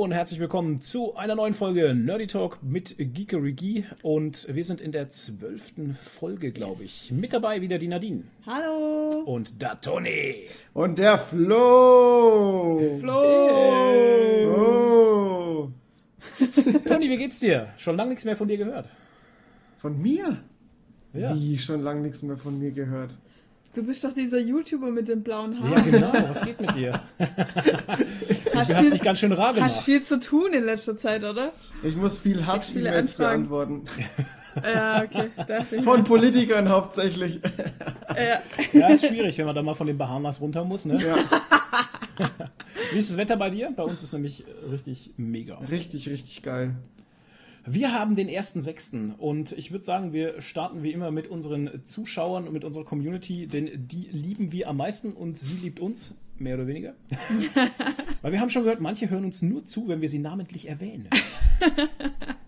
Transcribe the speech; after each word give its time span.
Hallo 0.00 0.06
und 0.06 0.12
herzlich 0.12 0.40
willkommen 0.40 0.80
zu 0.80 1.14
einer 1.14 1.34
neuen 1.34 1.52
Folge 1.52 1.94
Nerdy 1.94 2.26
Talk 2.26 2.62
mit 2.62 2.96
Geekery 2.96 3.84
und 4.00 4.48
wir 4.50 4.64
sind 4.64 4.80
in 4.80 4.92
der 4.92 5.10
zwölften 5.10 5.92
Folge, 5.92 6.52
glaube 6.52 6.84
ich. 6.84 7.12
Mit 7.12 7.34
dabei 7.34 7.60
wieder 7.60 7.76
die 7.76 7.88
Nadine. 7.88 8.22
Hallo. 8.46 9.24
Und 9.26 9.60
der 9.60 9.78
Toni. 9.78 10.46
Und 10.72 10.98
der 10.98 11.18
Flo. 11.18 12.96
Flo. 12.98 13.20
Oh. 14.56 15.68
Toni, 16.88 17.10
wie 17.10 17.18
geht's 17.18 17.38
dir? 17.38 17.68
Schon 17.76 17.98
lange 17.98 18.08
nichts 18.08 18.24
mehr 18.24 18.36
von 18.36 18.48
dir 18.48 18.56
gehört. 18.56 18.88
Von 19.76 20.00
mir? 20.00 20.38
Ja. 21.12 21.34
Wie, 21.34 21.58
schon 21.58 21.82
lange 21.82 22.00
nichts 22.00 22.22
mehr 22.22 22.38
von 22.38 22.58
mir 22.58 22.70
gehört. 22.70 23.14
Du 23.74 23.84
bist 23.84 24.02
doch 24.02 24.14
dieser 24.14 24.40
YouTuber 24.40 24.90
mit 24.90 25.08
den 25.08 25.22
blauen 25.22 25.60
Haaren. 25.60 25.72
Ja, 25.72 25.80
genau. 25.80 26.12
Was 26.28 26.42
geht 26.42 26.58
mit 26.58 26.74
dir? 26.74 27.00
Hast 28.60 28.70
Du 28.70 28.74
hast 28.76 28.82
viel- 28.86 28.90
dich 28.92 29.02
ganz 29.02 29.18
schön 29.18 29.32
rar 29.32 29.48
Hast 29.48 29.54
gemacht. 29.56 29.82
viel 29.84 30.02
zu 30.02 30.18
tun 30.20 30.52
in 30.52 30.64
letzter 30.64 30.96
Zeit, 30.96 31.24
oder? 31.24 31.52
Ich 31.82 31.96
muss 31.96 32.18
viel 32.18 32.34
viele 32.34 32.46
Hass-E-Mails 32.46 33.10
Anfragen. 33.12 33.48
beantworten. 33.48 33.84
Ja, 34.64 35.04
okay. 35.04 35.28
Darf 35.46 35.70
ich 35.70 35.84
Von 35.84 36.02
Politikern 36.02 36.68
hauptsächlich. 36.70 37.40
ja. 38.08 38.42
Ja, 38.72 38.88
ist 38.88 39.06
schwierig, 39.06 39.38
wenn 39.38 39.46
man 39.46 39.54
da 39.54 39.62
mal 39.62 39.74
von 39.74 39.86
den 39.86 39.96
Bahamas 39.96 40.40
runter 40.40 40.64
muss. 40.64 40.86
Ne? 40.86 41.00
Ja, 41.00 41.16
Wie 42.92 42.98
ist 42.98 43.10
das 43.10 43.16
Wetter 43.16 43.36
bei 43.36 43.48
dir? 43.48 43.72
Bei 43.76 43.84
uns 43.84 44.02
ist 44.02 44.12
nämlich 44.12 44.44
richtig 44.70 45.12
mega. 45.16 45.56
richtig, 45.58 46.08
richtig 46.08 46.42
geil. 46.42 46.74
Wir 47.64 47.92
haben 47.92 48.16
den 48.16 48.28
1.6. 48.28 49.14
und 49.18 49.52
ich 49.52 49.70
würde 49.70 49.84
sagen, 49.84 50.12
wir 50.12 50.40
starten 50.40 50.82
wie 50.82 50.92
immer 50.92 51.12
mit 51.12 51.28
unseren 51.28 51.84
Zuschauern 51.84 52.46
und 52.48 52.52
mit 52.52 52.64
unserer 52.64 52.84
Community, 52.84 53.46
denn 53.46 53.70
die 53.86 54.08
lieben 54.10 54.50
wir 54.50 54.66
am 54.68 54.78
meisten 54.78 55.12
und 55.12 55.36
sie 55.36 55.58
liebt 55.58 55.78
uns, 55.78 56.16
mehr 56.40 56.54
oder 56.56 56.66
weniger. 56.66 56.94
Weil 58.22 58.32
wir 58.32 58.40
haben 58.40 58.50
schon 58.50 58.62
gehört, 58.62 58.80
manche 58.80 59.08
hören 59.10 59.24
uns 59.24 59.42
nur 59.42 59.64
zu, 59.64 59.88
wenn 59.88 60.00
wir 60.00 60.08
sie 60.08 60.18
namentlich 60.18 60.68
erwähnen. 60.68 61.08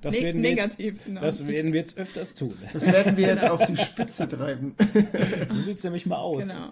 Das, 0.01 0.17
Ne 0.17 0.23
werden, 0.23 0.43
wir 0.43 0.51
jetzt, 0.55 0.79
genau. 0.79 1.21
das 1.21 1.47
werden 1.47 1.73
wir 1.73 1.79
jetzt 1.79 1.97
öfters 1.97 2.35
tun. 2.35 2.55
Das 2.73 2.91
werden 2.91 3.17
wir 3.17 3.29
jetzt 3.29 3.49
auf 3.49 3.65
die 3.67 3.77
Spitze 3.77 4.29
treiben. 4.29 4.75
So 5.49 5.63
sieht 5.63 5.77
es 5.77 5.85
nämlich 5.85 6.07
mal 6.07 6.17
aus. 6.17 6.55
Genau. 6.55 6.71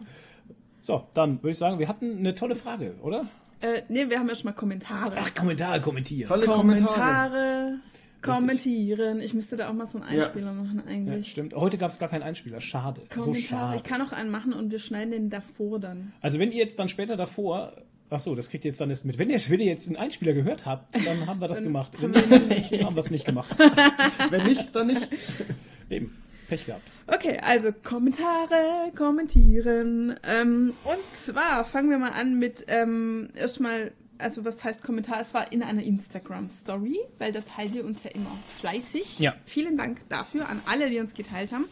So, 0.80 1.06
dann 1.14 1.34
würde 1.34 1.50
ich 1.50 1.58
sagen, 1.58 1.78
wir 1.78 1.86
hatten 1.86 2.18
eine 2.18 2.34
tolle 2.34 2.56
Frage, 2.56 2.94
oder? 3.02 3.28
Äh, 3.60 3.82
ne, 3.88 4.10
wir 4.10 4.18
haben 4.18 4.28
erstmal 4.28 4.54
Kommentare. 4.54 5.12
Ach, 5.16 5.32
Kommentare, 5.32 5.80
kommentieren. 5.80 6.28
Tolle 6.28 6.46
Kommentare. 6.46 6.86
Kommentare. 6.86 7.80
Kommentieren. 8.22 9.20
Ich 9.20 9.34
müsste 9.34 9.56
da 9.56 9.68
auch 9.68 9.72
mal 9.72 9.86
so 9.86 9.98
einen 10.00 10.16
Ja. 10.16 10.24
Einspieler 10.24 10.52
machen 10.52 10.82
Ja, 10.86 10.92
eigentlich. 10.92 11.30
stimmt. 11.30 11.54
Heute 11.54 11.78
gab 11.78 11.90
es 11.90 11.98
gar 11.98 12.08
keinen 12.08 12.22
Einspieler. 12.22 12.60
Schade. 12.60 13.02
So 13.14 13.22
Kommentare. 13.24 13.42
schade. 13.42 13.76
ich 13.76 13.82
kann 13.82 14.02
auch 14.02 14.12
einen 14.12 14.30
machen 14.30 14.52
und 14.52 14.70
wir 14.70 14.78
schneiden 14.78 15.10
den 15.12 15.30
davor 15.30 15.78
dann. 15.80 16.12
Also 16.20 16.38
wenn 16.38 16.50
ihr 16.52 16.58
jetzt 16.58 16.78
dann 16.78 16.88
später 16.88 17.16
davor, 17.16 17.72
ach 18.10 18.18
so, 18.18 18.34
das 18.34 18.50
kriegt 18.50 18.64
ihr 18.64 18.70
jetzt 18.70 18.80
dann 18.80 18.90
erst 18.90 19.04
mit. 19.04 19.18
Wenn 19.18 19.30
ihr, 19.30 19.38
wenn 19.48 19.60
ihr 19.60 19.66
jetzt 19.66 19.86
einen 19.86 19.96
Einspieler 19.96 20.32
gehört 20.32 20.66
habt, 20.66 20.94
dann 21.06 21.26
haben 21.26 21.40
wir 21.40 21.48
das 21.48 21.58
Dann 21.58 21.66
gemacht. 21.66 21.92
haben 22.00 22.14
Wenn 22.14 22.48
nicht, 22.48 22.84
haben 22.84 22.94
wir 22.96 23.00
es 23.00 23.10
nicht 23.10 23.24
gemacht. 23.24 23.56
Wenn 24.30 24.44
nicht, 24.46 24.74
dann 24.74 24.86
nicht. 24.88 25.10
Eben, 25.90 26.16
Pech 26.48 26.66
gehabt. 26.66 26.82
Okay, 27.06 27.38
also 27.42 27.70
Kommentare, 27.72 28.92
kommentieren. 28.96 30.14
Ähm, 30.24 30.74
und 30.84 31.14
zwar 31.16 31.64
fangen 31.64 31.90
wir 31.90 31.98
mal 31.98 32.10
an 32.12 32.38
mit 32.38 32.64
ähm, 32.68 33.28
erstmal, 33.34 33.92
also 34.20 34.44
was 34.44 34.62
heißt 34.62 34.82
Kommentar? 34.82 35.20
Es 35.20 35.34
war 35.34 35.52
in 35.52 35.62
einer 35.62 35.82
Instagram-Story, 35.82 36.98
weil 37.18 37.32
da 37.32 37.40
teilt 37.40 37.74
ihr 37.74 37.84
uns 37.84 38.04
ja 38.04 38.10
immer 38.10 38.36
fleißig. 38.58 39.18
Ja. 39.18 39.34
Vielen 39.46 39.76
Dank 39.76 40.08
dafür 40.08 40.48
an 40.48 40.60
alle, 40.66 40.90
die 40.90 40.98
uns 40.98 41.14
geteilt 41.14 41.52
haben 41.52 41.66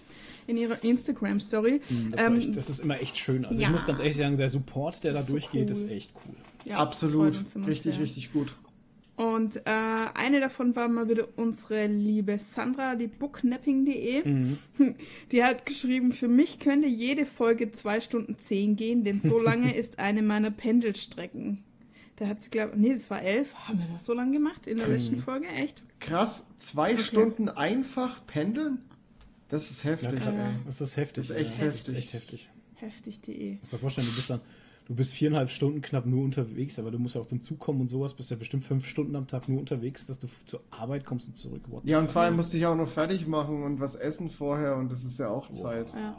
in 0.46 0.56
ihrer 0.56 0.82
Instagram-Story. 0.82 1.80
Hm, 1.86 2.10
Das, 2.10 2.24
Ähm, 2.24 2.38
echt, 2.38 2.56
das 2.56 2.70
ist 2.70 2.78
immer 2.80 3.00
echt 3.00 3.18
schön. 3.18 3.44
Also 3.44 3.60
ja. 3.60 3.68
ich 3.68 3.72
muss 3.72 3.86
ganz 3.86 3.98
ehrlich 4.00 4.16
sagen, 4.16 4.36
der 4.36 4.48
Support, 4.48 5.04
der 5.04 5.12
da 5.12 5.22
so 5.22 5.32
durchgeht, 5.32 5.66
cool. 5.66 5.72
ist 5.72 5.90
echt 5.90 6.12
cool. 6.26 6.34
ja, 6.64 6.78
Absolut. 6.78 7.34
Richtig, 7.66 7.94
sehr. 7.94 8.02
richtig 8.02 8.32
gut. 8.32 8.54
Und 9.18 9.56
äh, 9.56 9.60
eine 9.66 10.38
davon 10.38 10.76
war 10.76 10.86
mal 10.86 11.08
wieder 11.08 11.26
unsere 11.34 11.88
liebe 11.88 12.38
Sandra, 12.38 12.94
die 12.94 13.08
booknapping.de. 13.08 14.24
Mhm. 14.24 14.58
Die 15.32 15.42
hat 15.42 15.66
geschrieben, 15.66 16.12
für 16.12 16.28
mich 16.28 16.60
könnte 16.60 16.86
jede 16.86 17.26
Folge 17.26 17.72
2 17.72 18.00
Stunden 18.00 18.38
10 18.38 18.76
gehen, 18.76 19.02
denn 19.02 19.18
so 19.18 19.40
lange 19.40 19.74
ist 19.76 19.98
eine 19.98 20.22
meiner 20.22 20.52
Pendelstrecken. 20.52 21.64
Da 22.18 22.26
hat 22.26 22.42
sie, 22.42 22.50
glaube 22.50 22.72
nee, 22.76 22.92
das 22.92 23.08
war 23.10 23.22
11. 23.22 23.54
Haben 23.68 23.78
wir 23.78 23.86
das 23.92 24.04
so 24.04 24.12
lange 24.12 24.32
gemacht 24.32 24.66
in 24.66 24.78
der 24.78 24.86
Mhm. 24.88 24.92
letzten 24.94 25.18
Folge? 25.18 25.46
Echt? 25.48 25.82
Krass, 26.00 26.48
zwei 26.58 26.96
Stunden 26.96 27.48
einfach 27.48 28.26
pendeln? 28.26 28.78
Das 29.48 29.70
ist 29.70 29.84
heftig, 29.84 30.24
Ja, 30.24 30.30
ey. 30.32 30.54
Das 30.66 30.80
ist 30.80 30.96
heftig. 30.96 31.14
Das 31.26 31.30
ist 31.30 31.36
echt 31.36 31.56
ja. 31.58 31.64
heftig. 31.64 31.84
Das 31.84 31.88
ist 31.88 31.94
echt 31.98 32.12
heftig. 32.14 32.50
Heftig.de. 32.74 33.54
Du 33.54 33.58
musst 33.60 33.72
dir 33.72 33.78
vorstellen, 33.78 34.06
du 34.08 34.14
bist 34.14 34.30
dann, 34.30 34.40
du 34.86 34.94
bist 34.94 35.12
viereinhalb 35.12 35.50
Stunden 35.50 35.80
knapp 35.80 36.06
nur 36.06 36.22
unterwegs, 36.24 36.78
aber 36.78 36.90
du 36.90 36.98
musst 36.98 37.14
ja 37.14 37.20
auch 37.20 37.26
zum 37.26 37.40
Zug 37.40 37.58
kommen 37.58 37.80
und 37.80 37.88
sowas, 37.88 38.14
bist 38.14 38.30
ja 38.30 38.36
bestimmt 38.36 38.64
fünf 38.64 38.86
Stunden 38.86 39.16
am 39.16 39.26
Tag 39.26 39.48
nur 39.48 39.58
unterwegs, 39.60 40.06
dass 40.06 40.18
du 40.18 40.28
zur 40.44 40.60
Arbeit 40.70 41.04
kommst 41.04 41.28
und 41.28 41.34
zurück. 41.34 41.62
What 41.68 41.84
Ja, 41.84 41.98
und 41.98 42.10
vor 42.10 42.22
allem 42.22 42.36
musste 42.36 42.56
ich 42.58 42.66
auch 42.66 42.76
noch 42.76 42.88
fertig 42.88 43.26
machen 43.26 43.62
und 43.62 43.80
was 43.80 43.94
essen 43.94 44.28
vorher 44.30 44.76
und 44.76 44.90
das 44.92 45.04
ist 45.04 45.18
ja 45.18 45.28
auch 45.28 45.50
Zeit. 45.52 45.88
Ja. 45.94 46.16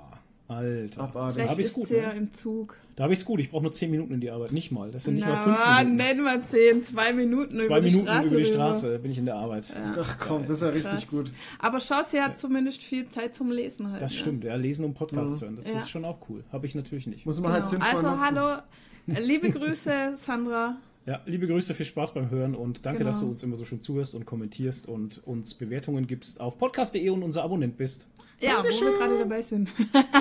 Alter. 0.49 1.01
Abartig. 1.01 1.13
Da 1.13 1.31
Vielleicht 1.33 1.49
hab 1.51 1.59
ich's 1.59 1.67
ist 1.69 1.73
gut, 1.75 1.89
ja 1.91 2.07
ne? 2.09 2.13
im 2.19 2.33
Zug. 2.33 2.75
Da 2.95 3.03
habe 3.03 3.13
ich 3.13 3.19
es 3.19 3.25
gut. 3.25 3.39
Ich 3.39 3.49
brauche 3.49 3.61
nur 3.63 3.71
zehn 3.71 3.89
Minuten 3.91 4.13
in 4.15 4.19
die 4.19 4.29
Arbeit. 4.29 4.51
Nicht 4.51 4.71
mal. 4.71 4.91
Das 4.91 5.05
sind 5.05 5.13
nicht 5.15 5.25
mal 5.25 5.33
Na, 5.35 5.43
fünf 5.43 5.57
Minuten. 5.87 5.95
nicht 5.95 6.21
mal 6.21 6.43
10, 6.43 6.83
2 6.85 7.13
Minuten 7.13 7.59
Zwei 7.59 7.65
über 7.77 7.81
die 7.81 7.85
Minuten 7.91 8.07
Straße. 8.07 8.27
über 8.27 8.35
die 8.37 8.43
rüber. 8.43 8.53
Straße 8.53 8.99
bin 8.99 9.11
ich 9.11 9.17
in 9.19 9.25
der 9.25 9.35
Arbeit. 9.35 9.69
Ja. 9.69 9.95
Ach 10.01 10.17
komm, 10.19 10.41
das 10.41 10.49
ist 10.57 10.61
ja 10.63 10.69
richtig 10.69 10.91
Krass. 10.91 11.07
gut. 11.07 11.31
Aber 11.59 11.79
schau, 11.79 12.01
sie 12.09 12.19
hat 12.19 12.37
zumindest 12.39 12.81
viel 12.81 13.07
Zeit 13.09 13.35
zum 13.35 13.51
Lesen 13.51 13.89
halt. 13.91 14.01
Das 14.01 14.11
ne? 14.11 14.17
stimmt, 14.17 14.43
ja, 14.43 14.55
lesen 14.55 14.83
und 14.85 14.95
Podcasts 14.95 15.39
Mhm. 15.39 15.45
hören. 15.45 15.55
Das 15.55 15.71
Ja. 15.71 15.77
ist 15.77 15.89
schon 15.89 16.03
auch 16.03 16.17
cool. 16.29 16.43
Habe 16.51 16.65
ich 16.65 16.75
natürlich 16.75 17.07
nicht. 17.07 17.25
Muss 17.25 17.39
man 17.39 17.53
halt 17.53 17.69
Genau. 17.69 17.85
sinnvoll 17.85 17.89
Also, 18.05 18.09
nutzen. 18.09 18.35
hallo, 18.35 18.61
liebe 19.27 19.49
Grüße, 19.51 20.13
Sandra. 20.17 20.75
Ja, 21.05 21.21
liebe 21.25 21.47
Grüße, 21.47 21.73
viel 21.73 21.85
Spaß 21.85 22.13
beim 22.13 22.29
Hören 22.29 22.53
und 22.53 22.85
danke, 22.85 22.99
Genau. 22.99 23.11
dass 23.11 23.21
du 23.21 23.27
uns 23.29 23.41
immer 23.43 23.55
so 23.55 23.63
schön 23.65 23.79
zuhörst 23.81 24.13
und 24.13 24.25
kommentierst 24.25 24.89
und 24.89 25.25
uns 25.25 25.53
Bewertungen 25.53 26.05
gibst 26.05 26.41
auf 26.41 26.57
podcast.de 26.57 27.09
und 27.09 27.23
unser 27.23 27.43
Abonnent 27.43 27.77
bist. 27.77 28.09
Ja, 28.41 28.63
wo 28.63 28.67
wir 28.67 28.97
gerade 28.97 29.19
dabei 29.19 29.41
sind. 29.41 29.69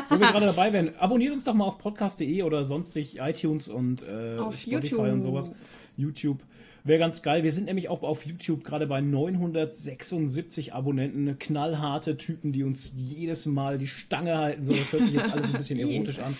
Wo 0.09 0.19
wir 0.19 0.33
gerade 0.33 0.47
dabei 0.47 0.73
wären, 0.73 0.97
abonniert 0.99 1.33
uns 1.33 1.45
doch 1.45 1.55
mal 1.55 1.65
auf 1.67 1.79
podcast.de 1.79 2.43
oder 2.43 2.65
sonstig 2.65 3.19
iTunes 3.21 3.69
und 3.69 4.03
äh, 4.03 4.39
Auf 4.39 4.56
Spotify 4.56 4.95
YouTube. 4.95 5.12
und 5.12 5.21
sowas. 5.21 5.53
YouTube. 5.97 6.43
Wäre 6.84 7.01
ganz 7.01 7.23
geil. 7.23 7.43
Wir 7.43 7.53
sind 7.53 7.67
nämlich 7.67 7.89
auch 7.89 8.03
auf 8.03 8.25
YouTube 8.25 8.65
gerade 8.65 8.87
bei 8.87 9.01
976 9.01 10.73
Abonnenten. 10.75 11.39
Knallharte 11.39 12.17
Typen, 12.17 12.53
die 12.53 12.62
uns 12.62 12.95
jedes 12.97 13.47
Mal 13.47 13.79
die 13.79 13.87
Stange 13.87 14.39
halten. 14.39 14.65
So, 14.65 14.75
das 14.75 14.93
hört 14.93 15.05
sich 15.05 15.15
jetzt 15.15 15.33
alles 15.33 15.53
ein 15.53 15.59
bisschen 15.59 15.79
erotisch 15.91 16.21
an. 16.21 16.35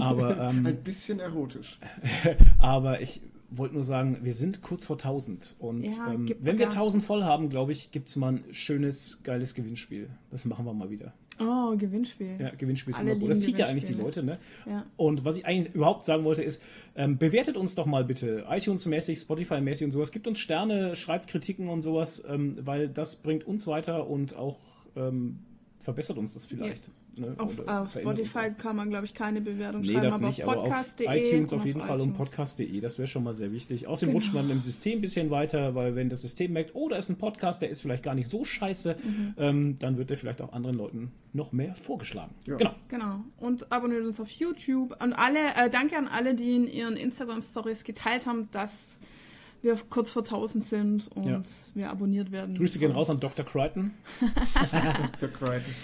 Aber, 0.00 0.38
ähm, 0.38 0.66
Ein 0.66 0.76
bisschen 0.82 1.20
erotisch. 1.20 1.78
aber 2.58 3.00
ich 3.00 3.20
wollte 3.50 3.74
nur 3.74 3.84
sagen, 3.84 4.18
wir 4.22 4.34
sind 4.34 4.62
kurz 4.62 4.86
vor 4.86 4.96
1000. 4.96 5.56
Und 5.58 5.84
Ja, 5.84 6.12
ähm, 6.12 6.28
wenn 6.40 6.58
wir 6.58 6.66
Gas. 6.66 6.74
1000 6.74 7.02
voll 7.02 7.24
haben, 7.24 7.48
glaube 7.48 7.72
ich, 7.72 7.90
gibt 7.90 8.08
es 8.08 8.16
mal 8.16 8.34
ein 8.34 8.44
schönes, 8.52 9.22
geiles 9.22 9.54
Gewinnspiel. 9.54 10.08
Das 10.30 10.44
machen 10.44 10.64
wir 10.64 10.74
mal 10.74 10.90
wieder. 10.90 11.12
Oh, 11.38 11.76
Gewinnspiel. 11.76 12.36
Ja, 12.38 12.50
Gewinnspiel 12.50 12.92
ist 12.92 12.98
Alle 12.98 13.10
immer 13.10 13.20
lieben 13.20 13.28
Das 13.28 13.40
zieht 13.40 13.58
ja 13.58 13.66
eigentlich 13.66 13.84
die. 13.84 13.92
Leute, 13.92 14.22
ne? 14.22 14.38
Ja. 14.66 14.86
Und 14.96 15.24
was 15.24 15.36
ich 15.36 15.44
eigentlich 15.44 15.74
überhaupt 15.74 16.04
sagen 16.04 16.24
wollte, 16.24 16.42
ist, 16.42 16.62
ähm, 16.94 17.18
bewertet 17.18 17.56
uns 17.56 17.74
doch 17.74 17.84
mal 17.84 18.04
bitte 18.04 18.46
iTunes-mäßig, 18.48 19.18
Spotify-mäßig 19.18 19.84
und 19.84 19.90
sowas. 19.90 20.12
Gibt 20.12 20.26
uns 20.26 20.38
Sterne, 20.38 20.96
schreibt 20.96 21.28
Kritiken 21.28 21.68
und 21.68 21.82
sowas, 21.82 22.24
ähm, 22.26 22.56
weil 22.62 22.88
das 22.88 23.16
bringt 23.16 23.46
uns 23.46 23.66
weiter 23.66 24.06
und 24.08 24.34
auch 24.34 24.58
ähm, 24.96 25.40
verbessert 25.86 26.18
uns 26.18 26.34
das 26.34 26.44
vielleicht. 26.46 26.88
Ne? 27.16 27.34
Auf, 27.38 27.58
auf 27.66 27.80
uns 27.82 27.92
Spotify 27.94 28.50
kann 28.58 28.74
man, 28.74 28.90
glaube 28.90 29.06
ich, 29.06 29.14
keine 29.14 29.40
Bewertung 29.40 29.82
Nee, 29.82 29.92
schreiben, 29.92 30.02
das 30.02 30.14
aber 30.16 30.26
nicht, 30.26 30.42
auf 30.44 30.50
aber 30.50 30.60
auf 30.62 30.68
podcast.de 30.68 31.06
iTunes 31.28 31.52
und 31.52 31.58
auf 31.60 31.64
jeden 31.64 31.80
Fall 31.80 32.00
und 32.00 32.08
iTunes. 32.10 32.18
podcast.de, 32.18 32.80
das 32.80 32.98
wäre 32.98 33.06
schon 33.06 33.22
mal 33.22 33.32
sehr 33.34 33.52
wichtig. 33.52 33.86
Außerdem 33.86 34.12
Genau. 34.12 34.18
rutscht 34.24 34.34
man 34.34 34.50
im 34.50 34.60
System 34.60 34.98
ein 34.98 35.00
bisschen 35.00 35.30
weiter, 35.30 35.76
weil 35.76 35.94
wenn 35.94 36.08
das 36.08 36.22
System 36.22 36.52
merkt, 36.52 36.72
oh, 36.74 36.88
da 36.88 36.96
ist 36.96 37.08
ein 37.08 37.16
Podcast, 37.18 37.62
der 37.62 37.70
ist 37.70 37.80
vielleicht 37.82 38.02
gar 38.02 38.14
nicht 38.16 38.28
so 38.28 38.44
scheiße, 38.44 38.96
Mhm. 39.02 39.34
ähm, 39.38 39.76
dann 39.78 39.96
wird 39.96 40.10
der 40.10 40.16
vielleicht 40.18 40.42
auch 40.42 40.52
anderen 40.52 40.76
Leuten 40.76 41.12
noch 41.32 41.52
mehr 41.52 41.74
vorgeschlagen. 41.76 42.34
Ja. 42.46 42.56
Genau. 42.56 42.74
Genau. 42.88 43.20
Und 43.38 43.70
abonniert 43.70 44.04
uns 44.04 44.18
auf 44.18 44.28
YouTube. 44.30 45.00
Und 45.00 45.12
alle, 45.12 45.38
äh, 45.56 45.70
danke 45.70 45.96
an 45.96 46.08
alle, 46.08 46.34
die 46.34 46.54
in 46.56 46.66
ihren 46.66 46.96
Instagram-Stories 46.96 47.84
geteilt 47.84 48.26
haben, 48.26 48.48
dass 48.50 48.98
wir 49.62 49.76
kurz 49.90 50.10
vor 50.10 50.22
1000 50.24 50.64
sind 50.66 51.08
und 51.14 51.24
Ja. 51.26 51.42
wir 51.74 51.90
abonniert 51.90 52.30
werden. 52.32 52.54
Grüße 52.56 52.78
gehen 52.78 52.92
raus 52.92 53.10
an 53.10 53.20
Dr. 53.20 53.44
Crichton. 53.44 53.92
Dr. 55.20 55.28
Crichton. 55.28 55.74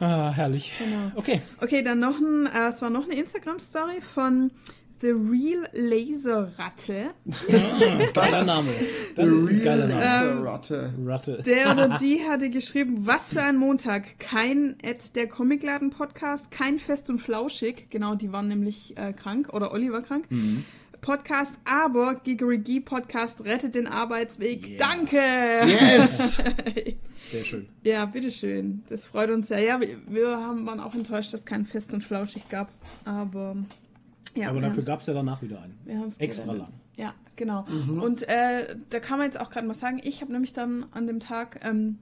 Ah, 0.00 0.30
herrlich. 0.30 0.72
Genau. 0.78 1.10
Okay. 1.16 1.42
Okay, 1.60 1.82
dann 1.82 1.98
noch 2.00 2.18
ein, 2.18 2.46
äh, 2.46 2.68
es 2.68 2.80
war 2.82 2.90
noch 2.90 3.04
eine 3.04 3.14
Instagram-Story 3.14 4.00
von 4.00 4.52
The 5.00 5.10
Real 5.10 5.68
Laser 5.72 6.52
Ratte. 6.58 7.10
Geiler 8.14 8.44
Name. 8.44 8.68
Das 9.14 9.30
ist 9.30 9.48
ein 9.48 9.62
geiler 9.62 9.86
Name. 9.86 10.30
Ähm, 10.38 10.42
Ratte. 10.46 10.92
Ratte. 11.04 11.42
Der 11.44 11.70
oder 11.72 11.88
die 12.00 12.20
hatte 12.28 12.50
geschrieben, 12.50 13.06
was 13.06 13.28
für 13.28 13.42
ein 13.42 13.56
Montag. 13.56 14.18
Kein 14.18 14.76
Ed 14.82 15.14
der 15.14 15.28
Comicladen 15.28 15.90
Podcast, 15.90 16.50
kein 16.50 16.78
Fest 16.80 17.10
und 17.10 17.20
Flauschig. 17.20 17.90
Genau, 17.90 18.14
die 18.16 18.32
waren 18.32 18.48
nämlich 18.48 18.96
äh, 18.96 19.12
krank 19.12 19.50
oder 19.52 19.72
Olli 19.72 19.92
war 19.92 20.02
krank. 20.02 20.26
Mhm. 20.30 20.64
Podcast, 21.00 21.58
aber 21.64 22.16
Gigerigi 22.16 22.80
Podcast 22.80 23.44
rettet 23.44 23.74
den 23.74 23.86
Arbeitsweg. 23.86 24.68
Yeah. 24.68 24.78
Danke! 24.78 25.16
Yes! 25.16 26.36
Sehr 27.30 27.44
schön. 27.44 27.68
Ja, 27.82 28.06
bitteschön. 28.06 28.82
Das 28.88 29.04
freut 29.04 29.30
uns 29.30 29.48
sehr. 29.48 29.60
Ja, 29.60 29.80
wir, 29.80 29.98
wir 30.06 30.38
haben, 30.38 30.64
waren 30.66 30.80
auch 30.80 30.94
enttäuscht, 30.94 31.32
dass 31.32 31.40
es 31.40 31.46
kein 31.46 31.66
Fest 31.66 31.92
und 31.92 32.02
Flauschig 32.02 32.48
gab. 32.48 32.70
Aber 33.04 33.56
ja, 34.34 34.48
Aber 34.48 34.60
dafür 34.60 34.82
gab 34.82 35.00
es 35.00 35.06
ja 35.06 35.14
danach 35.14 35.42
wieder 35.42 35.60
einen. 35.60 35.78
wir 35.84 35.98
haben's 35.98 36.16
Extra 36.18 36.46
gerettet. 36.52 36.62
lang. 36.62 36.80
Ja, 36.96 37.14
genau. 37.36 37.66
Mhm. 37.68 38.00
Und 38.02 38.22
äh, 38.28 38.76
da 38.88 39.00
kann 39.00 39.18
man 39.18 39.26
jetzt 39.26 39.38
auch 39.38 39.50
gerade 39.50 39.66
mal 39.66 39.74
sagen, 39.74 40.00
ich 40.02 40.22
habe 40.22 40.32
nämlich 40.32 40.52
dann 40.54 40.86
an 40.92 41.06
dem 41.06 41.20
Tag, 41.20 41.60
ähm, 41.64 41.98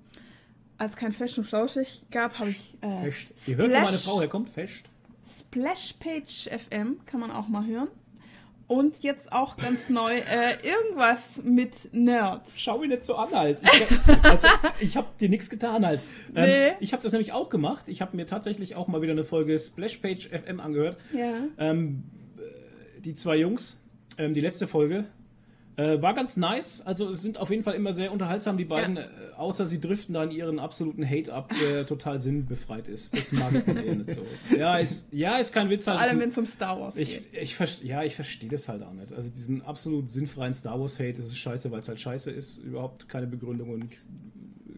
als 0.78 0.94
kein 0.96 1.12
Fest 1.12 1.38
und 1.38 1.44
Flauschig 1.44 2.02
gab, 2.10 2.38
habe 2.38 2.50
ich 2.50 2.76
äh, 2.82 3.10
Fest. 3.10 3.32
Ihr 3.48 3.56
hört, 3.56 3.70
wo 3.70 3.74
meine 3.74 3.98
Frau 3.98 4.20
herkommt? 4.20 4.50
Fest. 4.50 4.84
Splashpage 5.40 6.48
FM, 6.50 6.98
kann 7.06 7.18
man 7.20 7.30
auch 7.30 7.48
mal 7.48 7.66
hören. 7.66 7.88
Und 8.68 9.04
jetzt 9.04 9.30
auch 9.32 9.56
ganz 9.56 9.88
neu 9.88 10.16
äh, 10.16 10.54
irgendwas 10.62 11.40
mit 11.44 11.72
Nerds. 11.92 12.54
Schau 12.56 12.78
mich 12.78 12.88
nicht 12.88 13.04
so 13.04 13.14
an 13.14 13.32
halt. 13.32 13.60
Ich, 13.62 14.24
also, 14.24 14.48
ich 14.80 14.96
habe 14.96 15.06
dir 15.20 15.28
nichts 15.28 15.48
getan 15.50 15.86
halt. 15.86 16.00
Ähm, 16.34 16.44
Nee. 16.46 16.72
Ich 16.80 16.92
habe 16.92 17.02
das 17.02 17.12
nämlich 17.12 17.32
auch 17.32 17.48
gemacht. 17.48 17.88
Ich 17.88 18.00
habe 18.00 18.16
mir 18.16 18.26
tatsächlich 18.26 18.74
auch 18.74 18.88
mal 18.88 19.02
wieder 19.02 19.12
eine 19.12 19.22
Folge 19.24 19.56
Splashpage 19.56 20.30
FM 20.30 20.58
angehört. 20.58 20.98
Ja. 21.12 21.44
Ähm, 21.58 22.02
äh, 22.38 23.00
die 23.00 23.14
zwei 23.14 23.36
Jungs, 23.36 23.80
ähm, 24.18 24.34
die 24.34 24.40
letzte 24.40 24.66
Folge, 24.66 25.04
äh, 25.76 26.00
war 26.00 26.14
ganz 26.14 26.36
nice. 26.36 26.80
Also 26.86 27.10
es 27.10 27.20
sind 27.22 27.38
auf 27.38 27.50
jeden 27.50 27.62
Fall 27.62 27.74
immer 27.74 27.92
sehr 27.92 28.10
unterhaltsam, 28.12 28.56
die 28.56 28.64
beiden, 28.64 28.96
Ja. 28.96 29.02
äh, 29.02 29.08
außer 29.36 29.66
sie 29.66 29.78
driften 29.80 30.14
da 30.14 30.24
in 30.24 30.30
ihren 30.30 30.58
absoluten 30.58 31.08
Hate 31.08 31.32
ab, 31.34 31.52
der 31.60 31.86
total 31.86 32.18
sinnbefreit 32.18 32.88
ist. 32.88 33.16
Das 33.16 33.32
mag 33.32 33.54
ich 33.54 33.64
dann 33.64 33.76
eher 33.76 33.94
nicht 33.94 34.10
so. 34.12 34.22
Ja, 34.56 34.78
ist, 34.78 35.12
ja, 35.12 35.36
ist 35.36 35.52
kein 35.52 35.68
Witz. 35.70 35.84
Vor 35.84 35.98
Halt. 35.98 36.08
allem, 36.10 36.20
wenn 36.20 36.30
es 36.30 36.38
um 36.38 36.46
Star 36.46 36.80
Wars 36.80 36.96
Ich, 36.96 37.14
geht. 37.30 37.42
ich 37.42 37.54
verste- 37.54 37.84
ja, 37.84 38.02
ich 38.04 38.14
verstehe 38.14 38.48
das 38.48 38.68
halt 38.68 38.82
auch 38.82 38.92
nicht. 38.94 39.12
Also 39.12 39.28
diesen 39.28 39.60
absolut 39.62 40.10
sinnfreien 40.10 40.54
Star 40.54 40.80
Wars 40.80 40.98
Hate, 40.98 41.14
das 41.14 41.26
ist 41.26 41.36
scheiße, 41.36 41.70
weil 41.70 41.80
es 41.80 41.88
halt 41.88 42.00
scheiße 42.00 42.30
ist. 42.30 42.58
Überhaupt 42.58 43.08
keine 43.08 43.26
Begründung 43.26 43.70
und 43.70 43.90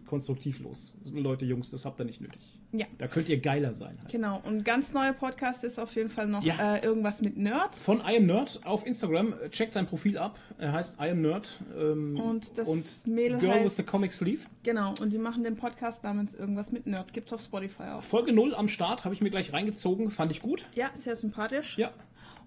konstruktivlos. 0.07 0.99
Leute, 1.13 1.45
Jungs, 1.45 1.71
das 1.71 1.85
habt 1.85 2.01
ihr 2.01 2.05
nicht 2.05 2.21
nötig. 2.21 2.41
Ja. 2.73 2.85
Da 2.99 3.07
könnt 3.09 3.29
ihr 3.31 3.41
geiler 3.41 3.73
sein. 3.73 3.97
Halt. 4.03 4.11
Genau. 4.13 4.43
Und 4.45 4.63
ganz 4.65 4.93
neuer 4.93 5.15
Podcast 5.15 5.65
ist 5.65 5.79
auf 5.81 5.95
jeden 5.95 6.11
Fall 6.11 6.27
noch 6.27 6.43
Ja. 6.43 6.77
äh, 6.77 6.85
irgendwas 6.85 7.23
mit 7.23 7.37
Nerd. 7.39 7.75
Von 7.77 8.01
I 8.01 8.19
am 8.19 8.27
Nerd 8.27 8.61
auf 8.65 8.85
Instagram. 8.87 9.33
Checkt 9.51 9.73
sein 9.73 9.87
Profil 9.87 10.19
ab. 10.19 10.39
Er 10.59 10.73
heißt 10.73 11.01
I 11.01 11.11
am 11.11 11.23
Nerd. 11.23 11.61
Ähm, 11.79 12.21
Und 12.21 12.59
das 12.59 12.69
und 12.69 13.07
Mädel 13.07 13.39
Girl 13.39 13.65
with 13.65 13.73
heißt- 13.73 13.77
the 13.77 13.83
Comic 13.85 14.13
Sleeve. 14.13 14.43
Genau. 14.65 14.93
Und 15.01 15.11
die 15.15 15.19
machen 15.19 15.45
den 15.45 15.57
Podcast 15.57 16.05
namens 16.05 16.35
irgendwas 16.35 16.71
mit 16.71 16.87
Nerd. 16.87 17.13
Gibt's 17.15 17.33
auf 17.33 17.41
Spotify 17.41 17.85
auch. 17.95 18.03
Folge 18.03 18.33
0 18.35 18.55
am 18.55 18.69
Start, 18.69 19.05
habe 19.05 19.15
ich 19.15 19.23
mir 19.23 19.31
gleich 19.31 19.53
reingezogen. 19.55 20.11
Fand 20.11 20.31
ich 20.33 20.43
gut. 20.43 20.67
Ja, 20.75 20.91
sehr 20.95 21.17
sympathisch. 21.17 21.79
Ja, 21.79 21.91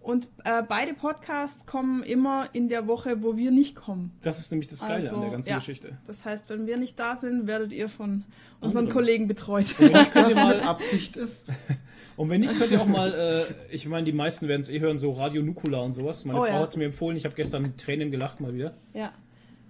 Und 0.01 0.27
äh, 0.45 0.63
beide 0.68 0.94
Podcasts 0.95 1.65
kommen 1.68 2.01
immer 2.01 2.50
in 2.53 2.69
der 2.69 2.88
Woche, 2.88 3.21
wo 3.21 3.38
wir 3.38 3.51
nicht 3.51 3.75
kommen. 3.75 4.12
das 4.24 4.39
ist 4.39 4.51
nämlich 4.51 4.68
das 4.68 4.81
Geile 4.81 4.95
Also, 4.95 5.15
an 5.15 5.21
der 5.21 5.30
ganzen 5.30 5.50
ja. 5.50 5.56
Geschichte. 5.57 5.98
Das 6.07 6.25
heißt, 6.25 6.50
wenn 6.50 6.65
wir 6.65 6.77
nicht 6.77 6.98
da 7.00 7.18
sind, 7.18 7.45
werdet 7.45 7.71
ihr 7.71 7.88
von 7.88 8.24
unseren 8.62 8.86
Andere. 8.86 8.94
Kollegen 8.95 9.27
betreut. 9.27 9.80
Wenn 9.80 9.92
mit 9.92 10.36
mal, 10.36 10.62
Absicht 10.62 11.18
ist. 11.18 11.50
und 12.18 12.30
wenn 12.31 12.42
nicht, 12.42 12.57
könnt 12.57 12.71
ihr 12.71 12.81
auch 12.81 12.88
mal, 12.88 13.13
äh, 13.13 13.74
ich 13.74 13.86
meine, 13.88 14.06
die 14.06 14.12
meisten 14.12 14.48
werden 14.48 14.62
es 14.62 14.69
eh 14.69 14.80
hören, 14.80 14.98
so 14.98 15.12
Radio 15.12 15.44
Nukula 15.44 15.80
und 15.81 15.94
sowas. 15.94 16.25
Meine 16.25 16.39
Oh, 16.39 16.44
Frau 16.45 16.50
ja. 16.53 16.59
hat 16.62 16.69
es 16.69 16.77
mir 16.77 16.86
empfohlen. 16.86 17.15
Ich 17.15 17.25
habe 17.25 17.36
gestern 17.36 17.62
mit 17.62 17.77
Tränen 17.77 18.09
gelacht 18.09 18.39
mal 18.42 18.53
wieder. 18.56 18.74
Ja. 18.95 19.12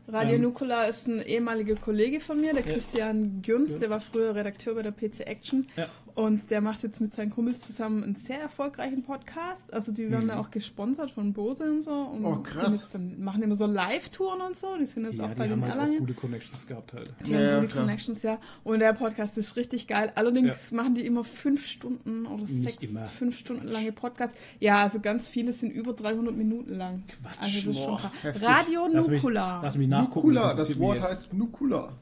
Radio 0.07 0.35
Ähm, 0.35 0.41
Nukula 0.41 0.85
ist 0.85 1.07
ein 1.07 1.21
ehemaliger 1.21 1.75
Kollege 1.75 2.19
von 2.19 2.41
mir, 2.41 2.53
der 2.53 2.63
Christian 2.63 3.41
Gürns, 3.41 3.77
der 3.77 3.89
war 3.89 4.01
früher 4.01 4.33
Redakteur 4.35 4.75
bei 4.75 4.81
der 4.81 4.91
PC 4.91 5.21
Action. 5.21 5.67
Ja. 5.77 5.87
Und 6.15 6.49
der 6.49 6.61
macht 6.61 6.83
jetzt 6.83 6.99
mit 7.01 7.13
seinen 7.15 7.29
Kumpels 7.31 7.61
zusammen 7.61 8.03
einen 8.03 8.15
sehr 8.15 8.39
erfolgreichen 8.39 9.03
Podcast. 9.03 9.73
Also 9.73 9.91
die 9.91 10.09
werden 10.11 10.27
da 10.27 10.39
auch 10.39 10.51
gesponsert 10.51 11.11
von 11.11 11.33
Bose 11.33 11.63
und 11.71 11.83
so. 11.83 11.91
Und 11.91 12.19
Mhm. 12.21 12.25
Oh, 12.25 12.33
sind 12.35 12.43
krass. 12.43 12.81
Jetzt 12.81 12.93
dann, 12.95 13.23
machen 13.23 13.41
immer 13.43 13.55
so 13.55 13.65
Live-Touren 13.65 14.41
und 14.41 14.57
so. 14.57 14.77
Die 14.79 14.85
sind 14.85 15.05
jetzt 15.05 15.17
Ja, 15.17 15.25
auch 15.25 15.29
bei 15.35 15.47
den 15.47 15.53
haben 15.53 15.61
halt 15.63 15.71
auch 15.73 15.75
Erlangen. 15.77 15.99
gute 15.99 16.13
Connections 16.13 16.67
gehabt 16.67 16.93
halt. 16.93 17.13
Die 17.25 17.31
Ja, 17.31 17.37
haben 17.37 17.45
ja, 17.45 17.59
gute 17.61 17.71
klar. 17.71 17.83
Connections, 17.85 18.23
ja. 18.23 18.39
Und 18.63 18.79
der 18.79 18.93
Podcast 18.93 19.37
ist 19.37 19.55
richtig 19.55 19.87
geil. 19.87 20.11
Allerdings 20.15 20.71
machen 20.71 20.95
die 20.95 21.05
immer 21.05 21.23
fünf 21.23 21.65
Stunden 21.65 22.25
oder 22.25 22.43
Nicht 22.43 22.63
sechs, 22.79 22.83
immer. 22.83 23.05
fünf 23.05 23.37
Stunden 23.37 23.67
lange 23.67 23.91
Podcasts. 23.91 24.35
Ja, 24.59 24.83
also 24.83 24.99
ganz 24.99 25.27
viele 25.29 25.53
sind 25.53 25.71
über 25.71 25.93
300 25.93 26.35
Minuten 26.35 26.73
lang. 26.73 27.03
Quatsch. 27.21 27.37
Also 27.39 27.67
das 27.67 27.77
ist 27.77 27.83
schon 27.83 27.97
Boah, 27.97 28.11
krass. 28.21 28.41
Radio 28.41 28.87
Lass 28.91 29.07
mich, 29.07 29.21
Nukula. 29.23 29.61
lass 29.63 29.77
mich 29.77 29.87
nachgucken. 29.87 30.27
Nukula, 30.33 30.53
das 30.53 30.69
mich 30.69 30.79
Wort 30.79 31.01
heißt 31.01 31.33
Nukula. 31.33 31.93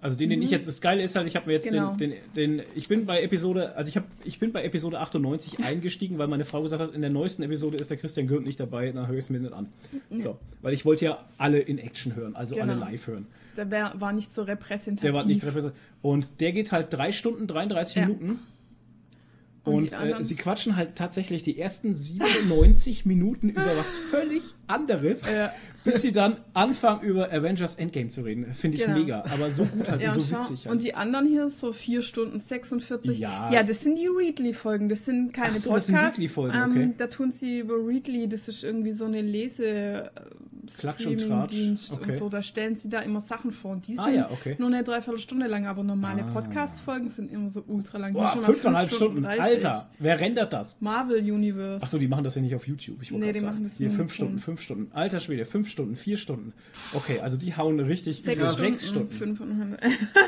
Also 0.00 0.16
den, 0.16 0.30
den 0.30 0.40
ich 0.42 0.50
jetzt, 0.50 0.68
das 0.68 0.80
Geile 0.80 1.02
ist 1.02 1.16
halt, 1.16 1.26
ich 1.26 1.34
habe 1.34 1.46
mir 1.46 1.54
jetzt 1.54 1.66
Mhm. 1.66 1.74
Genau. 1.74 1.96
den, 1.96 2.10
den, 2.36 2.58
den, 2.58 2.66
ich 2.76 2.86
bin 2.88 3.04
bei 3.04 3.20
Episode, 3.22 3.74
also 3.74 3.88
ich 3.88 3.96
habe, 3.96 4.06
ich 4.24 4.38
bin 4.38 4.52
bei 4.52 4.62
Episode 4.64 5.00
98 5.00 5.58
eingestiegen, 5.64 6.18
weil 6.18 6.28
meine 6.28 6.44
Frau 6.44 6.62
gesagt 6.62 6.80
hat, 6.82 6.94
in 6.94 7.00
der 7.00 7.10
neuesten 7.10 7.42
Episode 7.42 7.76
ist 7.78 7.90
der 7.90 7.96
Christian 7.96 8.28
Gürnt 8.28 8.46
nicht 8.46 8.60
dabei, 8.60 8.92
dann 8.92 9.08
höre 9.08 9.14
ich 9.18 9.24
es 9.24 9.30
mir 9.30 9.40
nicht 9.40 9.52
an. 9.52 9.66
So, 10.10 10.38
weil 10.62 10.72
ich 10.72 10.84
wollte 10.84 11.04
ja 11.06 11.24
alle 11.36 11.58
in 11.58 11.78
Action 11.78 12.14
hören, 12.14 12.36
also 12.36 12.54
alle 12.60 12.74
Genau. 12.74 12.84
live 12.86 13.06
hören. 13.08 13.26
Der 13.56 13.92
war 14.00 14.12
nicht 14.12 14.32
so 14.32 14.42
repräsentativ. 14.42 15.02
Der 15.02 15.14
war 15.14 15.24
nicht 15.24 15.42
repräsentativ. 15.44 15.82
Und 16.00 16.28
der 16.40 16.52
geht 16.52 16.70
halt 16.70 16.92
drei 16.92 17.10
Stunden, 17.10 17.48
33 17.48 17.96
Ja. 17.96 18.02
Minuten. 18.06 18.38
Und 19.68 19.92
Und, 19.92 20.20
äh, 20.20 20.22
sie 20.22 20.36
quatschen 20.36 20.76
halt 20.76 20.94
tatsächlich 20.96 21.42
die 21.42 21.58
ersten 21.58 21.94
97 21.94 23.04
Minuten 23.06 23.50
über 23.50 23.76
was 23.76 23.96
völlig 23.96 24.42
anderes, 24.66 25.30
Ja. 25.30 25.52
bis 25.84 26.02
sie 26.02 26.12
dann 26.12 26.36
anfangen 26.54 27.02
über 27.02 27.32
Avengers 27.32 27.76
Endgame 27.76 28.08
zu 28.08 28.22
reden. 28.22 28.52
Finde 28.54 28.76
ich 28.76 28.84
Genau. 28.84 28.98
mega, 28.98 29.22
aber 29.32 29.50
so 29.50 29.64
gut 29.64 29.88
halt 29.88 30.00
Ja, 30.02 30.08
und 30.12 30.14
so 30.14 30.22
schau, 30.22 30.38
witzig. 30.40 30.66
Halt. 30.66 30.72
und 30.72 30.82
die 30.82 30.94
anderen 30.94 31.26
hier 31.26 31.48
so 31.50 31.72
4 31.72 32.02
Stunden 32.02 32.40
46. 32.40 33.18
Ja. 33.18 33.50
ja 33.52 33.62
das 33.62 33.80
sind 33.82 33.96
die 33.98 34.06
Readly-Folgen. 34.08 34.88
Das 34.88 35.04
sind 35.04 35.32
keine 35.32 35.52
Ach 35.52 35.56
so, 35.56 35.74
das 35.74 35.86
Podcasts. 35.86 35.86
sind 35.86 35.96
Readly-Folgen, 36.24 36.56
ähm, 36.56 36.70
okay. 36.70 36.94
Da 36.98 37.06
tun 37.06 37.32
sie 37.32 37.60
über 37.60 37.74
Readly, 37.74 38.28
das 38.28 38.48
ist 38.48 38.64
irgendwie 38.64 38.92
so 38.92 39.04
eine 39.04 39.22
Lese 39.22 39.66
äh, 39.66 40.10
Klatsch 40.76 41.06
und 41.06 41.18
Tratsch, 41.18 41.52
Streaming-Dienst 41.54 41.92
okay. 41.92 42.12
und 42.12 42.18
so. 42.18 42.28
Da 42.28 42.42
stellen 42.42 42.74
sie 42.76 42.88
da 42.88 43.00
immer 43.00 43.20
Sachen 43.20 43.52
vor. 43.52 43.72
Und 43.72 43.86
die 43.86 43.94
sind 43.94 44.04
Ah, 44.04 44.10
ja, 44.10 44.30
okay. 44.30 44.56
nur 44.58 44.68
eine 44.68 44.84
Dreiviertelstunde 44.84 45.46
lang, 45.46 45.66
aber 45.66 45.82
normale 45.84 46.22
Ah. 46.24 46.32
Podcast-Folgen 46.32 47.08
sind 47.10 47.30
immer 47.32 47.50
so 47.50 47.62
ultra 47.66 47.98
lang. 47.98 48.12
Boah, 48.12 48.22
mal 48.22 48.30
fünf 48.32 48.46
fünfeinhalb 48.46 48.90
Stunden. 48.92 49.22
30. 49.22 49.40
Alter, 49.40 49.90
wer 49.98 50.20
rendert 50.20 50.52
das? 50.52 50.80
Marvel 50.80 51.18
Universe. 51.20 51.82
Achso, 51.82 51.98
die 51.98 52.08
machen 52.08 52.24
das 52.24 52.34
ja 52.34 52.42
nicht 52.42 52.54
auf 52.54 52.66
YouTube. 52.66 53.02
Ich 53.02 53.10
Nee, 53.10 53.32
die 53.32 53.38
sagen. 53.40 53.52
machen 53.54 53.64
das 53.64 53.76
Hier 53.76 53.90
fünf 53.90 54.12
Stunden, 54.12 54.38
fünf 54.38 54.60
Stunden. 54.60 54.90
Alter 54.92 55.20
Schwede, 55.20 55.44
fünf 55.44 55.68
Stunden, 55.68 55.96
vier 55.96 56.16
Stunden. 56.16 56.52
Okay, 56.94 57.20
also 57.20 57.36
die 57.36 57.56
hauen 57.56 57.80
richtig 57.80 58.22
Sechs 58.22 58.38
über 58.38 58.52
Stunden, 58.52 58.70
sechs 58.70 58.88
Stunden. 58.88 59.10
fünfeinhalb. 59.12 59.80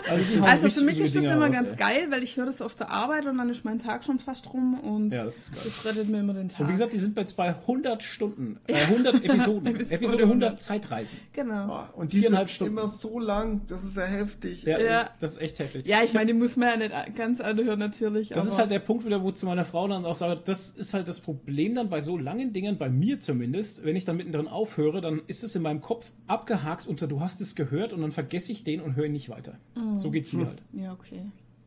Also, 0.08 0.42
Also 0.42 0.68
für 0.70 0.84
mich 0.84 1.00
ist 1.00 1.14
das 1.14 1.22
Dinger 1.22 1.34
immer 1.36 1.46
raus, 1.46 1.54
ganz 1.54 1.70
ey. 1.70 1.76
geil, 1.76 2.06
weil 2.10 2.22
ich 2.22 2.36
höre 2.36 2.46
das 2.46 2.60
auf 2.62 2.74
der 2.74 2.90
Arbeit 2.90 3.26
und 3.26 3.38
dann 3.38 3.48
ist 3.50 3.64
mein 3.64 3.78
Tag 3.78 4.04
schon 4.04 4.18
fast 4.18 4.52
rum 4.52 4.78
und 4.80 5.10
Ja, 5.12 5.24
das 5.24 5.52
das 5.64 5.84
rettet 5.84 6.08
mir 6.08 6.20
immer 6.20 6.34
den 6.34 6.48
Tag. 6.48 6.60
Und 6.60 6.68
wie 6.68 6.72
gesagt, 6.72 6.92
die 6.92 6.98
sind 6.98 7.14
bei 7.14 7.54
100 7.54 8.02
Stunden, 8.02 8.58
äh, 8.66 8.74
100 8.86 9.24
Episoden. 9.24 9.66
Episode 9.90 10.26
Episode 10.30 10.46
100 10.46 10.62
Zeitreisen. 10.62 11.18
genau. 11.32 11.66
Boah, 11.66 11.90
Und 11.94 12.12
die 12.12 12.20
sind 12.20 12.50
Stunden. 12.50 12.72
immer 12.74 12.88
so 12.88 13.18
lang, 13.18 13.62
das 13.66 13.84
ist 13.84 13.96
ja 13.96 14.04
heftig. 14.04 14.62
Ja, 14.64 14.78
Ja. 14.80 15.10
das 15.20 15.32
ist 15.32 15.40
echt 15.42 15.58
heftig. 15.58 15.86
Ja, 15.86 16.02
ich 16.02 16.12
meine, 16.14 16.26
die 16.32 16.38
muss 16.38 16.56
man 16.56 16.68
ja 16.68 16.76
nicht 16.88 17.16
ganz 17.16 17.40
anhören, 17.40 17.78
natürlich. 17.78 18.28
Das 18.30 18.38
aber 18.38 18.48
ist 18.48 18.58
halt 18.58 18.70
der 18.70 18.78
Punkt 18.80 19.04
wieder, 19.04 19.22
wo 19.22 19.30
zu 19.32 19.46
meiner 19.46 19.64
Frau 19.64 19.88
dann 19.88 20.04
auch 20.04 20.14
sage, 20.14 20.40
das 20.44 20.70
ist 20.70 20.94
halt 20.94 21.08
das 21.08 21.20
Problem 21.20 21.74
dann 21.74 21.88
bei 21.90 22.00
so 22.00 22.16
langen 22.18 22.52
Dingen, 22.52 22.78
bei 22.78 22.88
mir 22.88 23.20
zumindest, 23.20 23.84
wenn 23.84 23.96
ich 23.96 24.04
dann 24.04 24.16
mittendrin 24.16 24.48
aufhöre, 24.48 25.00
dann 25.00 25.22
ist 25.26 25.44
es 25.44 25.54
in 25.54 25.62
meinem 25.62 25.80
Kopf 25.80 26.10
abgehakt 26.26 26.86
unter 26.86 27.06
du 27.06 27.20
hast 27.20 27.40
es 27.40 27.54
gehört 27.54 27.92
und 27.92 28.00
dann 28.02 28.12
vergesse 28.12 28.52
ich 28.52 28.64
den 28.64 28.80
und 28.80 28.96
höre 28.96 29.06
ihn 29.06 29.12
nicht 29.12 29.28
weiter. 29.28 29.58
Oh. 29.76 29.98
So 29.98 30.10
geht's 30.10 30.32
mir 30.32 30.46
halt. 30.46 30.62
Ja, 30.72 30.92
okay. 30.92 31.22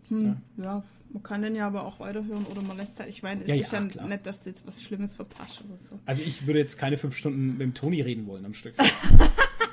Hm, 0.09 0.37
ja. 0.63 0.83
Man 1.13 1.23
kann 1.23 1.41
den 1.43 1.55
ja 1.55 1.67
aber 1.67 1.85
auch 1.85 1.99
weiterhören 1.99 2.45
oder 2.51 2.61
man 2.61 2.75
lässt 2.77 2.99
halt. 2.99 3.09
Ich 3.09 3.23
meine, 3.23 3.41
es 3.41 3.47
Ja, 3.47 3.55
ist 3.55 3.71
ja, 3.71 3.81
ja 3.81 3.87
klar. 3.87 4.07
nicht, 4.07 4.25
dass 4.25 4.39
du 4.41 4.49
jetzt 4.49 4.65
was 4.67 4.81
Schlimmes 4.81 5.15
verpasst 5.15 5.63
oder 5.67 5.77
so. 5.77 5.99
Also 6.05 6.21
ich 6.23 6.45
würde 6.47 6.59
jetzt 6.59 6.77
keine 6.77 6.97
fünf 6.97 7.15
Stunden 7.15 7.51
mit 7.53 7.61
dem 7.61 7.73
Toni 7.73 8.01
reden 8.01 8.27
wollen 8.27 8.45
am 8.45 8.53
Stück. 8.53 8.73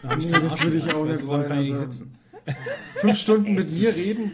Da 0.02 0.16
Nee, 0.16 0.30
das 0.30 0.52
Arsch 0.52 0.64
würde 0.64 0.76
ich 0.78 0.94
auch 0.94 1.04
nicht 1.04 1.26
warum 1.26 1.44
kann 1.44 1.60
ich 1.60 1.68
nicht 1.68 1.72
wollen, 1.78 1.84
also- 1.84 2.04
sitzen? 2.04 2.14
Fünf 3.00 3.18
Stunden 3.18 3.54
mit 3.54 3.70
mir 3.70 3.94
reden. 3.94 4.32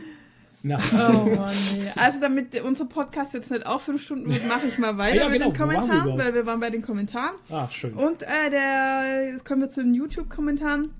Na, 0.62 0.78
Oh 0.92 1.24
Mann, 1.26 1.54
nee. 1.76 1.90
Also 1.96 2.20
damit 2.20 2.60
unser 2.62 2.84
Podcast 2.86 3.34
jetzt 3.34 3.50
nicht 3.50 3.66
auch 3.66 3.80
fünf 3.80 4.02
Stunden 4.04 4.28
wird, 4.32 4.46
mache 4.48 4.66
ich 4.68 4.78
mal 4.78 4.96
weiter 4.96 5.16
ja, 5.16 5.28
mit 5.28 5.40
genau. 5.42 5.50
den 5.52 5.58
waren 5.60 5.70
wir 5.70 5.76
Kommentaren, 5.78 6.18
weil 6.18 6.34
wir 6.34 6.46
waren 6.46 6.60
bei 6.60 6.70
den 6.70 6.82
Kommentaren. 6.82 7.34
ah, 7.50 7.68
schön. 7.70 7.94
Und 7.94 8.22
äh, 8.22 8.50
der, 8.50 9.30
jetzt 9.32 9.44
kommen 9.44 9.60
wir 9.62 9.70
zu 9.70 9.82
den 9.82 9.94
YouTube-Kommentaren. 9.94 10.90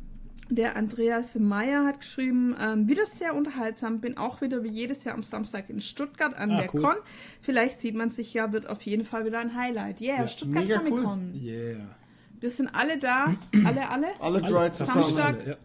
Der 0.49 0.77
Andreas 0.77 1.35
Meyer 1.35 1.85
hat 1.85 2.01
geschrieben, 2.01 2.55
ähm, 2.61 2.89
wieder 2.89 3.05
sehr 3.07 3.35
unterhaltsam, 3.35 4.01
bin 4.01 4.17
auch 4.17 4.41
wieder 4.41 4.63
wie 4.63 4.69
jedes 4.69 5.03
Jahr 5.05 5.15
am 5.17 5.23
Samstag 5.25 5.69
in 5.71 5.81
Stuttgart 5.81 6.35
an 6.37 6.53
Ah, 6.53 6.61
der 6.61 6.75
cool. 6.75 6.83
Con. 6.83 6.95
Vielleicht 7.43 7.81
sieht 7.81 7.97
man 7.97 8.11
sich 8.11 8.33
ja, 8.33 8.53
wird 8.53 8.69
auf 8.69 8.83
jeden 8.83 9.05
Fall 9.05 9.25
wieder 9.27 9.41
ein 9.41 9.55
Highlight. 9.57 10.01
Yeah, 10.01 10.21
Ja, 10.21 10.29
Stuttgart 10.29 10.69
Comic 10.69 10.93
cool. 10.93 11.03
Con. 11.03 11.35
Yeah. 11.35 11.81
Wir 12.39 12.51
sind 12.51 12.69
alle 12.75 12.99
da, 12.99 13.35
alle, 13.65 13.89
alle. 13.91 14.07
Alle 14.21 14.21
Alle 14.21 14.43
drei 14.43 14.69
zusammen. 14.69 15.03
Samstag. 15.05 15.47
Ja. 15.47 15.57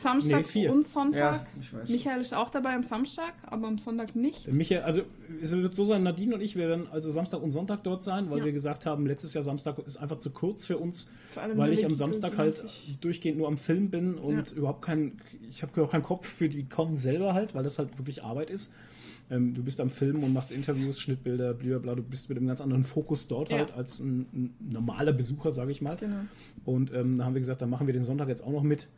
Samstag 0.00 0.38
Nee, 0.38 0.44
vier. 0.44 0.72
und 0.72 0.86
Sonntag. 0.86 1.42
Ja, 1.42 1.46
ich 1.60 1.72
weiß. 1.72 1.88
Michael 1.88 2.20
ist 2.20 2.34
auch 2.34 2.50
dabei 2.50 2.74
am 2.74 2.82
Samstag, 2.82 3.34
aber 3.42 3.68
am 3.68 3.78
Sonntag 3.78 4.14
nicht. 4.16 4.50
Michael, 4.52 4.82
also 4.82 5.02
es 5.42 5.54
wird 5.56 5.74
so 5.74 5.84
sein, 5.84 6.02
Nadine 6.02 6.34
und 6.34 6.40
ich, 6.40 6.56
wir 6.56 6.68
werden 6.68 6.86
also 6.90 7.10
Samstag 7.10 7.42
und 7.42 7.50
Sonntag 7.50 7.84
dort 7.84 8.02
sein, 8.02 8.30
weil 8.30 8.38
Ja. 8.38 8.44
wir 8.46 8.52
gesagt 8.52 8.86
haben, 8.86 9.06
letztes 9.06 9.34
Jahr 9.34 9.44
Samstag 9.44 9.78
ist 9.80 9.96
einfach 9.98 10.18
zu 10.18 10.30
kurz 10.30 10.66
für 10.66 10.78
uns, 10.78 11.10
Vor 11.32 11.42
allem 11.42 11.58
weil 11.58 11.72
ich 11.72 11.84
am 11.84 11.94
Samstag 11.94 12.38
halt 12.38 12.64
durchgehend 13.00 13.38
nur 13.38 13.48
am 13.48 13.58
Film 13.58 13.90
bin 13.90 14.14
und 14.14 14.50
Ja. 14.50 14.56
überhaupt 14.56 14.82
keinen, 14.82 15.20
ich 15.48 15.62
habe 15.62 15.82
auch 15.82 15.90
keinen 15.90 16.02
Kopf 16.02 16.26
für 16.26 16.48
die 16.48 16.68
Con 16.68 16.96
selber 16.96 17.34
halt, 17.34 17.54
weil 17.54 17.62
das 17.62 17.78
halt 17.78 17.96
wirklich 17.98 18.22
Arbeit 18.24 18.50
ist. 18.50 18.72
Ähm, 19.32 19.54
du 19.54 19.62
bist 19.62 19.80
am 19.80 19.90
Film 19.90 20.24
und 20.24 20.32
machst 20.32 20.50
Interviews, 20.50 20.98
Schnittbilder, 20.98 21.54
blablabla, 21.54 21.94
du 21.94 22.02
bist 22.02 22.28
mit 22.28 22.38
einem 22.38 22.48
ganz 22.48 22.60
anderen 22.60 22.82
Fokus 22.82 23.28
dort 23.28 23.50
Ja. 23.50 23.58
halt 23.58 23.72
als 23.72 24.00
ein, 24.00 24.26
ein 24.32 24.54
normaler 24.72 25.12
Besucher, 25.12 25.52
sage 25.52 25.70
ich 25.70 25.80
mal. 25.80 25.96
Genau. 25.96 26.22
Und 26.64 26.92
ähm, 26.92 27.16
da 27.16 27.24
haben 27.26 27.34
wir 27.34 27.40
gesagt, 27.40 27.62
dann 27.62 27.70
machen 27.70 27.86
wir 27.86 27.94
den 27.94 28.02
Sonntag 28.02 28.28
jetzt 28.28 28.42
auch 28.42 28.50
noch 28.50 28.64
mit. 28.64 28.88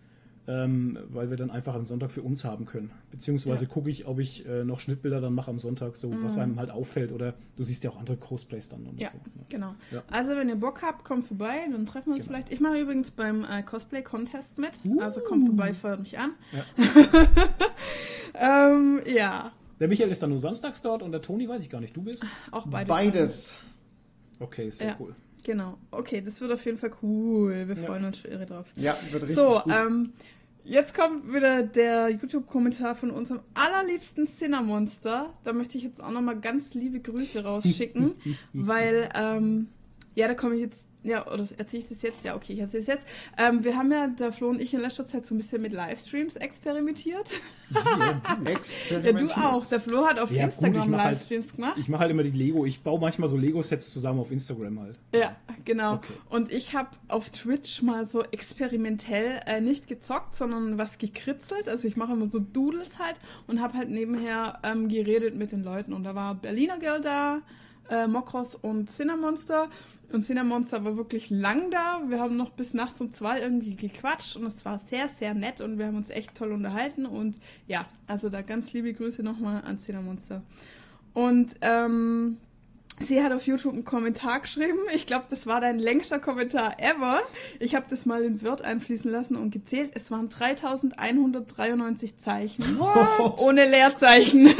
Ähm, 0.48 0.98
weil 1.08 1.30
wir 1.30 1.36
dann 1.36 1.50
einfach 1.50 1.74
am 1.74 1.86
Sonntag 1.86 2.10
für 2.10 2.22
uns 2.22 2.44
haben 2.44 2.64
können. 2.66 2.90
Beziehungsweise 3.12 3.64
Ja. 3.64 3.70
gucke 3.70 3.88
ich, 3.90 4.06
ob 4.06 4.18
ich 4.18 4.44
äh, 4.46 4.64
noch 4.64 4.80
Schnittbilder 4.80 5.20
dann 5.20 5.34
mache 5.34 5.50
am 5.50 5.58
Sonntag, 5.60 5.96
so 5.96 6.12
was 6.22 6.36
einem 6.38 6.58
halt 6.58 6.70
auffällt. 6.70 7.12
Oder 7.12 7.34
du 7.56 7.62
siehst 7.64 7.84
ja 7.84 7.90
auch 7.90 7.98
andere 7.98 8.16
Cosplays 8.16 8.68
dann. 8.68 8.84
Und 8.86 8.98
Ja, 9.00 9.10
so, 9.10 9.18
ne? 9.18 9.46
genau. 9.48 9.74
Ja. 9.92 10.02
Also 10.10 10.34
wenn 10.36 10.48
ihr 10.48 10.56
Bock 10.56 10.82
habt, 10.82 11.04
kommt 11.04 11.26
vorbei, 11.26 11.60
dann 11.70 11.86
treffen 11.86 12.06
wir 12.10 12.14
uns 12.16 12.24
Genau. 12.24 12.36
vielleicht. 12.38 12.52
Ich 12.52 12.60
mache 12.60 12.78
übrigens 12.80 13.12
beim 13.12 13.44
äh, 13.44 13.62
Cosplay 13.62 14.02
Contest 14.02 14.58
mit. 14.58 14.72
Uh. 14.84 15.00
Also 15.00 15.20
kommt 15.20 15.46
vorbei, 15.46 15.74
feuert 15.74 16.00
mich 16.00 16.18
an. 16.18 16.32
Ja. 16.52 16.64
ähm, 18.74 19.00
ja, 19.06 19.52
Der 19.80 19.88
Michael 19.88 20.10
ist 20.10 20.22
dann 20.22 20.30
nur 20.30 20.38
samstags 20.38 20.80
dort 20.82 21.02
und 21.02 21.12
der 21.12 21.20
Toni 21.22 21.48
weiß 21.48 21.62
ich 21.62 21.70
gar 21.70 21.80
nicht. 21.80 21.96
Du 21.96 22.02
bist? 22.02 22.24
auch 22.50 22.66
beide. 22.66 22.88
Beides. 22.88 23.54
Okay, 24.40 24.70
sehr 24.70 24.88
Ja. 24.90 24.96
cool. 25.00 25.14
Genau. 25.44 25.78
Okay, 25.90 26.20
das 26.20 26.40
wird 26.40 26.52
auf 26.52 26.64
jeden 26.64 26.78
Fall 26.78 26.90
cool. 27.02 27.66
Wir 27.68 27.76
Ja. 27.76 27.86
freuen 27.86 28.04
uns 28.04 28.18
schon 28.18 28.30
irre 28.30 28.46
drauf. 28.46 28.66
Ja, 28.76 28.96
wird 29.10 29.22
richtig 29.24 29.34
So, 29.36 29.60
gut. 29.64 29.72
ähm, 29.74 30.12
jetzt 30.64 30.94
kommt 30.94 31.32
wieder 31.32 31.62
der 31.64 32.10
YouTube-Kommentar 32.10 32.94
von 32.94 33.10
unserem 33.10 33.40
allerliebsten 33.54 34.26
Cinnamonster. 34.26 35.32
Da 35.44 35.52
möchte 35.52 35.78
ich 35.78 35.84
jetzt 35.84 36.02
auch 36.02 36.10
nochmal 36.12 36.38
ganz 36.38 36.74
liebe 36.74 37.00
Grüße 37.00 37.42
rausschicken, 37.42 38.14
weil, 38.52 39.08
ähm, 39.14 39.68
ja, 40.14 40.28
da 40.28 40.34
komme 40.34 40.54
ich 40.56 40.60
jetzt, 40.62 40.86
ja, 41.04 41.26
oder 41.26 41.46
erzähle 41.56 41.82
ich 41.82 41.88
das 41.88 42.02
jetzt? 42.02 42.24
Ja, 42.24 42.36
okay, 42.36 42.52
ich 42.52 42.60
erzähle 42.60 42.80
es 42.82 42.86
jetzt. 42.86 43.04
Ähm, 43.36 43.64
wir 43.64 43.76
haben 43.76 43.90
ja, 43.90 44.06
der 44.06 44.32
Flo 44.32 44.50
und 44.50 44.60
ich 44.60 44.72
in 44.72 44.80
letzter 44.80 45.06
Zeit 45.08 45.26
so 45.26 45.34
ein 45.34 45.38
bisschen 45.38 45.60
mit 45.60 45.72
Livestreams 45.72 46.36
experimentiert. 46.36 47.26
Ja, 47.74 48.20
du 48.44 48.50
Experimentiert. 48.50 49.36
auch. 49.38 49.66
Der 49.66 49.80
Flo 49.80 50.06
hat 50.06 50.20
auf 50.20 50.30
Ja, 50.30 50.44
gut, 50.46 50.54
Instagram 50.54 50.90
mach 50.90 51.00
halt- 51.00 51.12
Livestreams 51.14 51.56
gemacht. 51.56 51.76
Ich 51.78 51.88
mache 51.88 52.02
halt 52.02 52.10
immer 52.12 52.22
die 52.22 52.30
Lego. 52.30 52.64
Ich 52.66 52.82
baue 52.82 53.00
manchmal 53.00 53.28
so 53.28 53.36
Lego-Sets 53.36 53.90
zusammen 53.92 54.20
auf 54.20 54.30
Instagram 54.30 54.78
halt. 54.80 54.98
Ja, 55.14 55.34
genau. 55.64 55.94
Okay. 55.94 56.12
Und 56.30 56.52
ich 56.52 56.74
habe 56.74 56.90
auf 57.08 57.30
Twitch 57.30 57.82
mal 57.82 58.06
so 58.06 58.22
experimentell 58.22 59.40
äh, 59.46 59.60
nicht 59.60 59.88
gezockt, 59.88 60.36
sondern 60.36 60.78
was 60.78 60.98
gekritzelt. 60.98 61.68
Also 61.68 61.88
ich 61.88 61.96
mache 61.96 62.12
immer 62.12 62.26
so 62.28 62.38
Doodles 62.38 62.98
halt 63.00 63.16
und 63.48 63.60
habe 63.60 63.76
halt 63.76 63.90
nebenher 63.90 64.60
ähm, 64.62 64.88
geredet 64.88 65.34
mit 65.34 65.50
den 65.52 65.64
Leuten. 65.64 65.92
Und 65.92 66.04
da 66.04 66.14
war 66.14 66.34
Berliner 66.36 66.78
Girl 66.78 67.00
da, 67.00 67.40
äh, 67.90 68.06
Mokros 68.06 68.54
und 68.54 68.88
Cinnamonster. 68.90 69.68
Und 70.12 70.22
Cinnamonster 70.22 70.84
war 70.84 70.96
wirklich 70.96 71.30
lang 71.30 71.70
da. 71.70 72.02
Wir 72.06 72.20
haben 72.20 72.36
noch 72.36 72.50
bis 72.50 72.74
nachts 72.74 73.00
um 73.00 73.12
zwei 73.12 73.40
irgendwie 73.40 73.76
gequatscht 73.76 74.36
und 74.36 74.44
es 74.44 74.64
war 74.64 74.78
sehr, 74.78 75.08
sehr 75.08 75.32
nett 75.32 75.60
und 75.60 75.78
wir 75.78 75.86
haben 75.86 75.96
uns 75.96 76.10
echt 76.10 76.34
toll 76.34 76.52
unterhalten. 76.52 77.06
Und 77.06 77.38
ja, 77.66 77.86
also 78.06 78.28
da 78.28 78.42
ganz 78.42 78.72
liebe 78.72 78.92
Grüße 78.92 79.22
nochmal 79.22 79.62
an 79.62 79.78
Cinnamonster. 79.78 80.42
Und 81.14 81.54
ähm, 81.62 82.38
Sie 83.00 83.22
hat 83.22 83.32
auf 83.32 83.46
YouTube 83.46 83.72
einen 83.72 83.84
Kommentar 83.84 84.40
geschrieben. 84.40 84.78
Ich 84.94 85.06
glaube, 85.06 85.24
das 85.28 85.46
war 85.46 85.60
dein 85.60 85.78
längster 85.78 86.18
Kommentar 86.18 86.78
ever. 86.78 87.20
Ich 87.58 87.74
habe 87.74 87.86
das 87.90 88.06
mal 88.06 88.22
in 88.22 88.42
Word 88.42 88.62
einfließen 88.62 89.10
lassen 89.10 89.36
und 89.36 89.50
gezählt. 89.50 89.90
Es 89.94 90.10
waren 90.10 90.28
3193 90.28 92.18
Zeichen. 92.18 92.78
Ohne 93.38 93.68
Leerzeichen. 93.68 94.54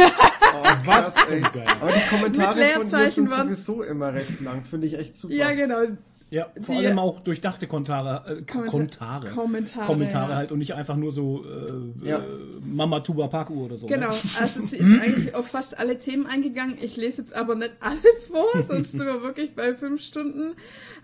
Oh, 0.55 0.65
Was 0.85 1.15
ey. 1.31 1.43
Aber 1.81 1.93
die 1.93 2.09
Kommentare 2.09 2.55
Mit 2.55 2.73
von 2.75 2.89
dir 2.89 2.97
Leerzeichen 2.97 3.29
sind 3.29 3.39
sowieso 3.45 3.83
immer 3.83 4.13
recht 4.13 4.41
lang. 4.41 4.65
Finde 4.65 4.87
ich 4.87 4.99
echt 4.99 5.17
super. 5.17 5.35
ja, 5.35 5.53
genau. 5.53 5.85
Ja, 6.33 6.47
vor 6.63 6.77
Sie- 6.81 6.87
allem 6.87 6.99
auch 6.99 7.21
durchdachte 7.21 7.67
Kontare, 7.67 8.39
äh, 8.39 8.43
Kommentar- 8.43 8.71
Kontare. 8.71 9.29
Kommentare, 9.31 9.87
Kommentare 9.87 10.31
ja. 10.31 10.37
halt 10.39 10.51
und 10.51 10.59
nicht 10.61 10.73
einfach 10.75 10.97
nur 10.97 11.13
so 11.13 11.45
äh, 11.45 12.09
Ja. 12.09 12.19
äh, 12.21 12.23
Mama 12.65 13.01
Tuba 13.01 13.27
Paku 13.29 13.65
oder 13.67 13.77
so. 13.77 13.87
Genau, 13.87 14.09
Ne? 14.09 14.17
also 14.41 14.65
sie 14.65 14.77
ist 14.79 14.99
eigentlich 15.01 15.35
auf 15.35 15.49
fast 15.49 15.79
alle 15.79 15.99
Themen 15.99 16.27
eingegangen. 16.27 16.79
Ich 16.81 16.97
lese 16.97 17.21
jetzt 17.21 17.35
aber 17.35 17.55
nicht 17.55 17.73
alles 17.81 18.25
vor, 18.31 18.47
sonst 18.69 18.93
sind 18.93 19.05
wir 19.05 19.21
wirklich 19.23 19.55
bei 19.55 19.75
fünf 19.75 20.01
Stunden. 20.01 20.55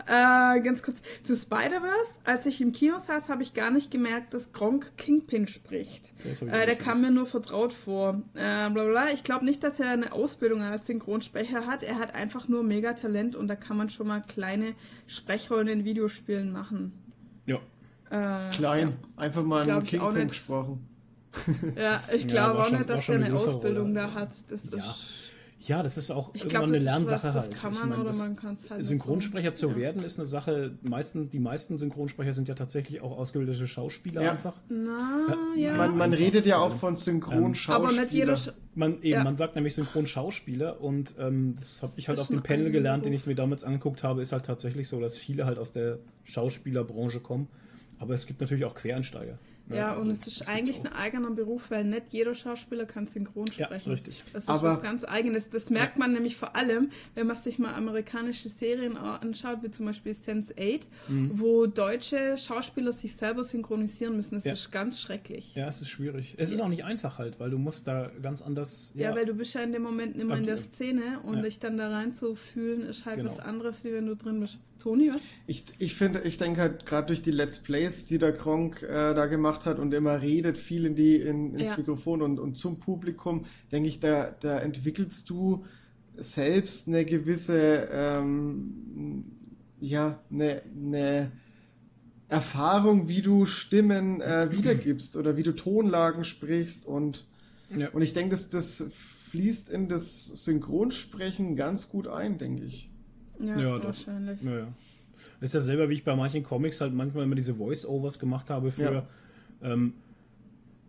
Äh, 0.06 0.60
ganz 0.60 0.82
kurz 0.82 0.96
zu 1.22 1.36
Spider-Verse. 1.36 2.20
Als 2.24 2.46
ich 2.46 2.60
im 2.62 2.72
Kino 2.72 2.96
saß, 2.98 3.28
habe 3.28 3.42
ich 3.42 3.52
gar 3.52 3.70
nicht 3.70 3.90
gemerkt, 3.90 4.32
dass 4.32 4.52
Gronk 4.54 4.96
Kingpin 4.96 5.46
spricht. 5.46 6.14
Äh, 6.24 6.64
der 6.64 6.76
kam 6.76 7.02
mir 7.02 7.10
nur 7.10 7.26
vertraut 7.26 7.74
vor. 7.74 8.22
Äh, 8.34 8.70
bla 8.70 8.84
bla. 8.84 9.06
Ich 9.12 9.24
glaube 9.24 9.44
nicht, 9.44 9.62
dass 9.62 9.78
er 9.78 9.90
eine 9.90 10.10
Ausbildung 10.12 10.62
als 10.62 10.86
Synchronsprecher 10.86 11.66
hat. 11.66 11.82
Er 11.82 11.98
hat 11.98 12.14
einfach 12.14 12.48
nur 12.48 12.62
mega 12.62 12.94
Talent 12.94 13.36
und 13.36 13.48
da 13.48 13.56
kann 13.56 13.76
man 13.76 13.90
schon 13.90 14.06
mal 14.08 14.22
kleine 14.26 14.72
Sprechrollen 15.08 15.66
in 15.68 15.84
Videospielen 15.84 16.52
machen. 16.52 16.92
Ja. 17.46 17.56
Äh, 18.10 18.50
Klein. 18.52 18.94
Einfach 19.16 19.42
mal 19.42 19.68
einen 19.68 19.82
Kingpin 19.84 20.14
nicht. 20.14 20.28
gesprochen. 20.28 20.86
Ja, 21.76 22.02
ich 22.12 22.22
Ja, 22.22 22.28
glaube 22.28 22.58
war 22.58 22.66
auch 22.66 22.70
nicht, 22.70 22.88
dass 22.88 23.08
er 23.08 23.14
eine 23.16 23.34
Ausbildung 23.34 23.94
da 23.94 24.12
hat. 24.14 24.30
Das 24.50 24.70
Ja. 24.70 24.78
ist, 24.78 25.27
ja, 25.60 25.82
das 25.82 25.98
ist 25.98 26.10
auch 26.12 26.30
ich 26.34 26.42
irgendwann 26.42 26.60
glaube, 26.62 26.76
eine 26.76 26.84
Lernsache 26.84 27.28
was, 27.28 27.34
halt. 27.34 27.52
das 27.52 27.60
kann 27.60 27.74
man 27.74 27.88
mein, 27.88 27.98
oder 27.98 28.08
das- 28.10 28.18
man 28.20 28.36
kann 28.36 28.54
es 28.54 28.70
halt 28.70 28.78
nicht 28.78 28.88
Synchronsprecher 28.88 29.54
so. 29.54 29.68
zu 29.70 29.76
werden 29.76 30.02
ist 30.04 30.18
eine 30.18 30.24
Sache. 30.26 30.72
Meisten, 30.82 31.28
die 31.30 31.40
meisten 31.40 31.78
Synchronsprecher 31.78 32.32
sind 32.32 32.48
ja 32.48 32.54
tatsächlich 32.54 33.00
auch 33.00 33.18
ausgebildete 33.18 33.66
Schauspieler 33.66 34.22
Ja. 34.22 34.30
einfach. 34.32 34.54
Na, 34.68 35.36
ja. 35.56 35.76
Man, 35.76 35.92
man 35.98 36.12
einfach. 36.12 36.18
redet 36.24 36.46
ja 36.46 36.58
auch 36.58 36.70
Ähm, 36.72 36.78
von 36.78 36.88
aber 36.90 36.96
Synchronschauspielern. 36.96 38.04
nicht 38.04 38.12
jeder. 38.12 38.38
Man, 38.76 38.94
eben, 39.02 39.06
Ja. 39.08 39.24
man 39.24 39.36
sagt 39.36 39.56
nämlich 39.56 39.74
Synchronschauspieler 39.74 40.80
und 40.80 41.14
ähm, 41.18 41.54
das 41.56 41.82
habe 41.82 41.92
ich 41.96 42.08
halt 42.08 42.20
auf 42.20 42.28
dem 42.28 42.42
Panel 42.44 42.70
gelernt, 42.70 43.04
den 43.04 43.12
ich 43.12 43.26
mir 43.26 43.34
damals 43.34 43.64
angeguckt 43.64 44.04
habe, 44.04 44.22
ist 44.22 44.30
halt 44.32 44.44
tatsächlich 44.46 44.88
so, 44.88 45.00
dass 45.00 45.18
viele 45.18 45.44
halt 45.46 45.58
aus 45.58 45.72
der 45.72 45.98
Schauspielerbranche 46.22 47.20
kommen. 47.20 47.48
Aber 47.98 48.14
es 48.14 48.26
gibt 48.26 48.40
natürlich 48.40 48.64
auch 48.64 48.74
Quereinsteiger. 48.76 49.38
Ne? 49.70 49.76
Ja, 49.76 49.88
Also, 49.90 50.02
und 50.02 50.10
es 50.10 50.26
ist 50.26 50.48
eigentlich 50.48 50.78
ein 50.80 50.86
eigener 50.92 51.30
Beruf, 51.30 51.70
weil 51.70 51.84
nicht 51.84 52.08
jeder 52.10 52.34
Schauspieler 52.34 52.86
kann 52.86 53.06
synchron 53.06 53.46
Ja, 53.56 53.66
sprechen. 53.66 53.90
richtig. 53.90 54.22
Das 54.32 54.44
ist 54.44 54.48
Aber- 54.48 54.68
was 54.70 54.82
ganz 54.82 55.04
Eigenes. 55.04 55.50
Das 55.50 55.70
merkt 55.70 55.98
man 55.98 56.12
nämlich 56.12 56.36
vor 56.36 56.54
allem, 56.54 56.90
wenn 57.14 57.26
man 57.26 57.36
sich 57.36 57.58
mal 57.58 57.74
amerikanische 57.74 58.48
Serien 58.48 58.96
anschaut, 58.96 59.62
wie 59.62 59.70
zum 59.70 59.86
Beispiel 59.86 60.12
Sense8, 60.12 60.82
Mhm. 61.08 61.30
wo 61.34 61.66
deutsche 61.66 62.36
Schauspieler 62.38 62.92
sich 62.92 63.16
selber 63.16 63.44
synchronisieren 63.44 64.16
müssen. 64.16 64.34
Das 64.34 64.44
Ja. 64.44 64.52
ist 64.52 64.70
ganz 64.70 65.00
schrecklich. 65.00 65.54
Ja, 65.54 65.68
es 65.68 65.80
ist 65.80 65.88
schwierig. 65.88 66.34
Es 66.38 66.52
ist 66.52 66.60
auch 66.60 66.68
nicht 66.68 66.84
einfach 66.84 67.18
halt, 67.18 67.40
weil 67.40 67.50
du 67.50 67.58
musst 67.58 67.88
da 67.88 68.10
ganz 68.22 68.42
anders. 68.42 68.92
Ja, 68.94 69.14
weil 69.14 69.26
du 69.26 69.34
bist 69.34 69.54
ja 69.54 69.62
in 69.62 69.72
dem 69.72 69.82
Moment 69.82 70.16
immer 70.16 70.36
in 70.36 70.44
der. 70.44 70.58
Szene 70.58 71.20
und 71.22 71.36
Ja. 71.36 71.42
dich 71.42 71.60
dann 71.60 71.78
da 71.78 71.88
rein 71.88 72.14
zu 72.14 72.34
fühlen, 72.34 72.82
ist 72.82 73.06
halt 73.06 73.18
Genau. 73.18 73.30
was 73.30 73.38
anderes, 73.38 73.84
wie 73.84 73.92
wenn 73.92 74.06
du 74.06 74.16
drin 74.16 74.40
bist. 74.40 74.58
Toni, 74.78 75.10
was? 75.12 75.20
Ich, 75.46 75.64
ich 75.78 75.94
finde, 75.96 76.20
ich 76.22 76.38
denke 76.38 76.60
halt 76.60 76.86
gerade 76.86 77.08
durch 77.08 77.22
die 77.22 77.30
Let's 77.32 77.58
Plays, 77.58 78.06
die 78.06 78.18
der 78.18 78.32
Gronk 78.32 78.82
äh, 78.82 79.14
da 79.14 79.26
gemacht 79.26 79.66
hat 79.66 79.78
und 79.78 79.92
immer 79.92 80.22
redet 80.22 80.56
viel 80.58 80.84
in 80.84 80.94
die, 80.94 81.16
in, 81.16 81.54
ins 81.54 81.70
Ja. 81.70 81.76
Mikrofon 81.76 82.22
und, 82.22 82.38
und 82.38 82.56
zum 82.56 82.78
Publikum, 82.78 83.44
denke 83.72 83.88
ich, 83.88 83.98
da, 84.00 84.30
da 84.40 84.58
entwickelst 84.60 85.28
du 85.30 85.64
selbst 86.16 86.88
eine 86.88 87.04
gewisse, 87.04 87.88
ähm, 87.92 89.24
ja, 89.80 90.20
eine, 90.30 90.62
eine 90.76 91.32
Erfahrung, 92.28 93.08
wie 93.08 93.22
du 93.22 93.46
Stimmen 93.46 94.20
äh, 94.20 94.50
wiedergibst 94.52 95.16
oder 95.16 95.36
wie 95.36 95.42
du 95.42 95.54
Tonlagen 95.54 96.24
sprichst 96.24 96.86
und, 96.86 97.26
Ja. 97.74 97.88
und 97.90 98.02
ich 98.02 98.12
denke, 98.12 98.30
das, 98.30 98.48
das 98.50 98.84
fließt 99.30 99.70
in 99.70 99.88
das 99.88 100.26
Synchronsprechen 100.26 101.56
ganz 101.56 101.88
gut 101.88 102.06
ein, 102.06 102.38
denke 102.38 102.64
ich. 102.64 102.90
Ja, 103.40 103.58
Ja, 103.58 103.78
doch. 103.78 103.84
wahrscheinlich. 103.86 104.42
Naja. 104.42 104.66
Das 105.40 105.50
ist 105.50 105.54
ja 105.54 105.60
selber, 105.60 105.88
wie 105.88 105.94
ich 105.94 106.04
bei 106.04 106.16
manchen 106.16 106.42
Comics 106.42 106.80
halt 106.80 106.92
manchmal 106.94 107.24
immer 107.24 107.34
diese 107.36 107.54
Voice-Overs 107.54 108.18
gemacht 108.18 108.50
habe 108.50 108.70
für. 108.72 108.82
Ja. 108.82 109.06
Ähm, 109.62 109.94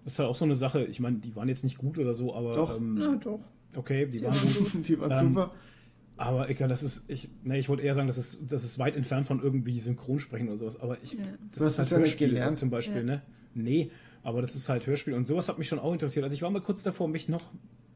das 0.03 0.13
ist 0.13 0.19
halt 0.19 0.29
auch 0.29 0.35
so 0.35 0.45
eine 0.45 0.55
Sache. 0.55 0.85
Ich 0.85 0.99
meine, 0.99 1.17
die 1.17 1.35
waren 1.35 1.47
jetzt 1.49 1.63
nicht 1.63 1.77
gut 1.77 1.97
oder 1.99 2.13
so, 2.13 2.33
aber 2.35 2.53
Doch. 2.53 2.75
ähm, 2.77 2.95
Na 2.97 3.15
doch. 3.17 3.39
okay, 3.75 4.05
die 4.07 4.19
Die 4.19 4.23
waren 4.23 4.33
waren 4.33 4.53
gut. 4.55 4.71
gut. 4.73 4.87
Die 4.87 4.99
war 4.99 5.11
Ähm, 5.11 5.29
super. 5.29 5.49
Aber 6.17 6.49
egal, 6.49 6.67
das 6.67 6.83
ist, 6.83 7.05
ich, 7.07 7.29
ne, 7.43 7.57
ich 7.59 7.69
wollte 7.69 7.83
eher 7.83 7.93
sagen, 7.93 8.07
das 8.07 8.17
ist, 8.17 8.39
das 8.51 8.63
ist 8.65 8.77
weit 8.79 8.95
entfernt 8.95 9.25
von 9.27 9.41
irgendwie 9.41 9.79
Synchronsprechen 9.79 10.49
oder 10.49 10.57
sowas. 10.57 10.79
Aber 10.81 10.97
ich, 11.03 11.13
Ja. 11.13 11.19
Du 11.55 11.63
hast 11.63 11.77
es 11.79 11.89
ja 11.91 11.99
nicht 11.99 12.17
gelernt. 12.17 12.59
zum 12.59 12.69
Beispiel, 12.69 12.97
Ja. 12.97 13.03
ne? 13.03 13.21
Nee, 13.53 13.91
aber 14.23 14.41
das 14.41 14.53
ist 14.55 14.67
halt 14.67 14.85
Hörspiel 14.87 15.13
und 15.13 15.27
sowas 15.27 15.47
hat 15.47 15.57
mich 15.59 15.67
schon 15.67 15.79
auch 15.79 15.93
interessiert. 15.93 16.23
Also 16.23 16.33
ich 16.33 16.41
war 16.41 16.49
mal 16.49 16.61
kurz 16.61 16.83
davor, 16.83 17.07
mich 17.07 17.29
noch 17.29 17.51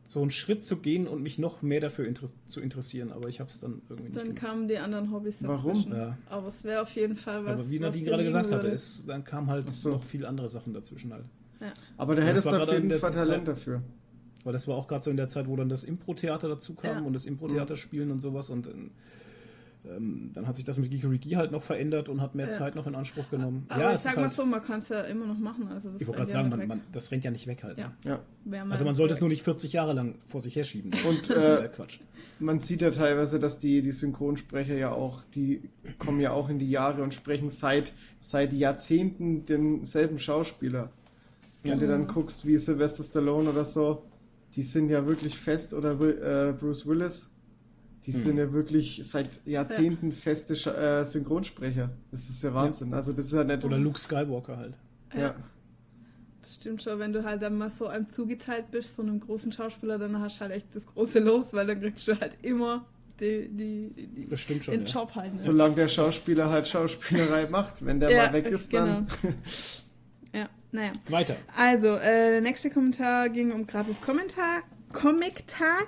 so 0.08 0.22
einen 0.22 0.30
Schritt 0.32 0.66
zu 0.66 0.78
gehen 0.78 1.08
und 1.08 1.24
mich 1.24 1.40
noch 1.40 1.62
mehr 1.62 1.80
dafür 1.80 2.06
inter 2.06 2.28
zu 2.46 2.62
interessieren, 2.62 3.12
aber 3.12 3.30
ich 3.30 3.40
habe 3.40 3.50
es 3.50 3.60
dann 3.60 3.82
irgendwie 3.90 4.10
nicht 4.10 4.18
Dann 4.18 4.28
gemacht. 4.36 4.42
kamen 4.42 4.68
die 4.68 4.78
anderen 4.78 5.12
Hobbys 5.12 5.38
Warum? 5.42 5.74
dazwischen. 5.74 5.92
Ja. 5.96 6.18
Aber 6.30 6.48
es 6.50 6.64
wäre 6.64 6.82
auf 6.82 6.92
jeden 6.96 7.16
Fall 7.16 7.44
was. 7.46 7.54
aber 7.60 7.70
wie 7.70 7.80
Nadine 7.80 8.06
gerade 8.06 8.24
gesagt 8.24 8.52
hatte, 8.52 8.64
würde. 8.64 8.76
ist, 8.76 9.08
dann 9.10 9.24
kamen 9.24 9.48
halt 9.50 9.70
so. 9.70 9.90
noch 9.90 10.04
viel 10.04 10.26
andere 10.26 10.50
Sachen 10.50 10.74
dazwischen 10.74 11.14
halt. 11.14 11.26
Aber 11.98 12.16
da 12.16 12.22
hättest 12.24 12.46
du 12.46 12.50
auf 12.52 12.56
gerade 12.58 12.72
in 12.72 12.78
jeden 12.78 12.90
der 12.90 13.00
Fall 13.00 13.14
Zeit- 13.14 13.26
Talent 13.28 13.48
dafür. 13.48 13.82
Weil 14.44 14.52
das 14.54 14.68
war 14.68 14.76
auch 14.76 14.88
gerade 14.90 15.02
so 15.04 15.10
in 15.10 15.16
der 15.18 15.30
Zeit, 15.30 15.48
wo 15.48 15.56
dann 15.56 15.70
das 15.70 15.86
Impro-Theater 15.86 16.50
dazu 16.50 16.76
kam 16.76 16.98
Ja. 16.98 17.02
und 17.02 17.14
das 17.14 17.26
Impro-Theater 17.26 17.78
spielen 17.78 18.12
und 18.12 18.20
sowas 18.20 18.50
und 18.50 18.68
ähm, 19.86 20.32
dann 20.34 20.48
hat 20.48 20.56
sich 20.56 20.64
das 20.64 20.78
mit 20.78 20.92
Geekeriki 20.92 21.32
halt 21.32 21.52
noch 21.52 21.64
verändert 21.64 22.08
und 22.08 22.22
hat 22.22 22.36
mehr 22.36 22.46
Ja. 22.46 22.52
Zeit 22.52 22.76
noch 22.76 22.88
in 22.88 22.96
Anspruch 22.96 23.30
genommen. 23.30 23.66
Aber 23.70 23.82
ja, 23.82 23.94
ich 23.94 24.00
sag 24.00 24.16
mal 24.16 24.24
halt, 24.24 24.34
so, 24.34 24.46
man 24.46 24.62
kann 24.62 24.80
es 24.80 24.90
ja 24.90 25.02
immer 25.02 25.26
noch 25.26 25.38
machen. 25.38 25.68
Also 25.68 25.90
das 25.90 26.02
ich 26.02 26.08
wollte 26.08 26.22
rennt 26.22 26.32
gerade 26.32 26.32
sagen, 26.32 26.46
ja 26.46 26.50
man, 26.50 26.60
nicht 26.60 26.68
man, 26.70 26.82
das 26.94 27.12
rennt 27.12 27.24
ja 27.26 27.32
nicht 27.32 27.48
weg 27.48 27.64
halt. 27.64 27.78
Ja. 27.78 27.92
Ne? 28.04 28.20
Ja. 28.46 28.66
Also 28.70 28.86
man 28.86 28.96
sollte 28.96 29.14
es 29.14 29.20
nur 29.20 29.30
nicht 29.30 29.44
40 29.44 29.74
Jahre 29.74 29.94
lang 29.94 30.16
vor 30.26 30.42
sich 30.42 30.56
herschieben. 30.56 30.94
Und 31.08 31.30
das 31.30 31.62
äh, 31.62 31.68
Quatsch. 31.68 32.00
man 32.40 32.62
sieht 32.62 32.82
ja 32.82 32.92
teilweise, 32.92 33.40
dass 33.40 33.60
die, 33.60 33.82
die 33.82 33.92
Synchronsprecher 33.92 34.76
ja 34.76 34.92
auch, 34.92 35.22
die 35.36 35.62
kommen 36.00 36.22
ja 36.22 36.32
auch 36.32 36.50
in 36.50 36.60
die 36.60 36.70
Jahre 36.70 37.04
und 37.04 37.14
sprechen 37.14 37.50
seit, 37.50 37.94
seit 38.20 38.54
Jahrzehnten 38.54 39.46
denselben 39.46 40.18
Schauspieler. 40.18 40.92
Wenn 41.64 41.80
du 41.80 41.88
dann 41.88 42.08
guckst, 42.08 42.46
wie 42.46 42.58
Sylvester 42.58 43.04
Stallone 43.04 43.50
oder 43.50 43.64
so, 43.64 44.04
die 44.56 44.64
sind 44.64 44.90
ja 44.90 45.08
wirklich 45.08 45.38
fest, 45.38 45.74
oder 45.74 46.00
äh, 46.00 46.54
Bruce 46.54 46.86
Willis, 46.86 47.33
die 48.06 48.12
Hm. 48.14 48.20
sind 48.20 48.38
ja 48.38 48.52
wirklich 48.54 49.00
seit 49.04 49.46
Jahrzehnten 49.46 50.12
feste 50.12 50.54
Scha- 50.56 51.02
äh, 51.02 51.06
Synchronsprecher. 51.06 51.90
Das 52.12 52.30
ist 52.30 52.44
ja 52.44 52.54
Wahnsinn. 52.54 52.94
Also 52.94 53.14
das 53.14 53.28
ist 53.28 53.34
ja 53.34 53.44
nicht... 53.44 53.64
Oder 53.64 53.78
Luke 53.78 54.00
Skywalker 54.00 54.58
halt. 54.58 54.74
Ja. 55.16 55.36
stimmt 56.52 56.84
schon. 56.84 57.00
Wenn 57.00 57.14
du 57.14 57.24
halt 57.24 57.42
dann 57.42 57.58
mal 57.58 57.70
so 57.70 57.88
einem 57.88 58.10
zugeteilt 58.10 58.72
bist, 58.72 58.96
so 58.96 59.02
einem 59.04 59.20
großen 59.20 59.52
Schauspieler, 59.52 59.98
dann 59.98 60.20
hast 60.20 60.38
du 60.38 60.42
halt 60.42 60.52
echt 60.54 60.76
das 60.76 60.86
große 60.86 61.20
Los, 61.20 61.54
weil 61.54 61.68
dann 61.68 61.82
kriegst 61.82 62.08
du 62.08 62.20
halt 62.20 62.38
immer 62.42 62.86
die, 63.20 63.48
die, 63.50 63.90
die, 64.08 64.26
Das 64.30 64.40
stimmt 64.40 64.64
schon. 64.64 64.74
den 64.74 64.86
Ja. 64.86 64.94
Job 65.02 65.14
halt. 65.16 65.34
Ne? 65.34 65.38
Solange 65.38 65.76
der 65.76 65.88
Schauspieler 65.88 66.50
halt 66.50 66.68
Schauspielerei 66.68 67.48
macht. 67.50 67.86
Wenn 67.86 68.00
der 68.00 68.10
Ja, 68.12 68.26
mal 68.28 68.34
weg 68.34 68.48
ist, 68.48 68.74
dann. 68.74 69.08
Ja, 70.34 70.50
naja. 70.72 70.92
Weiter. 71.10 71.36
Also, 71.56 71.90
äh, 71.96 72.32
der 72.32 72.42
nächste 72.42 72.72
Kommentar 72.72 73.30
ging 73.30 73.52
um 73.52 73.68
gratis 73.68 74.02
Kommentar. 74.02 74.64
Comic-Tag. 74.94 75.88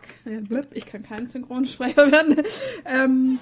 Blip, 0.50 0.68
ich 0.74 0.86
kann 0.86 1.04
kein 1.04 1.28
Synchronsprecher 1.28 2.12
werden. 2.12 2.44
ähm, 2.86 3.40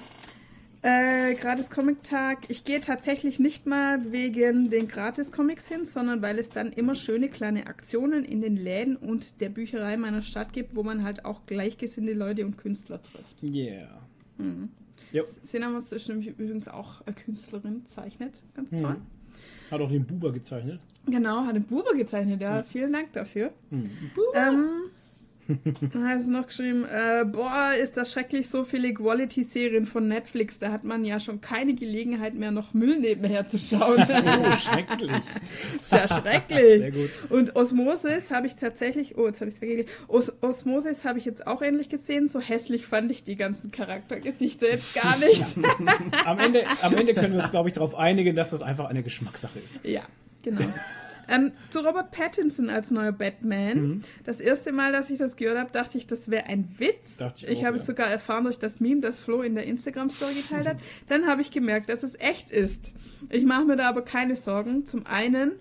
äh, 0.82 1.34
gratis 1.34 1.70
Comic-Tag. 1.70 2.40
Ich 2.48 2.64
gehe 2.64 2.80
tatsächlich 2.80 3.38
nicht 3.38 3.66
mal 3.66 4.12
wegen 4.12 4.68
den 4.70 4.86
Gratis-Comics 4.86 5.66
hin, 5.66 5.84
sondern 5.84 6.20
weil 6.22 6.38
es 6.38 6.50
dann 6.50 6.72
immer 6.72 6.94
schöne 6.94 7.28
kleine 7.30 7.66
Aktionen 7.66 8.24
in 8.24 8.42
den 8.42 8.56
Läden 8.56 8.96
und 8.96 9.40
der 9.40 9.48
Bücherei 9.48 9.96
meiner 9.96 10.22
Stadt 10.22 10.52
gibt, 10.52 10.76
wo 10.76 10.82
man 10.82 11.02
halt 11.02 11.24
auch 11.24 11.46
gleichgesinnte 11.46 12.12
Leute 12.12 12.44
und 12.44 12.58
Künstler 12.58 13.00
trifft. 13.02 13.42
Yeah. 13.42 14.02
Mhm. 14.38 14.68
Jo. 15.12 15.24
Cinemus 15.42 15.90
ist 15.92 16.08
nämlich 16.08 16.28
übrigens 16.28 16.68
auch 16.68 17.00
eine 17.06 17.14
Künstlerin, 17.14 17.86
zeichnet. 17.86 18.42
Ganz 18.54 18.70
Mhm. 18.72 18.82
toll. 18.82 18.96
Hat 19.70 19.80
auch 19.80 19.88
den 19.90 20.04
Buber 20.04 20.32
gezeichnet. 20.32 20.80
Genau, 21.06 21.44
hat 21.46 21.56
den 21.56 21.62
Buber 21.64 21.94
gezeichnet, 21.94 22.40
ja. 22.42 22.62
Vielen 22.62 22.92
Dank 22.92 23.12
dafür. 23.12 23.52
Mhm. 23.70 23.90
Ähm, 24.34 24.68
dann 25.46 26.08
hat 26.08 26.18
es 26.18 26.26
noch 26.26 26.46
geschrieben, 26.46 26.84
äh, 26.84 27.24
boah, 27.24 27.72
ist 27.80 27.96
das 27.96 28.12
schrecklich, 28.12 28.48
so 28.48 28.64
viele 28.64 28.88
Equality-Serien 28.88 29.86
von 29.86 30.08
Netflix. 30.08 30.58
Da 30.58 30.72
hat 30.72 30.84
man 30.84 31.04
ja 31.04 31.20
schon 31.20 31.40
keine 31.40 31.74
Gelegenheit 31.74 32.34
mehr, 32.34 32.50
noch 32.50 32.72
Müll 32.72 32.98
nebenher 32.98 33.46
zu 33.46 33.58
schauen. 33.58 34.04
Oh, 34.24 34.56
schrecklich. 34.56 35.24
Sehr 35.82 36.08
schrecklich. 36.08 36.78
Sehr 36.78 36.90
gut. 36.90 37.10
Und 37.28 37.56
Osmosis 37.56 38.30
habe 38.30 38.46
ich 38.46 38.56
tatsächlich, 38.56 39.16
oh, 39.16 39.26
jetzt 39.26 39.40
habe 39.40 39.50
ich 39.50 39.56
es 39.56 39.58
vergessen. 39.58 39.88
Os 40.08 40.32
Osmosis 40.40 41.04
habe 41.04 41.18
ich 41.18 41.24
jetzt 41.24 41.46
auch 41.46 41.62
ähnlich 41.62 41.88
gesehen. 41.88 42.28
So 42.28 42.40
hässlich 42.40 42.86
fand 42.86 43.10
ich 43.10 43.24
die 43.24 43.36
ganzen 43.36 43.70
Charaktergesichter 43.70 44.68
jetzt 44.68 44.94
gar 44.94 45.18
nicht. 45.18 45.44
Am 46.24 46.38
Ende, 46.38 46.64
am 46.82 46.96
Ende 46.96 47.14
können 47.14 47.34
wir 47.34 47.40
uns, 47.40 47.50
glaube 47.50 47.68
ich, 47.68 47.74
darauf 47.74 47.94
einigen, 47.94 48.34
dass 48.34 48.50
das 48.50 48.62
einfach 48.62 48.86
eine 48.86 49.02
Geschmackssache 49.02 49.58
ist. 49.58 49.80
Ja, 49.84 50.02
genau. 50.42 50.62
ähm, 51.28 51.52
zu 51.70 51.80
Robert 51.80 52.10
Pattinson 52.10 52.70
als 52.70 52.90
neuer 52.90 53.12
Batman. 53.12 53.80
Mhm. 53.80 54.02
Das 54.24 54.40
erste 54.40 54.72
Mal, 54.72 54.92
dass 54.92 55.10
ich 55.10 55.18
das 55.18 55.36
gehört 55.36 55.58
habe, 55.58 55.70
dachte 55.72 55.98
ich, 55.98 56.06
das 56.06 56.30
wäre 56.30 56.46
ein 56.46 56.74
Witz. 56.78 57.18
Dachte 57.18 57.46
ich 57.46 57.52
ich 57.52 57.64
habe 57.64 57.76
ja. 57.76 57.80
es 57.80 57.86
sogar 57.86 58.08
erfahren 58.08 58.44
durch 58.44 58.58
das 58.58 58.80
Meme, 58.80 59.00
das 59.00 59.20
Flo 59.20 59.42
in 59.42 59.54
der 59.54 59.64
Instagram-Story 59.64 60.34
geteilt 60.34 60.68
hat. 60.68 60.76
Dann 61.08 61.26
habe 61.26 61.42
ich 61.42 61.50
gemerkt, 61.50 61.88
dass 61.88 62.02
es 62.02 62.18
echt 62.18 62.50
ist. 62.50 62.92
Ich 63.30 63.44
mache 63.44 63.64
mir 63.64 63.76
da 63.76 63.88
aber 63.88 64.02
keine 64.02 64.36
Sorgen. 64.36 64.86
Zum 64.86 65.06
einen 65.06 65.52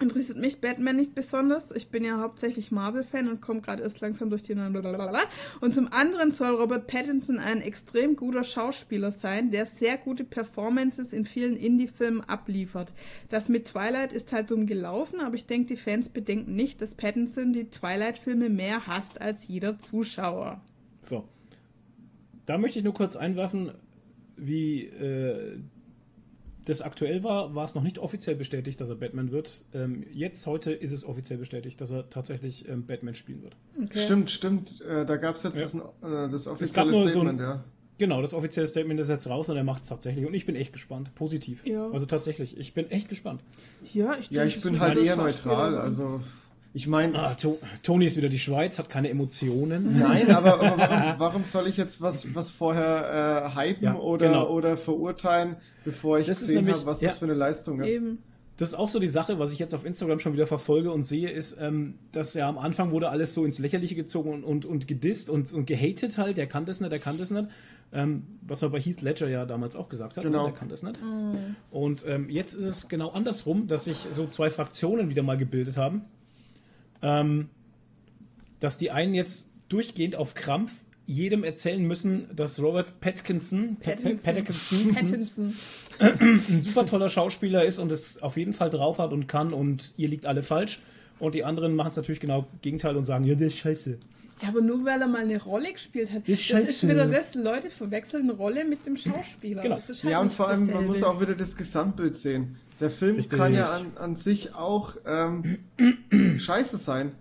interessiert 0.00 0.36
mich 0.36 0.60
Batman 0.60 0.96
nicht 0.96 1.14
besonders. 1.14 1.70
Ich 1.70 1.88
bin 1.88 2.04
ja 2.04 2.20
hauptsächlich 2.20 2.70
Marvel-Fan 2.70 3.28
und 3.28 3.40
komme 3.40 3.60
gerade 3.60 3.82
erst 3.82 4.00
langsam 4.00 4.30
durch 4.30 4.42
die 4.42 4.54
blablabla. 4.54 5.20
Und 5.60 5.72
zum 5.74 5.90
anderen 5.90 6.30
soll 6.30 6.54
Robert 6.54 6.86
Pattinson 6.86 7.38
ein 7.38 7.62
extrem 7.62 8.16
guter 8.16 8.44
Schauspieler 8.44 9.10
sein, 9.10 9.50
der 9.50 9.64
sehr 9.64 9.96
gute 9.96 10.24
Performances 10.24 11.12
in 11.12 11.24
vielen 11.24 11.56
Indie-Filmen 11.56 12.20
abliefert. 12.22 12.92
Das 13.28 13.48
mit 13.48 13.66
Twilight 13.66 14.12
ist 14.12 14.32
halt 14.32 14.50
dumm 14.50 14.66
gelaufen, 14.66 15.20
aber 15.20 15.34
ich 15.34 15.46
denke, 15.46 15.68
die 15.68 15.80
Fans 15.80 16.08
bedenken 16.10 16.54
nicht, 16.54 16.82
dass 16.82 16.94
Pattinson 16.94 17.52
die 17.52 17.70
Twilight-Filme 17.70 18.50
mehr 18.50 18.86
hasst 18.86 19.20
als 19.20 19.46
jeder 19.48 19.78
Zuschauer. 19.78 20.60
So. 21.02 21.28
Da 22.44 22.58
möchte 22.58 22.78
ich 22.78 22.84
nur 22.84 22.94
kurz 22.94 23.16
einwerfen, 23.16 23.72
wie 24.36 24.84
äh, 24.84 25.58
das 26.66 26.82
aktuell 26.82 27.24
war, 27.24 27.54
war 27.54 27.64
es 27.64 27.74
noch 27.74 27.82
nicht 27.82 27.98
offiziell 27.98 28.36
bestätigt, 28.36 28.80
dass 28.80 28.88
er 28.90 28.96
Batman 28.96 29.30
wird. 29.30 29.64
Ähm, 29.72 30.04
jetzt, 30.12 30.46
heute, 30.46 30.72
ist 30.72 30.92
es 30.92 31.04
offiziell 31.04 31.38
bestätigt, 31.38 31.80
dass 31.80 31.90
er 31.90 32.10
tatsächlich 32.10 32.68
ähm, 32.68 32.84
Batman 32.86 33.14
spielen 33.14 33.42
wird. 33.42 33.56
Okay. 33.82 34.00
Stimmt, 34.00 34.30
stimmt. 34.30 34.80
Äh, 34.82 35.06
da 35.06 35.16
gab 35.16 35.36
es 35.36 35.42
jetzt 35.44 35.56
Ja. 35.56 35.62
das, 35.62 35.74
äh, 35.74 36.30
das 36.30 36.44
gab 36.44 36.54
offizielle 36.54 36.90
nur 36.90 37.02
so 37.04 37.08
Statement, 37.08 37.40
ein- 37.40 37.44
ja. 37.44 37.64
Genau, 37.98 38.20
das 38.20 38.34
offizielle 38.34 38.66
Statement 38.66 39.00
ist 39.00 39.08
jetzt 39.08 39.26
raus 39.26 39.48
und 39.48 39.56
er 39.56 39.64
macht 39.64 39.80
es 39.82 39.88
tatsächlich. 39.88 40.26
Und 40.26 40.34
ich 40.34 40.44
bin 40.44 40.54
echt 40.54 40.72
gespannt. 40.74 41.14
Positiv. 41.14 41.64
Ja. 41.66 41.88
Also 41.90 42.04
tatsächlich, 42.04 42.58
ich 42.58 42.74
bin 42.74 42.90
echt 42.90 43.08
gespannt. 43.08 43.42
Ja, 43.94 44.16
ich, 44.18 44.30
Ja, 44.30 44.44
ich 44.44 44.60
bin 44.60 44.80
halt 44.80 44.98
ein 44.98 45.04
eher 45.04 45.16
neutral. 45.16 45.78
Also, 45.78 46.20
ich 46.76 46.86
meine, 46.86 47.18
Ah, 47.18 47.34
to 47.34 47.58
Toni 47.82 48.04
ist 48.04 48.18
wieder 48.18 48.28
die 48.28 48.38
Schweiz, 48.38 48.78
hat 48.78 48.90
keine 48.90 49.08
Emotionen. 49.08 49.98
nein, 49.98 50.30
aber, 50.30 50.60
aber 50.60 50.76
warum, 50.76 51.14
warum 51.18 51.44
soll 51.44 51.68
ich 51.68 51.78
jetzt 51.78 52.02
was, 52.02 52.34
was 52.34 52.50
vorher 52.50 53.50
äh, 53.54 53.58
hypen 53.58 53.82
Ja, 53.84 53.96
oder, 53.96 54.26
genau. 54.26 54.50
oder 54.50 54.76
verurteilen, 54.76 55.56
bevor 55.86 56.18
ich 56.18 56.26
Das 56.26 56.40
gesehen 56.40 56.70
habe, 56.70 56.84
was 56.84 57.00
ja. 57.00 57.08
das 57.08 57.18
für 57.18 57.24
eine 57.24 57.32
Leistung 57.32 57.80
ist? 57.80 57.90
Eben. 57.90 58.18
Das 58.58 58.68
ist 58.70 58.74
auch 58.74 58.90
so 58.90 58.98
die 58.98 59.06
Sache, 59.06 59.38
was 59.38 59.54
ich 59.54 59.58
jetzt 59.58 59.74
auf 59.74 59.86
Instagram 59.86 60.18
schon 60.18 60.34
wieder 60.34 60.46
verfolge 60.46 60.92
und 60.92 61.02
sehe, 61.02 61.30
ist, 61.30 61.56
ähm, 61.58 61.94
dass 62.12 62.34
ja 62.34 62.46
am 62.46 62.58
Anfang 62.58 62.90
wurde 62.90 63.08
alles 63.08 63.32
so 63.32 63.46
ins 63.46 63.58
Lächerliche 63.58 63.94
gezogen 63.94 64.30
und, 64.32 64.44
und, 64.44 64.66
und 64.66 64.86
gedisst 64.86 65.30
und, 65.30 65.50
und 65.54 65.66
gehatet 65.66 66.18
halt. 66.18 66.36
Der 66.36 66.46
kann 66.46 66.66
das 66.66 66.80
nicht, 66.80 66.92
der 66.92 66.98
kann 66.98 67.16
das 67.16 67.30
nicht. 67.30 67.48
Ähm, 67.92 68.24
was 68.42 68.60
man 68.60 68.70
bei 68.72 68.80
Heath 68.80 69.00
Ledger 69.00 69.28
ja 69.28 69.46
damals 69.46 69.76
auch 69.76 69.88
gesagt 69.88 70.18
hat. 70.18 70.24
Genau. 70.24 70.44
ne, 70.44 70.50
Der 70.50 70.58
kann 70.58 70.68
das 70.68 70.82
nicht. 70.82 70.98
Und 71.70 72.04
ähm, 72.06 72.28
jetzt 72.28 72.52
ist 72.54 72.64
es 72.64 72.88
genau 72.88 73.10
andersrum, 73.12 73.66
dass 73.66 73.86
sich 73.86 73.96
so 74.12 74.26
zwei 74.26 74.50
Fraktionen 74.50 75.08
wieder 75.08 75.22
mal 75.22 75.38
gebildet 75.38 75.78
haben. 75.78 76.02
Ähm, 77.02 77.48
dass 78.60 78.78
die 78.78 78.90
einen 78.90 79.14
jetzt 79.14 79.50
durchgehend 79.68 80.16
auf 80.16 80.34
Krampf 80.34 80.72
jedem 81.08 81.44
erzählen 81.44 81.82
müssen, 81.84 82.26
dass 82.34 82.60
Robert 82.60 83.00
Pattinson, 83.00 83.76
Pat- 83.80 84.02
Pattinson. 84.22 84.88
Pattinson, 84.94 85.54
Pattinson. 85.98 86.40
ein 86.50 86.62
super 86.62 86.84
toller 86.84 87.08
Schauspieler 87.08 87.64
ist 87.64 87.78
und 87.78 87.92
es 87.92 88.20
auf 88.22 88.36
jeden 88.36 88.52
Fall 88.54 88.70
drauf 88.70 88.98
hat 88.98 89.12
und 89.12 89.28
kann 89.28 89.52
und 89.52 89.94
ihr 89.96 90.08
liegt 90.08 90.26
alle 90.26 90.42
falsch. 90.42 90.80
Und 91.18 91.34
die 91.34 91.44
anderen 91.44 91.74
machen 91.74 91.88
es 91.88 91.96
natürlich 91.96 92.20
genau 92.20 92.46
Gegenteil 92.60 92.96
und 92.96 93.04
sagen, 93.04 93.24
ja, 93.24 93.34
der 93.36 93.46
ist 93.46 93.56
scheiße. 93.58 93.98
Ja, 94.42 94.48
aber 94.48 94.60
nur 94.60 94.84
weil 94.84 95.00
er 95.00 95.06
mal 95.06 95.22
eine 95.22 95.42
Rolle 95.42 95.72
gespielt 95.72 96.10
hat. 96.12 96.22
Das 96.28 96.40
ist 96.40 96.50
Das 96.52 96.68
ist 96.68 96.82
wieder 96.86 97.06
das, 97.06 97.34
Leute 97.34 97.70
verwechseln 97.70 98.28
Rolle 98.30 98.64
mit 98.66 98.84
dem 98.84 98.96
Schauspieler. 98.96 99.62
Genau. 99.62 99.76
Das 99.76 99.88
ist 99.88 100.02
halt 100.04 100.12
Ja, 100.12 100.20
und 100.20 100.32
vor 100.32 100.48
allem, 100.48 100.60
man 100.60 100.68
dasselbe. 100.68 100.88
muss 100.88 101.02
auch 101.02 101.20
wieder 101.20 101.34
das 101.34 101.56
Gesamtbild 101.56 102.16
sehen. 102.16 102.56
Der 102.80 102.90
Film 102.90 103.16
Richtig. 103.16 103.38
kann 103.38 103.54
ja 103.54 103.70
an, 103.72 103.96
an 103.96 104.16
sich 104.16 104.54
auch 104.54 104.96
ähm, 105.06 105.58
scheiße 106.38 106.76
sein. 106.76 107.12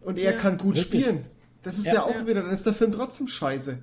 Und 0.00 0.18
er 0.18 0.32
Ja. 0.32 0.38
kann 0.38 0.56
gut 0.56 0.76
Richtig. 0.76 1.02
spielen. 1.02 1.24
Das 1.62 1.76
ist 1.78 1.86
Ja. 1.86 1.94
ja, 1.94 2.02
auch 2.04 2.14
Ja. 2.14 2.26
wieder, 2.26 2.42
dann 2.42 2.52
ist 2.52 2.64
der 2.64 2.74
Film 2.74 2.92
trotzdem 2.92 3.28
scheiße. 3.28 3.78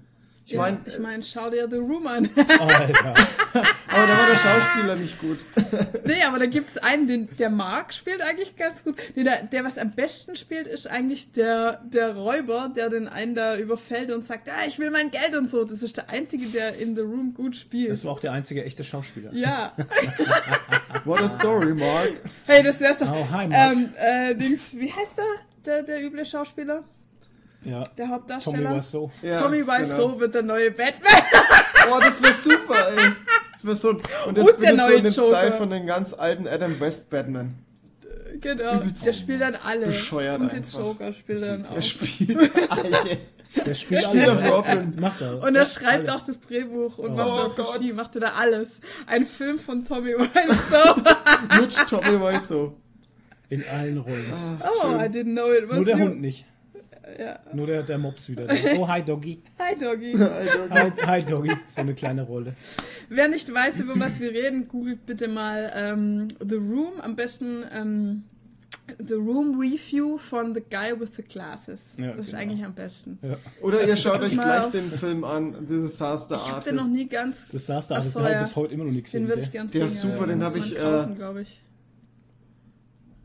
Ich 0.48 0.54
ja, 0.54 0.62
meine, 0.62 0.80
ich 0.86 0.98
mein, 0.98 1.24
schau 1.24 1.50
dir 1.50 1.68
The 1.70 1.76
Room 1.76 2.08
an. 2.08 2.30
Alter. 2.38 3.10
aber 3.54 4.08
da 4.08 4.18
war 4.18 4.28
der 4.30 4.38
Schauspieler 4.38 4.96
nicht 4.96 5.20
gut. 5.20 5.40
nee, 6.06 6.24
aber 6.24 6.40
da 6.40 6.46
gibt 6.46 6.70
es 6.70 6.78
einen, 6.78 7.06
den, 7.06 7.28
der 7.38 7.50
Mark 7.50 7.94
spielt 7.94 8.22
eigentlich 8.22 8.56
ganz 8.56 8.82
gut. 8.86 8.96
Nee, 9.16 9.26
der, 9.26 9.44
der, 9.44 9.66
was 9.66 9.78
am 9.78 9.92
besten 9.92 10.38
spielt, 10.38 10.66
ist 10.66 10.88
eigentlich 10.88 11.34
der, 11.34 11.82
der 11.84 12.16
Räuber, 12.16 12.72
der 12.74 12.88
den 12.90 13.10
einen 13.10 13.36
da 13.36 13.58
überfällt 13.58 14.10
und 14.10 14.26
sagt, 14.26 14.48
ah, 14.48 14.66
ich 14.66 14.80
will 14.80 14.90
mein 14.90 15.12
Geld 15.12 15.36
und 15.36 15.52
so. 15.52 15.66
Das 15.66 15.84
ist 15.84 15.98
der 15.98 16.10
Einzige, 16.10 16.46
der 16.46 16.78
in 16.78 16.96
The 16.96 17.02
Room 17.02 17.34
gut 17.34 17.58
spielt. 17.58 17.92
Das 17.92 18.06
war 18.06 18.14
auch 18.14 18.22
der 18.22 18.32
einzige 18.32 18.64
echte 18.64 18.86
Schauspieler. 18.86 19.34
ja. 19.34 19.74
What 21.04 21.20
a 21.20 21.28
story, 21.28 21.74
Mark. 21.74 22.22
Hey, 22.46 22.64
das 22.64 22.80
wär's 22.80 23.00
doch. 23.00 23.12
Oh, 23.12 23.30
hi, 23.30 23.50
Mark. 23.50 23.74
ähm, 23.74 23.90
äh, 23.98 24.34
Dings, 24.34 24.74
wie 24.78 24.94
heißt 24.94 25.18
der? 25.18 25.26
Der, 25.66 25.84
der 25.84 26.06
üble 26.06 26.26
Schauspieler? 26.26 26.86
Ja. 27.64 27.84
Der 27.84 28.06
Tommy 28.06 28.10
Hauptdarsteller? 28.10 28.70
war 28.72 28.82
so. 28.82 29.12
Ja, 29.22 29.42
Tommy 29.42 29.66
Wiseau 29.68 30.08
genau. 30.10 30.20
wird 30.20 30.36
der 30.36 30.44
neue 30.44 30.72
Batman. 30.72 31.24
Oh, 31.92 32.00
das 32.00 32.22
wäre 32.22 32.34
super, 32.34 32.90
ey. 32.96 33.12
Das 33.54 33.66
wäre 33.66 33.76
so, 33.76 33.90
und 33.90 34.02
das 34.04 34.28
Und 34.28 34.36
der 34.38 34.46
würde 34.46 34.78
so 34.78 34.88
neue 34.88 34.96
in 34.98 35.04
dem 35.06 35.14
Joker. 35.14 35.38
Style 35.38 35.52
von 35.54 35.70
den 35.70 35.88
ganz 35.88 36.14
alten 36.14 36.48
Adam 36.48 36.80
West 36.80 37.10
Batman. 37.10 37.56
genau. 38.40 38.82
Übelst 38.82 39.06
Der 39.06 39.14
spielt 39.14 39.42
dann 39.42 39.56
alle. 39.56 39.88
bescheuert 39.88 40.40
Und 40.42 40.52
den 40.52 40.64
einfach. 40.64 40.80
Joker 40.80 41.14
spielt 41.14 41.42
er 41.42 41.58
dann 41.58 41.66
Er 41.66 41.78
auch. 41.78 41.82
spielt 41.82 42.52
alle. 42.72 43.18
Der 43.66 43.74
spielt 43.74 44.04
spielt 44.04 44.28
alle. 44.28 44.54
auch 44.54 44.68
Robin. 44.68 44.96
Macht 45.00 45.22
er. 45.22 45.42
Und 45.42 45.56
er 45.56 45.64
Ja, 45.64 45.70
schreibt 45.70 46.08
alle. 46.10 46.16
auch 46.18 46.26
das 46.26 46.40
Drehbuch 46.42 46.98
und 47.00 47.12
Oh. 47.12 47.16
macht 47.16 47.28
Oh 47.28 47.32
auch 47.32 47.56
Gott. 47.56 47.76
Regie, 47.80 47.94
macht 47.94 48.14
wieder 48.16 48.36
alles. 48.36 48.80
Ein 49.08 49.26
Film 49.26 49.58
von 49.60 49.84
Tommy 49.86 50.12
Wiseau. 50.14 50.96
Mit 51.62 51.76
Tommy 51.90 52.20
Wiseau. 52.22 52.74
In 53.50 53.64
allen 53.68 53.98
Rollen. 53.98 54.34
Ah, 54.60 54.70
oh, 54.84 54.96
I 54.98 55.06
didn't 55.08 55.32
know 55.34 55.52
it 55.54 55.68
was 55.70 55.78
Nur 55.78 55.86
der 55.86 55.98
you. 55.98 56.04
Hund 56.06 56.22
nicht. 56.22 56.46
Ja. 57.20 57.40
Nur 57.54 57.68
der, 57.68 57.84
der 57.84 57.98
Mops 57.98 58.30
wieder. 58.30 58.48
Oh, 58.78 58.88
hi 58.88 59.04
Doggy. 59.04 59.42
Hi, 59.60 59.76
Doggy. 59.76 60.14
Hi, 60.18 60.92
hi 61.06 61.24
Doggy. 61.24 61.52
So 61.66 61.82
eine 61.82 61.94
kleine 61.94 62.24
Rolle. 62.24 62.56
Wer 63.10 63.28
nicht 63.28 63.54
weiß, 63.54 63.80
über 63.80 64.00
was 64.00 64.20
wir 64.20 64.32
reden, 64.32 64.68
googelt 64.68 65.06
bitte 65.06 65.28
mal 65.28 65.72
ähm, 65.76 66.28
The 66.40 66.56
Room. 66.56 67.00
Am 67.02 67.16
besten 67.16 67.64
ähm, 67.74 68.24
The 69.00 69.16
Room 69.16 69.60
Review 69.60 70.18
von 70.18 70.54
The 70.54 70.62
Guy 70.62 71.00
with 71.00 71.16
the 71.16 71.24
Glasses. 71.24 71.82
Ja, 71.98 72.08
das 72.08 72.18
ist 72.18 72.26
genau. 72.28 72.42
eigentlich 72.42 72.66
am 72.66 72.74
besten. 72.74 73.20
Ja. 73.22 73.36
Oder 73.62 73.82
Das 73.82 73.90
ihr 73.90 73.98
schaut 73.98 74.22
euch 74.22 74.32
gleich 74.32 74.68
den 74.68 74.92
Film 74.92 75.24
an, 75.24 75.54
The 75.68 75.80
Disaster 75.80 76.36
Ich 76.36 76.42
habe 76.42 76.54
Artist. 76.54 76.68
den 76.68 76.76
noch 76.76 76.88
nie 76.88 77.08
ganz. 77.08 77.38
Ach 77.48 77.52
das 77.52 77.68
so, 77.68 77.96
habe 77.96 78.08
ich 78.08 78.16
ja. 78.16 78.40
bis 78.40 78.56
heute 78.56 78.74
immer 78.74 78.86
noch 78.86 78.92
nicht 78.92 79.14
Den 79.14 79.28
würde 79.28 79.42
ich 79.42 79.52
ganz 79.52 79.72
Der 79.72 79.86
ist 79.86 80.00
super, 80.00 80.28
den 80.28 80.44
habe 80.44 80.60
ich, 80.60 80.78
äh, 80.78 81.42
ich. 81.42 81.62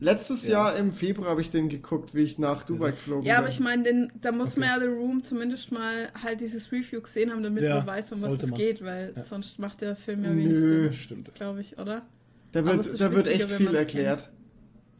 Letztes 0.03 0.45
Ja. 0.45 0.67
Jahr 0.67 0.75
im 0.77 0.91
Februar 0.91 1.29
habe 1.29 1.41
ich 1.41 1.49
den 1.49 1.69
geguckt, 1.69 2.13
wie 2.13 2.23
ich 2.23 2.37
nach 2.37 2.63
Dubai 2.63 2.91
geflogen 2.91 3.23
Ja, 3.25 3.35
bin. 3.35 3.39
aber 3.39 3.47
ich 3.47 3.59
meine, 3.61 4.09
da 4.21 4.33
muss 4.33 4.51
Okay. 4.51 4.59
man 4.59 4.69
ja 4.69 4.79
The 4.79 4.87
Room 4.87 5.23
zumindest 5.23 5.71
mal 5.71 6.09
halt 6.21 6.41
dieses 6.41 6.71
Review 6.73 7.01
gesehen 7.01 7.31
haben, 7.31 7.41
damit 7.41 7.63
Ja, 7.63 7.75
man 7.77 7.87
weiß, 7.87 8.11
um 8.11 8.21
was 8.21 8.43
es 8.43 8.49
man. 8.49 8.59
geht, 8.59 8.83
weil 8.83 9.13
Ja. 9.15 9.23
sonst 9.23 9.59
macht 9.59 9.79
der 9.79 9.95
Film 9.95 10.25
ja 10.25 10.31
wenig 10.31 10.47
Nö. 10.59 10.91
Sinn, 10.91 11.23
glaube 11.33 11.61
ich, 11.61 11.77
oder? 11.77 12.01
da 12.51 12.65
wird, 12.65 12.99
da 12.99 13.11
wird 13.13 13.27
echt 13.27 13.49
viel 13.49 13.73
erklärt. 13.73 14.29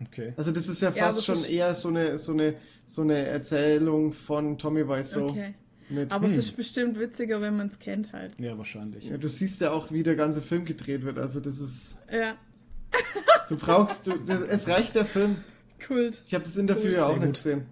Okay. 0.01 0.33
Also 0.37 0.51
das 0.51 0.67
ist 0.67 0.81
ja 0.81 0.89
Ja, 0.91 1.05
fast 1.07 1.29
aber 1.29 1.37
schon 1.37 1.45
eher 1.45 1.75
so 1.75 1.89
eine, 1.89 2.17
so 2.17 2.31
eine, 2.31 2.55
so 2.85 3.01
eine 3.01 3.25
Erzählung 3.27 4.13
von 4.13 4.57
Tommy 4.57 4.87
Wiseau. 4.87 5.29
Okay. 5.29 5.53
Mit, 5.89 6.11
Aber 6.13 6.25
Hm. 6.27 6.31
es 6.31 6.37
ist 6.47 6.55
bestimmt 6.55 6.97
witziger, 6.97 7.41
wenn 7.41 7.57
man 7.57 7.67
es 7.67 7.77
kennt 7.77 8.13
halt. 8.13 8.31
Ja, 8.39 8.57
wahrscheinlich. 8.57 9.09
ja, 9.09 9.17
du 9.17 9.27
siehst 9.27 9.59
ja 9.59 9.71
auch, 9.71 9.91
wie 9.91 10.01
der 10.01 10.15
ganze 10.15 10.41
Film 10.41 10.63
gedreht 10.65 11.03
wird. 11.03 11.19
Also 11.19 11.41
das 11.41 11.59
ist, 11.59 11.97
Ja, 12.11 12.35
du 13.49 13.57
brauchst, 13.57 14.07
du, 14.07 14.11
das, 14.25 14.41
es 14.41 14.67
reicht 14.67 14.95
der 14.95 15.05
Film. 15.05 15.37
Kult. 15.85 16.21
Ich 16.25 16.33
habe 16.33 16.43
das 16.43 16.55
Interview 16.57 16.85
Cool, 16.85 16.93
ja 16.93 17.05
auch 17.05 17.15
nicht 17.17 17.25
gut. 17.25 17.33
gesehen. 17.35 17.65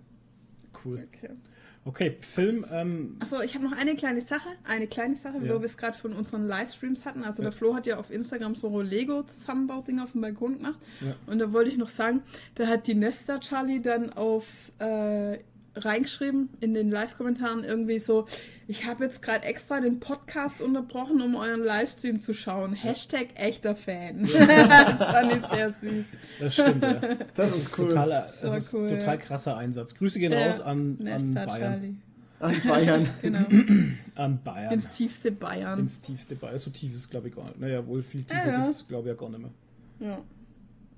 Cool. 0.83 1.07
Okay. 1.15 1.29
Okay, 1.83 2.17
Film. 2.21 2.63
Ähm, 2.71 3.15
Achso, 3.19 3.41
ich 3.41 3.55
habe 3.55 3.63
noch 3.67 3.75
eine 3.75 3.95
kleine 3.95 4.21
Sache. 4.21 4.49
Eine 4.65 4.85
kleine 4.85 5.15
Sache, 5.15 5.37
Ja. 5.41 5.55
wo 5.55 5.59
wir 5.61 5.65
es 5.65 5.77
gerade 5.77 5.97
von 5.97 6.13
unseren 6.13 6.45
Livestreams 6.47 7.05
hatten. 7.05 7.23
Also 7.23 7.41
Ja. 7.41 7.49
der 7.49 7.57
Flo 7.57 7.73
hat 7.73 7.87
ja 7.87 7.97
auf 7.97 8.11
Instagram 8.11 8.55
so 8.55 8.81
Lego-Zusammenbaudinger 8.81 10.03
auf 10.03 10.11
dem 10.11 10.21
Balkon 10.21 10.57
gemacht. 10.57 10.77
Ja. 10.99 11.15
Und 11.25 11.39
da 11.39 11.51
wollte 11.53 11.71
ich 11.71 11.77
noch 11.77 11.89
sagen, 11.89 12.21
da 12.53 12.67
hat 12.67 12.85
die 12.85 12.93
Nesta 12.93 13.39
Charlie 13.39 13.81
dann 13.81 14.13
auf 14.13 14.45
äh, 14.79 15.39
reingeschrieben 15.75 16.49
in 16.59 16.73
den 16.73 16.91
Live-Kommentaren 16.91 17.63
irgendwie 17.63 17.99
so, 17.99 18.27
ich 18.67 18.85
habe 18.85 19.05
jetzt 19.05 19.21
gerade 19.21 19.45
extra 19.45 19.79
den 19.79 19.99
Podcast 19.99 20.61
unterbrochen, 20.61 21.21
um 21.21 21.35
euren 21.35 21.63
Livestream 21.63 22.21
zu 22.21 22.33
schauen. 22.33 22.73
Hashtag 22.73 23.27
echter 23.35 23.75
Fan. 23.75 24.23
das 24.25 24.97
fand 25.03 25.33
ich 25.33 25.45
sehr 25.47 25.73
süß. 25.73 26.05
das 26.39 26.53
stimmt, 26.53 26.83
ja. 26.83 27.01
Das 27.35 27.55
ist 27.55 27.77
cool. 27.79 27.87
Total, 27.89 28.09
das 28.09 28.55
ist 28.55 28.73
cool, 28.73 28.89
total 28.89 29.15
ja. 29.15 29.17
krasser 29.17 29.57
Einsatz. 29.57 29.95
Grüße 29.95 30.19
gehen 30.19 30.31
Ja, 30.31 30.45
raus 30.45 30.61
an, 30.61 30.97
an 31.05 31.33
Bayern. 31.33 31.47
Charlie. 31.47 31.95
An 32.39 32.61
Bayern. 32.67 33.07
Genau. 33.21 33.45
An 34.15 34.39
Bayern. 34.43 34.73
Ins 34.73 34.89
tiefste 34.89 35.31
Bayern. 35.31 35.79
Ins 35.79 35.99
tiefste 36.01 36.35
Bayern. 36.35 36.57
So 36.57 36.69
tief 36.71 36.91
ist 36.91 36.97
es, 36.99 37.09
glaube 37.09 37.29
ich, 37.29 37.35
gar 37.35 37.45
nicht. 37.45 37.59
Naja, 37.59 37.85
wohl 37.85 38.03
viel 38.03 38.23
tiefer 38.23 38.45
Ja, 38.45 38.51
ja. 38.51 38.63
geht's, 38.65 38.87
glaube 38.87 39.09
ich, 39.09 39.15
ja 39.15 39.19
gar 39.19 39.29
nicht 39.29 39.39
mehr. 39.41 39.51
ja. 39.99 40.17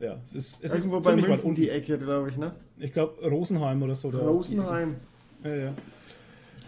Ja, 0.04 0.18
es 0.24 0.36
ist, 0.36 0.64
es 0.64 0.74
Irgendwo 0.74 0.98
ist 0.98 1.04
bei 1.06 1.12
ziemlich 1.12 1.26
weit 1.26 1.30
München 1.30 1.50
unten. 1.50 1.62
die 1.62 1.70
Ecke, 1.70 1.98
glaube 1.98 2.30
ich, 2.30 2.38
ne? 2.38 2.54
Ich 2.80 2.92
glaube, 2.92 3.26
Rosenheim 3.28 3.82
oder 3.84 3.96
so. 3.96 4.10
Rosenheim. 4.10 4.96
Ja, 5.44 5.56
ja. 5.56 5.74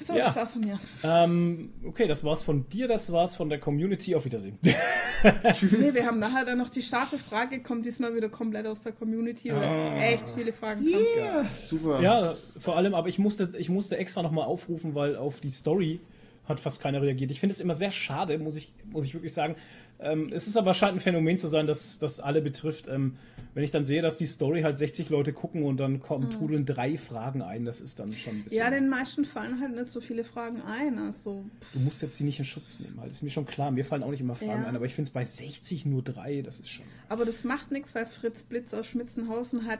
So, 0.08 0.14
Ja. 0.16 0.26
das 0.26 0.36
war's 0.36 0.52
von 0.54 0.62
mir. 0.62 0.80
Ähm, 1.04 1.70
okay, 1.86 2.08
das 2.08 2.24
war's 2.24 2.44
von 2.44 2.68
dir, 2.70 2.88
das 2.88 3.12
war's 3.12 3.36
von 3.36 3.50
der 3.50 3.60
Community. 3.60 4.16
Auf 4.16 4.24
Wiedersehen. 4.26 4.58
Tschüss. 5.52 5.72
Nee, 5.72 5.94
wir 5.94 6.06
haben 6.06 6.20
nachher 6.20 6.46
dann 6.46 6.58
noch 6.60 6.70
die 6.70 6.82
scharfe 6.82 7.18
Frage, 7.18 7.62
kommt 7.62 7.86
diesmal 7.86 8.16
wieder 8.16 8.30
komplett 8.30 8.68
aus 8.68 8.82
der 8.84 8.92
Community, 8.92 9.52
weil 9.52 9.64
Ah. 9.64 9.98
echt 10.02 10.30
viele 10.36 10.54
Fragen 10.54 10.84
kommen. 10.86 11.06
Ja, 11.18 11.46
super. 11.56 12.02
Ja, 12.02 12.36
vor 12.60 12.76
allem, 12.78 12.94
aber 12.94 13.08
ich 13.08 13.18
musste, 13.20 13.50
ich 13.58 13.70
musste 13.70 13.98
extra 13.98 14.22
nochmal 14.22 14.46
aufrufen, 14.46 14.94
weil 14.96 15.16
auf 15.16 15.40
die 15.40 15.50
Story 15.50 16.00
hat 16.48 16.60
fast 16.60 16.82
keiner 16.82 17.02
reagiert. 17.02 17.32
Ich 17.32 17.40
finde 17.40 17.54
es 17.54 17.60
immer 17.60 17.74
sehr 17.74 17.90
schade, 17.92 18.38
muss 18.38 18.56
ich, 18.56 18.72
muss 18.92 19.06
ich 19.06 19.14
wirklich 19.16 19.34
sagen. 19.34 19.56
Ähm, 20.00 20.30
es 20.34 20.48
ist 20.48 20.58
aber 20.58 20.74
scheint 20.74 20.98
ein 20.98 21.00
Phänomen 21.00 21.38
zu 21.38 21.48
sein, 21.48 21.68
dass 21.68 21.98
das 22.00 22.20
alle 22.20 22.42
betrifft. 22.42 22.88
Ähm, 22.90 23.16
wenn 23.54 23.64
ich 23.64 23.72
dann 23.72 23.86
sehe, 23.86 24.02
dass 24.02 24.18
die 24.18 24.26
Story 24.26 24.64
halt 24.64 24.78
60 24.78 25.08
Leute 25.10 25.32
gucken 25.32 25.64
und 25.64 25.78
dann 25.78 26.02
kommen, 26.02 26.30
trudeln 26.30 26.66
drei 26.66 26.98
Fragen 26.98 27.42
ein, 27.42 27.64
das 27.64 27.80
ist 27.80 28.00
dann 28.00 28.12
schon 28.14 28.34
ein 28.34 28.44
bisschen. 28.44 28.60
Ja, 28.60 28.70
den 28.70 28.90
meisten 28.90 29.24
fallen 29.24 29.62
halt 29.62 29.74
nicht 29.76 29.90
so 29.90 30.02
viele 30.02 30.26
Fragen 30.26 30.62
ein. 30.62 31.00
Also, 31.00 31.46
du 31.72 31.80
musst 31.80 32.02
jetzt 32.02 32.20
die 32.20 32.26
nicht 32.26 32.38
in 32.40 32.44
Schutz 32.44 32.82
nehmen, 32.82 33.00
halt. 33.00 33.12
ist 33.12 33.22
mir 33.24 33.30
schon 33.30 33.46
klar. 33.46 33.72
Mir 33.72 33.86
fallen 33.86 34.04
auch 34.04 34.12
nicht 34.12 34.20
immer 34.20 34.36
Fragen 34.36 34.64
Ja. 34.64 34.68
ein, 34.68 34.76
aber 34.76 34.86
ich 34.86 34.94
finde 34.94 35.08
es 35.08 35.14
bei 35.14 35.24
60 35.24 35.86
nur 35.86 36.02
drei, 36.04 36.42
das 36.42 36.60
ist 36.60 36.70
schon. 36.70 36.86
aber 37.08 37.24
das 37.24 37.46
macht 37.46 37.72
nichts, 37.72 37.96
weil 37.96 38.06
Fritz 38.06 38.44
Blitz 38.44 38.74
aus 38.74 38.88
Schmitzenhausen 38.88 39.66
hat 39.66 39.80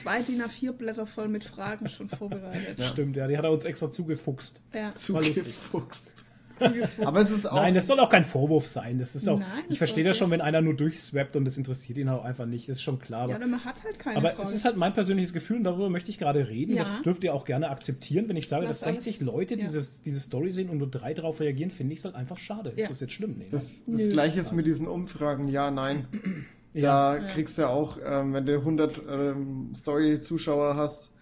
zwei 0.00 0.22
DIN 0.22 0.40
A4 0.40 0.70
Blätter 0.70 1.06
voll 1.06 1.26
mit 1.26 1.42
Fragen 1.42 1.88
schon 1.88 2.08
vorbereitet. 2.08 2.80
Stimmt, 2.84 3.16
ja, 3.16 3.26
die 3.26 3.36
hat 3.36 3.44
er 3.44 3.50
uns 3.50 3.64
extra 3.64 3.90
zugefuchst. 3.90 4.62
Ja. 4.72 4.90
Zugefuchst. 4.90 6.26
Aber 7.04 7.20
es 7.20 7.30
ist 7.30 7.46
auch. 7.46 7.56
Nein, 7.56 7.74
das 7.74 7.86
soll 7.86 7.98
auch 8.00 8.08
kein 8.10 8.24
Vorwurf 8.24 8.66
sein. 8.68 8.98
Das 8.98 9.14
ist 9.14 9.28
auch. 9.28 9.38
Nein, 9.38 9.48
das 9.64 9.72
ich 9.72 9.78
verstehe 9.78 10.04
das 10.04 10.16
schon, 10.16 10.30
wenn 10.30 10.40
einer 10.40 10.60
nur 10.60 10.74
durchswappt 10.74 11.36
und 11.36 11.44
das 11.44 11.56
interessiert 11.56 11.98
ihn 11.98 12.08
auch 12.08 12.24
einfach 12.24 12.46
nicht. 12.46 12.68
Das 12.68 12.76
ist 12.76 12.82
schon 12.82 12.98
klar. 12.98 13.28
ja, 13.28 13.36
Aber, 13.36 13.46
man 13.46 13.64
hat 13.64 13.82
halt 13.84 13.98
keine 13.98 14.16
aber 14.16 14.30
Frage. 14.30 14.42
es 14.42 14.52
ist 14.52 14.64
halt 14.64 14.76
mein 14.76 14.94
persönliches 14.94 15.32
Gefühl 15.32 15.58
und 15.58 15.64
darüber 15.64 15.88
möchte 15.90 16.10
ich 16.10 16.18
gerade 16.18 16.48
reden. 16.48 16.72
Ja. 16.76 16.82
Das 16.84 17.02
dürft 17.02 17.24
ihr 17.24 17.34
auch 17.34 17.44
gerne 17.44 17.68
akzeptieren. 17.70 18.28
Wenn 18.28 18.36
ich 18.36 18.48
sage, 18.48 18.68
Was 18.68 18.80
dass 18.80 18.94
60 18.94 19.20
Leute 19.20 19.54
Ja. 19.54 19.60
diese, 19.60 19.82
diese 20.04 20.20
Story 20.20 20.50
sehen 20.50 20.70
und 20.70 20.78
nur 20.78 20.88
drei 20.90 21.14
darauf 21.14 21.40
reagieren, 21.40 21.70
finde 21.70 21.92
ich 21.92 22.00
es 22.00 22.04
halt 22.04 22.14
einfach 22.14 22.38
schade. 22.38 22.72
Ja. 22.76 22.82
Ist 22.84 22.90
das 22.90 23.00
jetzt 23.00 23.12
schlimm? 23.12 23.36
Nee, 23.38 23.48
das, 23.50 23.84
Nö. 23.86 23.96
das 23.98 24.10
gleiche 24.10 24.40
ist 24.40 24.52
mit 24.52 24.66
diesen 24.66 24.86
Umfragen. 24.88 25.48
Ja, 25.48 25.70
nein. 25.70 26.06
Ja. 26.74 27.14
Da 27.14 27.28
kriegst 27.28 27.56
du 27.58 27.62
ja 27.62 27.68
auch, 27.68 27.98
ähm, 28.04 28.34
wenn 28.34 28.44
du 28.46 28.54
100 28.58 29.02
ähm, 29.10 29.70
Story-Zuschauer 29.74 30.76
hast, 30.76 31.12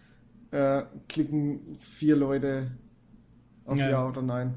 äh, 0.51 0.83
klicken 1.09 1.77
vier 1.79 2.17
Leute 2.17 2.73
auf 3.65 3.79
Ja. 3.79 3.91
Ja, 3.91 4.09
oder 4.09 4.23
Nein. 4.23 4.55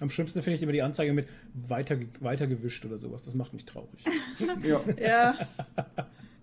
Am 0.00 0.10
schlimmsten 0.10 0.42
finde 0.42 0.56
ich 0.56 0.62
immer 0.62 0.72
die 0.72 0.82
Anzeige 0.82 1.12
mit 1.12 1.28
weiter, 1.54 1.96
weitergewischt 2.20 2.84
oder 2.86 2.98
sowas. 2.98 3.24
Das 3.24 3.34
macht 3.34 3.52
mich 3.52 3.64
traurig. 3.64 4.04
Ja. 4.64 4.80
Ja. 4.98 5.34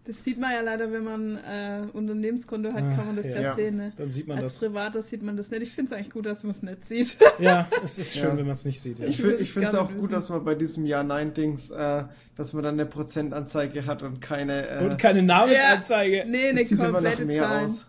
Das 0.06 0.24
sieht 0.24 0.39
man 0.39 0.54
ja 0.54 0.62
leider, 0.62 0.89
wenn 0.93 1.04
man 1.04 1.36
äh, 1.36 1.82
Unternehmenskonto 1.91 2.70
hat, 2.72 2.78
kann 2.96 3.08
man 3.08 3.15
das 3.17 3.26
Ah, 3.26 3.30
ja, 3.30 3.41
ja. 3.41 3.56
sehen. 3.56 3.76
Ne? 3.76 3.91
Dann 3.98 4.10
sieht 4.10 4.26
man 4.26 4.38
Als 4.38 4.54
das. 4.54 4.60
Privater 4.60 5.02
sieht 5.02 5.22
man 5.22 5.36
das 5.36 5.50
nicht. 5.50 5.63
Ich 5.63 5.72
finde 5.74 5.91
es 5.91 5.98
eigentlich 5.98 6.12
gut, 6.13 6.26
dass 6.26 6.43
man 6.43 6.52
es 6.56 6.62
nicht 6.63 6.86
sieht. 6.86 7.17
Ja, 7.39 7.67
es 7.84 7.98
ist 8.00 8.13
schön, 8.13 8.30
Ja. 8.30 8.38
wenn 8.38 8.46
man 8.46 8.54
es 8.54 8.63
nicht 8.63 8.80
sieht. 8.80 9.00
Ja. 9.00 9.08
Ich, 9.08 9.22
ich 9.22 9.52
finde 9.52 9.67
es 9.67 9.76
auch 9.76 9.89
gut, 9.89 10.04
wissen. 10.04 10.12
dass 10.13 10.30
man 10.30 10.46
bei 10.46 10.56
diesem 10.56 10.86
Ja-Nein-Dings, 10.86 11.72
äh, 11.72 12.06
dass 12.38 12.54
man 12.54 12.63
dann 12.63 12.76
eine 12.76 12.86
Prozentanzeige 12.86 13.86
hat 13.86 14.02
und 14.02 14.22
keine. 14.22 14.70
Äh, 14.70 14.86
Und 14.86 14.98
keine 14.98 15.24
Namensanzeige. 15.24 16.24
Nee, 16.26 16.50
eine 16.50 16.60
das 16.60 16.70
sieht 16.70 16.78
immer 16.80 16.88
noch 16.88 16.93
komplette 16.93 17.26
mehr 17.26 17.43
Zahl. 17.43 17.65
aus. 17.65 17.88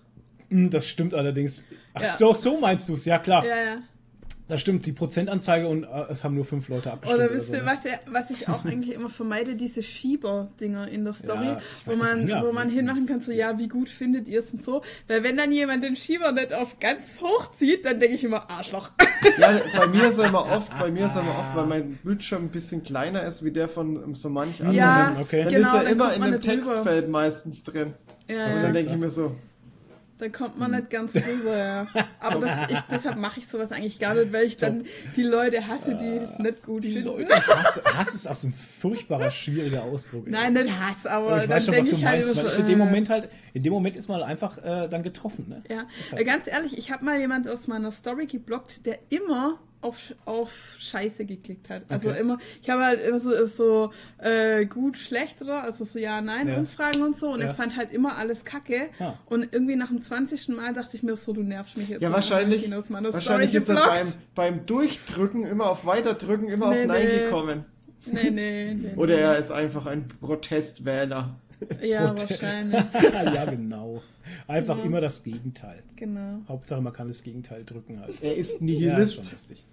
Hm, 0.50 0.70
Das 0.70 0.88
stimmt 0.88 1.14
allerdings. 1.14 1.64
Ach, 1.94 2.02
Ja. 2.02 2.16
doch, 2.18 2.34
so 2.34 2.58
meinst 2.58 2.88
du 2.88 2.94
es. 2.94 3.04
Ja, 3.04 3.20
klar. 3.20 3.46
Ja, 3.46 3.56
ja. 3.56 3.76
Das 4.48 4.62
stimmt. 4.62 4.86
Die 4.86 4.92
Prozentanzeige 4.92 5.68
und 5.68 5.84
äh, 5.84 6.06
es 6.10 6.24
haben 6.24 6.34
nur 6.34 6.44
fünf 6.44 6.68
Leute 6.68 6.90
abgestimmt. 6.90 7.22
Oder 7.22 7.30
Oder 7.30 7.38
wisst 7.38 7.48
so, 7.48 7.54
ihr, 7.54 7.62
ne? 7.62 7.66
was, 7.66 7.78
was 8.12 8.30
ich 8.30 8.48
auch 8.48 8.64
eigentlich 8.64 8.94
immer 8.94 9.10
vermeide, 9.10 9.54
diese 9.54 9.82
Schieber-Dinger 9.82 10.88
in 10.88 11.04
der 11.04 11.12
Story, 11.12 11.46
Ja, 11.46 11.60
wo 11.84 11.96
man, 11.96 12.28
wo 12.42 12.52
man 12.52 12.70
hinmachen 12.70 13.06
kann, 13.06 13.20
so, 13.20 13.30
ja, 13.30 13.58
wie 13.58 13.68
gut 13.68 13.90
findet 13.90 14.26
ihr 14.26 14.40
es 14.40 14.50
und 14.52 14.64
so. 14.64 14.82
Weil 15.06 15.22
wenn 15.22 15.36
dann 15.36 15.52
jemand 15.52 15.84
den 15.84 15.96
Schieber 15.96 16.32
nicht 16.32 16.54
auf 16.54 16.78
ganz 16.80 17.20
hoch 17.20 17.52
zieht, 17.56 17.84
dann 17.84 18.00
denke 18.00 18.16
ich 18.16 18.24
immer, 18.24 18.48
Arschloch. 18.50 18.90
Ja, 19.38 19.60
bei 19.76 19.86
mir 19.86 20.08
ist 20.08 20.18
er 20.18 20.28
immer 20.28 20.46
oft, 20.52 20.76
bei 20.78 20.90
mir 20.90 21.06
ist 21.06 21.14
er 21.14 21.20
immer 21.22 21.38
oft, 21.38 21.54
weil 21.54 21.66
mein 21.66 21.98
Bildschirm 22.02 22.44
ein 22.44 22.50
bisschen 22.50 22.82
kleiner 22.82 23.24
ist 23.24 23.44
wie 23.44 23.50
der 23.50 23.68
von 23.68 23.96
ähm, 23.96 24.14
so 24.14 24.30
manch 24.30 24.60
anderen. 24.60 24.76
Ja, 24.76 25.10
dann 25.10 25.22
okay. 25.22 25.44
dann 25.44 25.52
genau, 25.52 25.68
ist 25.68 25.74
er 25.74 25.82
dann 25.82 25.92
immer 25.92 26.14
in 26.14 26.22
dem. 26.22 26.40
Textfeld 26.40 27.08
meistens 27.08 27.64
drin. 27.64 27.94
Ja, 28.28 28.46
Und 28.46 28.52
ja. 28.56 28.62
dann 28.62 28.74
denke 28.74 28.94
ich 28.94 29.00
mir 29.00 29.10
so, 29.10 29.34
Da 30.18 30.28
kommt 30.28 30.58
man 30.58 30.72
nicht 30.72 30.90
ganz 30.90 31.12
drüber, 31.12 31.56
ja. 31.56 31.86
Aber 32.18 32.40
das, 32.40 32.70
ich, 32.70 32.80
deshalb 32.90 33.18
mache 33.18 33.38
ich 33.38 33.46
sowas 33.46 33.70
eigentlich 33.70 34.00
gar 34.00 34.14
nicht, 34.14 34.32
weil 34.32 34.46
ich 34.46 34.56
dann 34.56 34.84
die 35.14 35.22
Leute 35.22 35.66
hasse, 35.66 35.94
die 35.94 36.16
es 36.16 36.36
nicht 36.38 36.64
gut 36.64 36.82
Die 36.82 36.92
finden. 36.92 37.08
Leute, 37.08 37.34
Hass, 37.34 37.80
Hass 37.96 38.14
ist 38.14 38.26
auch 38.26 38.34
so 38.34 38.48
ein 38.48 38.52
furchtbarer, 38.52 39.30
schwieriger 39.30 39.84
Ausdruck. 39.84 40.26
ey. 40.26 40.32
Nein, 40.32 40.54
nicht 40.54 40.72
Hass, 40.72 41.06
aber, 41.06 41.28
aber 41.28 41.36
ich 41.36 41.42
dann 41.42 41.50
weiß 41.50 41.64
schon, 41.66 41.76
was 41.76 41.84
denke 41.84 41.90
du 41.90 41.96
ich 41.96 42.04
halt 42.04 42.16
meinst, 42.18 42.32
immer 42.32 42.44
weil 42.44 42.50
so, 42.52 42.62
in 42.62 42.68
dem 42.68 42.80
äh, 42.80 42.84
Moment 42.84 43.10
halt, 43.10 43.28
in 43.54 43.62
dem 43.62 43.72
Moment 43.72 43.94
ist 43.96 44.08
man 44.08 44.22
einfach 44.22 44.58
äh, 44.58 44.88
dann 44.88 45.04
getroffen, 45.04 45.48
ne? 45.48 45.62
Ja, 45.70 45.86
halt 46.10 46.20
äh, 46.20 46.24
ganz 46.24 46.48
ehrlich, 46.48 46.76
ich 46.76 46.90
habe 46.90 47.04
mal 47.04 47.18
jemand 47.20 47.48
aus 47.48 47.68
meiner 47.68 47.92
Story 47.92 48.26
geblockt, 48.26 48.86
der 48.86 48.98
immer 49.10 49.60
auf, 49.80 49.96
auf 50.24 50.50
Scheiße 50.78 51.24
geklickt 51.24 51.70
hat. 51.70 51.84
Also 51.88 52.08
Okay. 52.10 52.20
immer, 52.20 52.38
ich 52.62 52.68
habe 52.68 52.84
halt 52.84 53.00
immer 53.00 53.20
so, 53.20 53.44
so 53.46 53.92
äh, 54.18 54.64
gut, 54.66 54.96
schlecht 54.96 55.40
oder, 55.40 55.62
also 55.62 55.84
so 55.84 55.98
ja, 55.98 56.20
nein, 56.20 56.48
Ja. 56.48 56.56
Umfragen 56.56 57.02
und 57.02 57.16
so 57.16 57.30
und 57.32 57.40
Ja. 57.40 57.46
er 57.48 57.54
fand 57.54 57.76
halt 57.76 57.92
immer 57.92 58.16
alles 58.16 58.44
kacke 58.44 58.88
Ah. 58.98 59.14
und 59.26 59.48
irgendwie 59.52 59.76
nach 59.76 59.88
dem 59.88 60.02
20. 60.02 60.48
Mal 60.48 60.72
dachte 60.74 60.96
ich 60.96 61.02
mir 61.02 61.14
so, 61.16 61.32
du 61.32 61.42
nervst 61.42 61.76
mich 61.76 61.88
jetzt. 61.90 62.02
ja 62.02 62.10
wahrscheinlich, 62.12 62.68
wahrscheinlich 62.70 63.54
ist 63.54 63.68
er 63.68 63.76
beim, 63.76 64.12
beim 64.34 64.66
Durchdrücken 64.66 65.46
immer 65.46 65.70
auf 65.70 65.86
Weiterdrücken 65.86 66.48
immer 66.48 66.70
Nee, 66.70 66.80
auf 66.82 66.86
Nein 66.86 67.06
nee. 67.06 67.18
gekommen. 67.24 67.66
Nee, 68.06 68.30
nee, 68.30 68.74
nee. 68.74 68.92
Oder 68.96 69.18
er 69.18 69.38
ist 69.38 69.50
einfach 69.50 69.86
ein 69.86 70.08
Protestwähler. 70.20 71.36
Ja, 71.82 72.08
Gut. 72.10 72.28
wahrscheinlich, 72.30 72.84
ja, 73.02 73.44
genau. 73.46 74.02
Einfach 74.46 74.82
immer 74.84 75.00
das 75.00 75.22
Gegenteil. 75.22 75.82
genau. 75.96 76.40
Hauptsache, 76.48 76.80
man 76.80 76.92
kann 76.92 77.08
das 77.08 77.22
Gegenteil 77.22 77.64
drücken 77.64 78.00
halt. 78.00 78.14
Er 78.22 78.36
ist 78.36 78.50
Ja, 78.52 78.56
ist 78.56 78.62
Nihilist. 78.62 79.14
schon 79.24 79.32
lustig. 79.32 79.66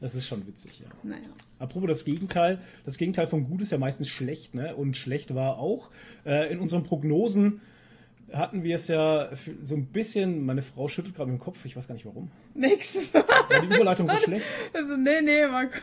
Das 0.00 0.14
ist 0.14 0.26
schon 0.26 0.46
witzig, 0.46 0.80
ja. 0.80 0.86
Naja. 1.02 1.22
Apropos 1.58 1.88
das 1.88 2.04
Gegenteil, 2.04 2.58
das 2.84 2.98
Gegenteil 2.98 3.26
von 3.26 3.44
gut 3.48 3.62
ist 3.62 3.72
ja 3.72 3.78
meistens 3.78 4.08
schlecht, 4.08 4.54
ne? 4.54 4.74
Und 4.76 4.96
schlecht 4.96 5.34
war 5.34 5.58
auch. 5.58 5.90
Äh, 6.26 6.52
in 6.52 6.58
unseren 6.58 6.82
Prognosen 6.82 7.60
hatten 8.32 8.64
wir 8.64 8.74
es 8.74 8.88
ja 8.88 9.30
so 9.62 9.76
ein 9.76 9.86
bisschen, 9.86 10.44
meine 10.44 10.62
Frau 10.62 10.88
schüttelt 10.88 11.14
gerade 11.14 11.30
mit 11.30 11.40
dem 11.40 11.42
Kopf, 11.44 11.64
ich 11.64 11.76
weiß 11.76 11.86
gar 11.86 11.94
nicht 11.94 12.04
warum. 12.06 12.30
Nächstes 12.54 13.14
War 13.14 13.24
die 13.62 13.66
Überleitung 13.66 14.08
so 14.08 14.16
schlecht? 14.24 14.46
Also, 14.74 14.96
nee, 14.96 15.20
nee, 15.22 15.46
Marco. 15.46 15.78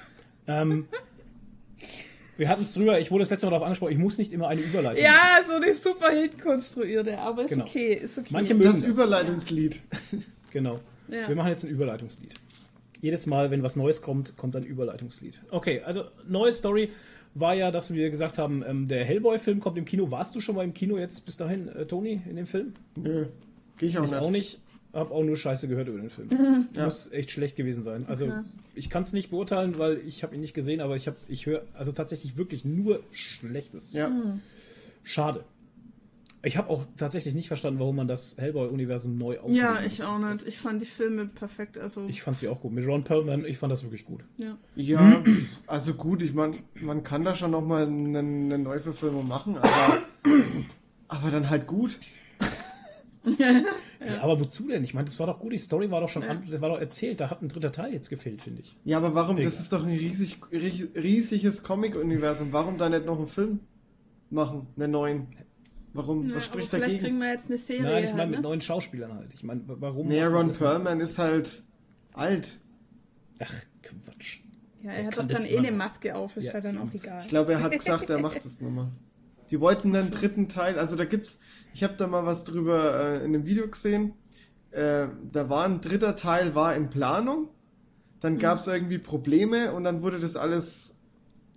Ähm, 0.48 0.88
wir 2.42 2.50
hatten 2.50 2.64
es 2.64 2.74
drüber, 2.74 3.00
ich 3.00 3.12
wurde 3.12 3.22
das 3.22 3.30
letzte 3.30 3.46
Mal 3.46 3.52
darauf 3.52 3.66
angesprochen, 3.66 3.92
ich 3.94 4.00
muss 4.00 4.18
nicht 4.18 4.34
immer 4.34 4.48
eine 4.48 4.62
Überleitung. 4.62 5.04
Ja, 5.06 5.42
so 5.48 5.54
eine 5.54 5.74
super 5.76 6.10
hinkonstruierte, 6.10 7.20
aber 7.20 7.44
ist 7.44 7.50
Genau. 7.52 7.66
okay, 7.66 7.94
ist 7.94 8.18
okay. 8.18 8.30
Manche 8.32 8.56
mögen 8.56 8.66
Das 8.70 8.82
das. 8.82 8.90
Überleitungslied. 8.90 9.82
Genau. 10.52 10.80
Ja. 11.08 11.30
Wir 11.30 11.36
machen 11.36 11.48
jetzt 11.50 11.64
ein 11.64 11.70
Überleitungslied. 11.70 12.34
Jedes 13.00 13.26
Mal, 13.26 13.52
wenn 13.52 13.64
was 13.64 13.76
Neues 13.78 14.02
kommt, 14.02 14.36
kommt 14.38 14.56
ein 14.56 14.64
Überleitungslied. 14.66 15.40
Okay, 15.52 15.82
also 15.86 16.06
neue 16.28 16.52
Story 16.52 16.90
war 17.36 17.54
ja, 17.54 17.72
dass 17.72 17.94
wir 17.94 18.10
gesagt 18.10 18.38
haben, 18.38 18.62
ähm, 18.68 18.88
der 18.90 19.06
Hellboy-Film 19.06 19.60
kommt 19.62 19.78
im 19.78 19.86
Kino. 19.86 20.12
Warst 20.12 20.36
du 20.36 20.42
schon 20.42 20.56
mal 20.56 20.64
im 20.66 20.74
Kino 20.74 20.98
jetzt 20.98 21.26
bis 21.26 21.38
dahin, 21.38 21.70
äh, 21.70 21.86
Toni, 21.86 22.22
in 22.30 22.36
dem 22.36 22.48
Film? 22.48 22.74
Nö, 22.98 23.28
geh 23.78 23.86
ich 23.86 23.98
auch 23.98 24.04
Ich 24.04 24.12
nicht. 24.12 24.20
auch 24.20 24.30
nicht. 24.32 24.60
Hab 24.94 25.12
auch 25.12 25.24
nur 25.24 25.38
Scheiße 25.38 25.68
gehört 25.70 25.88
über 25.88 26.00
den 26.00 26.10
Film. 26.10 26.30
Ja. 26.74 26.86
Muss 26.86 27.12
echt 27.12 27.32
schlecht 27.32 27.56
gewesen 27.56 27.82
sein. 27.84 28.06
Also 28.08 28.26
Okay. 28.26 28.42
ich 28.76 28.90
kann 28.90 29.04
es 29.04 29.14
nicht 29.14 29.30
beurteilen, 29.30 29.78
weil 29.78 29.98
ich 30.06 30.24
habe 30.24 30.36
ihn 30.36 30.42
nicht 30.42 30.54
gesehen, 30.54 30.82
aber 30.82 30.96
ich 30.96 31.08
habe, 31.08 31.18
ich 31.28 31.46
höre 31.46 31.64
also 31.74 31.92
tatsächlich 31.92 32.36
wirklich 32.38 32.66
nur 32.66 33.02
Schlechtes. 33.12 33.94
Ja. 33.94 34.12
Schade. 35.04 35.44
Ich 36.44 36.58
habe 36.58 36.70
auch 36.72 36.86
tatsächlich 36.98 37.36
nicht 37.36 37.48
verstanden, 37.48 37.80
warum 37.80 37.96
man 37.96 38.08
das 38.08 38.36
Hellboy-Universum 38.40 39.16
neu 39.16 39.38
auflegen 39.40 39.56
Ja, 39.64 39.80
ich 39.82 40.00
musste. 40.00 40.10
auch 40.10 40.18
nicht. 40.18 40.32
Das- 40.32 40.48
Ich 40.48 40.58
fand 40.58 40.82
die 40.82 40.88
Filme 40.88 41.28
perfekt. 41.28 41.78
Also, 41.78 42.08
ich 42.08 42.24
fand 42.24 42.38
sie 42.40 42.48
auch 42.48 42.62
gut. 42.62 42.72
Mit 42.74 42.88
Ron 42.88 43.04
Perlman, 43.04 43.46
ich 43.46 43.58
fand 43.60 43.72
das 43.72 43.84
wirklich 43.84 44.06
gut. 44.06 44.24
ja. 44.38 44.58
Ja, 44.76 45.24
also 45.68 45.94
gut, 45.94 46.22
ich 46.24 46.34
meine, 46.34 46.58
man 46.82 47.04
kann 47.04 47.24
da 47.24 47.36
schon 47.36 47.52
nochmal 47.52 47.86
eine, 47.86 48.20
eine 48.20 48.58
Neuverfilmung 48.58 49.28
machen, 49.28 49.56
aber, 49.58 50.02
aber 51.10 51.30
dann 51.30 51.50
halt 51.50 51.68
gut. 51.68 52.00
Ja. 54.04 54.22
aber 54.22 54.40
wozu 54.40 54.68
denn? 54.68 54.84
Ich 54.84 54.94
meine, 54.96 55.06
das 55.06 55.20
war 55.20 55.28
doch 55.28 55.40
gut. 55.40 55.54
Die 55.54 55.58
Story 55.60 55.92
war 55.92 56.02
doch 56.02 56.10
schon, 56.10 56.24
Ja. 56.24 56.30
an, 56.30 56.44
das 56.50 56.60
war 56.60 56.70
doch 56.70 56.80
erzählt. 56.80 57.20
Da 57.20 57.30
hat 57.30 57.42
ein 57.44 57.50
dritter 57.50 57.72
Teil 57.72 57.94
jetzt 57.94 58.10
gefehlt, 58.10 58.42
finde 58.42 58.62
ich. 58.62 58.76
Ja, 58.84 58.98
aber 58.98 59.14
warum? 59.14 59.38
Egal. 59.38 59.46
Das 59.46 59.60
ist 59.60 59.72
doch 59.72 59.84
ein 59.86 59.92
riesig, 59.96 60.38
ries- 60.52 60.90
riesiges 60.96 61.62
Comic-Universum. 61.64 62.52
Warum 62.52 62.78
da 62.80 62.90
nicht 62.90 63.06
noch 63.06 63.20
einen 63.20 63.28
Film 63.28 63.60
machen, 64.32 64.66
einen 64.76 64.92
neuen? 64.92 65.28
Warum? 65.94 66.30
Ja, 66.30 66.36
Was 66.38 66.46
spricht 66.46 66.70
aber 66.74 66.78
vielleicht 66.78 66.84
dagegen? 67.02 67.04
kriegen 67.04 67.18
wir 67.20 67.30
jetzt 67.32 67.48
eine 67.50 67.58
Serie. 67.60 67.84
Nein, 67.84 68.04
ich 68.06 68.10
meine 68.12 68.22
halt, 68.22 68.30
mit 68.32 68.40
ne? 68.40 68.44
neuen 68.48 68.62
Schauspielern 68.62 69.14
halt. 69.14 69.34
Ich 69.36 69.44
meine, 69.44 69.62
warum? 69.68 70.08
Man 70.08 70.34
Ron 70.34 70.52
Perlman 70.52 71.00
ist 71.00 71.18
halt 71.20 71.62
alt. 72.14 72.60
Ach, 73.40 73.54
Quatsch. 73.84 74.40
Ja, 74.82 74.90
Der 74.90 75.00
er 75.00 75.06
hat 75.08 75.14
kann 75.16 75.28
doch 75.28 75.36
dann 75.36 75.46
eh 75.46 75.58
eine. 75.60 75.72
Maske 75.72 76.16
auf, 76.16 76.38
ist 76.38 76.46
Ja, 76.46 76.54
halt 76.54 76.66
dann 76.66 76.78
auch 76.80 76.92
egal. 76.94 77.22
Ich 77.22 77.28
glaube, 77.30 77.52
er 77.54 77.62
hat 77.62 77.72
gesagt, 77.72 78.10
er 78.10 78.18
macht 78.20 78.44
das 78.44 78.60
nochmal. 78.62 78.88
Die 79.52 79.60
wollten 79.60 79.96
einen 79.96 80.12
dritten 80.12 80.48
Teil, 80.48 80.80
also 80.80 80.96
da 80.96 81.06
gibt's, 81.06 81.40
ich 81.74 81.84
habe 81.84 81.94
da 81.98 82.08
mal 82.08 82.26
was 82.26 82.46
drüber 82.46 83.00
äh, 83.00 83.18
in 83.18 83.36
einem 83.36 83.46
Video 83.46 83.68
gesehen. 83.68 84.14
Äh, 84.72 85.08
da 85.32 85.50
war 85.50 85.66
ein 85.66 85.82
dritter 85.82 86.16
Teil, 86.16 86.56
war 86.56 86.74
in 86.76 86.90
Planung. 86.90 87.50
Dann 88.22 88.38
gab's 88.38 88.68
irgendwie 88.68 88.98
Probleme 88.98 89.74
und 89.74 89.84
dann 89.84 90.02
wurde 90.04 90.20
das 90.20 90.36
alles, 90.38 91.02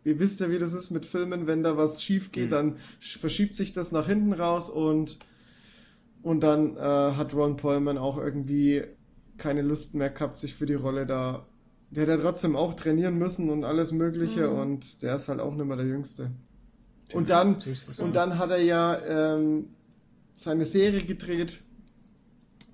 ihr 0.03 0.19
wisst 0.19 0.41
ja, 0.41 0.51
wie 0.51 0.59
das 0.59 0.73
ist 0.73 0.91
mit 0.91 1.07
Filmen, 1.07 1.47
wenn 1.47 1.63
da 1.63 1.77
was 1.77 2.03
schief 2.03 2.33
geht, 2.33 2.47
Mhm. 2.47 2.51
dann 2.51 2.77
sch- 3.01 3.19
verschiebt 3.19 3.55
sich 3.55 3.73
das 3.73 3.93
nach 3.93 4.07
hinten 4.09 4.33
raus 4.33 4.71
und, 4.71 5.19
und 6.23 6.41
dann 6.41 6.77
äh, 6.77 6.81
hat 6.81 7.33
Ron 7.35 7.57
Perlman 7.57 7.99
auch 7.99 8.19
irgendwie 8.19 8.83
keine 9.37 9.63
Lust 9.63 9.95
mehr 9.95 10.11
gehabt, 10.11 10.37
sich 10.39 10.55
für 10.55 10.67
die 10.67 10.75
Rolle 10.75 11.07
da. 11.07 11.47
Der 11.91 12.05
hat 12.05 12.09
ja 12.09 12.17
trotzdem 12.17 12.57
auch 12.57 12.75
trainieren 12.75 13.19
müssen 13.19 13.51
und 13.51 13.63
alles 13.65 13.93
Mögliche 13.93 14.49
Mhm. 14.49 14.59
und 14.59 15.03
der 15.03 15.15
ist 15.17 15.29
halt 15.29 15.39
auch 15.41 15.55
nicht 15.55 15.67
mehr 15.67 15.77
der 15.77 15.87
Jüngste. 15.87 16.31
Und 17.15 17.31
dann, 17.31 17.55
und 17.55 17.99
ja. 17.99 18.07
dann 18.13 18.39
hat 18.39 18.51
er 18.51 18.61
ja 18.63 19.35
ähm, 19.37 19.67
seine 20.35 20.65
Serie 20.65 21.03
gedreht. 21.05 21.61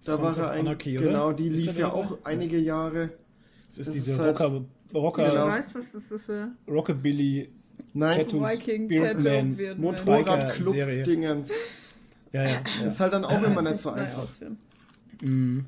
Da 0.05 0.17
Sons 0.17 0.39
war 0.39 0.47
er 0.47 0.51
ein, 0.53 0.61
Anarchy, 0.67 0.95
genau, 0.95 1.33
die 1.33 1.49
Ist 1.49 1.67
lief 1.67 1.77
ja 1.79 1.93
auch 1.93 2.19
einige 2.25 2.59
Jahre. 2.59 3.11
Das 3.67 3.79
ist 3.79 3.89
das 3.89 3.95
diese 3.95 4.13
ist 4.15 4.19
halt- 4.19 4.41
Rocker, 4.41 4.65
Rocker, 4.95 5.27
Ich 5.27 5.33
Genau. 5.33 5.47
weiß, 5.49 5.75
was 5.75 5.93
das 5.93 6.11
ist. 6.11 6.29
Ja. 6.29 6.51
Rockabilly, 6.67 7.51
Nein, 7.93 8.19
Tattoo, 8.19 8.41
Viking, 8.43 8.89
Beardman. 8.89 9.51
Motorrad-Serie. 9.77 9.77
Motorradclub-Dingens. 9.77 11.53
Ja, 12.33 12.43
ja. 12.49 12.61
Das 12.83 12.95
ist 12.95 13.01
halt 13.01 13.13
dann 13.13 13.25
auch 13.25 13.43
immer 13.43 13.63
nicht 13.63 13.79
so 13.79 13.91
einfach. 13.91 14.27
Mhm. 15.21 15.67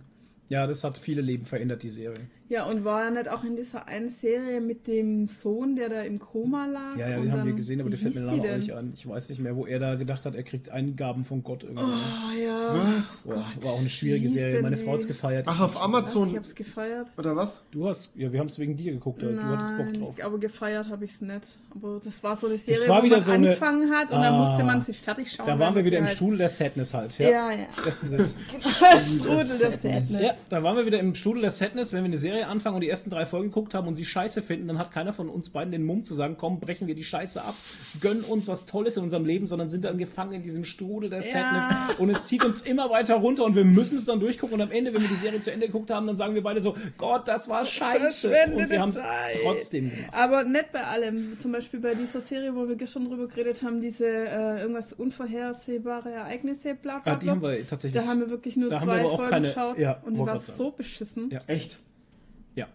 Ja, 0.48 0.66
das 0.66 0.84
hat 0.84 0.98
viele 0.98 1.20
Leben 1.22 1.44
verändert, 1.46 1.82
die 1.82 1.90
Serie. 1.90 2.26
Ja, 2.52 2.66
und 2.66 2.84
war 2.84 3.04
er 3.04 3.10
nicht 3.12 3.28
auch 3.30 3.44
in 3.44 3.56
dieser 3.56 3.88
einen 3.88 4.10
Serie 4.10 4.60
mit 4.60 4.86
dem 4.86 5.26
Sohn, 5.26 5.74
der 5.74 5.88
da 5.88 6.02
im 6.02 6.18
Koma 6.18 6.66
lag? 6.66 6.98
Ja, 6.98 7.08
ja, 7.08 7.20
die 7.20 7.30
haben 7.30 7.38
wir 7.38 7.44
dann- 7.46 7.56
gesehen, 7.56 7.80
aber 7.80 7.88
der 7.88 7.98
fällt 7.98 8.14
mir 8.14 8.20
hieß 8.20 8.28
der 8.28 8.36
Name 8.36 8.46
die 8.46 8.52
auch 8.52 8.56
nicht 8.58 8.72
an. 8.74 8.92
Ich 8.94 9.08
weiß 9.08 9.28
nicht 9.30 9.40
mehr, 9.40 9.56
wo 9.56 9.64
er 9.66 9.78
da 9.78 9.94
gedacht 9.94 10.26
hat, 10.26 10.34
er 10.34 10.42
kriegt 10.42 10.68
Eingaben 10.68 11.24
von 11.24 11.42
Gott 11.42 11.62
irgendwie. 11.62 11.82
Oh 11.82 12.38
ja. 12.38 12.74
Was? 12.98 13.22
Boah, 13.22 13.46
war 13.62 13.72
auch 13.72 13.80
eine 13.80 13.88
schwierige 13.88 14.28
Serie. 14.28 14.60
Meine? 14.60 14.76
Frau 14.76 14.92
hat 14.92 15.00
es 15.00 15.08
gefeiert. 15.08 15.46
Ach, 15.48 15.60
auf 15.60 15.70
Was? 15.74 15.80
Ich 15.80 15.82
Amazon 15.82 16.36
hab's 16.36 16.54
gefeiert. 16.54 17.06
oder 17.16 17.34
was? 17.36 17.64
Du 17.70 17.88
hast, 17.88 18.14
ja, 18.16 18.30
wir 18.30 18.38
haben 18.38 18.48
es 18.48 18.58
wegen 18.58 18.76
dir 18.76 18.92
geguckt, 18.92 19.22
oder? 19.22 19.32
du 19.32 19.42
hattest 19.42 19.74
Bock 19.78 19.86
Nein, 19.90 20.00
drauf. 20.00 20.14
aber 20.22 20.38
gefeiert 20.38 20.88
habe 20.90 21.06
ich 21.06 21.12
es 21.14 21.20
nicht. 21.22 21.58
Aber 21.74 22.00
das 22.04 22.22
war 22.22 22.36
so 22.36 22.48
eine 22.48 22.58
Serie, 22.58 22.86
war 22.86 23.02
wo 23.02 23.06
man 23.06 23.20
so 23.22 23.32
eine- 23.32 23.46
angefangen 23.48 23.90
hat 23.90 24.10
und 24.10 24.20
dann 24.20 24.34
Ah. 24.34 24.38
musste 24.46 24.62
man 24.62 24.82
sie 24.82 24.92
fertig 24.92 25.32
schauen. 25.32 25.46
Da 25.46 25.58
waren 25.58 25.74
wir 25.74 25.82
wieder 25.86 25.96
im 25.96 26.04
halt- 26.04 26.16
Strudel 26.16 26.36
der 26.36 26.48
Sadness 26.50 26.92
halt. 26.92 27.18
Ja, 27.18 27.50
ja. 27.50 27.66
Das 27.82 28.02
ist 28.02 28.12
es. 28.12 28.36
Strudel 29.18 29.36
der 29.38 29.44
Sadness. 29.46 29.80
Sadness. 29.82 30.22
Ja, 30.22 30.32
da 30.50 30.62
waren 30.62 30.76
wir 30.76 30.84
wieder 30.84 31.00
im 31.00 31.14
Strudel 31.14 31.40
der 31.42 31.50
Sadness, 31.50 31.92
wenn 31.94 32.00
wir 32.02 32.06
eine 32.08 32.18
Serie 32.18 32.41
anfangen 32.48 32.76
und 32.76 32.80
die 32.82 32.88
ersten 32.88 33.10
drei 33.10 33.24
Folgen 33.26 33.48
geguckt 33.48 33.74
haben 33.74 33.86
und 33.88 33.94
sie 33.94 34.04
scheiße 34.04 34.42
finden, 34.42 34.68
dann 34.68 34.78
hat 34.78 34.90
keiner 34.92 35.12
von 35.12 35.28
uns 35.28 35.50
beiden 35.50 35.72
den 35.72 35.84
Mumm 35.84 36.02
zu 36.04 36.14
sagen, 36.14 36.36
komm, 36.38 36.60
brechen 36.60 36.86
wir 36.88 36.94
die 36.94 37.04
Scheiße 37.04 37.42
ab, 37.42 37.54
gönnen 38.00 38.24
uns 38.24 38.48
was 38.48 38.64
Tolles 38.66 38.96
in 38.96 39.02
unserem 39.04 39.24
Leben, 39.24 39.46
sondern 39.46 39.68
sind 39.68 39.84
dann 39.84 39.98
gefangen 39.98 40.32
in 40.32 40.42
diesem 40.42 40.64
Strudel 40.64 41.10
der 41.10 41.20
Ja. 41.20 41.24
Sadness 41.24 41.98
und 41.98 42.10
es 42.10 42.26
zieht 42.26 42.44
uns 42.44 42.62
immer 42.62 42.90
weiter 42.90 43.14
runter 43.16 43.44
und 43.44 43.54
wir 43.56 43.64
müssen 43.64 43.98
es 43.98 44.04
dann 44.04 44.20
durchgucken 44.20 44.54
und 44.54 44.60
am 44.60 44.70
Ende, 44.70 44.92
wenn 44.94 45.02
wir 45.02 45.08
die 45.08 45.14
Serie 45.16 45.40
zu 45.40 45.52
Ende 45.52 45.66
geguckt 45.66 45.90
haben, 45.90 46.06
dann 46.06 46.16
sagen 46.16 46.34
wir 46.34 46.42
beide 46.42 46.60
so, 46.60 46.74
Gott, 46.98 47.26
das 47.28 47.48
war 47.48 47.64
scheiße 47.64 48.28
und 48.54 48.70
wir 48.70 48.80
haben 48.80 48.90
es 48.90 49.00
trotzdem 49.42 49.90
gemacht. 49.90 50.08
Aber 50.12 50.44
nicht 50.44 50.72
bei 50.72 50.84
allem. 50.84 51.38
Zum 51.40 51.52
Beispiel 51.52 51.80
bei 51.80 51.94
dieser 51.94 52.20
Serie, 52.20 52.54
wo 52.54 52.68
wir 52.68 52.76
gestern 52.76 53.04
drüber 53.06 53.26
geredet 53.28 53.62
haben, 53.62 53.80
diese 53.80 54.06
äh, 54.06 54.60
irgendwas 54.60 54.92
unvorhersehbare 54.92 56.10
Ereignisse, 56.10 56.74
bla 56.74 56.98
bla 56.98 57.12
Ah, 57.12 57.16
die 57.16 57.24
bla. 57.26 57.32
haben 57.34 57.42
wir 57.42 57.66
tatsächlich. 57.66 58.02
Da 58.02 58.08
haben 58.08 58.20
wir 58.20 58.30
wirklich 58.30 58.56
nur 58.56 58.70
zwei 58.70 59.02
Folgen 59.02 59.30
keine- 59.30 59.48
geschaut 59.48 59.78
ja, 59.78 60.00
und 60.04 60.14
die 60.14 60.20
war 60.20 60.38
so 60.38 60.70
beschissen. 60.70 61.30
Ja. 61.30 61.40
Echt? 61.46 61.78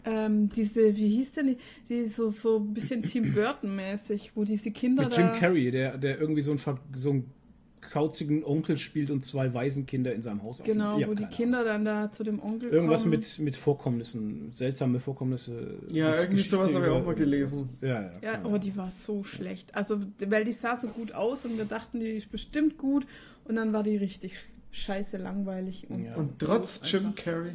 Ähm, 0.06 0.50
diese, 0.50 0.96
wie 0.98 1.10
hieß 1.18 1.34
denn 1.34 1.48
die, 1.48 1.58
die 1.90 2.06
so, 2.06 2.30
so 2.30 2.58
ein 2.58 2.74
bisschen 2.74 3.04
Tim 3.04 3.34
Burton-mäßig, 3.34 4.32
wo 4.36 4.44
diese 4.44 4.72
Kinder 4.72 5.04
mit 5.04 5.18
da... 5.18 5.22
Jim 5.34 5.40
Carrey, 5.40 5.72
der, 5.72 5.98
der 5.98 6.20
irgendwie 6.20 6.42
so 6.42 6.52
einen, 6.52 6.58
ver- 6.58 6.80
so 6.96 7.12
einen 7.12 7.32
kauzigen 7.80 8.44
Onkel 8.44 8.76
spielt 8.78 9.10
und 9.12 9.24
zwei 9.24 9.54
Waisenkinder 9.54 10.14
in 10.14 10.22
seinem 10.22 10.44
Haus 10.44 10.62
Genau. 10.62 10.98
Ja, 11.00 11.08
wo 11.08 11.14
die 11.14 11.26
Kinder 11.28 11.64
dann 11.64 11.86
da 11.86 12.12
zu 12.12 12.24
dem 12.26 12.42
Onkel 12.42 12.70
Irgendwas 12.70 13.04
kommen. 13.04 13.12
mit, 13.12 13.40
mit 13.40 13.56
Vorkommnissen, 13.56 14.52
seltsame 14.52 15.00
Vorkommnisse. 15.00 15.76
Ja, 15.92 16.14
irgendwie 16.14 16.42
sowas 16.42 16.68
Geschichte 16.68 16.76
habe 16.76 16.86
ich 16.86 16.92
auch 16.92 17.06
mal 17.06 17.16
gelesen. 17.16 17.70
Ja, 17.82 17.88
ja. 17.88 18.12
Ja, 18.22 18.34
aber 18.34 18.48
Ahnung. 18.50 18.60
die 18.60 18.76
war 18.76 18.92
so 18.92 19.24
schlecht. 19.24 19.74
Also, 19.74 20.00
weil 20.26 20.44
die 20.44 20.52
sah 20.52 20.76
so 20.78 20.88
gut 20.90 21.14
aus 21.14 21.46
und 21.46 21.58
wir 21.58 21.64
dachten, 21.66 22.02
die 22.02 22.08
ist 22.10 22.30
bestimmt 22.30 22.78
gut 22.78 23.06
und 23.46 23.56
dann 23.56 23.72
war 23.72 23.84
die 23.84 23.96
richtig 23.96 24.34
scheiße 24.72 25.16
langweilig. 25.18 25.88
Und, 25.90 26.04
Ja. 26.04 26.16
Und 26.18 26.40
trotz 26.40 26.82
Jim 26.84 27.06
einfach. 27.08 27.24
Carrey. 27.24 27.52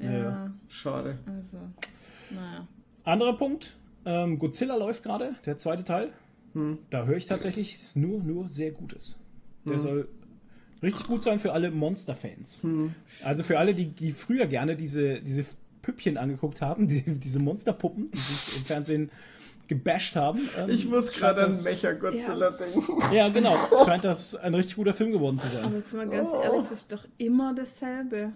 Ja, 0.00 0.10
Ja. 0.12 0.54
Schade. 0.68 1.18
also, 1.26 1.58
naja. 2.30 2.66
Anderer 3.04 3.36
Punkt, 3.36 3.76
ähm, 4.04 4.38
Godzilla 4.38 4.76
läuft 4.76 5.02
gerade, 5.02 5.34
der 5.46 5.56
zweite 5.58 5.84
Teil. 5.84 6.12
Hm. 6.54 6.78
Da 6.90 7.04
höre 7.04 7.16
ich 7.16 7.26
tatsächlich, 7.26 7.78
es 7.80 7.96
nur, 7.96 8.22
nur 8.22 8.48
sehr 8.48 8.70
Gutes. 8.70 9.18
Der 9.64 9.74
Hm. 9.74 9.78
soll 9.78 10.08
richtig 10.82 11.06
gut 11.06 11.22
sein 11.22 11.38
für 11.40 11.52
alle 11.52 11.70
Monster-Fans. 11.70 12.62
Hm. 12.62 12.94
Also 13.22 13.42
für 13.42 13.58
alle, 13.58 13.74
die, 13.74 13.86
die 13.86 14.12
früher 14.12 14.46
gerne 14.46 14.76
diese, 14.76 15.20
diese 15.20 15.44
Püppchen 15.82 16.16
angeguckt 16.16 16.60
haben, 16.62 16.86
die, 16.88 17.02
diese 17.02 17.38
Monsterpuppen, 17.40 18.10
die 18.10 18.18
sich 18.18 18.56
im 18.58 18.64
Fernsehen 18.64 19.10
gebasht 19.66 20.14
haben. 20.16 20.40
ähm, 20.58 20.68
Ich 20.68 20.86
muss 20.86 21.12
gerade 21.12 21.40
an 21.44 21.50
das- 21.50 21.64
Mecha-Godzilla 21.64 22.50
denken. 22.50 22.82
Ja, 23.14 23.28
genau. 23.30 23.56
Scheint 23.86 24.04
das 24.04 24.34
ein 24.36 24.54
richtig 24.54 24.76
guter 24.76 24.92
Film 24.92 25.10
geworden 25.12 25.38
zu 25.38 25.48
sein. 25.48 25.64
Aber 25.64 25.76
jetzt 25.76 25.94
mal 25.94 26.06
ganz 26.08 26.28
Oh. 26.30 26.40
ehrlich, 26.42 26.62
das 26.64 26.80
ist 26.80 26.92
doch 26.92 27.06
immer 27.18 27.54
dasselbe. 27.54 28.32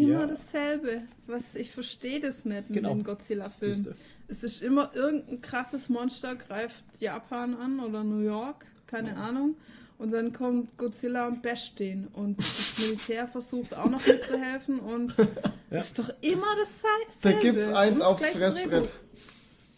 Immer 0.00 0.20
Ja. 0.20 0.26
dasselbe. 0.26 1.02
Was, 1.26 1.54
ich 1.54 1.70
verstehe 1.70 2.20
das 2.20 2.44
nicht 2.44 2.70
mit 2.70 2.78
Genau. 2.78 2.94
den 2.94 3.04
Godzilla-Filmen. 3.04 3.94
Es 4.28 4.42
ist 4.42 4.62
immer 4.62 4.90
irgendein 4.94 5.40
krasses 5.40 5.88
Monster, 5.88 6.34
greift 6.36 6.82
Japan 7.00 7.54
an 7.54 7.80
oder 7.80 8.02
New 8.04 8.20
York, 8.24 8.66
keine 8.86 9.16
Ahnung. 9.16 9.56
Und 9.98 10.10
dann 10.12 10.32
kommt 10.32 10.76
Godzilla 10.76 11.26
und 11.26 11.42
basht 11.42 11.78
den. 11.78 12.08
Und 12.08 12.38
das 12.38 12.74
Militär 12.78 13.26
versucht 13.28 13.74
auch 13.76 13.88
noch 13.88 14.06
mitzuhelfen. 14.06 14.78
Und 14.80 15.14
Ja. 15.70 15.78
es 15.78 15.86
ist 15.86 15.98
doch 15.98 16.10
immer 16.20 16.46
das 16.58 16.82
Da 16.82 16.88
dasselbe. 17.30 17.40
gibt's 17.40 17.68
eins 17.70 18.00
aufs 18.00 18.24
Fressbrett. 18.26 18.94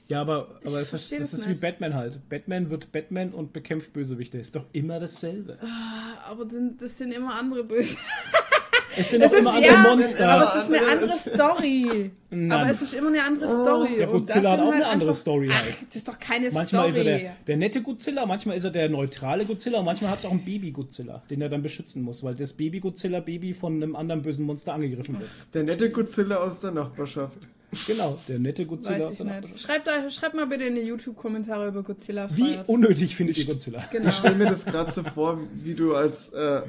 Ja, 0.08 0.22
aber, 0.22 0.58
aber 0.64 0.80
es 0.80 0.92
ist, 0.94 1.12
das 1.12 1.18
das 1.18 1.32
ist 1.34 1.48
wie. 1.48 1.54
Batman 1.54 1.94
halt. 1.94 2.26
Batman 2.30 2.70
wird 2.70 2.90
Batman 2.92 3.32
und 3.32 3.52
bekämpft 3.52 3.92
Bösewichte. 3.92 4.38
Ist 4.38 4.56
doch 4.56 4.64
immer 4.72 4.98
dasselbe. 4.98 5.58
Ah, 5.62 6.30
Aber 6.30 6.46
das 6.46 6.96
sind 6.98 7.12
immer 7.12 7.34
andere 7.34 7.62
Böse. 7.62 7.96
Es 8.98 9.10
sind 9.10 9.22
Es 9.22 9.30
doch 9.30 9.38
ist, 9.38 9.40
immer 9.42 9.54
andere 9.54 9.72
ja, 9.72 9.82
Monster. 9.82 10.28
aber 10.28 10.56
es 10.56 10.62
ist 10.64 10.74
eine 10.74 10.86
Andere 10.88 11.08
Story. 11.08 12.10
Nein. 12.30 12.52
Aber 12.52 12.70
es 12.70 12.82
ist 12.82 12.94
immer 12.94 13.08
eine 13.08 13.22
andere 13.24 13.48
Story. 13.48 14.02
Und 14.04 14.10
Godzilla 14.12 14.42
das 14.42 14.50
hat 14.52 14.60
auch 14.60 14.72
eine 14.72 14.86
andere 14.86 15.10
einfach- 15.10 15.20
Story 15.20 15.48
Ach, 15.50 15.62
halt. 15.62 15.74
das 15.88 15.96
ist 15.96 16.08
doch 16.08 16.18
keine 16.18 16.50
Manchmal 16.50 16.66
Story. 16.66 16.88
ist 16.90 16.96
er 16.98 17.04
der, 17.18 17.36
der 17.46 17.56
nette 17.56 17.82
Godzilla, 17.82 18.26
manchmal 18.26 18.56
ist 18.56 18.64
er 18.64 18.70
der 18.70 18.88
neutrale 18.88 19.44
Godzilla 19.46 19.78
und 19.78 19.84
manchmal 19.86 20.10
hat 20.10 20.18
es 20.18 20.26
auch 20.26 20.32
ein 20.32 20.44
Baby-Godzilla, 20.44 21.22
den 21.30 21.40
er 21.40 21.48
dann 21.48 21.62
beschützen 21.62 22.02
muss, 22.02 22.22
weil 22.24 22.34
das 22.34 22.52
Baby-Godzilla-Baby 22.54 23.54
von 23.54 23.82
einem 23.82 23.96
anderen 23.96 24.22
bösen 24.22 24.44
Monster 24.44 24.74
angegriffen 24.74 25.18
wird. 25.20 25.30
Der 25.54 25.62
nette 25.64 25.90
Godzilla 25.90 26.36
aus 26.36 26.60
der 26.60 26.72
Nachbarschaft. 26.72 27.38
Genau, 27.86 28.18
der 28.26 28.38
nette 28.38 28.64
Godzilla 28.64 29.08
aus 29.08 29.16
der. 29.16 29.42
Schreibt, 29.58 29.88
euch- 29.88 30.14
schreibt 30.14 30.34
mal 30.34 30.46
bitte 30.46 30.64
in 30.64 30.74
die 30.74 30.80
YouTube-Kommentare 30.82 31.68
über 31.68 31.82
Godzilla. 31.82 32.28
Wie 32.34 32.54
Feiert. 32.54 32.68
unnötig 32.68 33.14
findet 33.14 33.36
ihr 33.36 33.44
Godzilla? 33.44 33.84
Genau. 33.92 34.08
Ich 34.08 34.14
stelle 34.16 34.36
mir 34.36 34.46
das 34.46 34.64
gerade 34.64 34.90
so 34.90 35.02
vor, 35.02 35.38
wie 35.62 35.74
du 35.74 35.94
als 35.94 36.30
äh, 36.32 36.62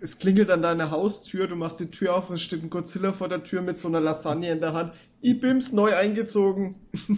es 0.00 0.18
klingelt 0.18 0.50
an 0.50 0.62
deiner 0.62 0.90
Haustür, 0.90 1.46
du 1.48 1.56
machst 1.56 1.80
die 1.80 1.90
Tür 1.90 2.16
auf 2.16 2.28
und 2.30 2.36
es 2.36 2.42
steht 2.42 2.62
ein 2.62 2.70
Godzilla 2.70 3.12
vor 3.12 3.28
der 3.28 3.42
Tür 3.44 3.62
mit 3.62 3.78
so 3.78 3.88
einer 3.88 4.00
Lasagne 4.00 4.50
in 4.50 4.60
der 4.60 4.72
Hand. 4.72 4.92
Ich 5.20 5.40
bin's 5.40 5.72
neu 5.72 5.94
eingezogen. 5.94 6.76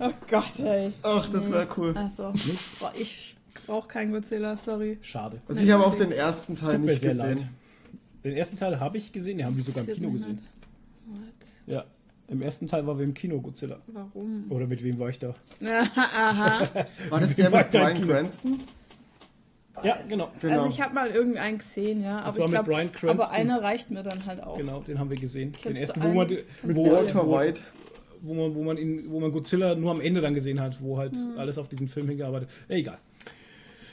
Oh 0.00 0.10
Gott, 0.30 0.58
ey. 0.60 0.92
Ach, 1.02 1.28
das 1.28 1.50
wäre 1.50 1.66
cool. 1.76 1.92
Also, 1.96 2.32
boah, 2.78 2.92
ich 2.96 3.36
brauche 3.66 3.88
keinen 3.88 4.12
Godzilla, 4.12 4.56
sorry. 4.56 4.98
Schade. 5.02 5.40
Also 5.48 5.64
ich 5.64 5.70
habe 5.72 5.84
auch 5.84 5.96
den 5.96 6.12
ersten 6.12 6.54
Teil 6.56 6.70
Tut 6.72 6.80
mir 6.84 6.92
nicht 6.92 7.00
sehr 7.00 7.10
gesehen. 7.10 7.36
leid. 7.38 7.46
Den 8.22 8.32
ersten 8.36 8.56
Teil 8.56 8.78
habe 8.78 8.96
ich 8.96 9.12
gesehen, 9.12 9.38
den 9.38 9.46
haben 9.46 9.56
wir 9.56 9.64
sogar 9.64 9.86
im 9.88 9.92
Kino 9.94 10.10
gesehen. 10.12 10.38
What? 11.06 11.18
Ja. 11.66 11.84
Im 12.28 12.42
ersten 12.42 12.68
Teil 12.68 12.86
waren 12.86 12.98
wir 12.98 13.04
im 13.04 13.14
Kino 13.14 13.40
Godzilla. 13.40 13.80
Warum? 13.88 14.44
Oder 14.50 14.66
mit 14.68 14.84
wem 14.84 14.98
war 15.00 15.08
ich 15.08 15.18
da? 15.18 15.34
Aha. 15.64 16.46
War 17.08 17.20
das 17.20 17.34
der 17.34 17.50
war 17.50 17.62
mit 17.64 17.96
Kino? 17.96 18.06
Cranston? 18.12 18.60
Ja, 19.84 19.98
genau. 20.08 20.30
Genau. 20.40 20.54
Also 20.54 20.68
ich 20.70 20.80
habe 20.80 20.94
mal 20.94 21.10
irgendeinen 21.10 21.58
gesehen, 21.58 22.02
ja. 22.02 22.22
Das 22.24 22.34
Aber 22.34 22.38
war 22.38 22.46
ich 22.46 22.52
mit 22.52 22.64
glaub, 22.64 22.66
Bryan 22.66 22.92
Cranston. 22.92 23.08
Aber 23.10 23.30
einer 23.32 23.62
reicht 23.62 23.90
mir 23.90 24.02
dann 24.02 24.26
halt 24.26 24.42
auch. 24.42 24.56
Genau, 24.58 24.80
den 24.80 24.98
haben 24.98 25.10
wir 25.10 25.18
gesehen. 25.18 25.52
Kennst 25.52 25.66
den 25.66 25.76
ersten, 25.76 26.00
einen? 26.02 26.12
wo 26.12 26.16
man, 26.16 26.28
du 26.28 26.44
Walter 26.62 27.30
White. 27.30 27.60
wo 28.20 28.34
man, 28.34 28.54
wo 28.54 28.62
man 28.62 28.76
ihn, 28.78 29.04
wo 29.10 29.20
man 29.20 29.32
Godzilla 29.32 29.74
nur 29.74 29.90
am 29.90 30.00
Ende 30.00 30.20
dann 30.20 30.34
gesehen 30.34 30.60
hat, 30.60 30.82
wo 30.82 30.98
halt 30.98 31.14
Hm. 31.14 31.38
alles 31.38 31.58
auf 31.58 31.68
diesen 31.68 31.88
Film 31.88 32.08
hingearbeitet. 32.08 32.48
Egal. 32.68 32.98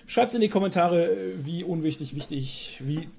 Schreibt 0.08 0.34
in 0.36 0.42
die 0.42 0.50
Kommentare, 0.50 1.16
wie 1.38 1.64
unwichtig, 1.64 2.16
wichtig, 2.16 2.80
wie 2.84 3.10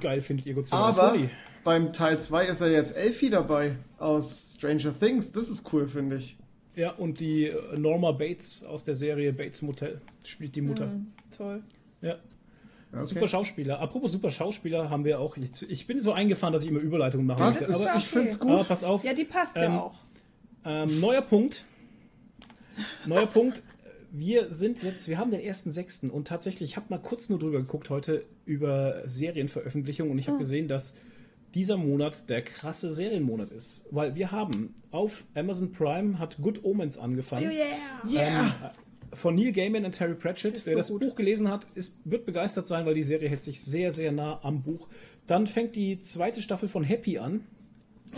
geil 0.00 0.20
findet 0.20 0.46
ihr 0.46 0.54
Godzilla. 0.54 0.82
Aber 0.82 1.16
beim 1.64 1.92
Teil 1.94 2.20
2 2.20 2.44
ist 2.46 2.60
er 2.60 2.70
jetzt 2.70 2.94
Elfie 2.96 3.30
dabei 3.30 3.76
aus 3.98 4.54
Stranger 4.56 4.92
Things. 4.98 5.32
Das 5.32 5.48
ist 5.48 5.72
cool, 5.72 5.88
finde 5.88 6.16
ich. 6.16 6.36
Ja, 6.76 6.90
und 6.90 7.20
die 7.20 7.52
Norma 7.76 8.12
Bates 8.12 8.64
aus 8.64 8.84
der 8.84 8.96
Serie 8.96 9.32
Bates 9.32 9.62
Motel 9.62 10.00
spielt 10.24 10.54
die 10.56 10.60
Mutter. 10.60 10.86
Mhm, 10.86 11.06
toll. 11.36 11.62
Ja. 12.00 12.16
Okay. 12.92 13.04
Super 13.04 13.26
Schauspieler. 13.28 13.80
Apropos 13.80 14.12
super 14.12 14.30
Schauspieler 14.30 14.88
haben 14.88 15.04
wir 15.04 15.18
auch. 15.18 15.36
Ich, 15.36 15.68
ich 15.68 15.86
bin 15.86 16.00
so 16.00 16.12
eingefahren, 16.12 16.52
dass 16.52 16.62
ich 16.62 16.70
immer 16.70 16.80
Überleitungen 16.80 17.26
mache. 17.26 17.40
Was? 17.40 17.60
Das 17.60 17.68
Ist, 17.68 17.80
ist 17.80 17.86
aber, 17.88 17.98
ich 17.98 18.06
finde 18.06 18.28
es 18.28 18.40
okay. 18.40 18.50
aber 18.50 18.58
gut. 18.58 18.68
pass 18.68 18.84
auf. 18.84 19.04
Ja, 19.04 19.14
die 19.14 19.24
passt 19.24 19.56
Ähm, 19.56 19.62
ja 19.62 19.80
auch. 19.80 19.94
Ähm, 20.64 21.00
neuer 21.00 21.22
Punkt. 21.22 21.64
Neuer 23.06 23.26
Punkt. 23.26 23.62
Wir 24.12 24.52
sind 24.52 24.82
jetzt, 24.84 25.08
wir 25.08 25.18
haben 25.18 25.32
den 25.32 25.40
ersten 25.40 25.72
sechsten 25.72 26.08
und 26.08 26.28
tatsächlich, 26.28 26.70
ich 26.70 26.76
habe 26.76 26.86
mal 26.88 26.98
kurz 26.98 27.28
nur 27.30 27.40
drüber 27.40 27.58
geguckt 27.58 27.90
heute 27.90 28.24
über 28.44 29.02
Serienveröffentlichungen 29.06 30.12
und 30.12 30.18
ich 30.18 30.28
habe 30.28 30.38
gesehen, 30.38 30.68
dass 30.68 30.94
dieser 31.54 31.76
Monat 31.76 32.30
der 32.30 32.42
krasse 32.42 32.92
Serienmonat 32.92 33.50
ist, 33.50 33.86
weil 33.90 34.14
wir 34.14 34.30
haben 34.30 34.74
auf 34.92 35.24
Amazon 35.34 35.72
Prime 35.72 36.18
hat 36.18 36.36
Good 36.40 36.64
Omens 36.64 36.96
angefangen. 36.98 37.48
Oh 37.48 37.52
yeah. 37.52 38.22
Yeah. 38.22 38.40
Ähm, 38.46 38.52
von 39.14 39.34
Neil 39.34 39.52
Gaiman 39.52 39.84
und 39.84 39.92
Terry 39.92 40.14
Pratchett. 40.14 40.56
Ist 40.56 40.66
Wer 40.66 40.74
so 40.74 40.78
das 40.78 40.88
gut. 40.90 41.00
Buch 41.00 41.14
gelesen 41.14 41.50
hat, 41.50 41.66
ist, 41.74 41.96
wird 42.04 42.26
begeistert 42.26 42.66
sein, 42.66 42.86
weil 42.86 42.94
die 42.94 43.02
Serie 43.02 43.28
hält 43.28 43.42
sich 43.42 43.62
sehr, 43.62 43.92
sehr 43.92 44.12
nah 44.12 44.40
am 44.42 44.62
Buch. 44.62 44.88
Dann 45.26 45.46
fängt 45.46 45.76
die 45.76 46.00
zweite 46.00 46.42
Staffel 46.42 46.68
von 46.68 46.84
Happy 46.84 47.18
an. 47.18 47.46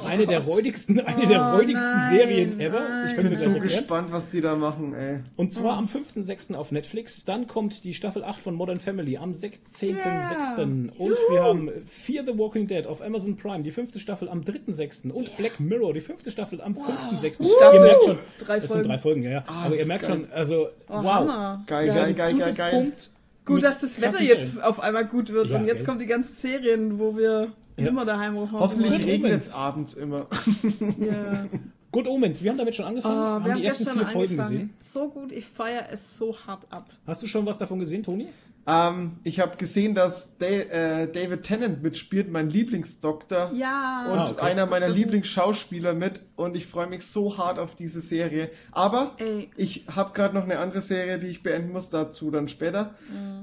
Eine 0.04 0.26
der 0.26 0.40
räudigsten, 0.40 1.00
eine 1.00 1.26
der 1.26 1.40
Oh 1.52 1.56
räudigsten 1.56 1.96
nein, 1.96 2.08
Serien 2.10 2.60
ever. 2.60 2.80
nein. 2.80 3.06
Ich 3.08 3.16
bin 3.16 3.34
so 3.34 3.44
erklären. 3.50 3.62
gespannt, 3.62 4.08
was 4.12 4.30
die 4.30 4.40
da 4.40 4.54
machen, 4.56 4.94
ey. 4.94 5.20
Und 5.36 5.52
zwar 5.52 5.76
am 5.76 5.86
5.6. 5.86 6.54
auf 6.54 6.72
Netflix. 6.72 7.24
Dann 7.24 7.46
kommt 7.46 7.84
die 7.84 7.94
Staffel 7.94 8.24
8 8.24 8.40
von 8.40 8.54
Modern 8.54 8.80
Family 8.80 9.16
am 9.16 9.30
16.6. 9.32 10.90
Und 10.98 11.16
wir 11.30 11.42
haben 11.42 11.70
Fear 11.86 12.24
the 12.26 12.36
Walking 12.38 12.66
Dead 12.66 12.86
auf 12.86 13.02
Amazon 13.02 13.36
Prime, 13.36 13.62
die 13.62 13.70
fünfte 13.70 13.98
Staffel 14.00 14.28
am 14.28 14.40
3.6. 14.42 15.10
Und 15.10 15.36
Black 15.36 15.60
Mirror, 15.60 15.94
die 15.94 16.00
fünfte 16.00 16.30
Staffel 16.30 16.60
am 16.60 16.74
5.6. 16.74 17.34
Staffel. 17.56 17.74
Ihr 17.74 17.80
merkt 17.80 18.04
schon, 18.04 18.18
Drei 18.38 18.60
sind 18.60 18.68
Folgen. 18.70 18.88
drei 18.88 18.98
Folgen, 18.98 19.22
ja, 19.22 19.30
ja. 19.30 19.44
Ah, 19.46 19.52
Aber 19.60 19.64
das 19.70 19.74
ihr 19.76 19.80
ist 19.82 19.88
merkt 19.88 20.06
geil. 20.06 20.16
schon, 20.16 20.32
also, 20.32 20.68
Oh, 20.88 21.02
wow. 21.02 21.04
Hammer. 21.04 21.64
Geil, 21.66 21.86
geil, 21.88 22.14
geil, 22.14 22.34
geil, 22.34 22.54
geil. 22.54 22.70
Bezugspunkt 22.70 23.10
Gut, 23.46 23.62
dass 23.62 23.78
das 23.80 24.00
Wetter 24.00 24.22
jetzt 24.22 24.62
auf 24.62 24.80
einmal 24.80 25.06
gut 25.06 25.30
wird 25.32 25.48
Ja, 25.50 25.58
und 25.58 25.66
jetzt 25.66 25.78
gell. 25.78 25.86
kommen 25.86 25.98
die 25.98 26.06
ganzen 26.06 26.34
Serien, 26.34 26.98
wo 26.98 27.16
wir 27.16 27.52
Ja. 27.76 27.86
immer 27.88 28.04
daheim 28.04 28.36
rumhauen. 28.36 28.60
Hoffentlich 28.62 29.04
regnet 29.06 29.42
es 29.42 29.54
abends 29.54 29.94
immer. 29.94 30.26
Ja. 30.98 31.46
Good 31.92 32.08
Omens, 32.08 32.42
wir 32.42 32.50
haben 32.50 32.58
damit 32.58 32.74
schon 32.76 32.84
angefangen, 32.84 33.14
wir 33.16 33.22
haben 33.24 33.44
haben 33.44 33.56
die 33.60 33.64
ersten 33.64 33.84
gestern 33.84 33.98
vier 34.00 34.06
Folgen 34.08 34.32
angefangen. 34.40 34.50
gesehen. 34.68 34.74
So 34.92 35.08
gut, 35.08 35.32
ich 35.32 35.46
feiere 35.46 35.86
es 35.92 36.18
so 36.18 36.36
hart 36.46 36.66
ab. 36.70 36.90
Hast 37.06 37.22
du 37.22 37.26
schon 37.26 37.46
was 37.46 37.56
davon 37.56 37.78
gesehen, 37.78 38.02
Toni? 38.02 38.28
Ähm, 38.66 39.12
ich 39.24 39.40
habe 39.40 39.56
gesehen, 39.56 39.94
dass 39.94 40.38
Da- 40.38 40.46
äh, 40.46 41.10
David 41.10 41.42
Tennant 41.42 41.82
mitspielt, 41.82 42.30
mein 42.30 42.50
Lieblingsdoktor. 42.50 43.52
Ja. 43.54 44.06
Und 44.10 44.18
Ah, 44.18 44.30
okay. 44.30 44.40
einer 44.40 44.66
meiner 44.66 44.88
Lieblingsschauspieler 44.88 45.94
mit 45.94 46.22
und 46.36 46.56
ich 46.56 46.66
freue 46.66 46.86
mich 46.88 47.04
so 47.06 47.38
hart 47.38 47.58
auf 47.58 47.74
diese 47.74 48.00
Serie. 48.00 48.50
Aber 48.72 49.12
Ey. 49.18 49.50
ich 49.56 49.86
habe 49.94 50.12
gerade 50.12 50.34
noch 50.34 50.44
eine 50.44 50.58
andere 50.58 50.80
Serie, 50.80 51.18
die 51.18 51.28
ich 51.28 51.42
beenden 51.42 51.72
muss, 51.72 51.90
dazu 51.90 52.30
dann 52.30 52.48
später. 52.48 52.94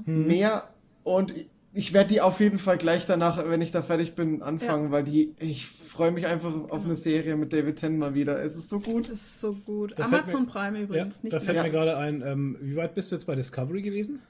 Mhm. 0.06 0.26
Mehr 0.26 0.68
und 1.04 1.36
ich- 1.36 1.46
ich 1.76 1.92
werde 1.92 2.10
die 2.10 2.20
auf 2.20 2.38
jeden 2.38 2.60
Fall 2.60 2.78
gleich 2.78 3.04
danach, 3.04 3.42
wenn 3.48 3.60
ich 3.60 3.72
da 3.72 3.82
fertig 3.82 4.14
bin, 4.14 4.42
anfangen, 4.42 4.92
weil 4.92 5.02
die, 5.02 5.34
ich 5.40 5.66
freue 5.66 6.12
mich 6.12 6.24
einfach 6.26 6.52
auf 6.70 6.84
eine 6.84 6.94
Serie 6.94 7.34
mit 7.34 7.52
David 7.52 7.76
Tennant 7.80 7.98
mal 7.98 8.14
wieder. 8.14 8.40
Es 8.40 8.54
ist 8.56 8.68
so 8.68 8.78
gut. 8.78 9.06
Das 9.10 9.18
ist 9.20 9.40
so 9.40 9.54
gut. 9.54 9.92
Da 9.96 10.04
Amazon 10.04 10.42
mir- 10.42 10.46
Prime 10.48 10.78
Ja, 10.78 10.84
übrigens, 10.84 11.14
da 11.16 11.20
nicht 11.22 11.42
fällt 11.44 11.56
Ja. 11.56 11.62
mir 11.64 11.70
gerade 11.70 11.96
ein, 11.96 12.22
ähm, 12.24 12.56
wie 12.60 12.76
weit 12.76 12.94
bist 12.94 13.10
du 13.10 13.16
jetzt 13.16 13.24
bei 13.24 13.34
Discovery 13.34 13.82
gewesen? 13.82 14.20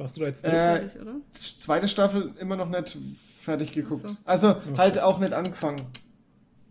Warst 0.00 0.16
du 0.16 0.20
da 0.22 0.26
jetzt 0.28 0.44
Äh, 0.46 0.50
fertig, 0.50 1.00
oder? 1.02 1.14
Zweite 1.30 1.86
Staffel 1.88 2.32
immer 2.40 2.56
noch 2.56 2.70
nicht 2.70 2.96
fertig 3.38 3.72
geguckt. 3.72 4.08
So. 4.08 4.16
Also 4.24 4.56
halt 4.78 4.98
auch 4.98 5.18
nicht 5.18 5.34
angefangen. 5.34 5.80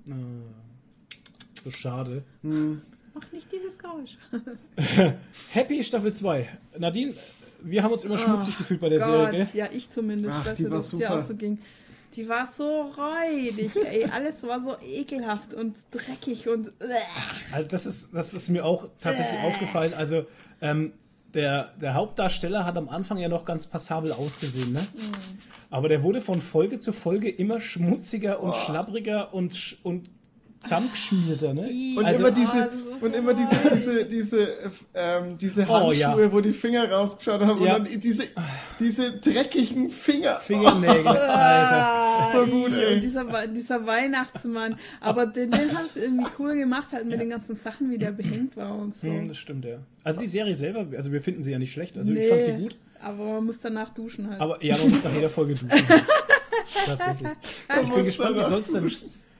Ah, 0.09 0.13
so 1.61 1.69
schade. 1.69 2.23
Hm. 2.41 2.81
Mach 3.13 3.31
nicht 3.31 3.47
dieses 3.51 3.77
Geräusch. 3.77 4.17
Happy 5.51 5.83
Staffel 5.83 6.11
2. 6.11 6.49
Nadine, 6.79 7.13
wir 7.61 7.83
haben 7.83 7.91
uns 7.91 8.03
immer 8.03 8.15
Oh 8.15 8.17
schmutzig 8.17 8.57
gefühlt 8.57 8.81
bei 8.81 8.89
der 8.89 8.97
Gott, 8.99 9.07
Serie, 9.07 9.45
gell? 9.45 9.47
ja, 9.53 9.67
ich 9.71 9.91
zumindest. 9.91 10.35
Ach, 10.35 10.53
die 10.55 10.63
nicht, 10.63 10.71
war 10.71 10.79
es 10.79 10.89
dir 10.89 10.97
super. 10.97 11.19
auch 11.19 11.27
so 11.27 11.35
ging. 11.35 11.59
Die 12.15 12.27
war 12.27 12.47
so 12.51 12.81
räudig, 12.97 13.75
ey. 13.75 14.05
Alles 14.11 14.41
war 14.41 14.59
so 14.59 14.75
ekelhaft 14.83 15.53
und 15.53 15.75
dreckig 15.91 16.47
und. 16.47 16.71
Also 17.51 17.69
das 17.69 17.85
ist, 17.85 18.09
das 18.15 18.33
ist 18.33 18.49
mir 18.49 18.65
auch 18.65 18.87
tatsächlich 18.99 19.39
Äh. 19.39 19.47
aufgefallen. 19.47 19.93
Also 19.93 20.25
ähm, 20.61 20.93
der, 21.33 21.71
der 21.81 21.93
Hauptdarsteller 21.93 22.65
hat 22.65 22.77
am 22.77 22.89
Anfang 22.89 23.17
ja 23.17 23.29
noch 23.29 23.45
ganz 23.45 23.67
passabel 23.67 24.11
ausgesehen, 24.11 24.73
ne? 24.73 24.79
Mhm. 24.81 25.11
Aber 25.69 25.87
der 25.89 26.03
wurde 26.03 26.21
von 26.21 26.41
Folge 26.41 26.79
zu 26.79 26.91
Folge 26.93 27.29
immer 27.29 27.61
schmutziger 27.61 28.41
und 28.41 28.49
Oh. 28.49 28.53
schlabbriger 28.53 29.33
und, 29.33 29.77
und 29.83 30.09
zusammengeschmierter, 30.61 31.53
ne? 31.53 31.69
Und 31.97 32.05
Also- 32.05 32.19
immer 32.19 32.31
diese, 32.31 32.69
Oh, 33.01 33.05
und 33.05 33.13
immer 33.15 33.33
diese, 33.33 33.55
diese, 33.73 34.05
diese, 34.05 34.41
äh, 34.59 34.69
ähm, 34.93 35.37
diese 35.37 35.63
Oh, 35.63 35.67
Handschuhe, 35.69 36.21
ja. 36.23 36.31
wo 36.33 36.41
die 36.41 36.51
Finger 36.51 36.89
rausgeschaut 36.91 37.39
haben 37.41 37.63
Ja. 37.63 37.77
und 37.77 37.87
dann 37.87 37.99
diese, 38.01 38.23
diese 38.79 39.13
dreckigen 39.19 39.89
Finger. 39.89 40.35
Fingernägel, 40.35 41.07
Alter. 41.07 42.27
So 42.31 42.45
gut, 42.51 42.73
ey. 42.73 42.95
Und 42.95 43.01
dieser, 43.01 43.47
dieser 43.47 43.85
Weihnachtsmann. 43.85 44.77
Aber 44.99 45.25
den, 45.27 45.49
den 45.51 45.77
haben 45.77 45.87
sie 45.93 46.01
irgendwie 46.01 46.27
cool 46.37 46.55
gemacht, 46.55 46.87
halt 46.91 47.05
mit 47.05 47.21
den 47.21 47.29
ganzen 47.29 47.55
Sachen, 47.55 47.89
wie 47.89 47.97
der 47.97 48.11
behängt 48.11 48.57
war 48.57 48.75
und 48.77 48.93
so. 48.95 49.07
Hm, 49.07 49.29
das 49.29 49.37
stimmt, 49.37 49.63
ja. 49.65 49.77
Also 50.03 50.19
die 50.19 50.27
Serie 50.27 50.55
selber, 50.55 50.85
also 50.97 51.11
wir 51.11 51.21
finden 51.21 51.41
sie 51.41 51.51
ja 51.51 51.59
nicht 51.59 51.71
schlecht. 51.71 51.95
Also 51.97 52.11
ich 52.11 52.19
Nee, 52.19 52.27
fand 52.29 52.43
sie 52.43 52.51
gut. 52.53 52.77
Aber 53.01 53.23
man 53.35 53.45
muss 53.45 53.61
danach 53.61 53.93
duschen 53.93 54.29
halt. 54.29 54.41
Aber 54.41 54.61
ja, 54.63 54.75
man 54.77 54.89
muss 54.89 55.03
nach 55.05 55.13
jeder 55.13 55.29
Folge 55.29 55.53
duschen. 55.53 55.69
Tatsächlich. 56.85 57.29
Ich 57.81 57.93
bin 57.93 58.05
gespannt, 58.05 58.37
wie 58.37 58.43
soll's 58.43 58.71
denn, 58.73 58.91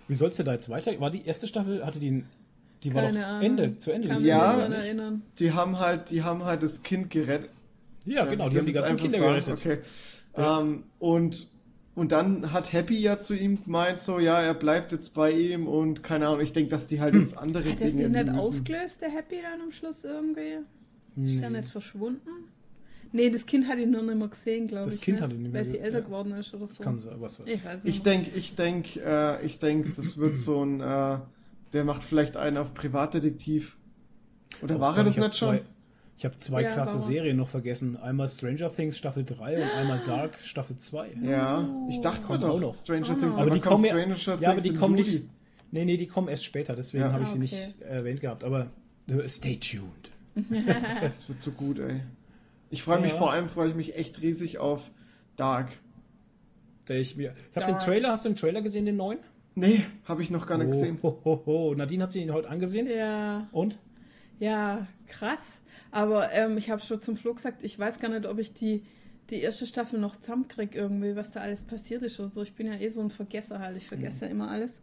wie 0.09 0.15
soll's 0.15 0.35
denn 0.35 0.45
da 0.45 0.53
jetzt 0.53 0.67
weiter? 0.69 0.99
War 0.99 1.09
die 1.11 1.25
erste 1.25 1.47
Staffel, 1.47 1.85
hatte 1.85 1.99
die, 1.99 2.25
die 2.83 2.93
war 2.93 3.03
Keine 3.03 3.21
doch 3.21 3.27
Ahnung. 3.27 3.41
Ende, 3.43 3.77
zu 3.77 3.91
Ende. 3.91 4.09
Kann 4.09 4.25
Ja. 4.25 4.57
nicht 4.57 4.69
nicht? 4.69 4.77
erinnern. 4.79 5.21
Die 5.39 5.51
haben 5.53 5.79
halt, 5.79 6.09
die 6.09 6.23
haben 6.23 6.43
halt 6.43 6.61
das 6.63 6.83
Kind 6.83 7.09
gerettet. 7.09 7.49
Ja, 8.05 8.25
genau, 8.25 8.49
die 8.49 8.57
haben 8.57 8.65
die 8.65 8.73
das 8.73 8.89
ganzen 8.89 8.97
Kinder 8.97 9.17
sagen? 9.19 9.29
gerettet. 9.45 9.53
Okay. 9.53 9.77
Ja. 10.35 10.59
Ähm, 10.61 10.83
und, 10.99 11.47
und 11.95 12.11
dann 12.11 12.51
hat 12.53 12.73
Happy 12.73 12.97
ja 12.97 13.19
zu 13.19 13.33
ihm 13.35 13.63
gemeint, 13.63 13.99
so, 13.99 14.19
ja, 14.19 14.41
er 14.41 14.53
bleibt 14.53 14.91
jetzt 14.91 15.13
bei 15.13 15.31
ihm 15.31 15.67
und 15.67 16.01
keine 16.03 16.27
Ahnung, 16.27 16.41
ich 16.41 16.53
denke, 16.53 16.69
dass 16.71 16.87
die 16.87 16.99
halt 17.01 17.15
jetzt 17.15 17.37
andere 17.37 17.69
Hat 17.71 17.81
er 17.81 17.87
Dinge 17.87 17.91
sich 18.03 18.07
nicht 18.09 18.25
lösen. 18.27 18.39
aufgelöst, 18.39 19.01
der 19.01 19.09
Happy 19.09 19.37
dann 19.41 19.61
am 19.61 19.71
Schluss 19.71 20.03
irgendwie? 20.03 20.59
Ist 21.17 21.41
er 21.41 21.49
nicht 21.49 21.69
verschwunden? 21.69 22.29
Nee, 23.11 23.29
das 23.29 23.45
Kind 23.45 23.67
hat 23.67 23.79
ihn 23.79 23.91
nur 23.91 24.03
nicht 24.03 24.15
mehr 24.17 24.27
gesehen, 24.27 24.67
glaube 24.67 24.87
ich. 24.89 24.95
Das 24.95 25.01
Kind 25.01 25.17
ne? 25.17 25.23
hat 25.23 25.31
ihn 25.33 25.41
nicht 25.41 25.51
mehr 25.53 25.61
Weil 25.61 25.65
sie 25.65 25.71
gesehen, 25.73 25.85
älter 25.85 25.99
ja. 25.99 26.05
geworden 26.05 26.31
ist 26.33 26.53
oder 26.53 26.67
so. 26.67 26.73
Das 26.77 26.79
kann 26.79 26.99
sein, 26.99 27.15
was 27.19 27.39
weiß 27.39 27.47
ich. 27.47 27.53
Ich 27.55 27.65
weiß 27.65 27.77
Ich 27.79 27.93
nicht. 27.95 28.05
denke, 28.05 28.29
ich 28.37 28.55
denke, 28.55 29.01
äh, 29.03 29.45
ich 29.45 29.59
denke, 29.59 29.89
das 29.95 30.17
wird 30.17 30.37
so 30.37 30.63
ein, 30.63 30.79
äh, 30.81 31.17
der 31.73 31.83
macht 31.85 32.03
vielleicht 32.03 32.37
einen 32.37 32.57
auf 32.57 32.73
Privatdetektiv. 32.73 33.77
Oder 34.61 34.77
Oh 34.77 34.79
war 34.79 34.97
er 34.97 35.03
das 35.03 35.17
nicht 35.17 35.35
schon? 35.37 35.55
Zwei, 35.57 35.61
ich 36.17 36.25
habe 36.25 36.37
zwei 36.37 36.61
Ja, 36.63 36.73
krasse 36.73 36.97
er. 36.97 37.01
Serien 37.01 37.37
noch 37.37 37.47
vergessen. 37.47 37.95
Einmal 37.97 38.27
Stranger 38.27 38.71
Things 38.73 38.97
Staffel 38.97 39.23
3 39.23 39.55
und 39.63 39.69
einmal 39.77 39.99
Dark 40.03 40.37
Staffel 40.43 40.77
2. 40.77 41.11
Ja, 41.23 41.67
ich 41.89 42.01
dachte 42.01 42.21
Kommt 42.23 42.41
mir 42.41 42.47
auch 42.49 42.53
doch, 42.59 42.61
noch. 42.61 42.75
Stranger 42.75 43.09
Oh. 43.11 43.15
Things, 43.19 43.35
Aber 43.37 43.45
aber 43.47 43.55
die 43.55 43.61
kommen 43.61 43.83
ja- 43.85 43.89
Stranger 43.91 44.15
Things 44.15 44.41
Ja, 44.41 44.51
aber 44.51 44.61
die 44.61 44.73
kommen 44.73 44.97
Juli. 44.97 45.09
nicht. 45.11 45.23
Nee, 45.71 45.85
nee, 45.85 45.97
die 45.97 46.07
kommen 46.07 46.27
erst 46.27 46.43
später, 46.45 46.75
deswegen 46.75 47.03
Ja. 47.05 47.11
habe 47.13 47.23
ich 47.23 47.29
Ah, 47.29 47.31
sie 47.33 47.37
okay. 47.37 47.55
nicht 47.55 47.81
erwähnt 47.81 48.21
gehabt. 48.21 48.43
Aber 48.43 48.67
äh, 49.07 49.27
stay 49.27 49.55
tuned. 49.57 50.11
Das 51.01 51.27
wird 51.29 51.41
so 51.41 51.51
gut, 51.51 51.79
ey. 51.79 52.01
Ich 52.69 52.83
freue 52.83 53.01
mich 53.01 53.11
Ja. 53.11 53.17
vor 53.17 53.31
allem, 53.31 53.49
freue 53.49 53.69
ich 53.69 53.75
mich 53.75 53.95
echt 53.95 54.21
riesig 54.21 54.59
auf 54.59 54.91
Dark. 55.35 55.69
Der 56.87 56.99
ich 56.99 57.15
mir. 57.15 57.33
Ich 57.51 57.55
habe 57.55 57.71
den. 57.71 57.79
Trailer, 57.79 58.09
hast 58.09 58.25
du 58.25 58.29
den 58.29 58.35
Trailer 58.35 58.61
gesehen, 58.61 58.85
den 58.85 58.97
neuen? 58.97 59.19
Nee, 59.55 59.85
habe 60.05 60.23
ich 60.23 60.31
noch 60.31 60.47
gar 60.47 60.57
nicht 60.57 60.67
oh, 60.67 60.71
gesehen. 60.71 60.99
Ho, 61.03 61.21
ho, 61.23 61.43
ho. 61.45 61.75
Nadine 61.75 62.03
hat 62.03 62.11
sie 62.11 62.21
ihn 62.21 62.31
heute 62.31 62.49
angesehen. 62.49 62.87
Ja, 62.87 63.47
Und? 63.51 63.77
ja, 64.39 64.87
krass. 65.07 65.61
Aber 65.91 66.31
ähm, 66.31 66.57
ich 66.57 66.69
habe 66.69 66.81
schon 66.81 67.01
zum 67.01 67.17
Flo 67.17 67.33
gesagt, 67.33 67.63
ich 67.63 67.77
weiß 67.77 67.99
gar 67.99 68.09
nicht, 68.09 68.25
ob 68.25 68.39
ich 68.39 68.53
die, 68.53 68.83
die 69.29 69.41
erste 69.41 69.65
Staffel 69.65 69.99
noch 69.99 70.15
zusammenkriege 70.15 70.77
irgendwie, 70.77 71.15
was 71.15 71.31
da 71.31 71.41
alles 71.41 71.63
passiert 71.63 72.03
ist 72.03 72.19
oder 72.19 72.29
so. 72.29 72.41
Ich 72.41 72.53
bin 72.53 72.67
ja 72.67 72.75
eh 72.75 72.89
so 72.89 73.01
ein 73.01 73.09
Vergesser 73.09 73.59
halt. 73.59 73.77
Ich 73.77 73.87
vergesse 73.87 74.25
ja 74.25 74.31
immer 74.31 74.49
alles. 74.49 74.79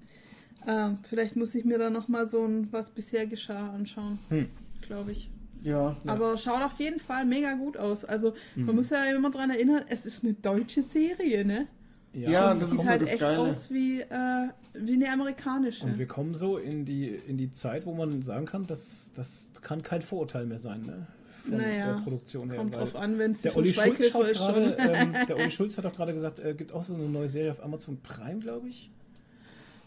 Ähm, 0.66 0.98
vielleicht 1.08 1.36
muss 1.36 1.54
ich 1.54 1.64
mir 1.64 1.78
da 1.78 1.90
nochmal 1.90 2.28
so 2.28 2.44
ein, 2.44 2.72
was 2.72 2.90
bisher 2.90 3.26
geschah, 3.26 3.70
anschauen. 3.72 4.18
Hm. 4.28 4.48
Glaube 4.82 5.12
ich. 5.12 5.30
Ja, 5.66 5.96
ja. 6.04 6.12
Aber 6.12 6.38
schaut 6.38 6.62
auf 6.62 6.78
jeden 6.78 7.00
Fall 7.00 7.24
mega 7.26 7.52
gut 7.54 7.76
aus. 7.76 8.04
Also 8.04 8.32
man 8.54 8.66
Mhm. 8.66 8.74
muss 8.76 8.90
ja 8.90 9.04
immer 9.04 9.30
dran 9.30 9.50
erinnern, 9.50 9.82
es 9.88 10.06
ist 10.06 10.22
eine 10.24 10.34
deutsche 10.34 10.80
Serie, 10.82 11.44
ne? 11.44 11.66
Ja, 12.12 12.52
Und 12.52 12.60
das 12.62 12.68
es 12.68 12.74
ist 12.74 12.78
sieht 12.78 12.80
so 12.84 12.90
halt 12.90 13.02
das 13.02 13.10
echt 13.10 13.20
Geile. 13.20 13.38
aus 13.40 13.70
wie, 13.70 14.00
äh, 14.00 14.48
wie 14.74 14.92
eine 14.94 15.12
amerikanische. 15.12 15.84
Und 15.84 15.98
wir 15.98 16.06
kommen 16.06 16.34
so 16.34 16.56
in 16.56 16.84
die, 16.86 17.08
in 17.08 17.36
die 17.36 17.52
Zeit, 17.52 17.84
wo 17.84 17.92
man 17.94 18.22
sagen 18.22 18.46
kann, 18.46 18.66
das, 18.66 19.12
das 19.14 19.52
kann 19.60 19.82
kein 19.82 20.00
Vorurteil 20.02 20.46
mehr 20.46 20.58
sein. 20.58 20.80
Ne? 20.82 21.06
von 21.42 21.58
Naja, 21.58 21.94
der 21.94 22.02
Produktion 22.02 22.48
her. 22.50 22.58
Kommt 22.58 22.74
drauf 22.74 22.96
an, 22.96 23.18
wenn 23.18 23.32
es 23.32 23.42
der 23.42 23.56
Olli 23.56 23.72
Schulz 23.72 24.08
schaut 24.10 24.32
gerade, 24.32 24.76
ähm, 24.78 25.12
der 25.28 25.36
Olli 25.36 25.50
Schulz 25.50 25.76
hat 25.76 25.84
doch 25.84 25.92
gerade 25.92 26.12
gesagt, 26.12 26.38
äh, 26.40 26.54
gibt 26.54 26.72
auch 26.72 26.82
so 26.82 26.94
eine 26.94 27.04
neue 27.08 27.28
Serie 27.28 27.50
auf 27.52 27.62
Amazon 27.62 27.98
Prime, 28.02 28.38
glaube 28.40 28.68
ich. 28.68 28.90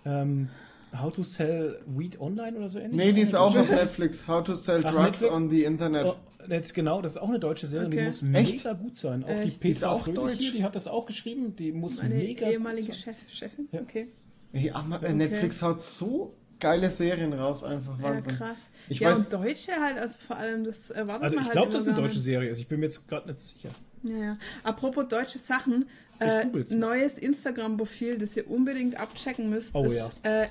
Ähm, 0.05 0.49
How 0.97 1.13
to 1.13 1.23
Sell 1.23 1.79
Weed 1.85 2.19
Online 2.19 2.57
oder 2.57 2.69
so 2.69 2.79
ähnlich. 2.79 2.97
Nee, 2.97 3.11
die 3.13 3.21
ist 3.21 3.35
auch 3.35 3.55
auf 3.55 3.69
Netflix. 3.69 4.27
How 4.27 4.43
to 4.43 4.55
sell 4.55 4.81
Ach, 4.85 4.91
drugs 4.91 5.21
Netflix? 5.21 5.35
on 5.35 5.49
the 5.49 5.63
Internet. 5.63 6.05
Oh, 6.07 6.15
jetzt 6.49 6.73
genau, 6.73 7.01
das 7.01 7.13
ist 7.13 7.17
auch 7.19 7.29
eine 7.29 7.39
deutsche 7.39 7.67
Serie 7.67 7.85
und 7.85 7.91
die 7.91 7.97
Okay. 7.97 8.05
muss 8.07 8.23
Echt? 8.23 8.53
mega 8.65 8.73
gut 8.73 8.95
sein. 8.95 9.23
Auch 9.23 9.29
Äh, 9.29 9.41
die 9.43 9.49
ist 9.49 9.59
Petra 9.81 9.91
auch 9.91 10.03
Fröhlich 10.03 10.15
deutsch? 10.39 10.51
die 10.53 10.63
hat 10.63 10.75
das 10.75 10.87
auch 10.87 11.05
geschrieben, 11.05 11.55
die 11.55 11.71
muss 11.71 12.01
Meine 12.01 12.15
mega 12.15 12.47
ehemalige 12.49 12.87
gut 12.87 12.95
sein. 12.95 13.15
Chef, 13.15 13.31
Chefin. 13.33 13.67
Ja. 13.71 13.81
Okay. 13.81 14.07
Hey, 14.51 14.71
Ama- 14.71 14.97
äh, 15.03 15.13
Netflix 15.13 15.61
haut 15.61 15.81
so 15.81 16.33
geile 16.59 16.89
Serien 16.89 17.33
raus, 17.33 17.63
einfach 17.63 17.97
Ja, 17.99 18.05
Wahnsinn. 18.05 18.35
krass. 18.35 18.57
Ich 18.89 18.99
ja, 18.99 19.11
weiß- 19.11 19.33
und 19.35 19.43
Deutsche 19.45 19.71
halt, 19.73 19.97
also 19.97 20.15
vor 20.27 20.37
allem, 20.37 20.63
das 20.63 20.89
erwartet 20.89 21.23
Also 21.23 21.35
man 21.35 21.41
ich 21.43 21.47
halt 21.49 21.53
glaube, 21.53 21.67
immer 21.67 21.73
das 21.77 21.83
ist 21.83 21.93
eine 21.93 22.01
deutsche. 22.01 22.19
Serie. 22.19 22.49
Also 22.49 22.61
ich 22.61 22.67
bin 22.67 22.79
mir 22.79 22.87
jetzt 22.87 23.07
gerade 23.07 23.27
nicht 23.27 23.39
sicher. 23.39 23.69
Ja, 24.01 24.17
ja. 24.17 24.37
Apropos 24.63 25.07
deutsche 25.07 25.37
Sachen, 25.37 25.85
äh, 26.19 26.45
neues 26.75 27.17
Instagram-Profil, 27.17 28.17
das 28.17 28.35
ihr 28.35 28.49
unbedingt 28.49 28.99
abchecken 28.99 29.49
müsst, 29.49 29.73
Oh, 29.73 29.85
ist 29.85 30.11
äh, 30.23 30.47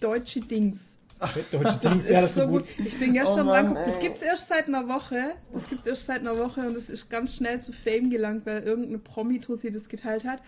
deutsche 0.00 0.40
Dings. 0.40 0.96
Deutsche 1.50 1.58
Das 1.60 1.78
Dings, 1.80 2.08
ja, 2.08 2.18
ist 2.18 2.22
das 2.22 2.30
ist 2.30 2.34
so 2.36 2.46
gut. 2.46 2.64
Ich 2.78 2.96
bin 2.98 3.12
gestern 3.12 3.48
Oh 3.48 3.52
guck, 3.74 3.84
das 3.84 3.94
ey. 3.96 4.00
gibt's 4.02 4.22
erst 4.22 4.46
seit 4.48 4.68
einer 4.68 4.86
Woche. 4.88 5.32
Das 5.52 5.68
gibt's 5.68 5.86
erst 5.86 6.06
seit 6.06 6.20
einer 6.20 6.38
Woche 6.38 6.60
und 6.60 6.76
es 6.76 6.88
ist 6.88 7.10
ganz 7.10 7.34
schnell 7.34 7.60
zu 7.60 7.72
Fame 7.72 8.08
gelangt, 8.10 8.46
weil 8.46 8.62
irgendeine 8.62 8.98
Promi-Tussi 8.98 9.72
das 9.72 9.88
geteilt 9.88 10.24
hat. 10.24 10.40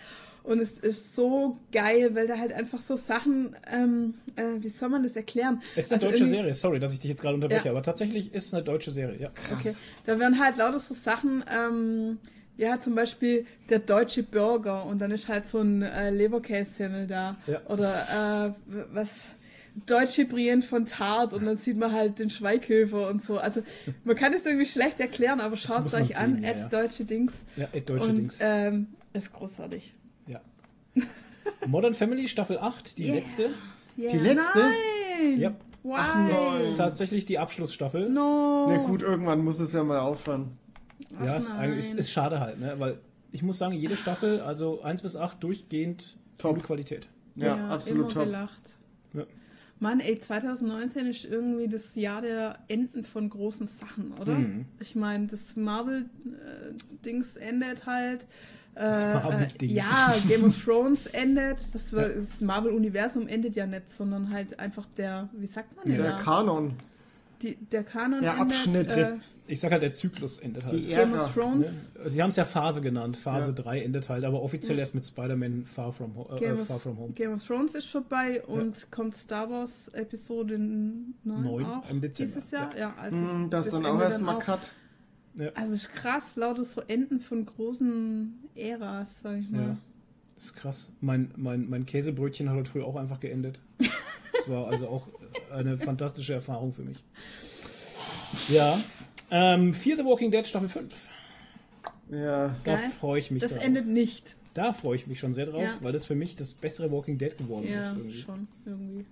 Und 0.42 0.60
es 0.60 0.78
ist 0.78 1.14
so 1.14 1.58
geil, 1.70 2.14
weil 2.14 2.26
da 2.26 2.38
halt 2.38 2.52
einfach 2.52 2.78
so 2.80 2.96
Sachen, 2.96 3.54
ähm, 3.70 4.14
äh, 4.36 4.44
wie 4.60 4.70
soll 4.70 4.88
man 4.88 5.02
das 5.02 5.14
erklären? 5.16 5.60
Es 5.76 5.86
ist 5.86 5.92
eine 5.92 6.00
Also 6.02 6.12
deutsche 6.12 6.26
Serie, 6.26 6.54
sorry, 6.54 6.78
dass 6.78 6.94
ich 6.94 7.00
dich 7.00 7.10
jetzt 7.10 7.20
gerade 7.20 7.34
unterbreche, 7.34 7.66
Ja. 7.66 7.72
aber 7.72 7.82
tatsächlich 7.82 8.32
ist 8.32 8.46
es 8.46 8.54
eine 8.54 8.62
deutsche 8.64 8.90
Serie, 8.90 9.20
ja. 9.20 9.30
Okay. 9.52 9.74
Da 10.06 10.18
werden 10.18 10.38
halt 10.38 10.56
lauter 10.56 10.78
so 10.80 10.94
Sachen, 10.94 11.44
ähm, 11.52 12.18
ja, 12.60 12.78
zum 12.78 12.94
Beispiel 12.94 13.46
der 13.70 13.78
deutsche 13.78 14.22
Burger 14.22 14.84
und 14.84 14.98
dann 14.98 15.10
ist 15.10 15.28
halt 15.28 15.48
so 15.48 15.60
ein 15.60 15.80
äh, 15.80 16.10
Leberkässemmel 16.10 17.06
da. 17.06 17.38
Ja. 17.46 17.62
Oder 17.68 18.54
äh, 18.68 18.74
was 18.92 19.28
deutsche 19.86 20.26
Brien 20.26 20.62
von 20.62 20.84
Tart 20.84 21.32
und 21.32 21.46
dann 21.46 21.56
sieht 21.56 21.78
man 21.78 21.92
halt 21.92 22.18
den 22.18 22.28
Schweighöfer 22.28 23.08
und 23.08 23.24
so. 23.24 23.38
Also 23.38 23.62
man 24.04 24.14
kann 24.14 24.34
es 24.34 24.44
irgendwie 24.44 24.66
schlecht 24.66 25.00
erklären, 25.00 25.40
aber 25.40 25.56
schaut 25.56 25.86
es 25.86 25.94
euch 25.94 26.18
an, 26.18 26.34
sehen, 26.34 26.44
ja, 26.44 26.68
deutsche 26.68 27.06
Dings. 27.06 27.32
Ja, 27.56 27.66
deutsche 27.68 28.08
und 28.10 28.16
Dings. 28.18 28.38
ähm, 28.42 28.88
ist 29.14 29.32
großartig. 29.32 29.94
Ja. 30.26 30.40
Modern 31.66 31.94
Family 31.94 32.28
Staffel 32.28 32.58
8, 32.58 32.98
die 32.98 33.06
Yeah. 33.06 33.14
letzte. 33.14 33.50
Yeah. 33.96 34.12
Die 34.12 34.18
letzte? 34.18 34.58
Nein! 34.58 35.40
Ja. 35.40 35.50
Why? 35.82 35.92
nein. 35.92 36.74
Tatsächlich 36.76 37.24
die 37.24 37.38
Abschlussstaffel. 37.38 38.10
No! 38.10 38.66
Na 38.68 38.76
gut, 38.76 39.00
irgendwann 39.00 39.42
muss 39.42 39.60
es 39.60 39.72
ja 39.72 39.82
mal 39.82 40.00
aufhören. 40.00 40.58
Ach 41.18 41.24
ja, 41.24 41.36
ist, 41.36 41.50
ist, 41.90 41.94
ist 41.98 42.10
schade 42.10 42.40
halt, 42.40 42.60
ne? 42.60 42.74
Weil 42.78 42.98
ich 43.32 43.42
muss 43.42 43.58
sagen, 43.58 43.74
jede 43.74 43.96
Staffel, 43.96 44.40
also 44.40 44.82
1 44.82 45.02
bis 45.02 45.16
8, 45.16 45.42
durchgehend 45.42 46.18
Top. 46.38 46.54
gute 46.54 46.66
Qualität. 46.66 47.08
Ja, 47.36 47.68
absolut 47.68 48.04
immer 48.06 48.12
top. 48.12 48.24
gelacht. 48.24 48.62
Ja. 49.12 49.22
Mann, 49.78 50.00
ey, 50.00 50.18
2019 50.18 51.06
ist 51.06 51.24
irgendwie 51.24 51.68
das 51.68 51.94
Jahr 51.94 52.20
der 52.22 52.58
Enden 52.68 53.04
von 53.04 53.30
großen 53.30 53.66
Sachen, 53.66 54.12
oder? 54.20 54.34
Mhm. 54.34 54.66
Ich 54.80 54.94
meine, 54.94 55.26
das 55.28 55.56
Marvel-Dings 55.56 57.36
endet 57.36 57.86
halt. 57.86 58.26
Das 58.74 59.04
Äh, 59.04 59.14
Marvel-Dings. 59.14 59.72
äh, 59.72 59.76
ja, 59.76 60.14
Game 60.28 60.44
of 60.44 60.64
Thrones 60.64 61.06
endet. 61.12 61.66
Was 61.72 61.92
war, 61.94 62.08
Das 62.08 62.40
Marvel-Universum 62.40 63.26
endet 63.26 63.56
ja 63.56 63.66
nicht, 63.66 63.90
sondern 63.90 64.30
halt 64.30 64.58
einfach 64.58 64.86
der, 64.96 65.28
wie 65.32 65.46
sagt 65.46 65.74
man 65.76 65.84
denn 65.86 65.96
Der 65.96 66.12
da? 66.12 66.16
Kanon. 66.18 66.74
Die, 67.42 67.56
der 67.56 67.82
Kanon 67.84 68.20
Der 68.20 68.32
endet. 68.32 68.46
Abschnitt. 68.56 68.90
Äh, 68.92 69.12
Ich 69.50 69.58
sag 69.58 69.72
halt, 69.72 69.82
der 69.82 69.92
Zyklus 69.92 70.38
endet 70.38 70.64
halt. 70.64 70.74
Die 70.74 70.86
Game 70.86 71.12
of 71.12 71.34
Thrones. 71.34 71.92
Ne? 71.94 72.08
Sie 72.08 72.22
haben 72.22 72.30
es 72.30 72.36
ja 72.36 72.44
Phase 72.44 72.80
genannt. 72.80 73.16
Phase 73.16 73.48
Ja. 73.48 73.62
3 73.62 73.82
endet 73.82 74.08
halt, 74.08 74.24
aber 74.24 74.42
offiziell 74.42 74.78
erst 74.78 74.94
mit 74.94 75.04
Spider-Man 75.04 75.66
Far 75.66 75.92
From, 75.92 76.12
äh, 76.30 76.38
Game, 76.38 76.64
Far 76.64 76.76
of, 76.76 76.82
From 76.82 76.98
Home. 76.98 77.12
Game 77.14 77.32
of 77.32 77.44
Thrones 77.44 77.74
ist 77.74 77.88
vorbei 77.88 78.42
und 78.44 78.90
kommt 78.92 79.16
Star 79.16 79.50
Wars 79.50 79.88
Episode 79.88 80.56
9 80.56 81.14
Neun 81.24 81.64
auch 81.64 81.90
im 81.90 82.00
Dezember, 82.00 82.34
dieses 82.36 82.50
Jahr. 82.52 82.76
Ja, 82.78 82.94
also 82.96 83.16
Hm, 83.16 83.50
das 83.50 83.66
ist 83.66 83.72
dann 83.72 83.86
auch 83.86 84.00
erstmal 84.00 84.38
Cut. 84.38 84.72
Also 85.54 85.74
ist 85.74 85.92
krass, 85.92 86.36
lauter 86.36 86.64
so 86.64 86.82
Enden 86.82 87.20
von 87.20 87.44
großen 87.44 88.50
Äras, 88.54 89.08
sag 89.22 89.38
ich 89.38 89.50
mal. 89.50 89.62
Ja. 89.62 89.76
Das 90.36 90.44
ist 90.44 90.54
krass. 90.54 90.92
Mein, 91.00 91.32
mein, 91.36 91.68
mein 91.68 91.86
Käsebrötchen 91.86 92.48
hat 92.48 92.56
heute 92.56 92.70
früh 92.70 92.82
auch 92.82 92.96
einfach 92.96 93.20
geendet. 93.20 93.60
Das 94.32 94.48
war 94.48 94.68
also 94.68 94.88
auch 94.88 95.06
eine 95.52 95.76
fantastische 95.76 96.32
Erfahrung 96.32 96.72
für 96.72 96.80
mich. 96.80 97.04
Ja. 98.48 98.78
Ähm, 99.30 99.74
Fear 99.74 99.96
the 99.98 100.04
Walking 100.04 100.30
Dead 100.30 100.46
Staffel 100.46 100.68
5. 100.68 101.08
Ja. 102.10 102.54
Da 102.64 102.76
freue 102.76 103.18
ich 103.20 103.30
mich 103.30 103.42
Das 103.42 103.52
drauf. 103.52 103.62
endet 103.62 103.86
nicht. 103.86 104.34
Da 104.54 104.72
freue 104.72 104.96
ich 104.96 105.06
mich 105.06 105.20
schon 105.20 105.32
sehr 105.32 105.46
drauf, 105.46 105.62
Ja. 105.62 105.76
weil 105.80 105.92
das 105.92 106.04
für 106.06 106.16
mich 106.16 106.34
das 106.36 106.54
bessere 106.54 106.90
Walking 106.90 107.18
Dead 107.18 107.36
geworden 107.38 107.68
Ja, 107.68 107.78
ist. 107.78 107.96
Irgendwie. 107.96 108.18
schon, 108.20 108.48
irgendwie. 108.64 109.06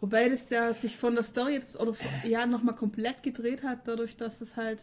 Wobei 0.00 0.28
das 0.28 0.50
ja 0.50 0.74
sich 0.74 0.96
von 0.98 1.14
der 1.14 1.24
Story 1.24 1.54
jetzt 1.54 1.80
oder 1.80 1.94
ja 2.26 2.44
nochmal 2.44 2.74
komplett 2.74 3.22
gedreht 3.22 3.62
hat, 3.62 3.88
dadurch, 3.88 4.16
dass 4.18 4.42
es 4.42 4.54
halt 4.56 4.80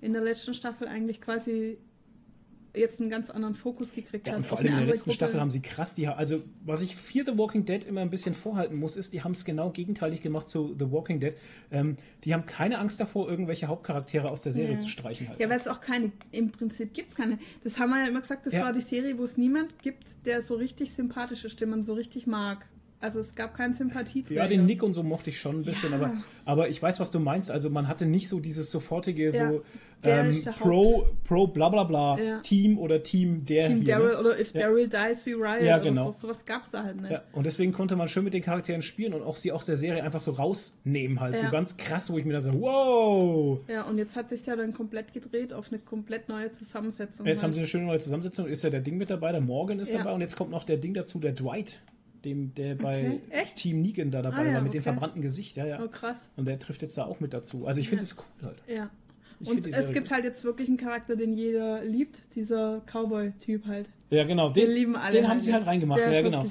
in 0.00 0.12
der 0.12 0.22
letzten 0.22 0.54
Staffel 0.54 0.86
eigentlich 0.86 1.20
quasi 1.20 1.78
jetzt 2.74 3.00
einen 3.00 3.10
ganz 3.10 3.30
anderen 3.30 3.54
Fokus 3.54 3.92
gekriegt 3.92 4.26
Ja, 4.26 4.32
hat. 4.32 4.38
und 4.38 4.46
vor 4.46 4.58
allem 4.58 4.66
in 4.68 4.76
der 4.76 4.86
letzten 4.86 5.04
Gruppe. 5.10 5.14
Staffel 5.16 5.40
haben 5.40 5.50
sie 5.50 5.60
krass, 5.60 5.94
die, 5.94 6.06
also 6.08 6.42
was 6.64 6.82
ich 6.82 6.96
Fear 6.96 7.24
the 7.26 7.38
Walking 7.38 7.64
Dead 7.64 7.84
immer 7.84 8.00
ein 8.00 8.10
bisschen 8.10 8.34
vorhalten 8.34 8.76
muss, 8.76 8.96
ist, 8.96 9.12
die 9.12 9.22
haben 9.22 9.32
es 9.32 9.44
genau 9.44 9.70
gegenteilig 9.70 10.22
gemacht 10.22 10.48
zu 10.48 10.74
The 10.78 10.90
Walking 10.90 11.20
Dead. 11.20 11.34
Ähm, 11.70 11.96
die 12.24 12.34
haben 12.34 12.46
keine 12.46 12.78
Angst 12.78 12.98
davor, 13.00 13.28
irgendwelche 13.28 13.68
Hauptcharaktere 13.68 14.28
aus 14.30 14.42
der 14.42 14.52
Serie 14.52 14.72
Ja. 14.74 14.78
zu 14.78 14.88
streichen. 14.88 15.28
Halt. 15.28 15.38
Ja, 15.40 15.48
weil 15.48 15.60
es 15.60 15.68
auch 15.68 15.80
keine, 15.80 16.12
im 16.32 16.50
Prinzip 16.50 16.92
gibt 16.94 17.10
es 17.10 17.14
keine. 17.16 17.38
Das 17.62 17.78
haben 17.78 17.90
wir 17.90 18.02
ja 18.02 18.08
immer 18.08 18.20
gesagt, 18.20 18.46
das 18.46 18.54
Ja. 18.54 18.62
war 18.64 18.72
die 18.72 18.80
Serie, 18.80 19.16
wo 19.18 19.24
es 19.24 19.36
niemand 19.36 19.80
gibt, 19.82 20.04
der 20.26 20.42
so 20.42 20.54
richtig 20.54 20.92
sympathisch 20.92 21.44
ist, 21.44 21.60
den 21.60 21.70
man 21.70 21.84
so 21.84 21.94
richtig 21.94 22.26
mag. 22.26 22.66
Also 23.04 23.20
es 23.20 23.34
gab 23.34 23.54
keinen 23.54 23.74
Sympathieträger. 23.74 24.40
Ja, 24.40 24.48
den 24.48 24.64
Nick 24.64 24.82
und 24.82 24.94
so 24.94 25.02
mochte 25.02 25.28
ich 25.28 25.38
schon 25.38 25.60
ein 25.60 25.62
bisschen, 25.62 25.90
Ja. 25.92 25.98
aber, 25.98 26.12
aber 26.46 26.68
ich 26.70 26.82
weiß, 26.82 27.00
was 27.00 27.10
du 27.10 27.20
meinst. 27.20 27.50
Also 27.50 27.68
man 27.68 27.86
hatte 27.86 28.06
nicht 28.06 28.30
so 28.30 28.40
dieses 28.40 28.70
sofortige 28.70 29.26
Ja, 29.26 29.50
so 29.50 29.62
ähm, 30.02 30.42
Pro, 30.58 31.06
Pro 31.24 31.46
bla 31.46 31.68
bla 31.68 31.84
bla 31.84 32.18
Ja. 32.18 32.40
Team 32.40 32.78
oder 32.78 33.02
Team 33.02 33.44
der 33.44 33.68
Team. 33.68 33.84
Daryl 33.84 34.12
ne? 34.14 34.20
oder 34.20 34.40
If. 34.40 34.52
Daryl 34.52 34.88
Dies 34.88 35.26
wie 35.26 35.32
Riot 35.32 35.60
Ja, 35.62 35.76
oder 35.76 35.84
genau. 35.84 36.12
so. 36.12 36.20
Sowas 36.20 36.46
gab 36.46 36.62
es 36.62 36.70
da 36.70 36.82
halt 36.82 36.98
nicht. 36.98 37.10
Ja, 37.10 37.22
und 37.32 37.44
deswegen 37.44 37.72
konnte 37.72 37.94
man 37.94 38.08
schön 38.08 38.24
mit 38.24 38.32
den 38.32 38.42
Charakteren 38.42 38.80
spielen 38.80 39.12
und 39.12 39.22
auch 39.22 39.36
sie 39.36 39.52
aus 39.52 39.66
der 39.66 39.76
Serie 39.76 40.02
einfach 40.02 40.20
so 40.20 40.32
rausnehmen 40.32 41.20
halt. 41.20 41.36
So 41.36 41.50
ganz 41.50 41.76
krass, 41.76 42.10
wo 42.10 42.16
ich 42.16 42.24
mir 42.24 42.32
da 42.32 42.40
so, 42.40 42.58
wow! 42.58 43.60
Ja, 43.68 43.82
und 43.82 43.98
jetzt 43.98 44.16
hat 44.16 44.30
sich 44.30 44.46
ja 44.46 44.56
dann 44.56 44.72
komplett 44.72 45.12
gedreht 45.12 45.52
auf 45.52 45.70
eine 45.70 45.78
komplett 45.78 46.30
neue 46.30 46.52
Zusammensetzung. 46.52 47.26
Jetzt 47.26 47.42
haben 47.42 47.48
halt. 47.48 47.54
sie 47.54 47.60
eine 47.60 47.68
schöne 47.68 47.84
neue 47.84 47.98
Zusammensetzung. 48.00 48.46
Ist 48.46 48.64
ja 48.64 48.70
der 48.70 48.80
Ding 48.80 48.96
mit 48.96 49.10
dabei, 49.10 49.32
der 49.32 49.42
Morgan 49.42 49.78
ist 49.78 49.92
dabei 49.92 50.12
und 50.12 50.22
jetzt 50.22 50.36
kommt 50.36 50.50
noch 50.50 50.64
der 50.64 50.78
Ding 50.78 50.94
dazu, 50.94 51.18
der 51.18 51.32
Dwight, 51.32 51.80
dem, 52.24 52.54
der 52.54 52.74
bei 52.74 53.06
Okay, 53.06 53.20
echt? 53.30 53.56
Team 53.56 53.82
Negan 53.82 54.10
da 54.10 54.22
dabei 54.22 54.38
Ah, 54.38 54.44
ja, 54.44 54.54
war, 54.54 54.60
mit 54.62 54.74
dem 54.74 54.78
okay. 54.80 54.90
verbrannten 54.90 55.22
Gesicht. 55.22 55.56
Ja, 55.56 55.66
ja. 55.66 55.80
Oh, 55.82 55.88
krass. 55.88 56.28
Und 56.36 56.46
der 56.46 56.58
trifft 56.58 56.82
jetzt 56.82 56.96
da 56.98 57.04
auch 57.04 57.20
mit 57.20 57.32
dazu. 57.34 57.66
Also 57.66 57.80
ich 57.80 57.88
finde 57.88 58.02
Ja. 58.04 58.08
es 58.10 58.16
cool 58.18 58.46
halt. 58.48 58.58
Ja. 58.66 58.90
Ich 59.40 59.50
Und 59.50 59.66
es 59.66 59.88
gibt 59.92 60.06
gut. 60.06 60.14
halt 60.14 60.24
jetzt 60.24 60.44
wirklich 60.44 60.68
einen 60.68 60.76
Charakter, 60.76 61.16
den 61.16 61.32
jeder 61.34 61.84
liebt, 61.84 62.18
dieser 62.36 62.80
Cowboy-Typ 62.86 63.66
halt. 63.66 63.88
Ja, 64.10 64.22
genau. 64.24 64.50
Den, 64.50 64.66
Den, 64.68 64.74
lieben 64.74 64.96
alle. 64.96 65.12
den 65.12 65.28
haben 65.28 65.40
sie 65.40 65.52
halt 65.52 65.66
reingemacht. 65.66 66.00
Ja, 66.00 66.22
genau. 66.22 66.46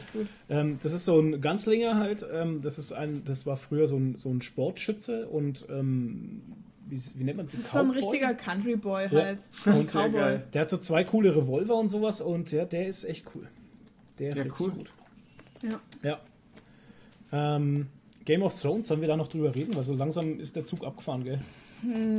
Ähm, 0.49 0.77
das 0.83 0.91
ist 0.91 1.05
so 1.05 1.17
ein 1.19 1.39
Ganzlinger 1.39 1.97
halt. 1.97 2.25
Ähm, 2.31 2.61
das 2.61 2.77
ist 2.77 2.91
ein, 2.91 3.23
das 3.25 3.45
war 3.45 3.55
früher 3.57 3.87
so 3.87 3.95
ein, 3.95 4.15
so 4.17 4.29
ein 4.29 4.41
Sportschütze 4.41 5.27
und 5.29 5.65
ähm, 5.69 6.41
wie, 6.89 6.99
wie 7.15 7.23
nennt 7.23 7.37
man 7.37 7.45
Das 7.45 7.53
sie? 7.55 7.61
ist 7.61 7.71
so 7.71 7.79
ein 7.79 7.87
Cowboy? 7.87 7.97
richtiger 8.01 8.33
Country-Boy 8.33 9.07
Ja. 9.11 9.21
halt. 9.23 9.39
Und 9.65 9.73
Ein 9.73 9.81
sehr 9.83 10.01
Cowboy. 10.03 10.19
geil. 10.19 10.43
Der 10.53 10.61
hat 10.61 10.69
so 10.69 10.77
zwei 10.77 11.03
coole 11.05 11.33
Revolver 11.35 11.75
und 11.77 11.87
sowas 11.87 12.19
und 12.19 12.51
ja, 12.51 12.65
der 12.65 12.85
ist 12.87 13.05
echt 13.05 13.25
cool. 13.33 13.47
Der 14.19 14.31
ist 14.31 14.37
Ja, 14.39 14.43
richtig 14.43 14.59
cool. 14.59 14.71
gut. 14.71 14.91
Ja. 15.63 15.79
Ja. 16.03 16.19
Ähm, 17.31 17.87
Game 18.25 18.43
of 18.43 18.59
Thrones, 18.59 18.87
sollen 18.87 19.01
wir 19.01 19.07
da 19.07 19.17
noch 19.17 19.27
drüber 19.27 19.53
reden? 19.55 19.75
Weil 19.75 19.83
so 19.83 19.95
langsam 19.95 20.39
ist 20.39 20.55
der 20.55 20.65
Zug 20.65 20.85
abgefahren, 20.85 21.23
gell? 21.23 21.39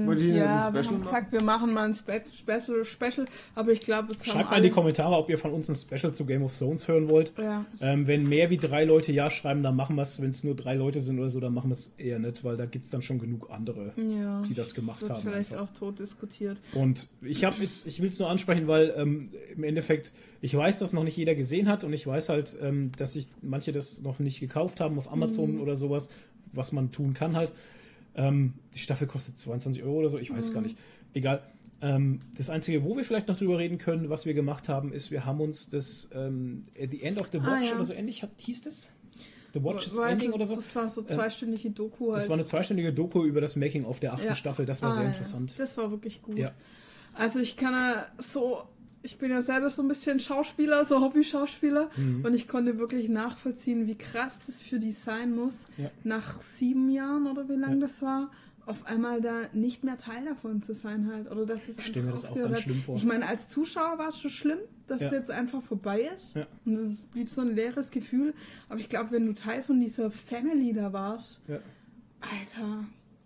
Wollt 0.07 0.21
ihr 0.21 0.35
Ja, 0.37 0.67
ein 0.67 0.75
wir 0.75 0.83
Special 0.83 0.85
haben 0.85 0.93
machen? 0.95 1.03
gesagt, 1.05 1.33
wir 1.33 1.43
machen 1.43 1.73
mal 1.73 1.85
ein 1.89 1.95
Spe 1.95 2.23
Special, 2.33 2.85
Special, 2.85 3.27
aber 3.55 3.73
ich 3.73 3.81
glaube, 3.81 4.13
es 4.13 4.21
haben 4.21 4.27
Schreibt 4.27 4.51
mal 4.51 4.57
in 4.59 4.63
die 4.65 4.71
Kommentare, 4.71 5.17
ob 5.17 5.31
ihr 5.31 5.39
von 5.39 5.53
uns 5.53 5.69
ein 5.69 5.75
Special 5.75 6.13
zu 6.13 6.27
Game 6.27 6.43
of 6.43 6.57
Thrones 6.57 6.87
hören 6.89 7.09
wollt. 7.09 7.33
Ja. 7.39 7.65
Ähm, 7.81 8.07
wenn 8.07 8.29
mehr 8.29 8.51
wie 8.51 8.57
drei 8.59 8.85
Leute 8.85 9.13
Ja 9.13 9.31
schreiben, 9.31 9.63
dann 9.63 9.77
machen 9.77 9.97
wir 9.97 10.03
es. 10.03 10.21
Wenn 10.21 10.31
es 10.31 10.45
nur 10.45 10.55
drei 10.55 10.75
Leute 10.75 11.01
sind 11.01 11.19
oder 11.19 11.31
so, 11.31 11.41
dann 11.41 11.55
machen 11.55 11.71
wir 11.71 11.75
es 11.75 11.93
eher 11.99 12.19
nicht, 12.19 12.45
weil 12.45 12.57
da 12.57 12.67
gibt 12.67 12.85
es 12.85 12.91
dann 12.91 13.03
schon 13.03 13.19
genug 13.19 13.49
andere, 13.51 13.93
ja. 13.97 14.43
die 14.43 14.55
das 14.55 14.75
gemacht 14.75 15.01
wird 15.01 15.13
haben. 15.13 15.23
vielleicht 15.23 15.53
einfach. 15.53 15.69
auch 15.71 15.79
tot 15.79 15.99
diskutiert. 15.99 16.59
Und 16.75 17.09
ich 17.23 17.45
habe 17.45 17.63
jetzt, 17.63 17.87
ich 17.87 18.01
will 18.01 18.09
es 18.11 18.19
nur 18.19 18.29
ansprechen, 18.29 18.67
weil 18.69 18.93
ähm, 18.97 19.31
im 19.57 19.65
Endeffekt, 19.65 20.13
ich 20.41 20.55
weiß, 20.55 20.79
dass 20.79 20.93
noch 20.93 21.05
nicht 21.05 21.17
jeder 21.17 21.35
gesehen 21.35 21.69
hat 21.69 21.85
und 21.85 21.93
ich 21.93 22.07
weiß 22.07 22.29
halt, 22.29 22.57
ähm, 22.61 22.93
dass 22.99 23.15
sich 23.15 23.27
manche 23.43 23.73
das 23.73 24.03
noch 24.03 24.19
nicht 24.19 24.41
gekauft 24.41 24.81
haben 24.81 24.99
auf 24.99 25.11
Amazon 25.11 25.59
oder 25.61 25.77
sowas, 25.77 26.11
was 26.53 26.73
man 26.73 26.93
tun 26.93 27.15
kann 27.15 27.37
halt. 27.37 27.51
Ähm, 28.17 28.55
die 28.75 28.79
Staffel 28.79 29.07
kostet 29.07 29.39
22 29.39 29.83
Euro 29.83 29.99
oder 29.99 30.11
so, 30.11 30.19
ich 30.19 30.33
weiß 30.33 30.45
es 30.45 30.53
gar 30.55 30.61
nicht. 30.63 30.77
Egal. 31.15 31.43
Ähm, 31.83 32.21
das 32.37 32.49
Einzige, 32.51 32.85
wo 32.85 32.97
wir 32.97 33.05
vielleicht 33.05 33.29
noch 33.29 33.37
drüber 33.37 33.59
reden 33.59 33.79
können, 33.79 34.09
was 34.09 34.25
wir 34.27 34.35
gemacht 34.35 34.69
haben, 34.69 34.93
ist, 34.93 35.11
wir 35.11 35.27
haben 35.27 35.41
uns 35.41 35.69
das 35.69 36.09
ähm, 36.15 36.67
The 36.79 37.03
End 37.03 37.21
of 37.21 37.29
the 37.33 37.39
Ah, 37.39 37.47
Watch 37.59 37.69
ja. 37.69 37.75
oder 37.75 37.85
so 37.85 37.93
ähnlich, 37.93 38.23
hat, 38.23 38.31
hieß 38.39 38.63
das? 38.63 38.91
The 39.53 39.63
Watches 39.63 39.97
Weißt 39.97 40.15
Ending 40.15 40.31
du, 40.31 40.35
oder 40.37 40.47
so. 40.47 40.57
Das 40.57 40.75
war 40.75 40.89
so 40.89 41.03
Äh, 41.03 41.07
zweistündige 41.07 41.71
Doku 41.71 42.13
halt. 42.13 42.23
Das 42.23 42.29
war 42.29 42.35
eine 42.35 42.45
zweistündige 42.45 42.93
Doku 42.93 43.25
über 43.25 43.41
das 43.41 43.55
Making 43.57 43.85
of 43.85 44.01
der 44.01 44.15
achten 44.15 44.25
Ja. 44.27 44.35
Staffel. 44.35 44.67
Das 44.67 44.83
war 44.83 44.91
Ah, 44.91 44.95
sehr 44.95 45.03
ja. 45.03 45.09
interessant. 45.09 45.55
Das 45.59 45.77
war 45.77 45.91
wirklich 45.91 46.23
gut. 46.23 46.39
Ja. 46.39 46.53
Also 47.15 47.39
ich 47.39 47.57
kann 47.57 47.73
ja 47.73 48.07
so, 48.19 48.63
ich 49.05 49.19
bin 49.19 49.31
ja 49.31 49.43
selber 49.43 49.71
so 49.71 49.83
ein 49.83 49.89
bisschen 49.89 50.19
Schauspieler, 50.19 50.85
so 50.87 51.01
Hobby-Schauspieler 51.01 51.91
Mhm. 51.97 52.25
und 52.25 52.35
ich 52.35 52.49
konnte 52.49 52.79
wirklich 52.79 53.09
nachvollziehen, 53.09 53.87
wie 53.87 53.97
krass 53.97 54.41
das 54.47 54.63
für 54.63 54.81
die 54.81 54.93
sein 54.93 55.35
muss, 55.37 55.55
Ja. 55.77 55.91
nach 56.03 56.41
sieben 56.43 56.89
Jahren 56.91 57.27
oder 57.27 57.49
wie 57.49 57.55
lange 57.55 57.75
Ja. 57.77 57.81
das 57.83 58.01
war, 58.03 58.31
auf 58.67 58.87
einmal 58.87 59.21
da 59.21 59.43
nicht 59.53 59.85
mehr 59.85 59.99
Teil 59.99 60.25
davon 60.25 60.63
zu 60.63 60.75
sein 60.75 61.07
halt. 61.13 61.31
Oder 61.31 61.45
dass 61.45 61.67
das 61.67 61.85
stell 61.85 62.03
mir 62.03 62.13
das 62.13 62.25
auch 62.25 62.35
ganz 62.35 62.61
schlimm 62.61 62.81
vor. 62.81 62.97
Ich 62.97 63.05
meine, 63.05 63.27
als 63.27 63.47
Zuschauer 63.51 63.99
war 63.99 64.09
es 64.09 64.19
schon 64.19 64.31
schlimm, 64.31 64.59
dass 64.87 65.01
Ja. 65.03 65.09
es 65.09 65.13
jetzt 65.13 65.31
einfach 65.31 65.63
vorbei 65.63 66.11
ist. 66.17 66.35
Ja. 66.35 66.47
Und 66.65 66.77
es 66.77 67.03
blieb 67.03 67.29
so 67.29 67.43
ein 67.43 67.55
leeres 67.55 67.91
Gefühl. 67.91 68.33
Aber 68.71 68.81
ich 68.81 68.89
glaube, 68.89 69.11
wenn 69.11 69.27
du 69.27 69.35
Teil 69.35 69.63
von 69.63 69.81
dieser 69.83 70.11
Family 70.11 70.73
da 70.73 70.95
warst. 70.95 71.43
Alter, 72.23 72.85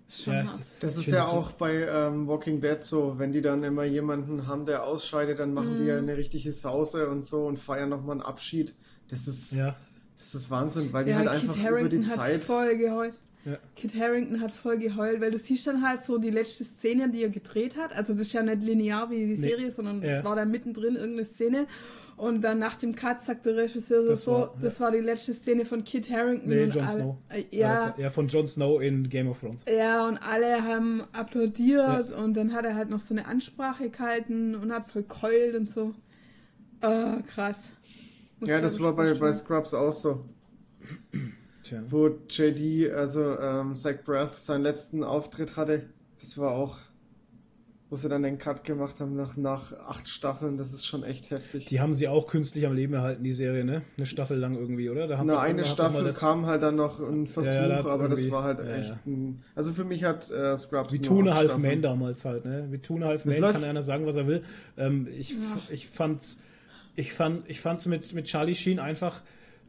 ist 0.09 0.23
schon 0.25 0.35
Ja, 0.35 0.45
hart. 0.47 0.59
Das 0.81 0.97
ist 0.97 1.07
ja 1.09 1.25
auch 1.25 1.53
bei 1.53 1.87
ähm, 1.87 2.27
Walking 2.27 2.61
Dead 2.61 2.83
so, 2.83 3.15
wenn 3.19 3.33
die 3.33 3.43
dann 3.43 3.63
immer 3.63 3.85
jemanden 3.85 4.47
haben, 4.47 4.65
der 4.67 4.85
ausscheidet, 4.85 5.39
dann 5.39 5.53
machen 5.55 5.79
die 5.79 5.85
ja 5.87 6.01
Mhm. 6.01 6.09
eine 6.09 6.17
richtige 6.17 6.53
Sause 6.53 7.09
und 7.11 7.25
so 7.25 7.47
und 7.47 7.59
feiern 7.59 7.89
nochmal 7.91 8.13
einen 8.17 8.23
Abschied. 8.23 8.75
Das 9.11 9.27
ist, 9.29 9.53
Ja. 9.53 9.77
das 10.19 10.35
ist 10.35 10.51
Wahnsinn, 10.51 10.93
weil 10.93 11.05
die 11.05 11.11
Ja, 11.11 11.19
halt 11.19 11.29
Kit 11.29 11.41
einfach 11.41 11.57
über 11.57 11.65
Harington 11.65 12.03
die 12.03 12.09
hat 12.09 12.17
Zeit. 12.17 12.45
voll 12.45 12.77
geheult. 12.77 13.15
Ja. 13.45 13.57
Kit 13.77 13.95
Harington 13.95 14.41
hat 14.41 14.53
voll 14.53 14.79
geheult, 14.79 15.21
weil 15.21 15.31
du 15.31 15.39
siehst 15.39 15.67
dann 15.67 15.87
halt 15.87 16.05
so 16.05 16.19
die 16.19 16.31
letzte 16.31 16.65
Szene, 16.65 17.11
die 17.11 17.23
er 17.23 17.31
gedreht 17.31 17.77
hat. 17.77 17.93
Also 17.95 18.13
das 18.13 18.23
ist 18.23 18.33
ja 18.33 18.43
nicht 18.43 18.63
linear 18.63 19.11
wie 19.11 19.19
die 19.21 19.27
Nee. 19.27 19.35
Serie, 19.37 19.71
sondern 19.71 20.03
Ja. 20.03 20.17
das 20.17 20.25
war 20.25 20.37
da 20.37 20.45
mittendrin 20.45 20.97
irgendeine 20.97 21.25
Szene. 21.25 21.67
Und 22.19 22.43
dann 22.43 22.59
nach 22.59 22.75
dem 22.75 22.95
Cut 22.97 23.23
sagt 23.23 23.47
der 23.47 23.57
Regisseur 23.57 24.03
so, 24.03 24.09
Das 24.09 24.23
so 24.23 24.33
war- 24.33 24.55
das 24.61 24.81
war 24.81 24.91
die 24.91 24.99
letzte 24.99 25.33
Szene 25.33 25.65
von 25.65 25.85
Kit 25.85 26.11
Harington. 26.11 26.49
Nee, 26.49 26.65
Jon 26.65 26.89
Snow. 26.89 27.17
Äh, 27.29 27.45
ja, 27.53 27.95
Ja, 27.97 28.11
von 28.11 28.27
Jon 28.27 28.47
Snow 28.47 28.83
in 28.83 29.09
Game 29.09 29.29
of 29.29 29.39
Thrones. 29.41 29.65
ja, 29.73 30.07
und 30.07 30.19
alle 30.19 30.63
haben 30.65 31.05
applaudiert 31.13 32.11
und 32.13 32.35
dann 32.35 32.53
hat 32.53 32.65
er 32.65 32.75
halt 32.75 32.91
noch 32.91 33.01
so 33.01 33.15
eine 33.15 33.27
Ansprache 33.27 33.89
gehalten 33.89 34.55
und 34.57 34.73
hat 34.73 34.91
voll 34.91 35.05
keult 35.05 35.55
und 35.55 35.71
so. 35.71 35.95
Äh, 36.81 37.23
krass. 37.23 37.57
Muss 38.41 38.49
Ja, 38.49 38.61
das 38.61 38.79
war 38.81 38.95
bei, 38.95 39.15
bei. 39.15 39.33
Scrubs 39.33 39.73
auch 39.75 39.93
so, 39.93 40.25
Tja. 41.63 41.83
wo 41.89 42.09
JD, 42.29 42.91
also 42.93 43.39
ähm, 43.39 43.75
Zach 43.77 43.97
Braff, 44.05 44.35
seinen 44.39 44.63
letzten 44.63 45.03
Auftritt 45.05 45.57
hatte. 45.57 45.89
Das 46.21 46.37
war 46.39 46.53
auch, 46.53 46.79
wo 47.91 47.97
sie 47.97 48.09
dann 48.11 48.23
den 48.23 48.37
Cut 48.39 48.65
gemacht 48.65 49.01
haben 49.01 49.17
nach, 49.17 49.37
nach 49.39 49.73
acht 49.73 50.09
Staffeln. 50.09 50.59
Das 50.59 50.73
ist 50.75 50.87
schon 50.87 51.05
echt 51.05 51.31
heftig. 51.31 51.65
Die 51.67 51.81
haben 51.81 51.95
sie 51.95 52.07
auch 52.07 52.27
künstlich 52.27 52.67
am 52.67 52.75
Leben 52.75 52.93
erhalten, 52.93 53.25
die 53.25 53.33
Serie, 53.33 53.65
ne? 53.65 53.81
Eine 53.97 54.05
Staffel 54.07 54.37
lang 54.39 54.57
irgendwie, 54.57 54.91
oder? 54.91 55.07
Da 55.07 55.17
haben 55.17 55.27
Na, 55.27 55.35
sie- 55.35 55.41
eine 55.41 55.65
Staffel 55.65 56.05
das- 56.05 56.21
kam 56.21 56.45
halt 56.47 56.63
dann 56.63 56.77
noch 56.77 57.01
ein 57.01 57.27
Versuch, 57.27 57.53
Ja, 57.55 57.67
ja, 57.69 57.83
da 57.83 57.89
aber 57.91 58.09
das 58.11 58.31
war 58.31 58.45
halt 58.45 58.59
ja, 58.59 58.77
echt 58.77 58.95
ein. 59.07 59.43
Also 59.55 59.73
für 59.73 59.85
mich 59.85 60.05
hat 60.05 60.31
äh, 60.31 60.57
Scrubs 60.59 60.93
Wie 60.93 60.99
acht 61.01 61.11
Half 61.35 61.45
Staffeln. 61.51 61.63
Man 61.63 61.83
damals 61.83 62.25
halt, 62.27 62.45
ne? 62.45 62.69
Wie 62.71 62.77
a 63.03 63.07
Half 63.07 63.23
Das 63.23 63.33
Man 63.33 63.41
läuft- 63.43 63.55
kann 63.55 63.65
einer 63.65 63.83
sagen, 63.83 64.05
was 64.07 64.17
er 64.17 64.27
will. 64.27 64.43
Ähm, 64.77 65.09
ich, 65.17 65.31
Ja. 65.31 65.37
ich 65.71 65.87
fand's, 65.89 66.43
ich 66.95 67.13
fand, 67.15 67.49
ich 67.49 67.61
fand's 67.61 67.87
mit, 67.87 68.13
mit 68.13 68.27
Charlie 68.27 68.55
Sheen 68.55 68.81
einfach, 68.81 69.23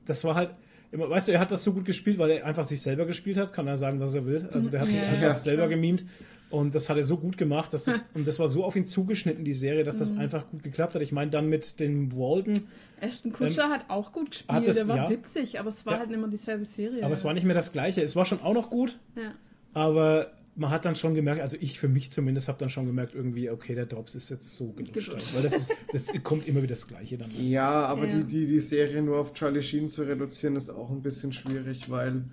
das 0.06 0.24
war 0.26 0.36
halt, 0.36 0.54
immer, 0.92 1.10
weißt 1.10 1.28
du, 1.30 1.32
er 1.32 1.40
hat 1.40 1.52
das 1.52 1.64
so 1.64 1.72
gut 1.72 1.86
gespielt, 1.86 2.18
weil 2.18 2.32
er 2.32 2.46
einfach 2.46 2.66
sich 2.66 2.82
selber 2.82 3.06
gespielt 3.06 3.38
hat, 3.38 3.54
kann 3.54 3.68
er 3.68 3.78
sagen, 3.78 4.00
was 4.02 4.14
er 4.16 4.26
will. 4.26 4.50
Also 4.52 4.70
der 4.70 4.82
hat 4.82 4.88
sich 4.90 4.98
Ja, 4.98 5.04
einfach 5.08 5.22
ja, 5.22 5.34
selber 5.36 5.68
gemimt. 5.70 6.04
Und 6.50 6.74
das 6.74 6.90
hat 6.90 6.98
er 6.98 7.04
so 7.04 7.18
gut 7.18 7.38
gemacht, 7.38 7.72
dass 7.74 7.84
das, 7.84 8.04
und 8.16 8.26
das 8.26 8.40
war 8.40 8.48
so 8.48 8.64
auf 8.66 8.76
ihn 8.76 8.88
zugeschnitten, 8.88 9.46
die 9.46 9.54
Serie, 9.54 9.84
dass 9.84 9.96
Mhm. 9.96 10.00
das 10.00 10.18
einfach 10.18 10.48
gut 10.50 10.64
geklappt 10.64 10.96
hat. 10.96 11.02
Ich 11.04 11.12
meine, 11.12 11.30
dann 11.30 11.48
mit 11.48 11.80
dem 11.80 12.12
Walden, 12.16 12.68
Ashton 13.02 13.32
Kutscher 13.32 13.70
hat 13.70 13.86
auch 13.90 14.12
gut 14.12 14.32
gespielt, 14.32 14.60
Ähm, 14.60 14.66
das- 14.66 14.76
der 14.76 14.88
war 14.88 14.98
ja. 14.98 15.10
witzig, 15.12 15.60
aber 15.60 15.70
es 15.70 15.86
war 15.86 15.94
Ja. 15.94 16.00
halt 16.00 16.12
immer 16.12 16.28
dieselbe 16.28 16.66
Serie. 16.66 17.04
aber 17.04 17.14
es 17.14 17.24
war 17.24 17.34
nicht 17.34 17.46
mehr 17.46 17.54
das 17.56 17.72
Gleiche. 17.72 18.02
Es 18.02 18.16
war 18.16 18.26
schon 18.26 18.42
auch 18.42 18.54
noch 18.54 18.70
gut, 18.70 18.98
Ja. 19.16 19.32
Aber 19.74 20.32
man 20.56 20.72
hat 20.72 20.84
dann 20.84 20.96
schon 20.96 21.14
gemerkt, 21.14 21.40
also 21.42 21.56
ich 21.60 21.80
für 21.80 21.88
mich 21.88 22.12
zumindest 22.12 22.48
habe 22.48 22.58
dann 22.58 22.70
schon 22.70 22.86
gemerkt, 22.88 23.14
irgendwie, 23.14 23.50
okay, 23.52 23.76
der 23.76 23.86
Drops 23.86 24.16
ist 24.16 24.30
jetzt 24.30 24.58
so 24.58 24.74
steif. 24.98 25.36
Weil 25.36 25.44
das, 25.44 25.56
ist, 25.56 25.72
das 25.94 26.12
kommt 26.24 26.48
immer 26.48 26.58
wieder 26.64 26.74
das 26.74 26.88
Gleiche 26.88 27.18
dann. 27.18 27.30
Ja, 27.40 27.86
aber 27.86 28.08
Ja. 28.08 28.18
Die, 28.18 28.24
die, 28.24 28.46
die 28.48 28.60
Serie 28.60 29.02
nur 29.04 29.20
auf 29.20 29.34
Charlie 29.34 29.62
Sheen 29.62 29.88
zu 29.88 30.02
reduzieren, 30.04 30.56
ist 30.56 30.70
auch 30.72 30.90
ein 30.90 31.02
bisschen 31.04 31.32
schwierig, 31.32 31.90
weil. 31.92 32.24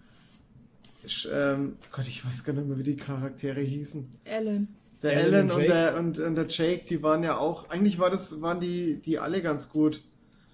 Ich, 1.06 1.28
Ähm, 1.32 1.76
Gott, 1.92 2.06
ich 2.08 2.26
weiß 2.26 2.44
gar 2.44 2.52
nicht 2.52 2.66
mehr, 2.68 2.78
wie 2.78 2.82
die 2.82 2.96
Charaktere 2.96 3.60
hießen. 3.60 4.06
Ellen. 4.24 4.68
Der 5.02 5.12
Alan 5.18 5.34
Alan, 5.34 5.50
und 5.52 5.62
der, 5.68 5.96
und, 5.98 6.18
und 6.18 6.34
der 6.34 6.46
Jake, 6.48 6.84
die 6.88 7.02
waren 7.02 7.22
ja 7.22 7.36
auch. 7.38 7.68
Eigentlich 7.70 7.98
war 7.98 8.10
das, 8.10 8.40
waren 8.42 8.60
die, 8.60 8.96
die 8.96 9.18
alle 9.18 9.42
ganz 9.42 9.70
gut. 9.70 10.02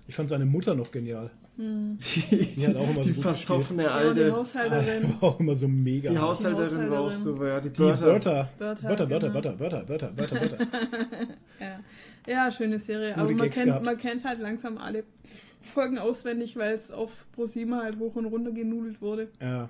Ich 0.09 0.15
fand 0.17 0.29
seine 0.29 0.45
Mutter 0.45 0.75
noch 0.75 0.91
genial. 0.91 1.31
Die, 1.59 2.67
hat 2.67 2.77
auch 2.77 2.89
immer 2.91 3.03
so 3.05 3.11
die 3.11 3.13
gut 3.13 3.23
versoffene 3.23 3.83
Ja, 3.85 4.09
und 4.09 4.17
die 4.17 4.23
Alte. 4.23 4.33
Haushälterin. 4.37 5.03
War 5.21 5.23
auch 5.29 5.39
immer 5.39 5.55
so 5.55 5.69
mega. 5.69 6.11
Die 6.11 6.19
Haushälterin 6.19 6.81
Die 6.87 6.91
war 6.91 7.01
auch 7.01 7.05
Haushälterin. 7.11 7.35
super, 7.35 7.49
ja. 7.49 7.61
Die 7.61 7.69
Die 7.69 7.79
Bertha, 7.83 8.05
Bertha, 8.59 9.05
genau. 9.05 9.07
Bertha, 9.07 9.53
Bertha, 9.53 9.81
Bertha, 9.83 10.09
Bertha, 10.09 10.39
Bertha. 10.39 10.57
Ja. 11.61 11.81
ja, 12.27 12.53
schöne 12.53 12.79
Serie. 12.79 13.11
Gute 13.11 13.21
aber 13.21 13.31
man 13.33 13.51
kennt, 13.51 13.67
gehabt. 13.67 13.85
man 13.85 13.99
kennt 13.99 14.25
halt 14.25 14.41
langsam 14.41 14.79
alle 14.79 15.05
Folgen 15.75 15.99
auswendig, 15.99 16.57
weil 16.57 16.75
es 16.75 16.91
auf 16.91 17.27
ProSieben 17.33 17.75
halt 17.77 17.99
hoch 17.99 18.17
und 18.17 18.25
runter 18.27 18.51
genudelt 18.51 19.01
wurde. 19.03 19.29
Ja. 19.41 19.69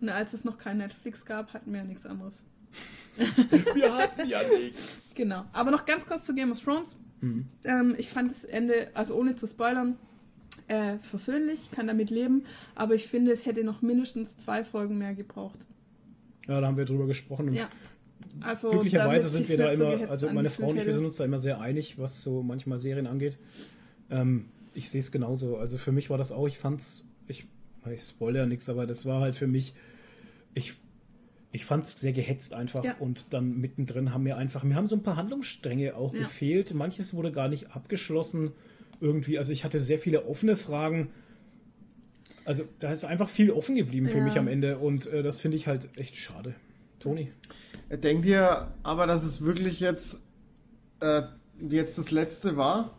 Und 0.00 0.08
als 0.08 0.32
es 0.32 0.44
noch 0.44 0.58
kein 0.58 0.78
Netflix 0.78 1.24
gab, 1.24 1.52
hatten 1.52 1.72
wir 1.72 1.80
ja 1.80 1.84
nichts 1.84 2.06
anderes. 2.06 2.34
Wir 3.74 3.96
hatten 3.96 4.28
ja 4.28 4.40
nichts. 4.46 5.12
Genau. 5.16 5.44
Aber 5.52 5.72
noch 5.72 5.84
ganz 5.86 6.06
kurz 6.06 6.24
zu 6.24 6.34
Game 6.34 6.52
of 6.52 6.60
Thrones. 6.60 6.96
Mhm. 7.20 7.46
Ähm, 7.64 7.94
ich 7.98 8.10
fand 8.10 8.30
das 8.30 8.44
Ende, 8.44 8.90
also 8.94 9.16
ohne 9.16 9.34
zu 9.34 9.46
spoilern, 9.48 9.96
äh, 10.68 10.98
versöhnlich, 11.02 11.70
kann 11.72 11.86
damit 11.86 12.10
leben, 12.10 12.44
aber 12.74 12.94
ich 12.94 13.08
finde, 13.08 13.32
es 13.32 13.46
hätte 13.46 13.64
noch 13.64 13.82
mindestens 13.82 14.36
zwei 14.36 14.64
Folgen 14.64 14.98
mehr 14.98 15.14
gebraucht. 15.14 15.66
Ja, 16.46 16.60
da 16.60 16.66
haben 16.66 16.76
wir 16.76 16.84
drüber 16.84 17.06
gesprochen. 17.06 17.48
Und 17.48 17.54
Ja. 17.54 17.68
Also, 18.40 18.70
glücklicherweise 18.70 19.28
sind 19.28 19.48
wir 19.48 19.56
da 19.56 19.74
so 19.74 19.90
immer, 19.90 20.10
also 20.10 20.30
meine 20.30 20.50
Frau 20.50 20.68
und 20.68 20.76
ich, 20.76 20.86
wir 20.86 20.92
sind 20.92 21.04
uns 21.04 21.16
da 21.16 21.24
immer 21.24 21.38
sehr 21.38 21.60
einig, 21.60 21.98
was 21.98 22.22
so 22.22 22.42
manchmal 22.42 22.78
Serien 22.78 23.06
angeht. 23.06 23.38
Ähm, 24.10 24.46
ich 24.74 24.90
sehe 24.90 25.00
es 25.00 25.10
genauso. 25.10 25.56
Also 25.56 25.78
für 25.78 25.92
mich 25.92 26.08
war 26.10 26.18
das 26.18 26.30
auch, 26.30 26.46
ich 26.46 26.58
fand's, 26.58 27.08
ich, 27.26 27.46
ich 27.90 28.02
spoilere 28.02 28.42
ja 28.42 28.46
nichts, 28.46 28.68
aber 28.68 28.86
das 28.86 29.06
war 29.06 29.20
halt 29.20 29.34
für 29.34 29.46
mich, 29.46 29.74
ich, 30.58 30.74
ich 31.52 31.64
fand's 31.64 31.98
sehr 31.98 32.12
gehetzt 32.12 32.52
einfach 32.54 32.84
Ja. 32.84 32.94
und 32.98 33.32
dann 33.32 33.56
mittendrin 33.58 34.12
haben 34.12 34.22
mir 34.24 34.36
einfach, 34.36 34.62
mir 34.64 34.74
haben 34.74 34.86
so 34.86 34.96
ein 34.96 35.02
paar 35.02 35.16
Handlungsstränge 35.16 35.96
auch 35.96 36.12
Ja. 36.12 36.20
gefehlt. 36.20 36.74
Manches 36.74 37.14
wurde 37.14 37.32
gar 37.32 37.48
nicht 37.48 37.74
abgeschlossen 37.74 38.52
irgendwie. 39.00 39.38
Also 39.38 39.52
ich 39.52 39.64
hatte 39.64 39.80
sehr 39.80 39.98
viele 39.98 40.26
offene 40.26 40.56
Fragen. 40.56 41.10
Also 42.44 42.64
da 42.78 42.90
ist 42.92 43.04
einfach 43.04 43.28
viel 43.28 43.50
offen 43.50 43.76
geblieben 43.76 44.08
für 44.08 44.18
Ja. 44.18 44.24
mich 44.24 44.38
am 44.38 44.48
Ende 44.48 44.78
und 44.78 45.06
äh, 45.06 45.22
das 45.22 45.40
finde 45.40 45.56
ich 45.56 45.66
halt 45.66 45.96
echt 45.98 46.16
schade. 46.16 46.54
Toni? 46.98 47.30
Denkt 47.90 48.26
ihr 48.26 48.68
aber, 48.82 49.06
dass 49.06 49.22
es 49.24 49.42
wirklich 49.42 49.80
jetzt, 49.80 50.26
äh, 51.00 51.22
jetzt 51.68 51.96
das 51.98 52.10
letzte 52.10 52.56
war? 52.56 52.98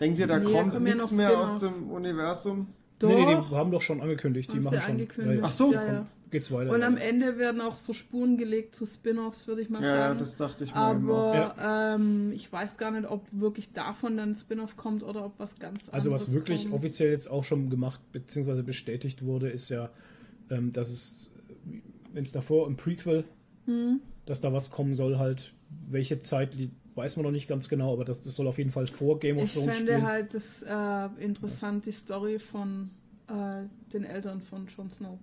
Denkt 0.00 0.18
ihr, 0.18 0.26
da 0.26 0.38
Nee, 0.38 0.44
kommt 0.52 0.72
kommen 0.72 0.86
ja 0.86 0.94
nichts 0.94 1.10
noch 1.10 1.16
mehr 1.16 1.38
aus 1.40 1.60
dem 1.60 1.90
Universum? 1.90 2.68
Doch, 2.98 3.08
Nee, 3.08 3.24
nee, 3.26 3.36
die 3.50 3.54
haben 3.54 3.70
doch 3.70 3.82
schon 3.82 4.00
angekündigt. 4.00 4.50
Die 4.52 4.56
haben 4.56 4.64
machen 4.64 4.76
sie 4.76 4.82
schon. 4.82 4.90
angekündigt. 4.92 5.40
Ja, 5.40 5.46
Ach 5.46 5.52
so. 5.52 5.72
Ja, 5.72 5.86
ja. 5.86 6.06
Geht's 6.34 6.50
weiter. 6.52 6.72
Und 6.72 6.80
ja. 6.80 6.86
am 6.88 6.96
Ende 6.96 7.38
werden 7.38 7.60
auch 7.60 7.76
so 7.76 7.92
Spuren 7.92 8.36
gelegt 8.36 8.74
zu 8.74 8.86
Spin-offs, 8.86 9.46
würde 9.46 9.62
ich 9.62 9.70
mal 9.70 9.80
Ja, 9.82 9.88
ja, 9.88 9.96
sagen. 10.08 10.18
das 10.18 10.36
dachte 10.36 10.64
ich 10.64 10.74
mir. 10.74 10.80
Aber 10.80 11.54
ähm, 11.96 12.32
ich 12.34 12.52
weiß 12.52 12.76
gar 12.76 12.90
nicht, 12.90 13.08
ob 13.08 13.24
wirklich 13.30 13.72
davon 13.72 14.16
dann 14.16 14.30
ein 14.30 14.34
Spin-off 14.34 14.76
kommt 14.76 15.04
oder 15.04 15.24
ob 15.26 15.38
was 15.38 15.54
ganz 15.60 15.82
anderes 15.82 15.94
Also 15.94 16.10
was 16.10 16.32
wirklich 16.32 16.62
kommt. 16.64 16.74
offiziell 16.74 17.10
jetzt 17.10 17.30
auch 17.30 17.44
schon 17.44 17.70
gemacht 17.70 18.00
bzw. 18.10 18.62
bestätigt 18.62 19.24
wurde, 19.24 19.48
ist 19.48 19.68
ja, 19.68 19.90
ähm, 20.50 20.72
dass 20.72 20.90
es, 20.90 21.32
wenn 22.12 22.24
es 22.24 22.32
davor 22.32 22.66
im 22.66 22.76
Prequel, 22.76 23.24
Hm. 23.66 24.00
dass 24.26 24.40
da 24.40 24.52
was 24.52 24.70
kommen 24.72 24.92
soll, 24.94 25.18
halt, 25.18 25.54
welche 25.88 26.18
Zeit 26.18 26.56
weiß 26.96 27.16
man 27.16 27.24
noch 27.24 27.32
nicht 27.32 27.48
ganz 27.48 27.68
genau, 27.68 27.92
aber 27.92 28.04
das, 28.04 28.20
das 28.20 28.34
soll 28.36 28.46
auf 28.46 28.58
jeden 28.58 28.70
Fall 28.70 28.86
vor 28.88 29.18
Game 29.20 29.36
of 29.38 29.44
Ich 29.44 29.54
Thrones 29.54 29.76
fände 29.76 29.92
spielen. 29.92 30.06
halt 30.06 30.34
das 30.34 30.62
äh, 30.62 31.24
interessant, 31.24 31.86
die 31.86 31.92
Story 31.92 32.38
von 32.38 32.90
äh, 33.28 33.62
den 33.92 34.04
Eltern 34.04 34.40
von 34.40 34.66
Jon 34.66 34.90
Snow, 34.90 35.18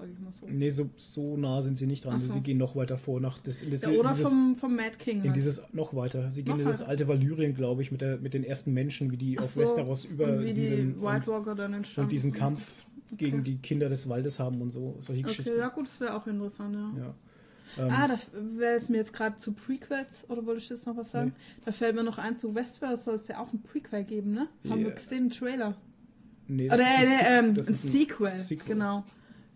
sage 0.00 0.12
ich 0.12 0.18
mal 0.20 0.32
so. 0.32 0.46
Nee, 0.48 0.70
so, 0.70 0.88
so 0.96 1.36
nah 1.36 1.60
sind 1.62 1.76
sie 1.76 1.86
nicht 1.86 2.04
dran. 2.04 2.18
So. 2.20 2.32
Sie 2.32 2.40
gehen 2.40 2.58
noch 2.58 2.74
weiter 2.76 2.98
vor, 2.98 3.20
nach 3.20 3.38
das, 3.38 3.64
das, 3.68 3.82
Ja, 3.82 3.90
oder 3.90 4.10
dieses, 4.10 4.28
vom, 4.28 4.56
vom 4.56 4.74
Mad 4.76 4.92
King. 4.98 5.18
in 5.18 5.24
Halt. 5.24 5.36
dieses 5.36 5.62
noch 5.72 5.94
weiter. 5.94 6.30
Sie 6.30 6.42
gehen 6.42 6.52
Noch 6.54 6.60
in 6.60 6.66
das 6.66 6.80
weiter. 6.80 6.90
alte 6.90 7.08
Valyrien, 7.08 7.54
glaube 7.54 7.82
ich, 7.82 7.92
mit, 7.92 8.00
der, 8.00 8.16
mit 8.18 8.34
den 8.34 8.44
ersten 8.44 8.72
Menschen, 8.72 9.10
wie 9.12 9.16
die 9.16 9.38
Ach 9.38 9.44
auf 9.44 9.52
so, 9.54 9.60
Westeros 9.60 10.06
und 10.06 10.18
wie 10.44 10.52
die 10.54 10.94
White 11.00 11.26
Walker 11.28 11.54
dann 11.54 11.74
entstanden 11.74 12.06
und 12.06 12.12
diesen 12.12 12.30
sind. 12.32 12.40
Kampf 12.40 12.86
gegen 13.16 13.42
die 13.44 13.56
Kinder 13.58 13.88
des 13.88 14.08
Waldes 14.08 14.38
haben 14.38 14.60
und 14.62 14.72
so, 14.72 14.96
solche 15.00 15.22
Geschichten. 15.22 15.50
Okay, 15.50 15.58
ja 15.58 15.68
gut, 15.68 15.86
das 15.86 16.00
wäre 16.00 16.14
auch 16.14 16.26
interessant, 16.26 16.74
ja. 16.74 16.92
Ja. 17.02 17.14
Ähm, 17.78 17.88
Ah, 17.92 18.08
da 18.08 18.18
wäre 18.58 18.76
es 18.76 18.88
mir 18.88 18.96
jetzt 18.98 19.12
gerade 19.12 19.38
zu 19.38 19.52
Prequels, 19.52 20.24
oder 20.28 20.44
wollte 20.46 20.60
ich 20.60 20.68
jetzt 20.68 20.86
noch 20.86 20.96
was 20.96 21.10
sagen? 21.12 21.34
Da 21.64 21.70
fällt 21.72 21.94
mir 21.94 22.02
noch 22.02 22.18
ein, 22.18 22.36
zu 22.36 22.52
Westworld 22.54 23.00
soll 23.00 23.16
es 23.16 23.28
ja 23.28 23.38
auch 23.38 23.52
ein 23.52 23.62
Prequel 23.62 24.02
geben, 24.04 24.32
ne? 24.32 24.48
Haben 24.68 24.82
wir 24.84 24.90
gesehen, 24.90 25.18
einen 25.24 25.30
Trailer. 25.30 25.76
nee, 26.48 26.66
Oder 26.66 26.76
ist 26.78 26.82
äh, 27.22 27.24
ein 27.26 27.44
ähm, 27.50 27.54
das 27.54 27.68
ein, 27.68 27.74
ist 27.74 27.90
Sequel. 27.92 28.30
Genau, 28.66 29.04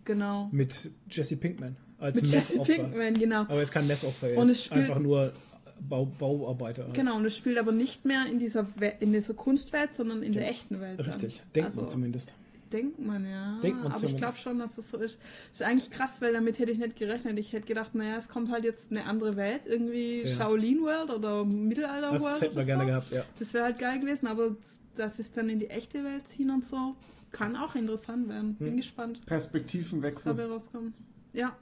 genau. 0.05 0.49
Mit 0.51 0.89
Jesse 1.09 1.35
Pinkman 1.37 1.75
als 1.99 2.21
Mit 2.21 2.31
Jesse. 2.31 2.59
Pinkman, 2.59 3.13
genau. 3.15 3.41
Aber 3.41 3.55
er 3.55 3.61
ist 3.63 3.71
kein 3.71 3.87
Messopfer, 3.87 4.29
er 4.29 4.37
Und 4.37 4.43
es 4.45 4.51
ist 4.51 4.65
spielt- 4.65 4.85
einfach 4.85 4.99
nur 4.99 5.33
Bau, 5.79 6.05
Bauarbeiter. 6.05 6.87
Genau, 6.93 7.17
und 7.17 7.25
es 7.25 7.35
spielt 7.35 7.57
aber 7.57 7.71
nicht 7.73 8.05
mehr 8.05 8.25
in 8.31 8.39
dieser, 8.39 8.65
We 8.77 8.93
in 9.01 9.11
dieser 9.11 9.33
Kunstwelt, 9.33 9.93
sondern 9.93 10.23
in 10.23 10.31
der 10.31 10.49
echten 10.49 10.79
Welt. 10.79 10.99
dann. 10.99 11.05
Richtig, 11.07 11.41
denkt 11.53 11.69
also, 11.69 11.81
man 11.81 11.89
zumindest. 11.89 12.33
denkt 12.71 12.97
man 12.99 13.29
ja. 13.29 13.59
Denkt 13.61 13.77
man 13.83 13.87
aber 13.87 13.95
ich 13.95 14.01
zumindest. 14.01 14.23
glaube 14.23 14.37
schon, 14.37 14.59
dass 14.59 14.75
das 14.75 14.89
so 14.89 14.97
ist. 14.97 15.19
Das 15.51 15.59
ist 15.59 15.61
eigentlich 15.63 15.89
krass, 15.91 16.21
weil 16.21 16.31
damit 16.33 16.59
hätte 16.59 16.71
ich 16.71 16.77
nicht 16.77 16.95
gerechnet. 16.95 17.37
Ich 17.39 17.51
hätte 17.51 17.65
gedacht, 17.67 17.93
naja, 17.93 18.17
es 18.17 18.29
kommt 18.29 18.51
halt 18.51 18.63
jetzt 18.63 18.89
eine 18.89 19.05
andere 19.05 19.35
Welt, 19.35 19.63
irgendwie 19.65 20.21
Ja. 20.21 20.35
Shaolin 20.35 20.81
World 20.81 21.09
oder 21.11 21.43
Mittelalter 21.45 22.11
World. 22.11 22.23
Das 22.23 22.41
hätten 22.41 22.53
wir 22.55 22.57
oder 22.59 22.65
gerne 22.65 22.83
so. 22.83 22.87
gehabt, 22.87 23.11
ja. 23.11 23.23
Das 23.37 23.53
wäre 23.53 23.65
halt 23.65 23.77
geil 23.79 23.99
gewesen, 23.99 24.27
aber 24.27 24.55
dass 24.95 25.19
es 25.19 25.31
dann 25.33 25.49
in 25.49 25.59
die 25.59 25.69
echte 25.69 26.03
Welt 26.05 26.25
ziehen 26.29 26.49
und 26.51 26.63
so, 26.65 26.95
kann 27.35 27.55
auch 27.57 27.75
interessant 27.75 28.29
werden. 28.29 28.55
Bin 28.55 28.67
Hm. 28.69 28.77
gespannt, 28.77 29.17
was 29.19 29.25
Perspektivenwechsel. 29.25 30.33
dabei 30.35 30.45
rauskommt. 30.51 30.95
Ja. 31.33 31.55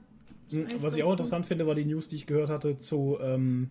Hm, 0.50 0.66
Was 0.80 0.96
ich 0.96 1.02
auch 1.02 1.08
gut. 1.10 1.18
interessant 1.20 1.46
finde, 1.46 1.66
war 1.66 1.74
die 1.74 1.84
News, 1.84 2.06
die 2.08 2.16
ich 2.16 2.26
gehört 2.26 2.48
hatte 2.50 2.78
zu 2.78 3.18
ähm, 3.20 3.70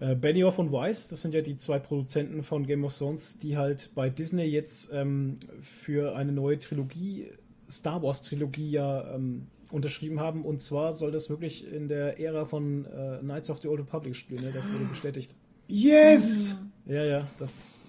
äh, 0.00 0.16
Benioff 0.16 0.58
und 0.58 0.72
Weiss. 0.72 1.08
Das 1.08 1.22
sind 1.22 1.34
ja 1.34 1.40
die 1.42 1.56
zwei 1.56 1.78
Produzenten 1.78 2.42
von 2.42 2.66
Game 2.66 2.84
of 2.84 2.96
Thrones, 2.96 3.38
die 3.38 3.56
halt 3.56 3.90
bei 3.94 4.10
Disney 4.10 4.44
jetzt 4.44 4.90
ähm, 4.92 5.38
für 5.60 6.16
eine 6.16 6.32
neue 6.32 6.58
Trilogie, 6.58 7.30
Star 7.70 8.02
Wars 8.02 8.22
Trilogie, 8.22 8.70
ja 8.70 9.14
ähm, 9.14 9.46
unterschrieben 9.70 10.18
haben. 10.20 10.44
Und 10.44 10.60
zwar 10.60 10.92
soll 10.94 11.12
das 11.12 11.30
wirklich 11.30 11.70
in 11.70 11.86
der 11.86 12.18
Ära 12.18 12.44
von 12.44 12.86
äh, 12.86 13.18
Knights 13.20 13.50
of 13.50 13.60
the 13.62 13.68
Old 13.68 13.80
Republic 13.80 14.16
spielen. 14.16 14.42
Ne? 14.42 14.50
Das 14.52 14.72
wurde 14.72 14.84
bestätigt. 14.90 15.36
Yes! 15.68 16.56
Ja, 16.86 17.04
ja, 17.04 17.26
das. 17.38 17.81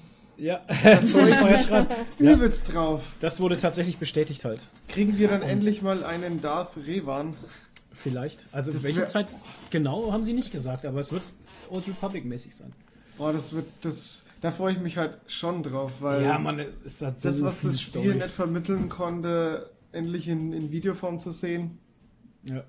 Ja, 0.44 0.62
grad. 0.68 1.90
ja, 2.20 2.32
Übelst 2.34 2.74
drauf. 2.74 3.14
das 3.22 3.40
wurde 3.40 3.56
tatsächlich 3.58 3.98
bestätigt 3.98 4.44
halt. 4.44 4.70
Kriegen 4.90 5.18
wir 5.18 5.30
dann 5.30 5.42
Und- 5.42 5.48
endlich 5.50 5.82
mal 5.82 6.04
einen 6.04 6.42
Darth 6.42 6.76
Revan? 6.86 7.36
Vielleicht. 7.94 8.48
Also 8.52 8.74
Das 8.74 8.84
welche 8.84 9.00
wär- 9.02 9.08
Zeit 9.08 9.28
genau 9.70 10.12
haben 10.12 10.24
sie 10.24 10.34
nicht 10.34 10.52
gesagt, 10.52 10.86
aber 10.86 11.00
es 11.00 11.14
wird 11.14 11.24
Old 11.70 11.88
Republic 11.88 12.26
mäßig 12.26 12.56
sein. 12.56 12.74
Boah, 13.18 13.32
das 13.32 13.54
wird 13.54 13.68
das. 13.82 14.26
Da 14.42 14.52
freue 14.52 14.74
ich 14.74 14.80
mich 14.80 14.98
halt 14.98 15.18
schon 15.28 15.64
drauf, 15.64 15.94
weil 16.02 16.24
ja, 16.24 16.38
man, 16.38 16.60
es 16.84 17.02
hat 17.02 17.22
so 17.22 17.30
das, 17.30 17.42
was 17.42 17.62
das 17.62 17.80
Spiel 17.80 18.02
Story. 18.04 18.16
nicht 18.16 18.32
vermitteln 18.32 18.90
konnte, 18.90 19.70
endlich 19.94 20.28
in, 20.28 20.52
in 20.52 20.72
Videoform 20.72 21.22
zu 21.22 21.32
sehen. 21.32 21.78
Ja, 22.44 22.66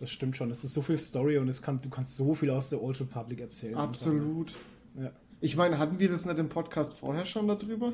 das 0.00 0.10
stimmt 0.10 0.36
schon. 0.36 0.50
Es 0.50 0.64
ist 0.64 0.72
so 0.72 0.82
viel 0.82 0.98
Story 0.98 1.38
und 1.38 1.46
es 1.46 1.62
kann, 1.62 1.80
du 1.80 1.88
kannst 1.90 2.16
so 2.16 2.34
viel 2.34 2.50
aus 2.50 2.70
der 2.70 2.82
Old 2.82 2.98
Republic 3.00 3.40
erzählen. 3.40 3.76
Absolut. 3.76 4.52
Ja. 5.00 5.12
Ich 5.40 5.56
meine, 5.56 5.78
hatten 5.78 5.98
wir 5.98 6.08
das 6.08 6.24
nicht 6.26 6.38
im 6.38 6.48
Podcast 6.48 6.94
vorher 6.94 7.24
schon 7.24 7.46
darüber? 7.48 7.92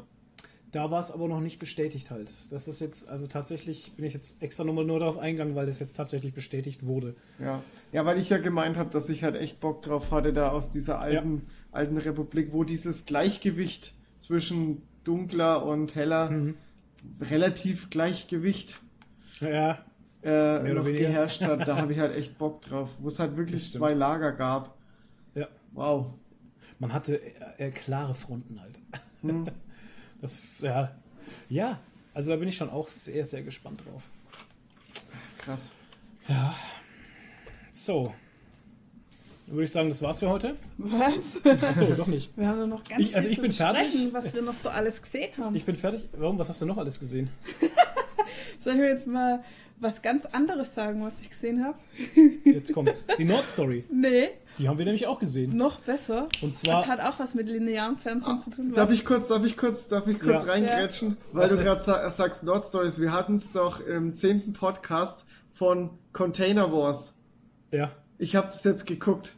Da 0.73 0.91
war 0.91 0.99
es 1.01 1.13
aber 1.13 1.29
noch 1.29 1.41
nicht 1.41 1.59
bestätigt 1.61 2.11
halt. 2.11 2.31
Das 2.51 2.67
ist 2.67 2.81
jetzt, 2.81 3.09
also 3.09 3.27
tatsächlich 3.29 3.93
bin 3.93 4.05
ich 4.05 4.13
jetzt 4.15 4.43
extra 4.43 4.65
nochmal 4.65 4.85
nur 4.85 4.99
darauf 4.99 5.19
eingegangen, 5.19 5.55
weil 5.55 5.67
das 5.67 5.79
jetzt 5.79 5.93
tatsächlich 5.93 6.35
bestätigt 6.35 6.85
wurde. 6.85 7.15
Ja. 7.39 7.61
Ja, 7.93 8.05
weil 8.07 8.19
ich 8.19 8.29
ja 8.31 8.39
gemeint 8.39 8.77
habe, 8.77 8.91
dass 8.91 9.09
ich 9.09 9.23
halt 9.23 9.37
echt 9.37 9.61
Bock 9.61 9.83
drauf 9.83 10.11
hatte, 10.11 10.33
da 10.33 10.49
aus 10.51 10.73
dieser 10.73 10.99
alten, 10.99 11.43
alten 11.71 11.97
Republik, 11.99 12.49
wo 12.53 12.65
dieses 12.65 13.07
Gleichgewicht 13.07 13.95
zwischen 14.19 14.83
dunkler 15.05 15.65
und 15.65 15.95
heller 15.95 16.31
Mhm. 16.31 16.55
relativ 17.21 17.91
Gleichgewicht 17.91 18.81
Ja, 19.41 19.85
äh, 20.25 20.73
noch 20.73 20.87
weniger. 20.87 21.07
geherrscht 21.09 21.45
hat. 21.45 21.69
Da 21.69 21.77
habe 21.77 21.93
ich 21.93 21.99
halt 22.01 22.17
echt 22.17 22.37
Bock 22.39 22.63
drauf, 22.63 22.91
wo 23.01 23.07
es 23.09 23.21
halt 23.21 23.37
wirklich 23.37 23.71
zwei 23.71 23.95
Lager 23.95 24.33
gab. 24.33 24.77
ja. 25.37 25.47
Wow. 25.73 26.15
Man 26.79 26.93
hatte 26.93 27.21
äh, 27.59 27.69
äh, 27.69 27.71
klare 27.71 28.15
Fronten 28.15 28.61
halt. 28.61 28.79
Hm. 29.23 29.45
Das, 30.21 30.39
ja. 30.61 30.91
Ja, 31.51 31.79
also 32.15 32.31
da 32.31 32.37
bin 32.37 32.49
ich 32.49 32.57
schon 32.57 32.71
auch 32.71 32.89
sehr, 32.89 33.27
sehr 33.27 33.43
gespannt 33.43 33.83
drauf. 33.85 34.05
Krass. 35.39 35.71
Ja. 36.29 36.55
So. 37.71 38.15
Dann 39.47 39.57
würde 39.57 39.65
ich 39.65 39.71
sagen, 39.73 39.91
das 39.91 40.01
war's 40.01 40.21
für 40.21 40.31
heute. 40.31 40.57
Was? 40.79 41.45
Achso, 41.63 41.85
doch 41.95 42.07
nicht. 42.07 42.35
Wir 42.39 42.49
haben 42.49 42.59
doch 42.61 42.67
noch 42.79 42.85
ganz 42.85 43.03
Ich- 43.05 43.15
also 43.15 43.27
viel 43.29 43.33
ich 43.33 43.37
zu 43.37 43.43
bin 43.43 43.53
fertig. 43.53 44.09
was 44.13 44.35
wir 44.35 44.41
noch 44.41 44.55
so 44.55 44.71
alles 44.71 45.03
gesehen 45.03 45.33
haben. 45.37 45.55
Ich 45.57 45.65
bin 45.67 45.77
fertig. 45.77 46.09
Warum? 46.17 46.39
Was 46.39 46.49
hast 46.49 46.63
du 46.63 46.67
noch 46.67 46.79
alles 46.79 46.99
gesehen? 46.99 47.29
Soll 48.61 48.75
ich 48.75 48.79
mir 48.79 48.89
jetzt 48.89 49.07
mal 49.07 49.45
was 49.79 50.01
ganz 50.01 50.25
anderes 50.25 50.75
sagen, 50.75 51.03
was 51.05 51.21
ich 51.21 51.29
gesehen 51.29 51.63
habe? 51.63 51.77
Jetzt 52.47 52.73
kommt's. 52.73 53.07
Die 53.19 53.25
Nord-Story. 53.27 53.85
Nee, 53.93 54.29
Die 54.59 54.69
haben 54.69 54.79
wir 54.79 54.85
nämlich 54.85 55.07
auch 55.07 55.19
gesehen. 55.19 55.57
noch 55.57 55.81
besser. 55.81 56.29
Und 56.43 56.53
Das 56.55 56.61
zwar. 56.63 56.87
hat 56.87 57.01
auch 57.01 57.19
was 57.19 57.35
mit 57.35 57.49
linearem 57.49 57.97
Fernsehen 57.99 58.41
zu 58.43 58.51
tun. 58.51 58.73
Darf 58.73 58.89
was- 58.89 58.95
ich 58.95 59.05
kurz, 59.05 59.29
darf 59.29 59.45
ich 59.45 59.57
kurz, 59.57 59.89
darf 59.89 60.07
ich 60.07 60.21
kurz 60.21 60.45
Ja. 60.45 60.53
reingrätschen? 60.53 61.17
Weil 61.33 61.51
Was 61.51 61.57
du 61.57 61.63
gerade 61.65 61.81
sa 61.81 62.11
sagst 62.11 62.43
Nord 62.45 62.65
Stories. 62.65 63.01
Wir 63.01 63.13
hatten 63.13 63.35
es 63.35 63.53
doch 63.53 63.81
im 63.81 64.15
zehnten 64.15 64.53
Podcast 64.53 65.27
von 65.53 65.91
Container 66.13 66.73
Wars. 66.73 67.15
Ja. 67.71 67.91
Ich 68.19 68.37
habe 68.37 68.47
das 68.49 68.63
jetzt 68.65 68.87
geguckt. 68.87 69.35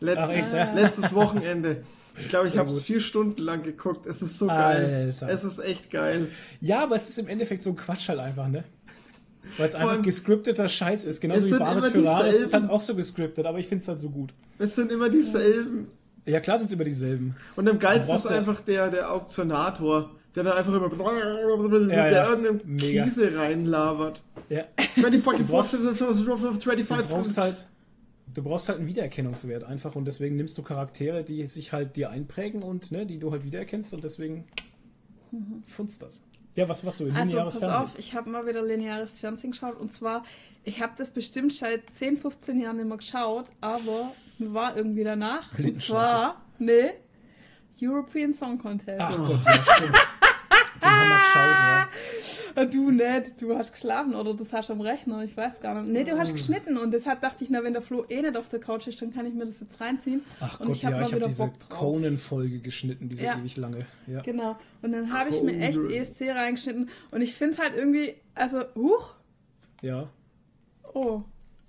Letzt, 0.00 0.18
Ach, 0.24 0.30
echt, 0.30 0.52
ja? 0.52 0.72
Letztes 0.74 1.14
Wochenende. 1.14 1.82
Ich 2.20 2.28
glaube, 2.28 2.48
ich 2.48 2.58
habe 2.58 2.68
es 2.68 2.80
vier 2.82 2.98
Stunden 3.00 3.40
lang 3.40 3.62
geguckt. 3.62 4.04
Es 4.04 4.22
ist 4.22 4.40
so 4.40 4.48
geil. 4.48 5.12
Alter. 5.14 5.28
Es 5.32 5.44
ist 5.44 5.60
echt 5.60 5.88
geil. 5.88 6.32
Ja, 6.60 6.82
aber 6.82 6.96
es 6.96 7.08
ist 7.08 7.16
im 7.20 7.28
Endeffekt 7.28 7.62
so 7.62 7.70
ein 7.70 7.76
Quatsch 7.76 8.08
halt 8.08 8.18
einfach, 8.18 8.48
ne? 8.48 8.64
Weil 9.56 9.68
es 9.68 9.74
einfach 9.74 9.92
allem- 9.92 10.02
gescripteter 10.02 10.68
Scheiß 10.68 11.04
ist. 11.04 11.20
Genauso 11.20 11.40
Es 11.40 11.44
wie 11.46 11.48
sind 11.50 11.58
Bares 11.60 11.88
für 11.88 12.04
Rares 12.04 12.34
ist 12.40 12.52
halt 12.54 12.68
auch 12.70 12.80
so 12.80 12.94
gescriptet, 12.94 13.46
aber 13.46 13.58
ich 13.58 13.66
finde 13.66 13.82
es 13.82 13.88
halt 13.88 14.00
so 14.00 14.10
gut. 14.10 14.34
Es 14.58 14.74
sind 14.74 14.92
immer 14.92 15.08
dieselben. 15.08 15.86
Ja, 16.26 16.40
klar 16.40 16.58
sind 16.58 16.66
es 16.66 16.72
immer 16.74 16.84
dieselben. 16.84 17.34
Und 17.56 17.68
am 17.68 17.78
geilsten 17.78 18.16
ist 18.16 18.26
einfach 18.26 18.60
der, 18.60 18.90
der 18.90 19.12
Auktionator, 19.12 20.10
der 20.34 20.44
dann 20.44 20.52
einfach 20.58 20.74
immer 20.74 20.90
Ja, 21.90 22.08
der 22.08 22.12
ja. 22.12 22.28
irgendeine 22.30 22.60
Mega. 22.64 23.04
Krise 23.04 23.34
reinlabert. 23.36 24.22
Ja. 24.50 24.64
20 25.00 25.22
fucking 25.22 25.46
Du 25.46 25.52
brauchst- 25.52 25.70
25 25.70 26.26
Du 26.26 26.84
brauchst 27.08 27.38
halt, 27.38 27.66
du 28.34 28.42
brauchst 28.42 28.68
halt 28.68 28.78
einen 28.78 28.88
Wiedererkennungswert 28.88 29.64
einfach 29.64 29.94
und 29.96 30.04
deswegen 30.04 30.36
nimmst 30.36 30.56
du 30.58 30.62
Charaktere, 30.62 31.24
die 31.24 31.46
sich 31.46 31.72
halt 31.72 31.96
dir 31.96 32.10
einprägen 32.10 32.62
und 32.62 32.92
ne, 32.92 33.06
die 33.06 33.18
du 33.18 33.32
halt 33.32 33.44
wiedererkennst 33.44 33.94
und 33.94 34.04
deswegen 34.04 34.44
funzt 35.66 36.02
das. 36.02 36.24
Ja, 36.58 36.68
was 36.68 36.84
was 36.84 36.98
so 36.98 37.04
Also 37.04 37.14
lineares 37.16 37.54
pass 37.54 37.60
Fernsehen. 37.60 37.82
auf, 37.84 37.90
ich 37.98 38.14
habe 38.14 38.30
mal 38.30 38.44
wieder 38.44 38.62
lineares 38.62 39.20
Fernsehen 39.20 39.52
geschaut 39.52 39.78
und 39.78 39.92
zwar, 39.92 40.24
ich 40.64 40.82
habe 40.82 40.92
das 40.98 41.12
bestimmt 41.12 41.52
seit 41.54 41.88
10, 41.92 42.16
15 42.18 42.60
Jahren 42.60 42.78
nicht 42.78 42.88
mehr 42.88 42.96
geschaut, 42.96 43.46
aber 43.60 44.12
mir 44.38 44.52
war 44.52 44.76
irgendwie 44.76 45.04
danach. 45.04 45.56
Und 45.56 45.80
zwar, 45.80 46.42
nee, 46.58 46.90
European 47.80 48.34
Song 48.34 48.58
Contest. 48.58 49.00
Ach 49.00 49.16
Gott, 49.16 49.44
ja, 49.44 49.52
stimmt. 49.76 49.96
Haben 50.98 51.08
wir 51.10 51.18
geschaut, 51.18 51.58
ja. 51.58 51.88
Ah, 52.54 52.64
Du 52.64 52.90
nicht, 52.90 53.40
du 53.40 53.56
hast 53.56 53.72
geschlafen 53.72 54.14
oder 54.16 54.34
das 54.34 54.52
hast 54.52 54.68
du 54.68 54.72
am 54.72 54.80
Rechner, 54.80 55.22
ich 55.22 55.36
weiß 55.36 55.60
gar 55.60 55.80
nicht. 55.80 55.92
Nee, 55.92 56.04
du 56.04 56.18
hast 56.18 56.32
geschnitten 56.32 56.76
und 56.76 56.90
deshalb 56.90 57.20
dachte 57.20 57.44
ich, 57.44 57.50
na, 57.50 57.62
wenn 57.62 57.72
der 57.72 57.82
Flo 57.82 58.04
eh 58.08 58.20
nicht 58.20 58.36
auf 58.36 58.48
der 58.48 58.58
Couch 58.58 58.86
ist, 58.88 59.00
dann 59.00 59.12
kann 59.14 59.26
ich 59.26 59.34
mir 59.34 59.46
das 59.46 59.60
jetzt 59.60 59.80
reinziehen. 59.80 60.22
Ach 60.40 60.58
und 60.60 60.66
Gott, 60.68 60.76
ich 60.76 60.84
habe 60.84 60.96
ja, 60.96 61.02
ich 61.02 61.12
habe 61.12 61.26
diese. 61.28 61.52
Conan-Folge 61.68 62.58
geschnitten, 62.58 63.08
diese 63.08 63.24
Ja. 63.24 63.38
ewig 63.38 63.56
lange. 63.56 63.86
Ja. 64.08 64.22
Genau. 64.22 64.56
Und 64.82 64.92
dann 64.92 65.12
habe 65.12 65.30
ich 65.30 65.40
mir 65.42 65.56
echt. 65.58 65.78
ESC 65.78 66.30
reingeschnitten 66.30 66.88
und 67.12 67.20
ich 67.22 67.34
finde 67.34 67.54
es 67.54 67.58
halt 67.60 67.74
irgendwie, 67.76 68.14
also, 68.34 68.64
huch, 68.74 69.14
ja, 69.82 70.08
oh, 70.94 71.22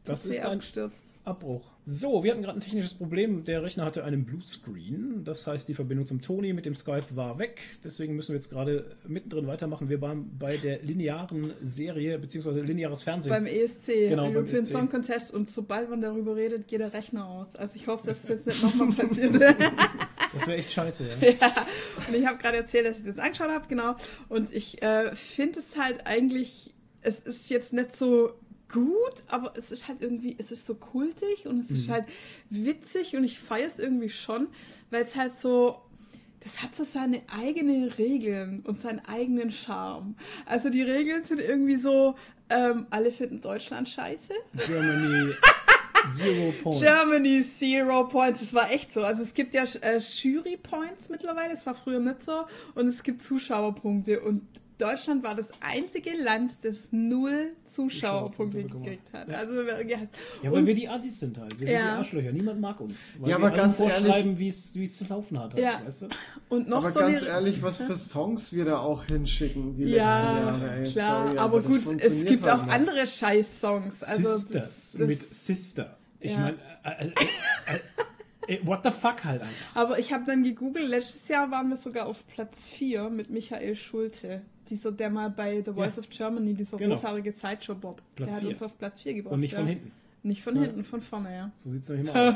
das 0.06 0.26
ist 0.26 0.40
ein 0.44 0.54
abgestürzt. 0.54 1.04
Abbruch. 1.24 1.62
So, 1.92 2.24
wir 2.24 2.32
hatten 2.32 2.44
gerade 2.44 2.60
ein 2.60 2.62
technisches 2.62 2.94
Problem. 2.94 3.46
Der 3.46 3.64
Rechner 3.64 3.84
hatte 3.84 4.04
einen 4.04 4.24
Bluescreen. 4.24 5.24
Das 5.24 5.48
heißt, 5.48 5.68
die 5.68 5.74
Verbindung 5.74 6.06
zum 6.06 6.22
Toni 6.22 6.54
mit 6.54 6.68
dem 6.68 6.76
Skype 6.76 7.16
war 7.16 7.40
weg. 7.40 7.62
Deswegen 7.84 8.16
müssen 8.16 8.34
wir 8.34 8.36
jetzt 8.36 8.52
gerade 8.52 8.96
mittendrin 9.08 9.48
weitermachen. 9.48 9.90
Wir 9.90 10.00
waren 10.00 10.38
bei 10.38 10.58
der 10.58 10.84
linearen 10.84 11.52
Serie, 11.64 12.20
beziehungsweise 12.20 12.62
lineares 12.62 13.02
Fernsehen. 13.02 13.32
Beim 13.32 13.48
ESC, 13.48 14.10
Genau, 14.10 14.26
beim 14.26 14.36
European 14.36 14.62
ESC. 14.62 14.72
Song 14.72 14.88
Contest 14.88 15.34
und 15.34 15.50
sobald 15.50 15.90
man 15.90 16.00
darüber 16.00 16.36
redet, 16.36 16.68
geht 16.68 16.80
der 16.80 16.94
Rechner 16.94 17.26
aus. 17.28 17.56
Also 17.56 17.74
ich 17.76 17.88
hoffe, 17.88 18.06
dass 18.06 18.22
das 18.22 18.30
jetzt 18.30 18.46
nicht 18.46 18.64
nochmal 18.64 18.96
passiert. 18.96 19.36
Das 20.32 20.46
wäre 20.46 20.60
echt 20.60 20.72
scheiße, 20.72 21.08
ja. 21.08 21.16
ja. 21.28 21.56
Und 22.08 22.16
ich 22.16 22.24
habe 22.24 22.38
gerade 22.38 22.58
erzählt, 22.58 22.86
dass 22.86 23.00
ich 23.00 23.06
das 23.06 23.18
angeschaut 23.18 23.50
habe, 23.50 23.66
genau. 23.68 23.96
Und 24.28 24.54
ich 24.54 24.80
äh, 24.84 25.16
finde 25.16 25.58
es 25.58 25.76
halt 25.76 26.06
eigentlich, 26.06 26.76
es 27.02 27.20
ist 27.22 27.50
jetzt 27.50 27.74
nicht 27.74 27.98
so 27.98 28.36
gut, 28.72 29.24
aber 29.28 29.54
es 29.58 29.72
ist 29.72 29.88
halt 29.88 30.02
irgendwie, 30.02 30.36
es 30.38 30.52
ist 30.52 30.68
so 30.68 30.76
kultig 30.76 31.46
und 31.48 31.60
es 31.66 31.72
ist 31.72 31.88
Mhm. 31.88 31.92
halt 31.94 32.06
witzig 32.50 33.16
und 33.16 33.24
ich 33.24 33.40
feiere 33.40 33.68
es 33.68 33.80
irgendwie 33.80 34.10
schon, 34.10 34.48
weil 34.92 35.04
es 35.04 35.16
halt 35.16 35.40
so, 35.40 35.80
das 36.42 36.62
hat 36.62 36.76
so 36.76 36.84
seine 36.86 37.22
eigenen 37.28 37.86
Regeln 37.90 38.62
und 38.66 38.80
seinen 38.80 39.00
eigenen 39.06 39.52
Charme. 39.52 40.16
Also 40.46 40.70
die 40.70 40.82
Regeln 40.84 41.24
sind 41.24 41.40
irgendwie 41.42 41.76
so, 41.76 42.16
ähm, 42.50 42.88
alle 42.90 43.12
finden 43.12 43.42
Deutschland 43.42 43.90
scheiße. 43.90 44.34
Germany 44.66 45.34
Zero 46.16 46.54
Points. 46.64 46.80
Germany 46.80 47.44
Zero 47.60 48.08
Points. 48.08 48.40
Das 48.40 48.54
war 48.54 48.72
echt 48.72 48.94
so. 48.94 49.02
Also 49.04 49.22
es 49.24 49.34
gibt 49.34 49.54
ja 49.54 49.66
äh, 49.82 49.98
Jury 49.98 50.56
Points 50.58 51.10
mittlerweile. 51.10 51.54
Das 51.54 51.66
war 51.66 51.76
früher 51.76 52.00
nicht 52.00 52.24
so. 52.24 52.46
Und 52.76 52.88
es 52.88 53.04
gibt 53.04 53.22
Zuschauerpunkte. 53.22 54.22
Und 54.22 54.48
Deutschland 54.80 55.24
war 55.24 55.36
das 55.36 55.50
einzige 55.60 56.16
Land, 56.16 56.54
das 56.64 56.88
null 56.92 57.52
Zuschauerpunkte 57.66 58.64
gekriegt 58.64 59.12
hat. 59.14 59.28
Ja. 59.28 59.36
Also 59.40 59.62
ja, 59.62 59.80
Ja, 59.82 59.98
weil 60.44 60.54
und- 60.54 60.66
wir 60.66 60.74
die 60.74 60.88
Assis 60.90 61.20
sind 61.20 61.38
halt. 61.38 61.60
Wir 61.60 61.68
sind 61.68 61.76
Ja. 61.76 61.82
die 61.84 61.98
Arschlöcher. 62.00 62.32
Niemand 62.32 62.62
mag 62.62 62.80
uns. 62.80 63.10
Weil 63.20 63.30
Ja, 63.30 63.38
wir 63.38 63.46
aber 63.46 63.54
allen 63.54 63.56
ganz 63.58 63.78
vorschreiben, 63.78 64.40
wie 64.40 64.48
es 64.48 64.74
wie 64.76 64.84
es 64.86 64.98
zu 64.98 65.06
laufen 65.10 65.38
hat. 65.40 65.54
Halt, 65.54 65.64
Ja. 65.64 65.82
weißt 65.86 66.04
du? 66.04 66.08
und 66.50 66.68
noch 66.70 66.78
Aber 66.78 66.92
so 66.92 67.00
ganz 67.00 67.22
ehrlich, 67.22 67.62
was 67.62 67.78
für 67.78 67.96
Songs 67.96 68.54
wir 68.54 68.66
da 68.66 68.80
auch 68.80 69.04
hinschicken, 69.06 69.76
die 69.76 69.84
ja, 69.84 70.46
letzten 70.48 70.62
Jahre. 70.64 70.76
Ey, 70.84 70.92
klar, 70.92 71.26
sorry, 71.28 71.38
aber 71.38 71.62
das 71.62 71.68
gut, 71.86 72.02
es 72.02 72.26
gibt 72.26 72.46
halt 72.46 72.60
auch 72.60 72.66
nicht. 72.66 72.74
andere 72.74 73.06
Scheiß-Songs. 73.08 74.04
Also 74.04 74.24
Sisters 74.38 74.52
das, 74.52 74.92
das, 74.98 75.08
mit 75.08 75.22
Sister. 75.34 75.98
Ich 76.22 76.34
Ja. 76.34 76.40
meine, 76.40 76.58
äh, 76.84 77.06
äh, 77.06 77.76
äh, 78.48 78.54
äh, 78.56 78.66
what 78.66 78.80
the 78.84 78.92
fuck 78.92 79.24
halt 79.26 79.42
einfach. 79.42 79.76
Aber 79.76 80.00
ich 80.00 80.12
habe 80.12 80.24
dann 80.26 80.44
gegoogelt, 80.44 80.88
letztes 80.88 81.28
Jahr 81.28 81.52
waren 81.52 81.70
wir 81.70 81.78
sogar 81.78 82.08
auf 82.08 82.26
Platz 82.28 82.68
4 82.70 83.10
mit 83.10 83.30
Michael 83.30 83.76
Schulte. 83.76 84.42
Dieser, 84.70 84.92
der 84.92 85.10
mal 85.10 85.30
bei 85.30 85.62
The 85.66 85.72
Voice 85.72 85.96
Ja. 85.96 86.02
of 86.02 86.10
Germany, 86.10 86.54
dieser 86.54 86.78
Genau. 86.78 86.96
rothaarige 86.96 87.34
Sideshow 87.34 87.76
Bob, 87.76 88.02
Platz 88.16 88.28
der 88.30 88.36
hat 88.36 88.42
vier. 88.44 88.50
uns 88.52 88.62
auf 88.64 88.78
Platz 88.78 89.02
4 89.02 89.14
gebracht. 89.16 89.34
Und 89.34 89.40
nicht 89.42 89.54
von 89.56 89.64
ja. 89.66 89.70
hinten. 89.72 89.92
Nicht 90.22 90.42
von 90.44 90.54
Ja. 90.58 90.64
hinten, 90.64 90.84
von 90.84 91.00
vorne, 91.00 91.34
ja. 91.34 91.52
So 91.56 91.70
sieht 91.70 91.84
es 91.84 91.90
nämlich 91.90 92.14
immer 92.14 92.36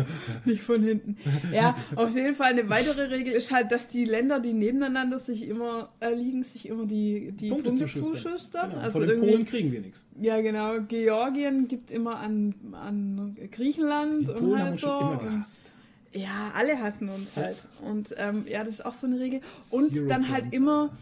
aus. 0.00 0.04
nicht 0.44 0.62
von 0.64 0.82
hinten. 0.82 1.16
Ja, 1.52 1.76
auf 1.94 2.12
jeden 2.16 2.34
Fall 2.34 2.50
eine 2.50 2.68
weitere 2.68 3.02
Regel 3.04 3.32
ist 3.32 3.52
halt, 3.52 3.70
dass 3.70 3.86
die 3.86 4.04
Länder, 4.04 4.40
die 4.40 4.52
nebeneinander 4.52 5.20
sich 5.20 5.46
immer 5.46 5.90
äh, 6.00 6.12
liegen, 6.12 6.42
sich 6.42 6.68
immer 6.68 6.84
die, 6.84 7.30
die 7.30 7.48
Punkte 7.50 7.68
Punkte, 7.70 7.84
zuschustern. 7.84 8.12
zuschustern. 8.22 8.70
Genau. 8.70 8.82
Also 8.82 8.98
Von 8.98 9.06
den 9.06 9.20
Polen 9.20 9.44
kriegen 9.44 9.70
wir 9.70 9.80
nichts. 9.82 10.04
ja 10.20 10.40
genau, 10.40 10.80
Georgien 10.88 11.68
gibt 11.68 11.92
immer 11.92 12.16
an, 12.18 12.54
an 12.72 13.36
Griechenland 13.52 14.22
Die 14.22 14.26
und 14.26 14.38
Polen 14.38 14.62
halt 14.64 14.80
so. 14.80 14.88
schon 14.88 15.00
immer 15.00 15.10
und- 15.12 15.28
gehasst. 15.30 15.72
Ja, 16.12 16.50
alle 16.54 16.80
hassen 16.80 17.08
uns 17.10 17.36
halt. 17.36 17.56
Und 17.82 18.14
ähm, 18.16 18.46
ja, 18.48 18.64
das 18.64 18.74
ist 18.76 18.86
auch 18.86 18.94
so 18.94 19.06
eine 19.06 19.20
Regel. 19.20 19.42
Und 19.70 19.92
Zero 19.92 20.08
dann 20.08 20.28
halt 20.30 20.44
Points, 20.44 20.56
immer, 20.56 20.96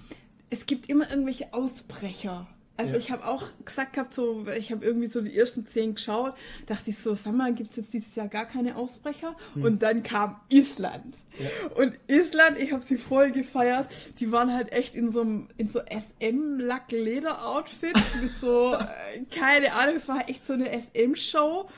es 0.55 0.66
gibt 0.66 0.88
immer 0.88 1.11
irgendwelche 1.11 1.52
Ausbrecher. 1.52 2.46
Also 2.76 2.94
Ja. 2.94 2.98
ich 2.98 3.11
habe 3.12 3.24
auch 3.24 3.44
gesagt 3.64 3.92
gehabt, 3.92 4.14
so, 4.14 4.46
ich 4.48 4.72
habe 4.72 4.84
irgendwie 4.84 5.07
so 5.07 5.20
die 5.20 5.36
ersten 5.36 5.64
zehn 5.66 5.94
geschaut, 5.94 6.34
dachte 6.66 6.90
ich 6.90 6.98
so, 6.98 7.14
sag 7.14 7.32
mal, 7.32 7.55
gibt 7.55 7.70
es 7.70 7.76
jetzt 7.76 7.92
dieses 7.92 8.14
Jahr 8.16 8.26
gar 8.28 8.46
keine 8.46 8.74
Ausbrecher? 8.76 9.36
Und 9.55 9.82
dann 9.84 10.02
kam 10.02 10.40
Island. 10.48 11.14
Hm. 11.36 11.46
Ja. 11.46 11.50
Und 11.76 11.98
Island, 12.09 12.59
ich 12.59 12.72
habe 12.72 12.82
sie 12.82 12.96
voll 12.98 13.30
gefeiert, 13.30 13.88
die 14.18 14.32
waren 14.32 14.52
halt 14.52 14.72
echt 14.72 14.96
in 14.96 15.12
so 15.12 15.20
einem 15.20 15.48
in 15.57 15.68
so 15.68 15.80
SM-Lack-Leder-Outfits 15.88 18.16
mit 18.22 18.32
so, 18.40 18.74
äh, 18.74 19.20
keine 19.30 19.72
Ahnung, 19.74 19.94
es 19.96 20.09
war 20.09 20.28
echt 20.28 20.44
so 20.46 20.55
eine 20.55 20.70
SM-Show. 20.72 21.68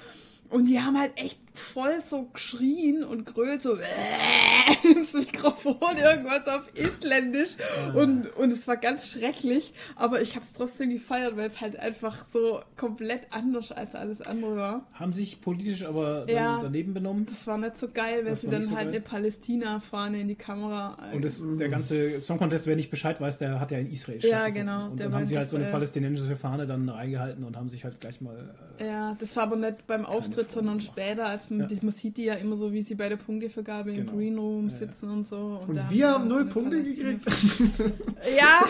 Und 0.49 0.67
die 0.67 0.81
haben 0.81 0.97
halt 0.99 1.13
echt 1.17 1.39
voll 1.59 2.03
so 2.05 2.25
geschrien 2.33 3.05
und 3.05 3.25
grölt 3.27 3.63
so 3.63 3.77
ins 4.85 5.13
Mikrofon 5.15 5.97
irgendwas 5.97 6.47
auf 6.47 6.71
Isländisch 6.75 7.57
und, 7.95 8.27
und 8.37 8.51
es 8.51 8.67
war 8.69 8.77
ganz 8.77 9.09
schrecklich, 9.11 9.73
aber 9.95 10.21
ich 10.23 10.35
habe 10.35 10.45
es 10.45 10.53
trotzdem 10.53 10.91
gefeiert, 10.91 11.37
weil 11.37 11.49
es 11.49 11.61
halt 11.61 11.79
einfach 11.79 12.25
so 12.33 12.61
komplett 12.77 13.23
anders 13.31 13.73
als 13.73 13.95
alles 13.95 14.21
andere 14.23 14.57
war. 14.57 14.87
Haben 14.95 15.13
sich 15.13 15.41
politisch 15.41 15.85
aber 15.85 16.29
Ja. 16.31 16.61
daneben 16.63 16.95
benommen. 16.95 17.27
Das 17.27 17.47
war 17.47 17.59
nicht 17.59 17.79
so 17.79 17.89
geil, 17.89 18.19
weil 18.25 18.31
Das 18.31 18.41
sie 18.43 18.49
dann 18.51 18.63
so 18.63 18.77
halt 18.77 18.87
geil. 18.87 18.95
eine 18.97 19.01
Palästina-Fahne 19.01 20.21
in 20.21 20.29
die 20.29 20.35
Kamera. 20.35 20.97
Und 21.13 21.25
das, 21.25 21.45
der 21.59 21.69
ganze 21.69 22.21
Song 22.21 22.39
Contest, 22.39 22.67
wer 22.67 22.77
nicht 22.77 22.91
Bescheid 22.91 23.21
weiß, 23.21 23.39
der 23.39 23.61
hat 23.61 23.71
ja 23.71 23.79
in 23.79 23.91
Israel 23.91 24.19
Ja, 24.25 24.49
genau, 24.49 24.91
Und 24.91 25.01
dann 25.01 25.15
haben 25.15 25.27
sie 25.27 25.37
halt 25.37 25.51
so 25.51 25.57
eine 25.57 25.65
Israel. 25.65 25.73
palästinensische 25.73 26.37
Fahne 26.37 26.67
dann 26.67 26.89
reingehalten 26.89 27.45
und 27.45 27.57
haben 27.57 27.69
sich 27.69 27.85
halt 27.85 28.01
gleich 28.01 28.21
mal. 28.21 28.55
Äh, 28.79 28.87
ja, 28.87 29.17
das 29.19 29.35
war 29.37 29.45
aber 29.45 29.57
nicht 29.57 29.87
beim 29.87 30.05
Auftritt, 30.05 30.53
sondern 30.53 30.81
später, 30.81 31.27
als 31.27 31.46
man, 31.51 31.69
Ja. 31.69 31.77
man 31.83 31.93
sieht 31.95 32.17
die 32.17 32.25
ja 32.25 32.35
immer 32.35 32.57
so, 32.57 32.73
wie 32.73 32.83
sie 32.83 32.95
bei 32.95 33.09
der 33.09 33.17
Punktevergabe 33.17 33.93
Genau. 33.93 34.13
im 34.13 34.17
Green 34.19 34.39
Room 34.39 34.67
Ja, 34.69 34.73
ja. 34.73 34.79
sitzen 34.79 35.11
und 35.11 35.25
so. 35.27 35.61
Und 35.67 35.75
da 35.77 35.89
wir 35.91 36.09
haben 36.09 36.29
null 36.29 36.43
eine 36.43 36.51
Punkte 36.51 36.83
gekriegt. 36.83 37.25
Ja, 38.37 38.61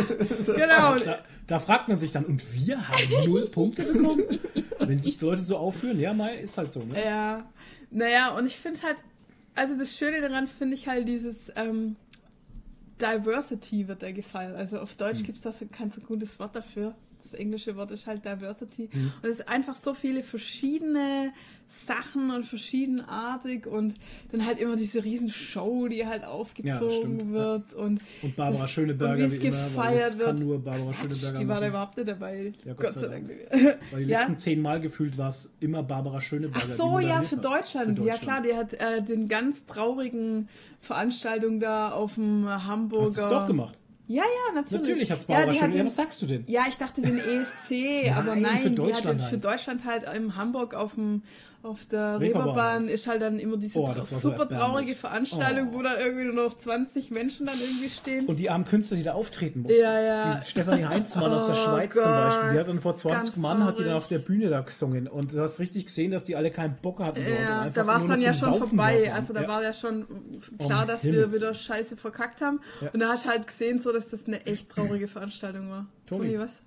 genau. 0.54 0.98
da, 0.98 1.18
da 1.46 1.58
fragt 1.58 1.88
man 1.88 1.98
sich 1.98 2.12
dann, 2.12 2.24
und 2.24 2.42
wir 2.54 2.88
haben 2.88 3.02
null 3.26 3.46
Punkte 3.46 3.82
bekommen? 3.92 4.22
Wenn 4.78 5.00
sich 5.00 5.18
die 5.18 5.24
Leute 5.24 5.42
so 5.42 5.56
aufführen, 5.56 5.98
ja, 5.98 6.12
mal 6.12 6.34
ist 6.34 6.56
halt 6.58 6.72
so. 6.72 6.80
Ne? 6.80 7.02
Ja, 7.04 7.44
naja, 7.90 8.36
und 8.36 8.46
ich 8.46 8.56
finde 8.56 8.78
es 8.78 8.84
halt, 8.84 8.96
also 9.54 9.76
das 9.78 9.96
Schöne 9.96 10.20
daran 10.20 10.46
finde 10.46 10.74
ich 10.74 10.86
halt 10.86 11.08
dieses 11.08 11.52
ähm, 11.56 11.96
Diversity 13.00 13.88
wird 13.88 14.02
da 14.02 14.10
gefeiert. 14.10 14.56
Also 14.56 14.78
auf 14.78 14.94
Deutsch 14.94 15.18
Hm. 15.18 15.24
gibt 15.26 15.38
es 15.38 15.42
das 15.44 15.64
kein 15.72 15.90
so 15.90 16.00
gutes 16.00 16.38
Wort 16.38 16.56
dafür. 16.56 16.94
Das 17.30 17.38
englische 17.40 17.76
Wort 17.76 17.90
ist 17.90 18.06
halt 18.06 18.24
Diversity. 18.24 18.88
Hm. 18.92 19.12
Und 19.22 19.28
es 19.28 19.38
ist 19.40 19.48
einfach 19.48 19.74
so 19.74 19.94
viele 19.94 20.22
verschiedene 20.22 21.32
Sachen 21.68 22.30
und 22.30 22.46
verschiedenartig 22.46 23.66
und 23.66 23.94
dann 24.30 24.46
halt 24.46 24.60
immer 24.60 24.76
diese 24.76 25.02
riesen 25.02 25.30
Show, 25.30 25.88
die 25.88 26.06
halt 26.06 26.24
aufgezogen 26.24 27.18
ja. 27.18 27.32
wird 27.32 27.74
und 27.74 28.00
Und 28.22 28.36
Barbara 28.36 28.62
das- 28.62 28.70
Schöneberger 28.70 29.24
und 29.24 29.32
wie 29.32 29.36
es 29.36 29.42
immer, 29.42 29.64
gefeiert 29.64 30.00
das 30.04 30.18
kann 30.18 30.36
wird. 30.38 30.38
nur 30.46 30.62
Barbara 30.62 30.92
Quatsch, 30.92 30.96
Schöneberger 31.16 31.38
die 31.40 31.48
war 31.48 31.60
da 31.60 31.68
überhaupt 31.68 31.96
nicht 31.96 32.08
dabei. 32.08 32.52
Ja, 32.64 32.74
Gott 32.74 32.90
sei 32.92 33.08
Dank. 33.08 33.30
Weil 33.90 34.04
die 34.04 34.10
Ja. 34.10 34.18
letzten 34.20 34.36
zehn 34.36 34.60
Mal 34.62 34.80
gefühlt 34.80 35.18
war 35.18 35.28
es 35.28 35.52
immer 35.58 35.82
Barbara 35.82 36.20
Schöneberger. 36.20 36.64
Ach 36.70 36.76
so, 36.76 36.98
ja, 37.00 37.22
für. 37.22 37.36
Deutschland. 37.36 37.98
Für 37.98 38.04
Ja 38.04 38.14
klar, 38.16 38.42
die 38.42 38.54
hat 38.54 38.72
äh, 38.74 39.02
den 39.02 39.26
ganz 39.26 39.66
traurigen 39.66 40.48
Veranstaltung 40.80 41.58
da 41.58 41.90
auf 41.90 42.14
dem 42.14 42.46
Hamburger. 42.48 43.06
Hat 43.06 43.12
sie 43.14 43.20
es 43.22 43.28
doch 43.28 43.46
gemacht. 43.48 43.76
Ja, 44.08 44.22
ja, 44.22 44.54
natürlich. 44.54 44.82
Natürlich 44.82 45.10
hat 45.10 45.18
es 45.18 45.26
ja, 45.26 45.36
Schöneberger. 45.52 45.68
den, 45.68 45.86
Was 45.86 45.96
sagst 45.96 46.22
du 46.22 46.26
denn? 46.26 46.44
ja, 46.46 46.64
ich 46.68 46.76
dachte 46.76 47.00
den 47.00 47.18
ESC, 47.18 48.12
aber 48.16 48.36
Nein, 48.36 48.60
für 48.60 48.70
die 48.70 48.82
hat 48.82 48.88
Deutschland 48.94 49.20
für 49.20 49.30
halt. 49.30 49.44
Deutschland 49.44 49.84
halt 49.84 50.02
in 50.14 50.36
Hamburg 50.36 50.74
auf 50.74 50.94
dem 50.94 51.22
auf 51.66 51.84
der 51.86 52.20
Reeperbahn. 52.20 52.48
Reeperbahn 52.48 52.88
ist 52.88 53.06
halt 53.06 53.22
dann 53.22 53.38
immer 53.38 53.56
diese 53.56 53.78
Oh, 53.78 53.92
das 53.94 54.12
war 54.12 54.20
so 54.20 54.30
super 54.30 54.48
traurige. 54.48 54.94
Veranstaltung, 54.94 55.70
Oh. 55.72 55.78
wo 55.78 55.82
dann 55.82 55.98
irgendwie 55.98 56.24
nur 56.24 56.44
noch 56.44 56.56
20 56.58 57.10
Menschen 57.10 57.46
dann 57.46 57.58
irgendwie 57.60 57.88
stehen. 57.90 58.26
Und 58.26 58.38
die 58.38 58.48
armen 58.48 58.64
Künstler, 58.64 58.96
die 58.96 59.02
da 59.02 59.12
auftreten 59.12 59.62
mussten. 59.62 59.80
Ja, 59.80 60.00
ja. 60.00 60.34
Die 60.36 60.48
Stefanie 60.50 60.84
Heinzmann 60.84 61.32
aus 61.32 61.46
der 61.46 61.54
Oh 61.58 61.58
Schweiz 61.58 61.94
zum 61.94 62.04
Beispiel. 62.04 62.48
Die 62.50 62.56
Gott, 62.56 62.60
hat 62.60 62.68
dann 62.68 62.80
vor 62.80 62.94
20 62.94 63.32
ganz 63.32 63.36
Mann 63.36 63.64
hat 63.64 63.78
die 63.78 63.84
dann 63.84 63.94
auf 63.94 64.08
der 64.08 64.18
Bühne 64.18 64.48
da 64.48 64.60
gesungen. 64.60 65.08
Und 65.08 65.34
du 65.34 65.40
hast 65.40 65.60
richtig 65.60 65.86
gesehen, 65.86 66.10
dass 66.12 66.24
die 66.24 66.36
alle 66.36 66.50
keinen 66.50 66.76
Bock 66.76 67.00
hatten. 67.00 67.20
Ja, 67.20 67.68
da 67.68 67.86
war 67.86 68.00
es 68.00 68.06
dann 68.06 68.20
ja 68.20 68.32
schon 68.32 68.52
Saufen 68.52 68.68
vorbei. 68.68 69.12
Also 69.12 69.32
da 69.32 69.42
ja. 69.42 69.48
war 69.48 69.62
ja 69.62 69.72
schon 69.72 70.06
klar, 70.58 70.86
dass 70.86 71.04
wir 71.04 71.12
Himmels 71.12 71.34
wieder 71.34 71.54
scheiße 71.54 71.96
verkackt 71.96 72.40
haben. 72.40 72.60
Ja. 72.80 72.90
Und 72.92 73.00
da 73.00 73.08
hast 73.08 73.24
du 73.24 73.28
halt 73.30 73.46
gesehen, 73.46 73.80
so 73.80 73.92
dass 73.92 74.08
das 74.08 74.26
eine 74.26 74.44
echt 74.46 74.70
traurige 74.70 75.08
Veranstaltung 75.08 75.70
war. 75.70 75.86
Toni, 76.06 76.38
was? 76.38 76.62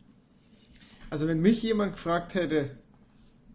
Also 1.10 1.28
wenn 1.28 1.40
mich 1.40 1.64
jemand 1.64 1.94
gefragt 1.94 2.36
hätte, 2.36 2.72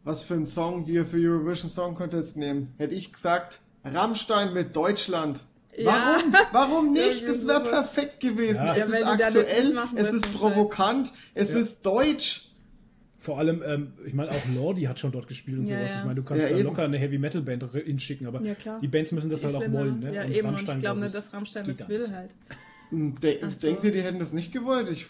was 0.05 0.23
für 0.23 0.35
einen 0.35 0.47
Song 0.47 0.87
wir 0.87 1.05
für 1.07 1.17
Eurovision 1.17 1.69
Song 1.71 1.95
Contest 1.95 2.37
nehmen, 2.37 2.75
hätte 2.79 2.95
ich 2.95 3.13
gesagt, 3.13 3.61
Rammstein 3.85 4.53
mit 4.55 4.75
Deutschland. 4.77 5.45
Ja. 5.77 6.19
Warum? 6.23 6.33
Warum 6.53 6.93
nicht? 6.93 7.27
Das 7.27 7.47
wäre 7.47 7.61
perfekt 7.61 8.21
gewesen. 8.21 8.65
Ja. 8.67 8.73
Es 8.77 8.79
Ja, 8.79 8.85
ist 8.85 9.01
die 9.01 9.25
aktuell, 9.25 9.79
es 9.97 10.13
ist 10.13 10.33
provokant, 10.35 11.13
es 11.35 11.53
Ja. 11.53 11.59
ist 11.61 11.85
deutsch. 11.85 12.51
Vor 13.19 13.39
allem, 13.39 13.63
ähm, 13.67 13.93
ich 14.07 14.13
meine, 14.13 14.31
auch 14.33 14.45
Lordi 14.55 14.83
hat 14.83 14.99
schon 14.99 15.11
dort 15.11 15.27
gespielt 15.27 15.59
und 15.59 15.65
Ja, 15.65 15.79
sowas. 15.79 15.93
ja. 15.95 15.99
Ich 16.01 16.05
meine, 16.05 16.17
du 16.17 16.23
kannst 16.25 16.51
Ja, 16.51 16.57
locker 16.59 16.83
eine 16.85 16.99
Heavy 16.99 17.19
Metal 17.19 17.41
Band 17.41 17.65
hinschicken, 17.73 18.27
aber 18.27 18.41
die 18.83 18.89
Bands 18.89 19.13
müssen 19.13 19.31
das 19.31 19.43
halt 19.43 19.55
auch 19.55 19.73
wollen. 19.73 20.01
Ne? 20.01 20.15
Ja, 20.15 20.25
Und 20.25 20.33
eben. 20.33 20.47
Rammstein, 20.49 20.51
und 20.51 20.59
ich 20.61 20.65
glaube 20.67 20.81
glaub 20.81 20.97
nicht, 20.99 21.15
dass 21.15 21.33
Rammstein 21.33 21.65
das 21.67 21.77
da 21.79 21.89
will 21.89 22.11
halt. 22.13 22.31
De 22.93 23.41
Ach 23.43 23.51
so. 23.51 23.59
Denkt 23.67 23.83
ihr, 23.85 23.93
die 23.93 24.03
hätten 24.03 24.19
das 24.19 24.33
nicht 24.35 24.53
gewollt? 24.53 24.89
Ich, 24.91 25.07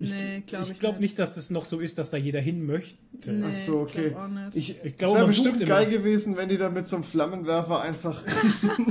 Nee, 0.00 0.42
glaube 0.46 0.64
ich, 0.66 0.70
Ich 0.72 0.78
glaube 0.78 1.00
nicht, 1.00 1.18
dass 1.18 1.34
das 1.34 1.50
noch 1.50 1.64
so 1.64 1.80
ist, 1.80 1.98
dass 1.98 2.10
da 2.10 2.16
jeder 2.16 2.40
hin 2.40 2.64
möchte. 2.64 3.32
Nee, 3.32 3.46
ach 3.48 3.52
so, 3.52 3.86
ich 3.86 3.92
glaub 3.94 4.16
okay. 4.16 4.28
nicht. 4.44 4.56
Ich, 4.56 4.70
Ich 4.84 4.92
es 4.92 4.96
glaube, 4.96 5.14
wäre 5.14 5.26
man 5.26 5.34
bestimmt 5.34 5.66
geil 5.66 5.88
immer. 5.88 5.98
gewesen, 5.98 6.36
wenn 6.36 6.48
die 6.48 6.56
da 6.56 6.70
mit 6.70 6.86
so 6.86 6.96
einem 6.96 7.04
Flammenwerfer 7.04 7.80
einfach 7.82 8.22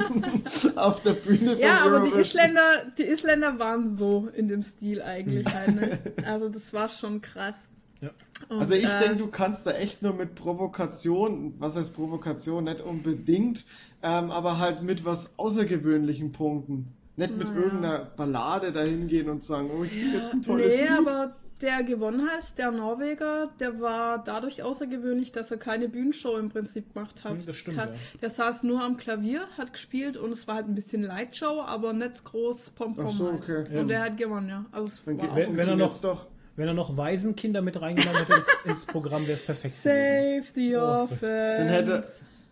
auf 0.76 1.01
der 1.03 1.14
Bühne 1.14 1.58
Ja, 1.60 1.86
aber 1.86 2.01
die 2.01 2.12
Isländer, 2.12 2.62
die 2.97 3.03
Isländer 3.03 3.58
waren 3.58 3.95
so 3.95 4.28
in 4.36 4.47
dem 4.49 4.64
Stil 4.64 5.01
eigentlich 5.01 5.47
halt. 5.53 5.76
Ne? 5.76 5.99
Also 6.26 6.49
das 6.49 6.74
war 6.74 6.89
schon 6.89 7.22
krass. 7.22 7.68
Ja. 8.01 8.10
Und, 8.49 8.60
Also 8.60 8.74
ich 8.74 8.84
äh, 8.86 8.99
denke, 8.99 9.16
du 9.18 9.28
kannst 9.28 9.66
da 9.66 9.72
echt 9.72 10.01
nur 10.01 10.14
mit 10.14 10.36
Provokation, 10.36 11.55
was 11.58 11.76
heißt 11.76 11.95
Provokation, 11.95 12.66
nicht 12.66 12.82
unbedingt, 12.82 13.66
ähm, 14.03 14.30
aber 14.30 14.60
halt 14.60 14.84
mit 14.84 15.05
was 15.05 15.39
außergewöhnlichen 15.39 16.32
Punkten. 16.32 16.93
Nicht 17.18 17.36
mit 17.36 17.47
Naja. 17.49 17.59
irgendeiner 17.61 17.99
Ballade 18.15 18.72
dahin 18.72 19.07
gehen 19.07 19.28
und 19.30 19.43
sagen, 19.43 19.70
oh, 19.78 19.84
ich 19.84 19.91
singe 19.91 20.18
jetzt 20.20 20.34
ein 20.34 20.41
tolles 20.43 20.74
Nee, 20.76 20.82
Lied. 20.84 20.91
aber 20.99 21.34
der 21.61 21.82
gewonnen 21.82 22.30
hat, 22.30 22.55
der 22.59 22.70
Norweger, 22.70 23.49
der 23.59 23.82
war 23.82 24.24
dadurch 24.24 24.61
außergewöhnlich, 24.61 25.32
dass 25.32 25.49
er 25.49 25.57
keine 25.57 25.89
Bühnenshow 25.89 26.38
im 26.38 26.49
Prinzip 26.49 26.93
gemacht 26.93 27.24
hat. 27.24 27.32
Hm, 27.32 27.45
das 27.47 27.55
stimmt, 27.55 27.78
hat. 27.80 27.89
ja. 27.89 27.95
Der 28.22 28.30
saß 28.30 28.61
nur 28.61 28.84
am 28.84 28.97
Klavier, 28.97 29.41
hat 29.57 29.74
gespielt 29.74 30.15
und 30.15 30.32
es 30.32 30.47
war 30.47 30.53
halt 30.55 30.68
ein 30.68 30.76
bisschen 30.76 31.01
Lightshow, 31.01 31.61
aber 31.65 31.93
nicht 31.93 32.24
groß 32.24 32.70
Pompom 32.76 33.07
Ach 33.07 33.11
so, 33.11 33.32
halt. 33.32 33.41
okay. 33.41 33.80
Und 33.80 33.88
der 33.88 34.03
hat 34.03 34.18
gewonnen, 34.18 34.49
ja. 34.49 34.65
Also 34.72 34.89
auch 34.89 35.07
Wenn- 35.36 35.57
wenn 35.57 35.68
er 35.68 35.76
noch- 35.76 35.99
doch. 35.99 36.28
Wenn 36.55 36.68
er 36.68 36.74
noch 36.76 36.95
Waisenkinder 36.97 37.61
mit 37.61 37.80
reingenommen 37.82 38.18
hätte 38.20 38.34
ins, 38.34 38.61
ins 38.65 38.86
Programm, 38.88 39.24
wäre 39.24 39.34
es 39.34 39.41
perfekt 39.43 39.76
gewesen. 39.84 40.43
Save 40.43 40.53
the 40.55 40.76
Oh, 40.76 40.80
Orphans. 40.82 41.57
Dann 41.57 41.68
hätte, 41.70 42.03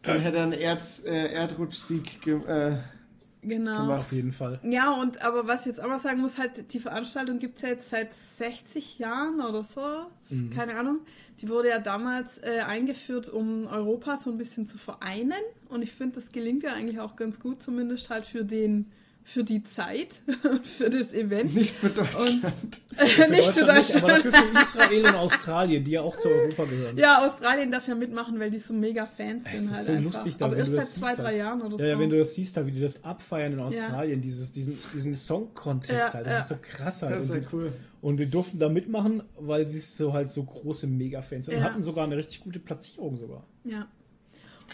dann 0.03 0.19
hätte 0.19 0.37
er 0.37 0.43
einen 0.43 0.53
Erz, 0.53 1.03
äh, 1.05 1.31
Erdrutschsieg 1.33 2.21
ge 2.21 2.35
äh, 2.47 2.77
genau. 3.47 3.81
gemacht. 3.81 3.99
Auf 3.99 4.11
jeden 4.11 4.31
Fall. 4.31 4.59
Ja, 4.63 4.93
und 4.93 5.21
aber 5.21 5.47
was 5.47 5.61
ich 5.61 5.67
jetzt 5.67 5.81
auch 5.81 5.87
mal 5.87 5.99
sagen 5.99 6.21
muss, 6.21 6.37
halt, 6.37 6.73
die 6.73 6.79
Veranstaltung 6.79 7.39
gibt 7.39 7.57
es 7.57 7.61
ja 7.61 7.69
jetzt 7.69 7.89
seit 7.89 8.13
60 8.13 8.99
Jahren 8.99 9.41
oder 9.41 9.63
so. 9.63 9.81
Mhm. 10.29 10.49
Keine 10.51 10.75
Ahnung. 10.75 10.99
Die 11.41 11.49
wurde 11.49 11.69
ja 11.69 11.79
damals 11.79 12.37
äh, 12.39 12.61
eingeführt, 12.65 13.27
um 13.29 13.67
Europa 13.67 14.17
so 14.17 14.29
ein 14.29 14.37
bisschen 14.37 14.67
zu 14.67 14.77
vereinen. 14.77 15.33
Und 15.69 15.81
ich 15.81 15.91
finde, 15.91 16.15
das 16.15 16.31
gelingt 16.31 16.63
ja 16.63 16.73
eigentlich 16.73 16.99
auch 16.99 17.15
ganz 17.15 17.39
gut, 17.39 17.61
zumindest 17.61 18.09
halt 18.09 18.25
für 18.25 18.45
den 18.45 18.91
für 19.27 19.43
die 19.43 19.63
Zeit 19.63 20.21
und 20.43 20.65
für 20.77 20.89
das 20.89 21.11
Event. 21.11 21.53
Nicht 21.55 21.73
für 21.75 21.89
Deutschland. 21.89 22.81
Für 22.95 23.27
Nicht 23.31 23.47
für 23.49 23.65
Deutschland 23.65 23.77
nicht, 23.77 23.95
aber 23.95 24.07
Deutschland. 24.13 24.35
dafür 24.35 24.51
für 24.53 24.61
Israel 24.61 25.05
und 25.07 25.15
Australien, 25.15 25.83
die 25.83 25.91
ja 25.91 26.01
auch 26.01 26.15
zu 26.15 26.29
Europa 26.29 26.65
gehören. 26.65 26.97
Ja, 26.97 27.25
Australien 27.25 27.71
darf 27.71 27.87
ja 27.87 27.95
mitmachen, 27.95 28.39
weil 28.39 28.51
die 28.51 28.59
so 28.59 28.73
mega 28.73 29.05
Fans 29.07 29.43
sind 29.45 29.55
Es 29.61 29.65
ist 29.65 29.73
halt 29.73 29.83
so 29.85 29.91
einfach. 29.93 30.03
lustig 30.13 30.37
da, 30.37 30.45
aber 30.45 30.57
erst 30.57 30.71
seit 30.71 30.81
das 30.81 30.93
zwei, 30.95 31.15
drei. 31.15 31.37
Jahren 31.37 31.61
oder 31.63 31.77
Ja, 31.79 31.87
ja, 31.89 31.95
so. 31.95 32.01
wenn 32.01 32.09
du 32.11 32.17
das 32.19 32.35
siehst, 32.35 32.55
da, 32.55 32.65
wie 32.67 32.71
die 32.71 32.81
das 32.81 33.03
abfeiern 33.03 33.53
in 33.53 33.59
Australien, 33.59 34.21
dieses, 34.21 34.51
diesen, 34.51 34.77
diesen 34.93 35.15
Song-Contest 35.15 35.91
Ja, 35.91 36.13
halt, 36.13 36.27
das 36.27 36.33
ja. 36.33 36.39
ist 36.39 36.47
so 36.49 36.55
krass 36.61 37.01
halt. 37.01 37.15
Das 37.15 37.25
ist 37.25 37.31
und, 37.31 37.41
ja 37.41 37.47
cool. 37.51 37.73
und 38.01 38.19
wir 38.19 38.27
durften 38.27 38.59
da 38.59 38.69
mitmachen, 38.69 39.23
weil 39.39 39.67
sie 39.67 39.79
so 39.79 40.13
halt 40.13 40.29
so 40.29 40.43
große 40.43 40.85
Mega-Fans 40.87 41.47
sind 41.47 41.55
und 41.55 41.61
Ja. 41.61 41.69
hatten 41.71 41.81
sogar 41.81 42.03
eine 42.05 42.15
richtig 42.15 42.41
gute 42.41 42.59
Platzierung 42.59 43.17
sogar. 43.17 43.43
Ja. 43.63 43.87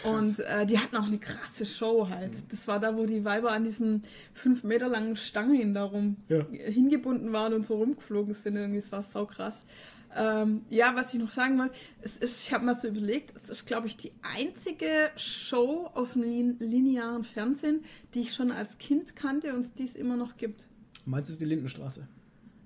Und 0.04 0.38
äh, 0.40 0.66
die 0.66 0.78
hatten 0.78 0.96
auch 0.96 1.04
eine 1.06 1.18
krasse 1.18 1.66
Show 1.66 2.08
halt. 2.08 2.32
Das 2.50 2.66
war 2.66 2.80
da, 2.80 2.96
wo 2.96 3.06
die 3.06 3.24
Weiber 3.24 3.52
an 3.52 3.64
diesen 3.64 4.02
fünf 4.34 4.64
Meter 4.64 4.88
langen 4.88 5.16
Stangen 5.16 5.74
darum 5.74 6.16
Ja. 6.28 6.44
hingebunden 6.50 7.32
waren 7.32 7.52
und 7.54 7.66
so 7.66 7.76
rumgeflogen 7.76 8.34
sind. 8.34 8.56
Irgendwie, 8.56 8.80
das 8.80 8.90
war 8.90 9.02
sau 9.02 9.26
krass. 9.26 9.62
Ähm, 10.14 10.62
ja, 10.68 10.94
was 10.94 11.14
ich 11.14 11.20
noch 11.20 11.30
sagen 11.30 11.58
wollte, 11.58 11.74
es 12.02 12.18
ist, 12.18 12.42
ich 12.46 12.52
habe 12.52 12.64
mal 12.66 12.74
so 12.74 12.88
überlegt, 12.88 13.34
es 13.36 13.48
ist, 13.48 13.64
glaube 13.66 13.86
ich, 13.86 13.96
die 13.96 14.12
einzige 14.20 15.10
Show 15.16 15.88
aus 15.94 16.12
dem 16.12 16.22
lin 16.22 16.56
linearen 16.58 17.24
Fernsehen, 17.24 17.84
die 18.12 18.20
ich 18.20 18.34
schon 18.34 18.50
als 18.50 18.76
Kind 18.78 19.16
kannte 19.16 19.54
und 19.54 19.78
die 19.78 19.84
es 19.84 19.94
immer 19.96 20.16
noch 20.16 20.36
gibt. 20.36 20.66
Meinst 21.06 21.28
du, 21.28 21.30
es 21.30 21.34
ist 21.36 21.40
die 21.40 21.46
Lindenstraße? 21.46 22.06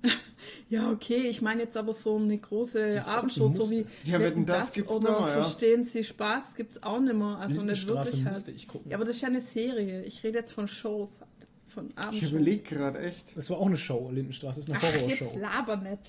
Ja, 0.69 0.91
okay, 0.91 1.29
ich 1.29 1.43
meine 1.43 1.63
jetzt 1.63 1.77
aber 1.77 1.93
so 1.93 2.17
eine 2.17 2.37
große 2.39 2.91
Die 2.91 2.99
Abendshow, 2.99 3.47
so 3.49 3.71
wie. 3.71 3.87
Ja, 4.03 4.19
Wetten, 4.19 4.45
das 4.47 4.73
gibt's 4.73 4.93
oder 4.93 5.13
noch 5.13 5.27
ja. 5.29 5.43
Verstehen 5.43 5.85
Sie 5.85 6.03
Spaß 6.03 6.55
gibt's 6.57 6.83
auch 6.83 6.99
nicht 6.99 7.15
mehr, 7.15 7.39
also 7.39 7.63
nicht 7.63 7.87
Lindenstraße 7.87 8.13
wirklich 8.19 8.25
halt. 8.25 8.49
ich 8.49 8.67
gucken. 8.67 8.91
Ja, 8.91 8.97
aber 8.97 9.05
das 9.05 9.17
ist 9.17 9.23
ja 9.23 9.29
eine 9.29 9.41
Serie. 9.41 10.03
Ich 10.05 10.25
rede 10.25 10.39
jetzt 10.39 10.53
von 10.53 10.67
Shows, 10.67 11.21
von 11.69 11.91
Ich 11.91 11.99
Abendshows. 11.99 12.31
überlege 12.33 12.63
gerade 12.63 12.99
echt. 12.99 13.37
Das 13.37 13.49
war 13.51 13.59
auch 13.59 13.67
eine 13.67 13.77
Show, 13.77 14.11
Lindenstraße. 14.13 14.59
Das 14.61 14.69
ist 14.69 14.75
eine 14.75 14.83
Ach, 14.83 14.93
Horrorshow. 15.01 15.25
jetzt 15.25 15.37
laber 15.37 15.77
nicht. 15.77 16.01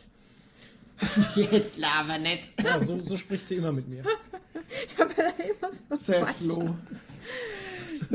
Jetzt 1.51 1.77
laber 1.77 2.17
nicht. 2.17 2.43
Ja, 2.63 2.83
so, 2.83 2.99
so 3.03 3.17
spricht 3.17 3.47
sie 3.47 3.57
immer 3.57 3.71
mit 3.71 3.87
mir. 3.87 4.03
Ja, 4.97 5.05
weil 5.15 5.33
er 5.37 5.45
immer 5.45 5.71
so 5.89 5.95
Sad 5.95 6.23
quatscht. 6.23 6.41
Flo. 6.41 6.75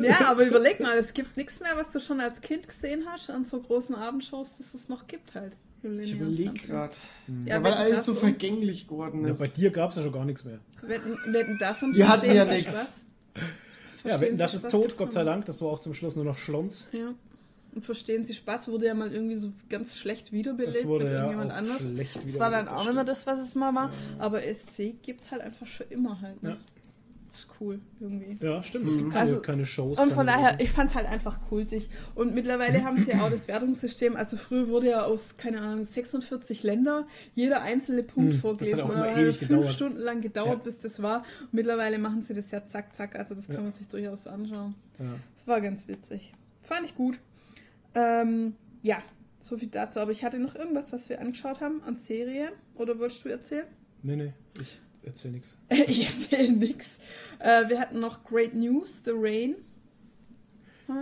Ja, 0.02 0.28
aber 0.30 0.44
überleg 0.46 0.80
mal, 0.80 0.96
es 0.98 1.12
gibt 1.14 1.36
nichts 1.36 1.60
mehr, 1.60 1.76
was 1.76 1.92
du 1.92 2.00
schon 2.00 2.20
als 2.20 2.40
Kind 2.40 2.66
gesehen 2.68 3.04
hast 3.06 3.30
an 3.30 3.44
so 3.44 3.60
großen 3.60 3.94
Abendshows, 3.94 4.48
dass 4.58 4.74
es 4.74 4.88
noch 4.88 5.06
gibt 5.06 5.34
halt. 5.34 5.56
Ich 6.00 6.12
überlege 6.14 6.52
gerade. 6.52 6.94
Ja, 7.44 7.56
Ja, 7.56 7.64
weil 7.64 7.72
Wetten, 7.72 7.82
alles 7.82 8.04
so 8.04 8.14
vergänglich 8.14 8.86
geworden 8.86 9.24
Ja, 9.26 9.32
ist. 9.32 9.38
bei 9.40 9.48
dir 9.48 9.70
gab 9.70 9.90
es 9.90 9.96
ja 9.96 10.02
schon 10.02 10.12
gar 10.12 10.24
nichts 10.24 10.44
mehr. 10.44 10.58
Wetten, 10.82 11.16
wetten 11.32 11.56
das 11.58 11.82
und 11.82 11.96
Wir 11.96 12.08
hatten 12.08 12.26
ja. 12.26 12.44
Spaß? 12.46 12.88
Ja, 14.04 14.18
Sie 14.18 14.36
das 14.36 14.54
ist 14.54 14.70
tot, 14.70 14.96
Gott 14.96 15.12
sei. 15.12 15.24
Dank. 15.24 15.44
Das 15.44 15.60
war 15.62 15.68
auch 15.68 15.78
zum 15.80 15.94
Schluss 15.94 16.16
nur 16.16 16.24
noch 16.24 16.36
Schlons. 16.36 16.88
Ja. 16.92 17.14
Und 17.74 17.84
verstehen 17.84 18.24
Sie 18.26 18.34
Spaß 18.34 18.68
wurde 18.68 18.86
ja 18.86 18.94
mal 18.94 19.12
irgendwie 19.12 19.36
so 19.36 19.52
ganz 19.70 19.96
schlecht 19.96 20.30
wiederbelebt 20.32 20.74
Das 20.76 20.84
wurde 20.86 21.04
mit 21.04 21.12
ja 21.14 21.20
irgendjemand 21.20 21.52
auch 21.52 21.56
anders. 21.56 21.78
schlecht 21.90 22.16
Das 22.28 22.38
war 22.38 22.50
dann 22.50 22.68
auch 22.68 22.72
das 22.78 22.84
nicht 22.86 22.94
mehr 22.94 23.02
stimmt. 23.04 23.08
das, 23.08 23.26
was 23.26 23.40
es 23.48 23.54
mal 23.54 23.74
war. 23.74 23.92
Aber 24.18 24.40
SC 24.42 24.94
gibt 25.02 25.30
halt 25.30 25.40
einfach 25.42 25.66
schon 25.66 25.86
immer 25.88 26.20
halt. 26.20 26.42
Ne? 26.42 26.50
Ja. 26.50 26.56
Ist 27.34 27.48
cool 27.60 27.80
irgendwie. 27.98 28.36
Ja, 28.44 28.62
stimmt. 28.62 28.88
Es 28.88 28.96
gibt 28.98 29.08
keine, 29.10 29.20
Also- 29.20 29.40
keine 29.40 29.64
Shows. 29.64 29.98
Und 29.98 30.12
von 30.12 30.26
daher, 30.26 30.60
ich 30.60 30.70
fand 30.70 30.90
es 30.90 30.94
halt 30.96 31.06
einfach 31.08 31.40
kultig. 31.48 31.88
Und 32.14 32.34
mittlerweile 32.34 32.84
haben 32.84 32.98
sie 32.98 33.10
ja 33.10 33.24
auch 33.24 33.30
das 33.30 33.48
Wertungssystem. 33.48 34.16
Also 34.16 34.36
früher 34.36 34.68
wurde 34.68 34.90
ja 34.90 35.04
aus, 35.04 35.36
keine 35.38 35.62
Ahnung, 35.62 35.86
46 35.86 36.62
Länder 36.62 37.06
jeder 37.34 37.62
einzelne 37.62 38.02
Punkt 38.02 38.28
Hm, 38.28 38.32
das 38.32 38.40
vorgelesen. 38.42 38.78
hat 38.78 38.84
auch 38.84 38.90
immer 38.90 39.16
ewig 39.16 39.38
fünf 39.38 39.48
gedauert. 39.48 39.70
Stunden 39.70 39.98
lang 39.98 40.20
gedauert, 40.20 40.48
Ja. 40.58 40.64
bis 40.64 40.78
das 40.80 41.00
war. 41.00 41.24
Und 41.40 41.54
mittlerweile 41.54 41.98
machen 41.98 42.20
sie 42.20 42.34
das 42.34 42.50
ja 42.50 42.66
zack, 42.66 42.94
zack. 42.94 43.16
Also 43.16 43.34
das 43.34 43.46
kann 43.46 43.56
Ja. 43.56 43.62
man 43.62 43.72
sich 43.72 43.88
durchaus 43.88 44.26
anschauen. 44.26 44.74
Ja. 44.98 45.06
Das 45.38 45.46
war 45.46 45.60
ganz 45.62 45.88
witzig. 45.88 46.34
Fand 46.62 46.84
ich 46.84 46.94
gut. 46.94 47.18
Ähm, 47.94 48.54
ja, 48.82 49.02
so 49.40 49.56
viel 49.56 49.68
dazu. 49.68 50.00
Aber 50.00 50.10
ich 50.12 50.22
hatte 50.24 50.38
noch 50.38 50.54
irgendwas, 50.54 50.92
was 50.92 51.08
wir 51.08 51.20
angeschaut 51.20 51.60
haben 51.60 51.82
an 51.84 51.96
Serien. 51.96 52.50
Oder 52.74 52.98
wolltest 52.98 53.24
du 53.24 53.28
erzählen? 53.30 53.66
Nee, 54.02 54.16
nee, 54.16 54.32
ich 54.60 54.80
erzähl 55.04 55.30
nichts. 55.32 55.56
ich 55.70 56.06
erzähle 56.06 56.52
nichts. 56.52 56.98
Äh, 57.38 57.68
wir 57.68 57.80
hatten 57.80 58.00
noch 58.00 58.24
Great 58.24 58.54
News, 58.54 59.02
The 59.04 59.12
Rain. 59.14 59.56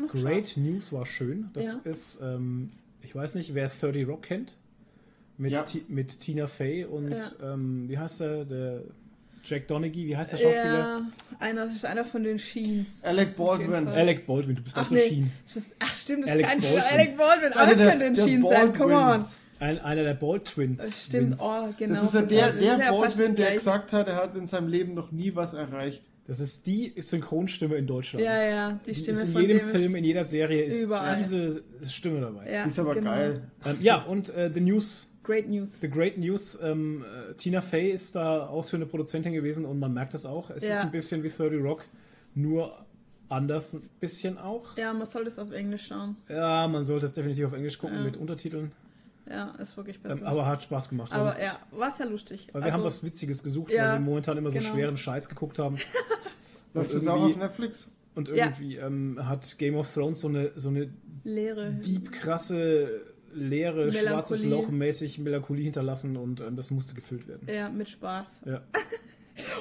Great 0.09 0.44
geschaut? 0.44 0.57
News 0.59 0.92
war 0.92 1.07
schön. 1.07 1.51
Das 1.53 1.80
Ja. 1.84 1.90
ist, 1.90 2.20
ähm, 2.22 2.70
ich 3.03 3.14
weiß 3.14 3.34
nicht, 3.34 3.55
wer 3.55 3.68
30 3.68 4.07
Rock 4.07 4.22
kennt. 4.22 4.57
Mit, 5.36 5.53
Ja. 5.53 5.64
Mit 5.88 6.20
Tina 6.20 6.46
Fey 6.46 6.84
und 6.84 7.11
Ja. 7.12 7.55
ähm, 7.55 7.88
wie 7.88 7.98
heißt 7.98 8.20
der? 8.20 8.44
Der 8.44 8.82
Jack 9.42 9.68
Donaghy, 9.68 10.07
wie 10.07 10.16
heißt 10.16 10.32
der 10.32 10.36
Schauspieler? 10.36 10.78
Ja, 10.78 11.03
einer, 11.38 11.64
das 11.64 11.74
ist 11.74 11.86
einer 11.86 12.05
von 12.05 12.22
den 12.22 12.38
Sheens. 12.38 13.03
Alec 13.05 13.36
Baldwin. 13.36 13.88
Alec 13.88 14.26
Baldwin, 14.26 14.57
du 14.57 14.62
bist 14.62 14.76
Ach 14.76 14.82
auch 14.82 14.88
so 14.88 14.94
nee, 14.94 15.09
Sheen. 15.09 15.32
ach 15.78 15.94
stimmt, 15.94 16.24
das 16.24 16.32
Alec 16.32 16.44
ist 16.44 16.51
kein 16.51 16.61
Baldwin. 16.61 16.82
Alec 16.92 17.16
Baldwin, 17.16 17.53
alles 17.55 17.78
könnte 17.78 18.05
ein 18.05 18.16
Sheen 18.16 18.44
sein, 18.44 18.74
come 18.74 18.94
on. 18.94 19.24
Baldwins. 19.61 19.61
Ein, 19.61 19.78
einer 19.84 20.02
der 20.02 20.14
Bald 20.14 20.44
Twins. 20.46 20.78
Das 20.78 21.04
stimmt, 21.04 21.36
oh, 21.38 21.68
genau. 21.78 21.94
Das 21.94 22.02
ist 22.04 22.14
ja 22.14 22.22
der, 22.22 22.52
der 22.52 22.78
ja 22.78 22.92
Baldwin, 22.92 23.34
der 23.36 23.52
gesagt 23.52 23.92
hat, 23.92 24.08
er 24.08 24.16
hat 24.16 24.34
in 24.34 24.46
seinem 24.46 24.68
Leben 24.68 24.94
noch 24.94 25.12
nie 25.12 25.34
was 25.34 25.52
erreicht. 25.54 26.02
Das 26.26 26.38
ist 26.40 26.66
die 26.66 26.92
Synchronstimme 26.96 27.74
in 27.76 27.86
Deutschland. 27.86 28.24
Ja, 28.24 28.42
ja, 28.44 28.80
die 28.86 28.92
Die 28.92 29.00
Stimme 29.00 29.18
ist 29.18 29.24
in 29.24 29.32
von 29.32 29.42
jedem 29.42 29.61
Film, 29.68 29.96
in 29.96 30.04
jeder 30.04 30.24
Serie 30.24 30.62
ist 30.64 30.80
Überall. 30.82 31.16
diese 31.18 31.62
Stimme 31.84 32.20
dabei. 32.20 32.50
Ja, 32.50 32.62
Die 32.64 32.68
ist 32.68 32.78
aber 32.78 32.94
genau. 32.94 33.11
geil. 33.11 33.50
Ähm, 33.66 33.76
ja, 33.80 34.02
und 34.04 34.32
äh, 34.36 34.48
The 34.52 34.61
News, 34.61 35.11
Great 35.24 35.48
News. 35.48 35.68
The 35.80 35.90
Great 35.90 36.18
News, 36.18 36.58
ähm, 36.62 37.04
äh, 37.30 37.34
Tina 37.34 37.61
Fey 37.61 37.90
ist 37.90 38.14
da 38.14 38.46
ausführende 38.46 38.86
Produzentin 38.86 39.32
gewesen 39.32 39.64
und 39.64 39.78
man 39.80 39.92
merkt 39.92 40.14
das 40.14 40.24
auch. 40.24 40.50
Es 40.50 40.62
Ja. 40.66 40.74
ist 40.74 40.82
ein 40.82 40.90
bisschen 40.92 41.22
wie 41.24 41.28
30 41.28 41.62
Rock, 41.64 41.84
nur 42.34 42.74
anders 43.28 43.74
ein 43.74 43.82
bisschen 43.98 44.38
auch. 44.38 44.76
Ja, 44.76 44.92
man 44.92 45.06
soll 45.08 45.24
das 45.24 45.38
auf 45.38 45.50
Englisch 45.50 45.86
schauen. 45.88 46.16
Ja, 46.28 46.68
man 46.68 46.84
sollte 46.84 47.06
es 47.06 47.12
definitiv 47.12 47.46
auf 47.46 47.52
Englisch 47.54 47.78
gucken 47.78 47.96
Ja. 47.98 48.04
mit 48.04 48.16
Untertiteln. 48.16 48.70
Ja, 49.31 49.51
ist 49.61 49.76
wirklich 49.76 50.01
besser. 50.03 50.20
Ähm, 50.20 50.26
aber 50.26 50.45
hat 50.47 50.62
Spaß 50.64 50.89
gemacht. 50.89 51.12
war 51.12 51.18
Aber 51.18 51.26
lustig. 51.28 51.45
ja, 51.47 51.78
war 51.78 51.91
sehr 51.93 52.07
lustig. 52.07 52.49
Weil 52.53 52.62
wir 52.62 52.64
Also, 52.66 52.76
haben 52.78 52.85
was 52.85 53.05
Witziges 53.05 53.43
gesucht, 53.43 53.70
Ja, 53.72 53.85
weil 53.85 53.93
wir 53.95 54.01
momentan 54.01 54.37
immer 54.37 54.51
so 54.51 54.59
genau. 54.59 54.70
schweren 54.72 54.97
Scheiß 54.97 55.28
geguckt 55.28 55.59
haben. 55.61 55.76
Läuft 56.74 56.91
Und 56.91 56.97
das 56.97 57.07
auch 57.07 57.14
irgendwie- 57.16 57.33
auf 57.35 57.39
Netflix? 57.39 57.89
Und 58.16 58.28
Ja. 58.28 58.47
irgendwie 58.47 58.76
ähm, 58.76 59.18
hat 59.28 59.57
Game 59.59 59.76
of 59.76 59.93
Thrones 59.95 60.20
so 60.20 60.28
eine, 60.28 60.51
so 60.57 60.68
eine 60.68 60.91
Leere. 61.22 61.70
deep 61.74 62.11
krasse, 62.11 63.03
leere, 63.33 63.87
Melancholie. 63.87 64.09
schwarzes 64.09 64.43
Loch 64.43 64.68
mäßig 64.68 65.18
Melancholie 65.20 65.62
hinterlassen 65.64 66.16
und 66.16 66.41
ähm, 66.41 66.57
das 66.57 66.72
musste 66.72 66.95
gefüllt 66.97 67.28
werden. 67.28 67.47
Ja, 67.49 67.68
mit 67.68 67.89
Spaß. 67.89 68.41
Ja. 68.47 68.62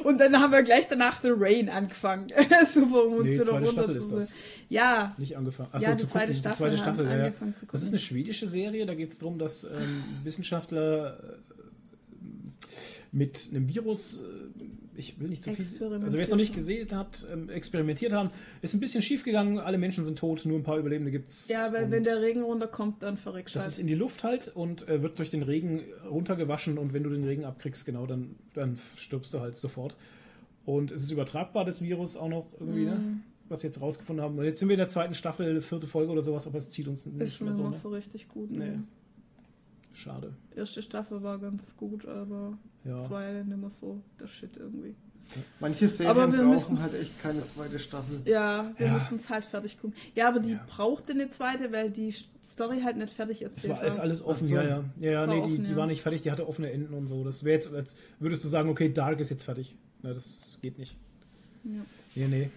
Und 0.04 0.20
dann 0.20 0.40
haben 0.40 0.52
wir 0.52 0.64
gleich 0.64 0.88
danach 0.88 1.22
The 1.22 1.32
Rain 1.32 1.70
angefangen. 1.70 2.28
Super, 2.74 3.06
um 3.06 3.14
uns 3.14 3.24
Nee, 3.26 3.34
wieder 3.36 3.46
zweite 3.46 3.66
runter 3.66 3.72
Staffel 3.84 3.96
ist 3.96 4.12
das. 4.12 4.32
Ja, 4.70 5.16
Nicht 5.18 5.36
angefangen. 5.38 5.70
ja, 5.74 5.78
Achso, 5.78 5.92
die 5.92 5.98
zu 5.98 6.08
zweite 6.08 6.26
gucken. 6.28 6.40
Staffel, 6.40 6.70
die 6.70 6.76
zweite 6.76 6.78
Staffel, 6.78 7.06
ja. 7.06 7.28
ja. 7.28 7.34
Das 7.72 7.82
ist 7.84 7.90
eine 7.90 8.00
schwedische 8.00 8.48
Serie, 8.48 8.86
da 8.86 8.94
geht 8.94 9.10
es 9.10 9.18
darum, 9.18 9.40
dass 9.40 9.64
ähm, 9.64 10.04
Wissenschaftler 10.24 11.18
mit 13.12 13.50
einem 13.52 13.68
Virus, 13.68 14.20
äh, 14.20 14.64
ich 14.96 15.20
will 15.20 15.30
nicht 15.30 15.44
zu 15.44 15.52
viel, 15.54 15.66
also 15.82 16.18
wer 16.18 16.24
es 16.24 16.30
noch 16.30 16.38
nicht 16.38 16.54
gesehen 16.54 16.92
hat, 16.96 17.26
ähm, 17.32 17.50
experimentiert 17.50 18.12
haben, 18.14 18.30
ist 18.62 18.74
ein 18.74 18.80
bisschen 18.80 19.02
schief 19.02 19.24
gegangen, 19.24 19.58
alle 19.58 19.78
Menschen 19.78 20.06
sind 20.06 20.20
tot, 20.20 20.46
nur 20.46 20.60
ein 20.60 20.64
paar 20.64 20.78
Überlebende 20.78 21.10
gibt's. 21.12 21.48
ja, 21.48 21.72
weil 21.74 21.90
wenn 21.90 22.04
der 22.04 22.22
Regen 22.22 22.44
runterkommt, 22.44 23.02
dann 23.02 23.18
verreckst 23.18 23.56
du 23.56 23.60
Das 23.60 23.68
ist 23.68 23.74
halt. 23.74 23.82
in 23.82 23.88
die 23.88 23.96
Luft 23.96 24.24
halt 24.24 24.50
und 24.56 24.88
äh, 24.88 25.02
wird 25.02 25.18
durch 25.18 25.30
den 25.30 25.42
Regen 25.44 25.82
runtergewaschen 26.10 26.78
und 26.78 26.94
wenn 26.94 27.04
du 27.04 27.10
den 27.10 27.24
Regen 27.24 27.46
abkriegst, 27.46 27.86
genau, 27.86 28.06
dann, 28.06 28.36
dann 28.54 28.78
stirbst 28.98 29.34
du 29.34 29.40
halt 29.40 29.56
sofort. 29.56 29.96
Und 30.66 30.92
es 30.92 31.02
ist 31.02 31.12
übertragbar, 31.12 31.66
das 31.66 31.82
Virus 31.82 32.16
auch 32.18 32.30
noch 32.30 32.46
irgendwie, 32.60 32.86
ne? 32.86 32.96
Mhm. 32.96 33.22
Was 33.48 33.64
wir 33.64 33.70
jetzt 33.72 33.82
rausgefunden 33.82 34.24
haben. 34.24 34.38
Und 34.38 34.46
jetzt 34.46 34.60
sind 34.60 34.68
wir 34.70 34.76
in 34.76 34.80
der 34.80 34.90
zweiten 34.90 35.16
Staffel, 35.16 35.60
vierte 35.62 35.88
Folge 35.88 36.12
oder 36.12 36.22
sowas, 36.22 36.46
aber 36.46 36.60
es 36.60 36.70
zieht 36.70 36.88
uns 36.88 37.08
Ist 37.08 37.14
nicht 37.16 37.36
schon 37.36 37.48
mehr 37.48 37.56
so. 37.56 37.62
immer 37.64 37.72
Ne? 37.72 37.78
so 37.78 37.90
richtig 37.90 38.28
gut. 38.28 38.52
Nee. 38.52 38.58
Ne? 38.60 38.84
Schade. 39.94 40.34
Erste 40.56 40.82
Staffel 40.82 41.22
war 41.24 41.40
ganz 41.40 41.76
gut, 41.76 42.06
aber 42.08 42.58
Ja. 42.86 43.00
es 43.04 43.10
war 43.10 43.24
ja 43.24 43.34
dann 43.40 43.52
immer 43.52 43.70
so 43.70 44.02
der 44.20 44.28
Shit 44.28 44.58
irgendwie. 44.58 44.96
Manche 45.60 45.88
Serien 45.90 46.18
Aber 46.18 46.32
wir 46.32 46.44
brauchen 46.44 46.82
halt 46.82 46.94
echt 47.00 47.22
keine 47.22 47.42
zweite 47.46 47.78
Staffel. 47.78 48.22
Ja, 48.26 48.72
wir 48.78 48.88
Ja. 48.88 48.94
müssen 48.94 49.18
es 49.18 49.30
halt 49.30 49.46
fertig 49.46 49.80
gucken. 49.80 49.96
Ja, 50.16 50.28
aber 50.30 50.40
die 50.40 50.54
Ja. 50.54 50.66
brauchte 50.68 51.12
eine 51.14 51.30
zweite, 51.30 51.72
weil 51.72 51.92
die 51.92 52.14
Story 52.52 52.82
halt 52.82 52.98
nicht 52.98 53.12
fertig 53.14 53.42
Es 53.42 53.52
erzählt 53.52 53.78
war 53.78 53.84
ist 53.84 54.00
alles 54.00 54.24
offen, 54.24 54.48
so. 54.48 54.56
ja, 54.56 54.64
ja. 54.64 54.84
Ja, 55.00 55.12
ja 55.12 55.20
war 55.20 55.28
nee, 55.28 55.36
die, 55.36 55.54
offen, 55.54 55.64
die 55.66 55.72
ja. 55.72 55.76
war 55.78 55.88
nicht 55.88 56.02
fertig, 56.02 56.22
die 56.24 56.32
hatte 56.32 56.48
offene 56.48 56.72
Enden 56.72 56.94
und 56.94 57.08
so. 57.08 57.24
Das 57.24 57.44
wäre 57.44 57.54
jetzt, 57.56 57.74
als 57.74 57.96
würdest 58.20 58.44
du 58.44 58.48
sagen, 58.48 58.70
okay, 58.70 58.92
Dark 58.92 59.20
ist 59.20 59.30
jetzt 59.30 59.44
fertig. 59.44 59.76
Na, 60.02 60.14
das 60.14 60.60
geht 60.62 60.78
nicht. 60.80 60.98
Ja. 61.64 61.72
Nee, 62.16 62.28
nee. 62.28 62.50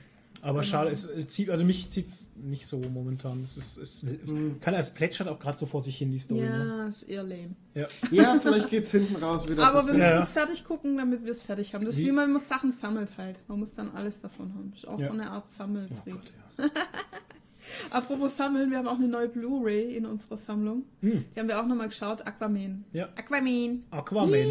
Aber 0.45 0.61
Genau. 0.61 0.63
schade, 0.71 0.91
es 0.91 1.07
äh, 1.09 1.25
zieht, 1.27 1.51
also 1.51 1.65
mich 1.65 1.89
zieht 1.91 2.09
es 2.09 2.33
nicht 2.37 2.67
so 2.67 2.79
momentan. 2.81 3.45
Es 3.45 3.57
ist, 3.57 3.77
es 3.79 4.03
Hm. 4.03 4.59
kann 4.61 4.75
als 4.75 4.93
plätschert 4.93 5.29
auch 5.29 5.39
gerade 5.39 5.57
so 5.57 5.67
vor 5.67 5.83
sich 5.85 5.97
hin, 5.97 6.11
die 6.11 6.19
Story. 6.19 6.41
Ne? 6.41 6.67
Ja, 6.81 6.87
ist 6.89 7.05
eher 7.05 7.23
lame. 7.23 7.55
Ja. 7.75 7.87
Ja, 8.11 8.39
vielleicht 8.43 8.69
geht's 8.69 8.91
hinten 8.91 9.17
raus 9.17 9.49
wieder. 9.49 9.65
Aber 9.67 9.79
wir 9.87 9.93
müssen 9.95 10.01
ja. 10.01 10.21
es 10.23 10.33
fertig 10.33 10.65
gucken, 10.65 10.97
damit 10.97 11.25
wir 11.25 11.31
es 11.31 11.45
fertig 11.45 11.73
haben. 11.75 11.85
Das 11.85 11.95
ist 11.95 12.01
Wie- 12.01 12.07
wie 12.07 12.13
man 12.13 12.29
immer 12.29 12.41
Sachen 12.41 12.73
sammelt 12.73 13.17
halt. 13.19 13.39
Man 13.47 13.61
muss 13.61 13.73
dann 13.75 13.93
alles 13.95 14.21
davon 14.21 14.53
haben. 14.55 14.73
Ist 14.75 14.89
auch 14.89 14.99
Ja. 14.99 15.07
so 15.07 15.13
eine 15.13 15.31
Art 15.31 15.45
Oh 15.47 15.53
Sammeltrieb. 15.57 16.15
Gott, 16.15 16.33
ja. 16.59 16.65
Apropos 17.91 18.37
Sammeln, 18.37 18.71
wir 18.71 18.79
haben 18.79 18.89
auch 18.89 18.99
eine 18.99 19.09
neue 19.09 19.29
Blu-ray 19.29 19.97
in 19.97 20.05
unserer 20.07 20.37
Sammlung. 20.37 20.83
Hm, 21.01 21.25
Die 21.35 21.41
haben 21.41 21.49
wir 21.49 21.61
auch 21.61 21.67
nochmal 21.67 21.89
geschaut. 21.89 22.27
Aquaman. 22.27 22.85
ja. 22.93 23.09
Aquaman. 23.17 23.85
Aquaman. 23.91 24.47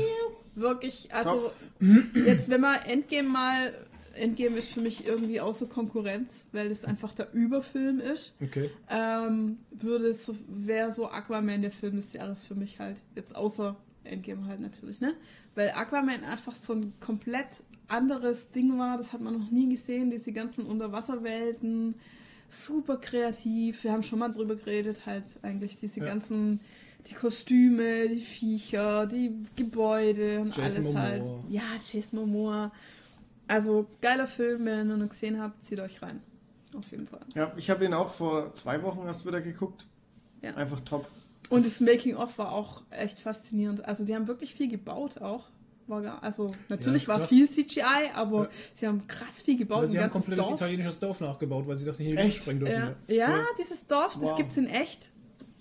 Wirklich, 0.56 1.08
also 1.14 1.52
Top. 1.80 1.96
jetzt, 2.16 2.50
wenn 2.50 2.62
man 2.62 2.80
Endgame 2.86 3.28
mal. 3.28 3.74
Endgame 4.14 4.58
ist 4.58 4.70
für 4.70 4.82
mich 4.82 5.06
irgendwie 5.06 5.40
außer 5.40 5.66
Konkurrenz, 5.68 6.46
weil 6.52 6.68
es 6.72 6.84
einfach 6.84 7.14
der 7.14 7.34
Überfilm 7.34 8.00
ist. 8.00 8.34
Okay. 8.42 8.70
Ähm, 8.90 9.60
würde 9.72 10.08
es 10.10 10.26
so, 10.26 10.36
wäre 10.48 10.92
so 10.92 11.08
Aquaman 11.10 11.62
der 11.62 11.72
Film 11.72 11.96
des 11.96 12.12
Jahres 12.14 12.44
für 12.44 12.56
mich 12.56 12.80
halt. 12.80 12.98
Jetzt 13.16 13.36
außer 13.36 13.76
Endgame 14.04 14.46
halt 14.46 14.60
natürlich, 14.60 15.00
ne? 15.00 15.14
Weil 15.56 15.72
Aquaman 15.72 16.24
einfach 16.24 16.56
so 16.56 16.74
ein 16.74 16.94
komplett 17.00 17.48
anderes 17.88 18.50
Ding 18.52 18.78
war, 18.78 18.98
das 18.98 19.12
hat 19.14 19.22
man 19.22 19.38
noch 19.38 19.52
nie 19.52 19.70
gesehen, 19.70 20.10
diese 20.12 20.32
ganzen 20.32 20.66
Unterwasserwelten, 20.66 21.96
super 22.50 22.98
kreativ. 22.98 23.84
Wir 23.84 23.92
haben 23.92 24.04
schon 24.04 24.20
mal 24.20 24.30
drüber 24.30 24.56
geredet, 24.56 25.06
halt 25.06 25.26
eigentlich 25.42 25.78
diese 25.78 26.00
Ja. 26.00 26.06
ganzen, 26.08 26.62
die 27.10 27.14
Kostüme, 27.14 28.08
die 28.10 28.22
Viecher, 28.22 29.08
die 29.08 29.34
Gebäude 29.56 30.40
und 30.42 30.56
Jason 30.56 30.86
alles 30.86 30.96
halt. 30.96 31.24
Momoa. 31.24 31.44
Ja, 31.50 31.64
Jason 31.92 32.20
Momoa. 32.20 32.72
Also 33.48 33.88
geiler 34.02 34.28
Film, 34.28 34.66
wenn 34.66 34.76
ihr 34.78 34.82
ihn 34.82 34.88
noch 34.88 34.98
nicht 34.98 35.10
gesehen 35.12 35.42
habt, 35.42 35.64
zieht 35.64 35.80
euch 35.80 36.02
rein. 36.02 36.22
Auf 36.76 36.90
jeden 36.92 37.06
Fall. 37.08 37.20
Ja, 37.36 37.52
ich 37.58 37.70
habe 37.70 37.84
ihn 37.84 37.94
auch 37.94 38.10
vor 38.10 38.54
zwei 38.54 38.82
Wochen 38.84 39.06
erst 39.06 39.26
wieder 39.26 39.42
geguckt. 39.42 39.86
Ja. 40.42 40.56
Einfach 40.56 40.80
top. 40.82 41.08
Und 41.50 41.66
das 41.66 41.82
Making-of 41.82 42.38
war 42.38 42.54
auch 42.54 42.84
echt 42.92 43.20
faszinierend. 43.20 43.84
Also 43.86 44.06
die 44.06 44.16
haben 44.16 44.28
wirklich 44.28 44.54
viel 44.54 44.70
gebaut 44.70 45.18
auch. 45.22 45.50
War 45.88 46.02
gar, 46.02 46.24
also 46.24 46.56
natürlich 46.70 47.02
ist 47.04 47.08
war 47.10 47.18
krass. 47.20 47.30
viel 47.30 47.50
CGI, 47.50 47.82
aber 48.16 48.44
Ja. 48.44 48.50
sie 48.74 48.88
haben 48.88 49.06
krass 49.08 49.42
viel 49.42 49.58
gebaut. 49.58 49.80
Aber 49.80 49.88
sie 49.88 49.98
ein 49.98 50.04
haben 50.06 50.10
ein 50.12 50.14
komplettes 50.14 50.46
Dorf. 50.46 50.62
italienisches 50.62 51.00
Dorf 51.00 51.20
nachgebaut, 51.20 51.68
weil 51.68 51.76
sie 51.76 51.86
das 51.86 52.00
nicht 52.00 52.08
in 52.10 52.16
die 52.16 52.22
Echt? 52.22 52.28
Luft 52.30 52.42
sprengen 52.44 52.60
dürfen. 52.62 52.96
Ja, 53.08 53.16
Ja. 53.16 53.30
ja, 53.40 53.46
dieses 53.60 53.86
Dorf, 53.88 54.14
das 54.14 54.24
Wow. 54.24 54.38
gibt's 54.38 54.56
in 54.56 54.68
echt. 54.68 55.10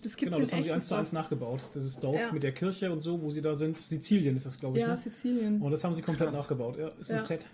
Das 0.02 0.16
gibt's 0.16 0.16
Genau, 0.16 0.36
in 0.36 0.42
das 0.44 0.52
haben 0.52 0.58
echt. 0.60 0.64
sie 0.66 0.72
eins 0.72 0.82
das 0.84 0.88
zu 0.88 0.94
eins 0.94 1.10
Dorf. 1.10 1.22
nachgebaut. 1.24 1.60
Dieses 1.74 1.98
Dorf 1.98 2.20
Ja. 2.20 2.32
mit 2.32 2.42
der 2.44 2.52
Kirche 2.52 2.92
und 2.92 3.00
so, 3.00 3.20
wo 3.20 3.30
sie 3.30 3.42
da 3.42 3.54
sind. 3.54 3.76
Sizilien 3.78 4.36
ist 4.36 4.46
das, 4.46 4.60
glaube 4.60 4.78
ich. 4.78 4.82
Ja, 4.84 4.90
ne? 4.92 4.96
Sizilien. 4.96 5.60
Und 5.60 5.72
das 5.72 5.82
haben 5.82 5.94
sie 5.94 6.02
komplett 6.02 6.28
Krass. 6.30 6.38
nachgebaut. 6.38 6.78
Ja, 6.78 6.88
ist 7.00 7.10
ein 7.10 7.16
Ja. 7.16 7.22
Set. 7.22 7.46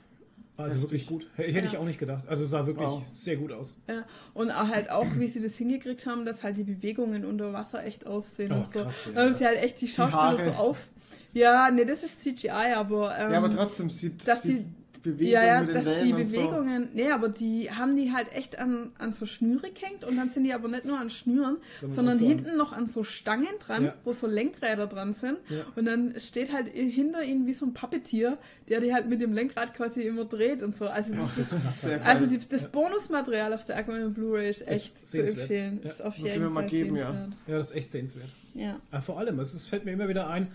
Also 0.58 0.80
wirklich 0.80 1.06
gut. 1.06 1.26
Hätte 1.36 1.66
ich 1.66 1.72
Ja. 1.72 1.78
auch 1.80 1.84
nicht 1.84 1.98
gedacht. 1.98 2.24
Also 2.28 2.46
sah 2.46 2.66
wirklich 2.66 2.88
Wow. 2.88 3.02
sehr 3.10 3.36
gut 3.36 3.52
aus. 3.52 3.74
Ja. 3.88 4.04
Und 4.32 4.50
auch 4.50 4.68
halt 4.68 4.90
auch, 4.90 5.06
wie 5.16 5.28
sie 5.28 5.42
das 5.42 5.54
hingekriegt 5.56 6.06
haben, 6.06 6.24
dass 6.24 6.42
halt 6.42 6.56
die 6.56 6.64
Bewegungen 6.64 7.24
unter 7.26 7.52
Wasser 7.52 7.84
echt 7.84 8.06
aussehen 8.06 8.52
Oh, 8.52 8.56
und 8.56 8.72
so. 8.72 8.80
krass, 8.82 9.08
ja. 9.14 9.20
Also 9.20 9.38
sie 9.38 9.44
halt 9.44 9.58
echt 9.62 9.80
die 9.82 9.88
Schauspieler 9.88 10.22
Haare. 10.22 10.44
so 10.44 10.50
auf. 10.52 10.86
Ja, 11.34 11.70
nee, 11.70 11.84
das 11.84 12.02
ist 12.02 12.22
CGI, 12.22 12.48
aber. 12.74 13.18
Ähm, 13.18 13.32
ja, 13.32 13.38
aber 13.38 13.54
trotzdem 13.54 13.90
sieht, 13.90 14.26
dass 14.26 14.42
sieht 14.42 14.60
die- 14.60 14.66
Bewegung 15.12 15.32
ja, 15.32 15.44
ja, 15.44 15.60
mit 15.60 15.68
den 15.70 15.74
dass 15.76 15.84
die 15.84 15.90
Wellen 15.90 16.14
und 16.14 16.26
so. 16.28 16.40
Bewegungen, 16.40 16.88
nee, 16.94 17.10
aber 17.10 17.28
die 17.28 17.70
haben 17.70 17.96
die 17.96 18.12
halt 18.12 18.32
echt 18.32 18.58
an, 18.58 18.92
an 18.98 19.12
so 19.12 19.26
Schnüre 19.26 19.70
gehängt 19.70 20.04
und 20.04 20.16
dann 20.16 20.30
sind 20.30 20.44
die 20.44 20.52
aber 20.52 20.68
nicht 20.68 20.84
nur 20.84 20.98
an 20.98 21.10
Schnüren, 21.10 21.56
Sondern 21.76 21.94
sondern 21.96 22.14
so 22.18 22.24
an- 22.24 22.30
hinten 22.30 22.56
noch 22.56 22.72
an 22.72 22.86
so 22.86 23.04
Stangen 23.04 23.48
dran, 23.64 23.84
Ja. 23.84 23.94
wo 24.04 24.12
so 24.12 24.26
Lenkräder 24.26 24.86
dran 24.86 25.12
sind 25.14 25.38
Ja. 25.48 25.64
und 25.76 25.84
dann 25.84 26.14
steht 26.18 26.52
halt 26.52 26.68
hinter 26.68 27.22
ihnen 27.22 27.46
wie 27.46 27.52
so 27.52 27.66
ein 27.66 27.72
Puppetier, 27.74 28.38
der 28.68 28.80
die 28.80 28.92
halt 28.92 29.08
mit 29.08 29.20
dem 29.20 29.32
Lenkrad 29.32 29.74
quasi 29.74 30.02
immer 30.02 30.24
dreht 30.24 30.62
und 30.62 30.76
so. 30.76 30.86
Also 30.86 31.14
das 31.14 31.38
ist 31.38 31.50
Sehr 31.80 32.04
also 32.04 32.26
die, 32.26 32.38
das 32.38 32.70
Bonusmaterial 32.70 33.52
auf 33.54 33.64
der 33.64 33.76
Aquaman 33.78 34.12
Blu-ray 34.14 34.50
ist 34.50 34.66
echt 34.66 35.04
zu 35.06 35.12
sehenswert. 35.12 35.38
empfehlen. 35.40 35.80
Ja. 35.82 35.90
Ist 35.90 36.00
auf 36.02 36.18
Muss 36.18 36.28
ich 36.28 36.34
jeden 36.34 36.44
mir 36.46 36.50
mal 36.52 36.60
Fall 36.62 36.70
geben, 36.70 36.96
ja. 36.96 37.10
sehenswert. 37.12 37.32
Ja, 37.46 37.56
das 37.56 37.70
ist 37.70 37.76
echt 37.76 37.92
sehenswert. 37.92 38.28
Ja. 38.54 38.76
Aber 38.90 39.02
vor 39.02 39.18
allem, 39.18 39.38
es 39.40 39.54
ist, 39.54 39.66
fällt 39.66 39.84
mir 39.84 39.92
immer 39.92 40.08
wieder 40.08 40.28
ein, 40.28 40.48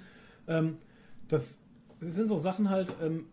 ähm, 0.47 0.77
dass 1.27 1.61
es 2.03 2.15
sind 2.15 2.27
so 2.27 2.35
Sachen 2.37 2.69
halt, 2.71 2.91
ähm, 3.03 3.27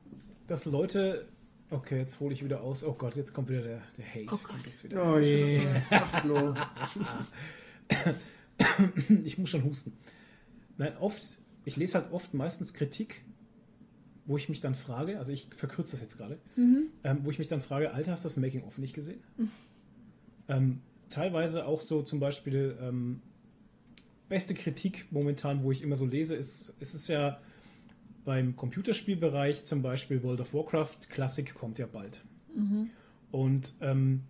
dass 0.48 0.64
Leute. 0.64 1.28
Okay, 1.70 1.98
jetzt 1.98 2.18
hole 2.20 2.32
ich 2.32 2.42
wieder 2.42 2.62
aus. 2.62 2.82
Oh 2.82 2.94
Gott, 2.94 3.14
jetzt 3.16 3.34
kommt 3.34 3.48
wieder 3.50 3.62
der, 3.62 3.82
der 3.98 4.06
Hate. 4.06 4.24
Oh 4.32 4.38
kommt 4.38 4.64
Gott. 4.64 4.66
jetzt 4.66 4.82
wieder. 4.84 5.14
Oh 5.14 5.18
je. 5.18 5.60
Ach, 5.90 6.22
Flo. 6.22 6.54
Ich 9.24 9.38
muss 9.38 9.50
schon 9.50 9.62
husten. 9.64 9.92
Nein, 10.78 10.96
oft, 10.98 11.22
ich 11.64 11.76
lese 11.76 11.94
halt 12.00 12.12
oft 12.12 12.34
meistens 12.34 12.74
Kritik, 12.74 13.22
wo 14.26 14.36
ich 14.36 14.48
mich 14.48 14.60
dann 14.60 14.74
frage, 14.74 15.18
also 15.18 15.30
ich 15.30 15.46
verkürze 15.54 15.92
das 15.92 16.00
jetzt 16.00 16.16
gerade, 16.18 16.38
Mhm. 16.56 16.88
ähm, 17.04 17.18
wo 17.22 17.30
ich 17.30 17.38
mich 17.38 17.46
dann 17.48 17.60
frage, 17.60 17.92
Alter, 17.92 18.10
hast 18.12 18.24
du 18.24 18.28
das 18.28 18.36
Making-of 18.36 18.78
nicht 18.78 18.94
gesehen? 18.94 19.20
Ähm, 20.48 20.80
teilweise 21.08 21.66
auch 21.66 21.80
so 21.80 22.02
zum 22.02 22.18
Beispiel 22.20 22.76
ähm, 22.80 23.20
beste 24.28 24.54
Kritik 24.54 25.06
momentan, 25.10 25.62
wo 25.62 25.70
ich 25.70 25.82
immer 25.82 25.96
so 25.96 26.04
lese, 26.04 26.34
ist, 26.34 26.74
ist 26.80 26.94
es 26.94 27.06
ja 27.08 27.40
beim 28.28 28.56
Computerspielbereich 28.56 29.64
zum 29.64 29.80
Beispiel 29.80 30.22
World 30.22 30.42
of 30.42 30.52
Warcraft 30.52 31.08
Classic 31.08 31.54
kommt 31.54 31.78
ja 31.78 31.86
bald. 31.86 32.20
Und 33.30 33.72
ähm, 33.80 34.20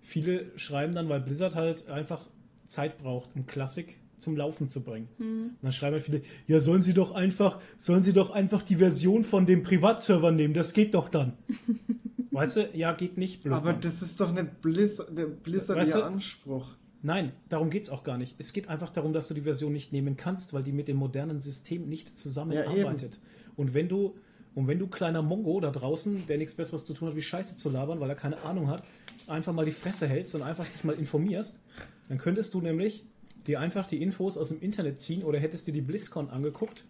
viele 0.00 0.46
schreiben 0.58 0.92
dann, 0.92 1.08
weil 1.08 1.20
Blizzard 1.20 1.54
halt 1.54 1.88
einfach 1.88 2.28
Zeit 2.66 2.98
braucht, 2.98 3.30
um 3.36 3.46
Classic 3.46 3.96
zum 4.18 4.36
Laufen 4.36 4.68
zu 4.68 4.82
bringen. 4.82 5.06
Und 5.20 5.56
dann 5.62 5.70
schreiben 5.70 5.94
halt 5.94 6.02
viele, 6.04 6.22
ja, 6.48 6.58
sollen 6.58 6.82
sie 6.82 6.94
doch 6.94 7.12
einfach, 7.12 7.60
sollen 7.78 8.02
sie 8.02 8.12
doch 8.12 8.32
einfach 8.32 8.62
die 8.62 8.74
Version 8.74 9.22
von 9.22 9.46
dem 9.46 9.62
Privatserver 9.62 10.32
nehmen, 10.32 10.52
das 10.54 10.72
geht 10.72 10.92
doch 10.94 11.08
dann. 11.08 11.34
weißt 12.32 12.56
du, 12.56 12.70
ja, 12.74 12.92
geht 12.92 13.18
nicht, 13.18 13.44
blöd. 13.44 13.54
Aber 13.54 13.70
Mann. 13.70 13.80
das 13.82 14.02
ist 14.02 14.20
doch 14.20 14.32
nicht 14.32 14.62
Blizzard, 14.62 15.16
der 15.16 15.26
Blizzard 15.26 15.78
Weißt 15.78 15.94
ihr 15.94 16.00
du- 16.00 16.06
Anspruch. 16.06 16.74
Nein, 17.06 17.32
darum 17.50 17.68
geht 17.68 17.82
es 17.82 17.90
auch 17.90 18.02
gar 18.02 18.16
nicht. 18.16 18.34
Es 18.38 18.54
geht 18.54 18.68
einfach 18.70 18.88
darum, 18.88 19.12
dass 19.12 19.28
du 19.28 19.34
die 19.34 19.42
Version 19.42 19.74
nicht 19.74 19.92
nehmen 19.92 20.16
kannst, 20.16 20.54
weil 20.54 20.62
die 20.62 20.72
mit 20.72 20.88
dem 20.88 20.96
modernen 20.96 21.38
System 21.38 21.86
nicht 21.86 22.16
zusammenarbeitet. 22.16 23.20
Und 23.56 23.74
wenn 23.74 23.88
du 23.88 24.14
und 24.54 24.68
wenn 24.68 24.78
du 24.78 24.86
kleiner 24.86 25.20
Mongo 25.20 25.58
da 25.60 25.70
draußen, 25.70 26.28
der 26.28 26.38
nichts 26.38 26.54
Besseres 26.54 26.84
zu 26.84 26.94
tun 26.94 27.08
hat, 27.08 27.16
wie 27.16 27.22
Scheiße 27.22 27.56
zu 27.56 27.70
labern, 27.70 27.98
weil 27.98 28.08
er 28.08 28.14
keine 28.14 28.40
Ahnung 28.42 28.68
hat, 28.68 28.84
einfach 29.26 29.52
mal 29.52 29.64
die 29.64 29.72
Fresse 29.72 30.06
hältst 30.06 30.34
und 30.36 30.42
einfach 30.42 30.64
dich 30.64 30.84
mal 30.84 30.94
informierst, 30.94 31.60
dann 32.08 32.18
könntest 32.18 32.54
du 32.54 32.60
nämlich 32.60 33.04
dir 33.46 33.60
einfach 33.60 33.88
die 33.88 34.00
Infos 34.00 34.38
aus 34.38 34.48
dem 34.48 34.60
Internet 34.60 35.00
ziehen 35.00 35.24
oder 35.24 35.38
hättest 35.38 35.66
dir 35.66 35.72
die 35.72 35.80
BlizzCon 35.80 36.30
angeguckt, 36.30 36.84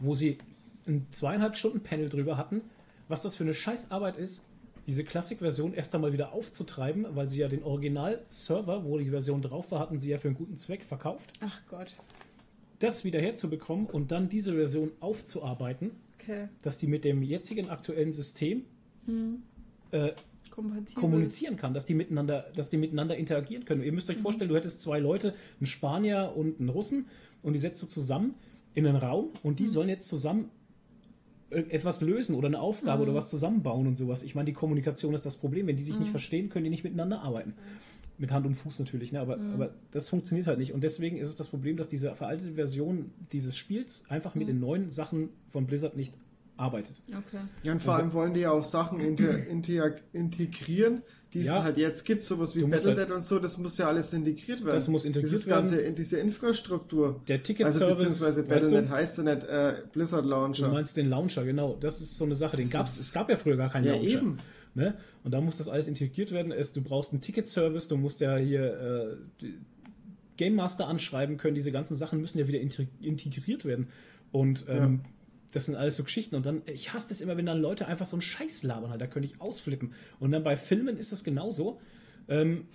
wo 0.00 0.14
sie 0.14 0.38
ein 0.86 1.06
zweieinhalb 1.10 1.56
Stunden 1.56 1.80
Panel 1.80 2.08
drüber 2.08 2.36
hatten, 2.36 2.62
was 3.08 3.22
das 3.22 3.36
für 3.36 3.44
eine 3.44 3.54
Scheißarbeit 3.54 4.16
ist, 4.16 4.46
diese 4.86 5.02
Classic-Version 5.02 5.74
erst 5.74 5.94
einmal 5.94 6.12
wieder 6.12 6.32
aufzutreiben, 6.32 7.06
weil 7.10 7.28
sie 7.28 7.40
ja 7.40 7.48
den 7.48 7.64
Original-Server, 7.64 8.84
wo 8.84 8.98
die 8.98 9.10
Version 9.10 9.42
drauf 9.42 9.72
war, 9.72 9.80
hatten 9.80 9.98
sie 9.98 10.10
ja 10.10 10.18
für 10.18 10.28
einen 10.28 10.36
guten 10.36 10.56
Zweck 10.56 10.84
verkauft, 10.84 11.32
Ach 11.40 11.60
Gott. 11.68 11.92
Das 12.78 13.04
wieder 13.04 13.20
herzubekommen 13.20 13.86
und 13.86 14.10
dann 14.10 14.28
diese 14.28 14.54
Version 14.54 14.92
aufzuarbeiten, 15.00 15.92
Okay. 16.20 16.48
dass 16.62 16.76
die 16.76 16.88
mit 16.88 17.04
dem 17.04 17.22
jetzigen 17.22 17.68
aktuellen 17.70 18.12
System 18.12 18.64
äh, 19.92 20.10
Kompatibel. 20.50 21.00
kommunizieren 21.00 21.56
kann, 21.56 21.72
dass 21.72 21.86
die 21.86 21.94
miteinander, 21.94 22.46
dass 22.56 22.68
die 22.70 22.78
miteinander 22.78 23.16
interagieren 23.16 23.64
können. 23.64 23.82
Ihr 23.84 23.92
müsst 23.92 24.10
euch 24.10 24.18
vorstellen, 24.18 24.48
du 24.48 24.56
hättest 24.56 24.80
zwei 24.80 24.98
Leute, 24.98 25.34
einen 25.60 25.66
Spanier 25.66 26.32
und 26.34 26.58
einen 26.58 26.68
Russen, 26.68 27.06
und 27.42 27.52
die 27.52 27.60
setzt 27.60 27.80
du 27.82 27.86
zusammen 27.86 28.34
in 28.74 28.86
einen 28.86 28.96
Raum 28.96 29.28
und 29.44 29.60
die 29.60 29.68
sollen 29.68 29.88
jetzt 29.88 30.08
zusammen 30.08 30.50
etwas 31.50 32.00
lösen 32.00 32.34
oder 32.34 32.48
eine 32.48 32.60
Aufgabe 32.60 33.04
oder 33.04 33.14
was 33.14 33.28
zusammenbauen 33.28 33.86
und 33.86 33.96
sowas. 33.96 34.24
Ich 34.24 34.34
meine, 34.34 34.46
die 34.46 34.52
Kommunikation 34.52 35.14
ist 35.14 35.24
das 35.24 35.36
Problem. 35.36 35.68
Wenn 35.68 35.76
die 35.76 35.84
sich 35.84 35.98
nicht 36.00 36.10
verstehen, 36.10 36.48
können 36.48 36.64
die 36.64 36.70
nicht 36.70 36.82
miteinander 36.82 37.20
arbeiten. 37.22 37.54
Mit 38.18 38.32
Hand 38.32 38.46
und 38.46 38.54
Fuß 38.54 38.78
natürlich, 38.78 39.12
ne? 39.12 39.20
aber, 39.20 39.38
aber 39.38 39.74
das 39.92 40.08
funktioniert 40.08 40.46
halt 40.46 40.58
nicht. 40.58 40.72
Und 40.72 40.82
deswegen 40.82 41.18
ist 41.18 41.28
es 41.28 41.36
das 41.36 41.48
Problem, 41.48 41.76
dass 41.76 41.88
diese 41.88 42.14
veraltete 42.14 42.52
Version 42.54 43.10
dieses 43.32 43.56
Spiels 43.56 44.04
einfach 44.08 44.34
mit 44.34 44.48
den 44.48 44.58
neuen 44.58 44.88
Sachen 44.90 45.28
von 45.50 45.66
Blizzard 45.66 45.96
nicht 45.96 46.14
arbeitet. 46.56 47.02
Okay. 47.08 47.40
Ja, 47.62 47.72
und 47.72 47.82
vor 47.82 47.96
allem 47.96 48.14
wollen 48.14 48.32
die 48.32 48.40
ja 48.40 48.50
auch 48.52 48.64
Sachen 48.64 49.00
inter, 49.00 49.46
inter, 49.46 49.96
integrieren, 50.14 51.02
die 51.34 51.40
es 51.40 51.48
Ja. 51.48 51.62
halt 51.62 51.76
jetzt 51.76 52.04
gibt, 52.04 52.24
sowas 52.24 52.56
wie 52.56 52.60
Du 52.60 52.68
Battle.net 52.68 53.10
und 53.10 53.22
so, 53.22 53.38
das 53.38 53.58
muss 53.58 53.76
ja 53.76 53.88
alles 53.88 54.12
integriert 54.14 54.60
werden. 54.64 54.74
Das 54.74 54.88
muss 54.88 55.04
integriert 55.04 55.32
Dieses 55.32 55.46
werden. 55.46 55.64
ganze, 55.70 55.76
in 55.80 55.94
diese 55.94 56.18
Infrastruktur. 56.18 57.20
Der 57.28 57.36
Also 57.36 57.46
Ticket-Service, 57.46 57.98
beziehungsweise 57.98 58.40
weißt 58.40 58.48
Battle.net 58.48 58.84
du, 58.86 58.90
heißt 58.90 59.18
ja 59.18 59.24
nicht 59.24 59.44
äh, 59.44 59.74
Blizzard 59.92 60.24
Du 60.24 60.28
Launcher. 60.30 60.68
meinst 60.70 60.96
den 60.96 61.10
Launcher, 61.10 61.44
genau. 61.44 61.76
Das 61.78 62.00
ist 62.00 62.16
so 62.16 62.24
eine 62.24 62.34
Sache. 62.34 62.56
Den 62.56 62.70
gab's, 62.70 62.94
ist- 62.94 63.00
es 63.00 63.12
gab 63.12 63.28
ja 63.28 63.36
früher 63.36 63.56
gar 63.58 63.70
keinen 63.70 63.84
Ja, 63.84 63.92
Launcher. 63.94 64.18
eben. 64.20 64.38
Ne? 64.74 64.94
Und 65.26 65.32
da 65.32 65.40
muss 65.40 65.58
das 65.58 65.68
alles 65.68 65.88
integriert 65.88 66.30
werden. 66.30 66.52
Es, 66.52 66.72
du 66.72 66.82
brauchst 66.82 67.10
einen 67.10 67.20
Ticket-Service, 67.20 67.88
du 67.88 67.96
musst 67.96 68.20
ja 68.20 68.36
hier 68.36 69.18
äh, 69.42 69.46
Game 70.36 70.54
Master 70.54 70.86
anschreiben 70.86 71.36
können. 71.36 71.56
Diese 71.56 71.72
ganzen 71.72 71.96
Sachen 71.96 72.20
müssen 72.20 72.38
ja 72.38 72.46
wieder 72.46 72.60
integ- 72.60 72.86
integriert 73.00 73.64
werden. 73.64 73.88
Und 74.30 74.66
ähm, 74.68 75.00
das 75.50 75.66
sind 75.66 75.74
alles 75.74 75.96
so 75.96 76.04
Geschichten. 76.04 76.36
Und 76.36 76.46
dann, 76.46 76.62
ich 76.66 76.92
hasse 76.92 77.08
das 77.08 77.20
immer, 77.20 77.36
wenn 77.36 77.44
dann 77.46 77.60
Leute 77.60 77.88
einfach 77.88 78.06
so 78.06 78.14
einen 78.14 78.22
Scheiß 78.22 78.62
labern 78.62 78.90
halt. 78.90 79.00
Da 79.00 79.08
könnte 79.08 79.26
ich 79.26 79.40
ausflippen. 79.40 79.94
Und 80.20 80.30
dann 80.30 80.44
bei 80.44 80.56
Filmen 80.56 80.96
ist 80.96 81.10
das 81.10 81.24
genauso. 81.24 81.80
Ähm, 82.28 82.68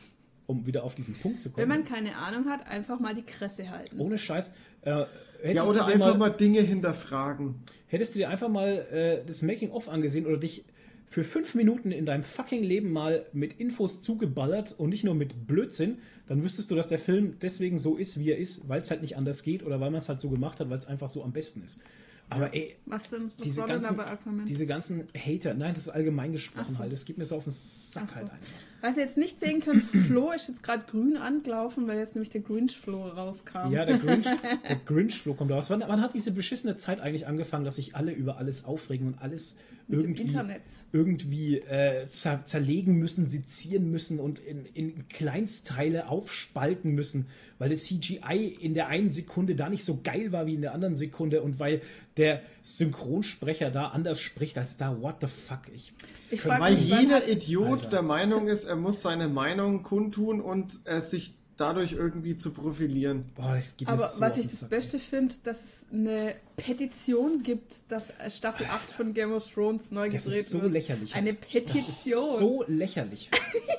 um 0.46 0.66
wieder 0.66 0.84
auf 0.84 0.94
diesen 0.96 1.16
Punkt 1.16 1.42
zu 1.42 1.52
kommen. 1.52 1.62
Wenn 1.62 1.70
man 1.70 1.86
keine 1.86 2.18
Ahnung 2.18 2.50
hat, 2.50 2.68
einfach 2.68 3.00
mal 3.00 3.16
die 3.16 3.22
Kresse 3.22 3.70
halten. 3.70 3.98
ohne 3.98 4.18
Scheiß. 4.18 4.54
Äh, 4.82 5.06
Ja, 5.54 5.64
oder 5.64 5.86
einfach 5.86 6.18
mal 6.18 6.32
Dinge 6.32 6.60
hinterfragen. 6.60 7.56
Hättest 7.88 8.16
du 8.16 8.20
dir 8.20 8.30
einfach 8.30 8.50
mal 8.50 8.86
äh, 8.92 9.26
das 9.26 9.42
Making-of 9.42 9.88
angesehen 9.88 10.26
oder 10.26 10.36
dich 10.38 10.66
für 11.12 11.26
fünf 11.26 11.56
Minuten 11.56 11.92
in 11.92 12.06
deinem 12.06 12.24
fucking 12.24 12.64
Leben 12.64 12.94
mal 12.94 13.26
mit 13.34 13.60
Infos 13.60 14.02
zugeballert 14.02 14.74
und 14.80 14.90
nicht 14.90 15.04
nur 15.04 15.14
mit 15.14 15.46
Blödsinn, 15.46 15.98
dann 16.26 16.42
wüsstest 16.42 16.72
du, 16.72 16.76
dass 16.76 16.88
der 16.88 17.00
Film 17.00 17.36
deswegen 17.42 17.80
so 17.80 17.98
ist, 17.98 18.18
wie 18.18 18.32
er 18.32 18.38
ist, 18.38 18.70
weil 18.70 18.80
es 18.80 18.90
halt 18.90 19.02
nicht 19.02 19.18
anders 19.18 19.44
geht 19.44 19.62
oder 19.62 19.82
weil 19.82 19.92
man 19.92 20.00
es 20.00 20.08
halt 20.08 20.22
so 20.22 20.30
gemacht 20.30 20.62
hat, 20.62 20.70
weil 20.70 20.78
es 20.78 20.88
einfach 20.88 21.10
so 21.10 21.22
am 21.22 21.34
besten 21.34 21.64
ist. 21.64 21.82
Aber 22.30 22.54
ey, 22.54 22.78
Was 22.86 23.10
denn? 23.10 23.26
Was 23.26 23.44
diese 23.44 23.64
ganzen, 23.66 24.00
diese 24.48 24.66
ganzen 24.66 25.08
Hater, 25.14 25.54
nein, 25.54 25.74
das 25.74 25.84
ist 25.84 25.90
allgemein 25.90 26.32
gesprochen 26.32 26.76
so. 26.76 26.80
halt, 26.80 26.94
das 26.94 27.04
geht 27.04 27.18
mir 27.18 27.26
so 27.26 27.36
auf 27.36 27.44
den 27.44 27.52
Sack 27.52 28.10
so. 28.10 28.16
halt 28.16 28.32
einfach. 28.32 28.48
Was 28.80 28.96
ihr 28.96 29.04
jetzt 29.04 29.18
nicht 29.18 29.38
sehen 29.38 29.60
könnt, 29.60 29.84
Flo 30.08 30.32
ist 30.32 30.48
jetzt 30.48 30.64
gerade 30.64 30.86
grün 30.90 31.18
angelaufen, 31.18 31.90
weil 31.90 32.00
jetzt 32.00 32.16
nämlich 32.16 32.30
der 32.30 32.40
Grinch-Flo 32.40 33.10
rauskam. 33.10 33.74
Ja, 33.74 33.84
der 33.84 33.98
Grinch, 33.98 34.28
der 34.70 34.78
Grinch-Flow 34.78 35.34
kommt 35.34 35.52
raus. 35.52 35.70
Wann, 35.70 35.84
wann 35.86 36.02
hat 36.02 36.14
diese 36.14 36.32
beschissene 36.32 36.78
Zeit 36.78 37.02
eigentlich 37.02 37.28
angefangen, 37.28 37.66
dass 37.66 37.76
sich 37.76 37.98
alle 37.98 38.14
über 38.14 38.38
alles 38.38 38.64
aufregen 38.64 39.08
und 39.08 39.22
alles 39.22 39.58
Mit 39.92 40.04
dem 40.04 40.10
irgendwie, 40.12 40.24
Internet. 40.24 40.62
irgendwie 40.92 41.58
äh, 41.60 42.08
zer 42.08 42.44
zerlegen 42.46 42.96
müssen, 42.96 43.28
sezieren 43.30 43.92
müssen 43.92 44.20
und 44.20 44.40
in, 44.40 44.66
in 44.66 45.08
Kleinstteile 45.10 46.08
aufspalten 46.10 46.92
müssen, 46.92 47.28
weil 47.60 47.70
das 47.70 47.84
CGI 47.84 48.58
in 48.60 48.74
der 48.74 48.88
einen 48.88 49.10
Sekunde 49.12 49.56
da 49.56 49.70
nicht 49.70 49.84
so 49.86 50.00
geil 50.04 50.32
war 50.32 50.48
wie 50.48 50.56
in 50.56 50.62
der 50.62 50.74
anderen 50.74 50.96
Sekunde 50.96 51.42
und 51.44 51.60
weil 51.60 51.82
der 52.18 52.42
Synchronsprecher 52.64 53.72
da 53.72 53.88
anders 53.88 54.20
spricht 54.20 54.58
als 54.58 54.78
da. 54.78 55.02
What 55.02 55.18
the 55.22 55.28
fuck? 55.28 55.62
Ich, 55.74 55.94
Ich 56.32 56.46
Weil 56.46 56.74
jeder 56.74 57.28
Idiot 57.28 57.80
Alter. 57.84 57.90
der 57.90 58.02
Meinung 58.02 58.48
ist, 58.48 58.66
er 58.66 58.76
muss 58.76 59.02
seine 59.02 59.28
Meinung 59.28 59.84
kundtun 59.84 60.42
und 60.42 60.80
äh, 60.86 61.02
sich 61.02 61.34
dadurch 61.62 61.94
irgendwie 61.94 62.36
zu 62.36 62.52
profilieren. 62.52 63.26
Boah, 63.36 63.56
das 63.56 63.78
geht 63.78 63.88
Aber 63.88 64.08
so 64.08 64.20
was 64.20 64.38
ich 64.38 64.48
das. 64.48 64.64
Beste 64.68 65.00
finde, 65.00 65.36
dass 65.44 65.58
es 65.64 65.86
eine 65.94 66.36
Petition 66.58 67.44
gibt, 67.44 67.74
dass 67.88 68.12
Staffel 68.30 68.66
8 68.66 68.92
von 68.92 69.14
Game 69.14 69.32
of 69.32 69.48
Thrones 69.54 69.92
neu 69.92 70.10
Das 70.10 70.26
gedreht 70.26 70.42
ist 70.42 70.50
so 70.50 70.62
wird. 70.62 70.74
lächerlich. 70.74 71.16
Eine 71.16 71.34
Das 71.34 71.42
Petition. 71.50 71.84
ist 71.86 72.38
so 72.38 72.64
lächerlich. 72.68 73.30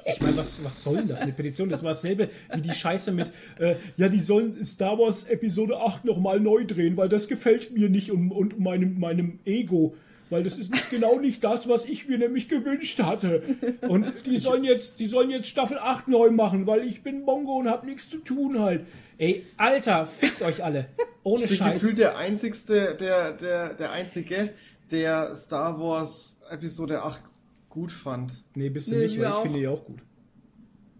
Ich 0.06 0.20
meine, 0.20 0.36
was, 0.36 0.64
was 0.64 0.82
soll 0.82 0.96
denn 0.96 1.08
das? 1.08 1.22
Eine 1.22 1.32
Petition, 1.32 1.68
das 1.68 1.82
war 1.82 1.90
dasselbe 1.90 2.30
wie 2.54 2.60
die 2.60 2.70
Scheiße 2.70 3.12
mit, 3.12 3.32
äh, 3.58 3.76
ja, 3.96 4.08
die 4.08 4.20
sollen 4.20 4.64
Star 4.64 4.98
Wars 4.98 5.24
Episode 5.24 5.78
8 5.80 6.04
nochmal 6.04 6.40
neu 6.40 6.64
drehen, 6.64 6.96
weil 6.96 7.08
das 7.08 7.28
gefällt 7.28 7.72
mir 7.76 7.88
nicht 7.88 8.10
und, 8.10 8.30
und 8.30 8.58
meinem, 8.60 8.98
meinem 8.98 9.38
Ego. 9.44 9.94
Weil 10.32 10.44
das 10.44 10.56
ist 10.56 10.70
nicht, 10.70 10.88
genau 10.88 11.18
nicht 11.18 11.44
das, 11.44 11.68
was 11.68 11.84
ich 11.84 12.08
mir 12.08 12.16
nämlich 12.16 12.48
gewünscht 12.48 12.98
hatte. 13.02 13.42
Und 13.86 14.06
die 14.24 14.38
sollen 14.38 14.64
jetzt, 14.64 14.98
die 14.98 15.06
sollen 15.06 15.28
jetzt 15.28 15.46
Staffel 15.46 15.78
8 15.78 16.08
neu 16.08 16.30
machen, 16.30 16.66
weil 16.66 16.86
ich 16.86 17.02
bin 17.02 17.20
Mongo 17.20 17.58
und 17.58 17.68
hab 17.68 17.84
nichts 17.84 18.08
zu 18.08 18.16
tun 18.16 18.58
halt. 18.58 18.86
Ey, 19.18 19.44
Alter, 19.58 20.06
fickt 20.06 20.40
euch 20.40 20.64
alle. 20.64 20.86
Ohne 21.22 21.44
Ich 21.44 21.50
bin 21.50 21.58
Scheiß. 21.58 21.74
gefühlt 21.82 21.98
der 21.98 22.16
einzigste, 22.16 22.96
der, 22.98 23.32
der, 23.34 23.74
der 23.74 23.92
einzige, 23.92 24.54
der 24.90 25.34
Star 25.36 25.78
Wars 25.78 26.40
Episode 26.50 27.02
8 27.02 27.22
gut 27.68 27.92
fand. 27.92 28.32
Nee, 28.54 28.70
bist 28.70 28.90
du 28.90 28.96
Nee, 28.96 29.02
nicht, 29.02 29.18
weil 29.20 29.26
ich 29.28 29.32
auch. 29.34 29.42
finde 29.42 29.58
die 29.58 29.68
auch 29.68 29.84
gut. 29.84 29.98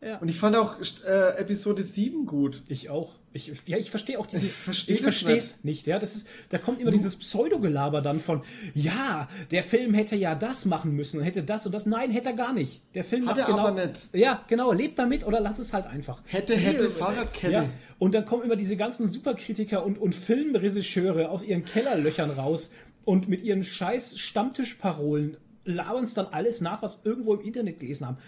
Ja. 0.03 0.19
Und 0.19 0.29
ich 0.29 0.39
fand 0.39 0.57
auch 0.57 0.77
äh, 0.79 1.39
Episode 1.41 1.83
7 1.85 2.27
gut. 2.27 2.63
Ich 2.69 2.91
auch. 2.91 3.15
Ich, 3.35 3.51
ja, 3.67 3.79
ich 3.79 3.91
verstehe 3.91 4.19
auch 4.19 4.27
diese. 4.27 4.45
Ich 4.47 4.53
versteh 4.53 4.97
verstehe 4.97 5.37
es 5.37 5.65
nicht. 5.65 5.87
Ja, 5.87 5.99
das 5.99 6.17
ist, 6.17 6.29
da 6.51 6.59
kommt 6.59 6.81
immer 6.81 6.91
dieses 6.91 7.17
Pseudogelaber 7.17 8.03
dann 8.03 8.21
von, 8.21 8.43
ja, 8.75 9.29
der 9.51 9.63
Film 9.63 9.95
hätte 9.95 10.17
ja 10.17 10.35
das 10.35 10.67
machen 10.67 10.95
müssen 10.95 11.19
und 11.19 11.25
hätte 11.25 11.43
das 11.43 11.65
und 11.65 11.73
das. 11.73 11.87
Nein, 11.87 12.11
hätte 12.11 12.31
er 12.31 12.35
gar 12.35 12.53
nicht. 12.53 12.83
Der 12.95 13.05
Film 13.05 13.27
Hat 13.29 13.37
macht 13.39 13.49
er 13.49 13.55
genau. 13.55 13.67
aber 13.69 13.87
nicht. 13.87 14.09
Ja, 14.13 14.45
genau. 14.49 14.73
Lebt 14.73 14.99
damit 14.99 15.27
oder 15.27 15.41
lass 15.41 15.59
es 15.59 15.73
halt 15.73 15.87
einfach. 15.87 16.23
Hätte, 16.27 16.57
hätte, 16.57 16.91
Fahrradkette. 16.91 17.53
Ja, 17.53 17.71
und 17.99 18.15
dann 18.15 18.27
kommen 18.27 18.43
immer 18.43 18.57
diese 18.57 18.77
ganzen 18.77 19.09
Superkritiker 19.09 19.85
und, 19.85 19.97
und 19.99 20.15
Filmregisseure 20.15 21.31
aus 21.31 21.43
ihren 21.43 21.65
Kellerlöchern 21.65 22.31
raus 22.31 22.73
und 23.05 23.29
mit 23.29 23.43
ihren 23.43 23.63
scheiß 23.63 24.19
Stammtischparolen 24.19 25.37
labern 25.65 26.05
es 26.05 26.15
dann 26.15 26.27
alles 26.27 26.61
nach, 26.61 26.83
was 26.83 27.03
irgendwo 27.05 27.35
im 27.35 27.41
Internet 27.41 27.81
gelesen 27.81 28.07
haben. 28.07 28.19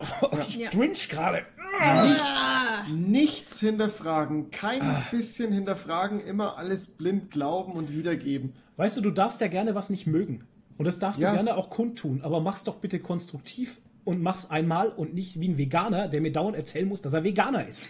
Ich 0.40 0.56
Ja. 0.56 0.70
cringe 0.70 0.94
gerade. 1.08 1.46
Nichts, 1.80 2.88
nichts 2.90 3.60
hinterfragen, 3.60 4.50
kein 4.50 4.82
Ah. 4.82 5.02
bisschen 5.10 5.52
hinterfragen, 5.52 6.20
immer 6.20 6.56
alles 6.58 6.86
blind 6.86 7.30
glauben 7.30 7.72
und 7.72 7.90
wiedergeben. 7.90 8.52
Weißt 8.76 8.96
du, 8.96 9.00
du 9.00 9.10
darfst 9.10 9.40
ja 9.40 9.46
gerne 9.48 9.74
was 9.74 9.90
nicht 9.90 10.06
mögen. 10.06 10.44
Und 10.78 10.86
das 10.86 10.98
darfst 10.98 11.20
Ja. 11.20 11.30
du 11.30 11.34
gerne 11.36 11.56
auch 11.56 11.70
kundtun. 11.70 12.22
Aber 12.22 12.40
mach's 12.40 12.64
doch 12.64 12.76
bitte 12.76 12.98
konstruktiv 12.98 13.78
und 14.04 14.22
mach's 14.22 14.50
einmal 14.50 14.88
und 14.88 15.14
nicht 15.14 15.38
wie 15.40 15.48
ein 15.48 15.58
Veganer, 15.58 16.08
der 16.08 16.20
mir 16.20 16.32
dauernd 16.32 16.56
erzählen 16.56 16.88
muss, 16.88 17.00
dass 17.00 17.12
er 17.12 17.24
Veganer 17.24 17.66
ist. 17.68 17.86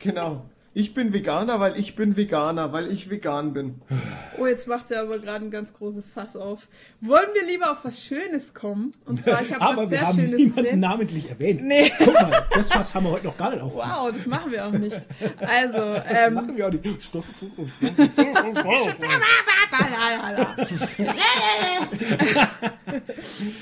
Genau. 0.00 0.44
Ich 0.74 0.94
bin 0.94 1.12
Veganer, 1.12 1.58
weil 1.60 1.76
ich 1.78 1.96
bin 1.96 2.16
Veganer, 2.16 2.72
weil 2.72 2.92
ich 2.92 3.10
vegan 3.10 3.52
bin. 3.52 3.80
Oh, 4.38 4.46
jetzt 4.46 4.68
macht 4.68 4.90
er 4.90 5.02
aber 5.02 5.18
gerade 5.18 5.44
ein 5.46 5.50
ganz 5.50 5.72
großes 5.72 6.10
Fass 6.10 6.36
auf. 6.36 6.68
Wollen 7.00 7.28
wir 7.34 7.44
lieber 7.44 7.72
auf 7.72 7.78
was 7.84 8.00
Schönes 8.00 8.54
kommen? 8.54 8.92
Und 9.06 9.22
zwar, 9.22 9.42
ich 9.42 9.52
habe 9.52 9.76
was 9.76 9.88
sehr 9.88 10.06
haben 10.06 10.14
Schönes 10.16 10.36
niemanden 10.38 10.62
gesehen. 10.62 10.80
namentlich 10.80 11.30
erwähnt. 11.30 11.62
Nee. 11.64 11.90
Guck 11.98 12.12
mal, 12.14 12.46
das 12.54 12.70
Fass 12.70 12.94
haben 12.94 13.06
wir 13.06 13.12
heute 13.12 13.26
noch 13.26 13.36
gar 13.36 13.50
nicht 13.50 13.62
auf. 13.62 13.74
Wow, 13.74 14.12
das 14.14 14.26
machen 14.26 14.52
wir 14.52 14.66
auch 14.66 14.70
nicht. 14.72 15.00
Also, 15.40 15.78
Das 15.78 16.04
ähm, 16.26 16.34
machen 16.34 16.56
wir 16.56 16.66
auch 16.68 16.70
nicht. 16.70 17.02
Stopp. 17.02 17.24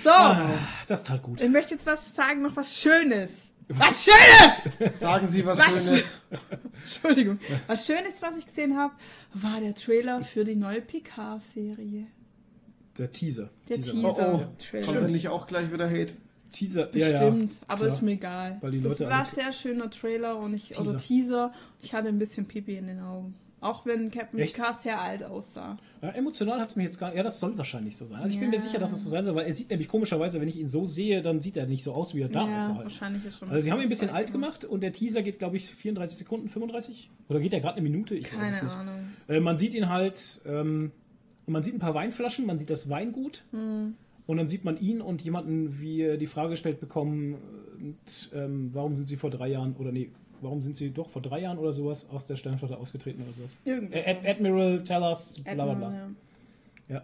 so, 0.03 0.11
Das 0.87 1.05
tat 1.05 1.23
gut. 1.23 1.41
ich 1.41 1.49
möchte 1.49 1.75
jetzt 1.75 1.87
was 1.87 2.15
sagen, 2.15 2.43
noch 2.43 2.57
was 2.57 2.77
Schönes. 2.77 3.46
Was 3.69 4.05
Schönes! 4.05 4.99
Sagen 5.01 5.27
Sie 5.27 5.45
was, 5.45 5.59
Was? 5.59 5.87
Schönes. 5.87 6.19
Entschuldigung. 6.83 7.39
Was 7.67 7.87
Schönes, 7.87 8.15
was 8.21 8.37
ich 8.37 8.47
gesehen 8.47 8.77
habe, 8.77 8.95
war 9.35 9.61
der 9.61 9.75
Trailer 9.75 10.23
für 10.23 10.45
die 10.45 10.55
neue 10.55 10.81
Picard-Serie. 10.81 12.07
Der 12.97 13.11
Teaser. 13.11 13.51
Der 13.69 13.77
Teaser. 13.77 13.95
Oh, 13.97 14.13
Teaser. 14.13 14.35
oh. 14.35 14.63
Trailer. 14.63 14.87
Kommt 14.87 15.11
nicht 15.11 15.29
auch 15.29 15.47
gleich 15.47 15.73
wieder 15.73 15.91
Hate? 15.91 16.15
Teaser. 16.53 16.95
Ja, 16.97 17.09
ja. 17.09 17.13
Bestimmt, 17.13 17.59
aber 17.67 17.85
klar. 17.85 17.95
ist 17.97 18.03
mir 18.03 18.13
egal. 18.13 18.59
Weil 18.61 18.71
die 18.71 18.81
das 18.81 18.99
Leute 19.01 19.11
war 19.11 19.21
ein 19.21 19.27
sehr 19.27 19.53
schöner 19.53 19.91
Trailer 19.91 20.39
und 20.39 20.55
ich, 20.55 20.79
oder 20.79 20.97
Teaser. 20.97 20.99
Teaser. 20.99 21.53
Ich 21.83 21.93
hatte 21.93 22.09
ein 22.09 22.19
bisschen 22.19 22.47
Pipi 22.47 22.77
in 22.77 22.87
den 22.87 23.01
Augen. 23.01 23.35
Auch 23.61 23.87
wenn 23.87 24.11
Captain 24.11 24.39
Echt? 24.39 24.55
Picard 24.55 24.81
sehr 24.83 25.01
alt 25.01 25.23
aussah. 25.23 25.79
Ja, 26.03 26.11
emotional 26.11 26.61
hat 26.61 26.69
es 26.69 26.77
mich 26.77 26.85
jetzt 26.85 26.99
gar 26.99 27.15
Ja, 27.15 27.23
das 27.23 27.41
soll 27.41 27.57
wahrscheinlich 27.57 27.97
so 27.97 28.07
sein. 28.07 28.21
Also 28.21 28.35
ich 28.35 28.39
bin 28.41 28.51
mir 28.51 28.57
Ja. 28.57 28.63
sicher, 28.63 28.79
dass 28.79 28.93
es 28.93 29.03
so 29.03 29.09
sein 29.09 29.25
soll, 29.25 29.35
weil 29.35 29.47
er 29.47 29.53
sieht 29.55 29.71
nämlich 29.71 29.89
komischerweise, 29.89 30.41
wenn 30.41 30.49
ich 30.49 30.59
ihn 30.59 30.69
so 30.69 30.85
sehe, 30.85 31.23
dann 31.23 31.41
sieht 31.41 31.57
er 31.57 31.67
nicht 31.67 31.83
so 31.83 31.95
aus, 31.95 32.15
wie 32.15 32.21
er 32.21 32.29
da 32.29 32.47
ja, 32.47 32.57
aussah. 32.57 32.75
Halt. 32.75 32.85
wahrscheinlich 32.85 33.25
ist 33.25 33.39
schon. 33.39 33.49
Also 33.49 33.63
sie 33.65 33.73
haben 33.73 33.79
ihn 33.79 33.85
ein 33.85 33.89
bisschen 33.89 34.11
alt 34.11 34.31
gemacht 34.31 34.65
und 34.67 34.83
der 34.83 34.93
Teaser 34.93 35.23
geht, 35.23 35.39
glaube 35.39 35.57
ich, 35.57 35.67
34 35.75 36.19
Sekunden, 36.19 36.49
35? 36.49 37.11
Oder 37.31 37.41
geht 37.41 37.53
der 37.55 37.61
gerade 37.61 37.77
eine 37.79 37.83
Minute? 37.89 38.15
Ich 38.15 38.27
weiß 38.27 38.49
es 38.51 38.59
Keine 38.61 38.65
nicht. 38.71 38.77
Ahnung. 38.79 39.09
Äh, 39.29 39.41
man 39.41 39.57
sieht 39.57 39.73
ihn 39.75 39.89
halt, 39.89 40.43
ähm, 40.47 40.93
man 41.47 41.63
sieht 41.63 41.75
ein 41.75 41.81
paar 41.81 41.95
Weinflaschen, 41.95 42.45
man 42.45 42.59
sieht 42.59 42.69
das 42.71 42.91
Weingut 42.91 43.45
Hm. 43.53 43.95
und 44.27 44.37
dann 44.37 44.49
sieht 44.49 44.65
man 44.65 44.79
ihn 44.79 45.01
und 45.01 45.23
jemanden, 45.23 45.81
wie 45.81 46.03
er 46.03 46.19
die 46.19 46.27
Frage 46.27 46.51
gestellt 46.51 46.79
bekommen, 46.79 47.37
und, 47.79 48.31
ähm, 48.35 48.71
warum 48.73 48.95
sind 48.95 49.05
sie 49.07 49.17
vor 49.17 49.31
drei 49.31 49.49
Jahren, 49.49 49.77
oder 49.77 49.93
nee, 49.93 50.11
warum 50.41 50.61
sind 50.63 50.77
sie 50.77 50.91
doch 50.91 51.11
vor 51.11 51.23
drei 51.23 51.41
Jahren 51.41 51.59
oder 51.59 51.73
sowas 51.73 52.09
aus 52.11 52.27
der 52.27 52.37
Sternflotte 52.37 52.77
ausgetreten 52.77 53.23
oder 53.23 53.33
sowas? 53.33 53.59
Irgendwie. 53.65 53.99
Ad 53.99 54.21
Admiral, 54.29 54.83
tell 54.83 55.03
us, 55.03 55.41
bla 55.43 55.55
bla 55.55 55.65
bla. 55.75 55.87
Admiral, 55.89 56.11
Ja. 56.89 57.03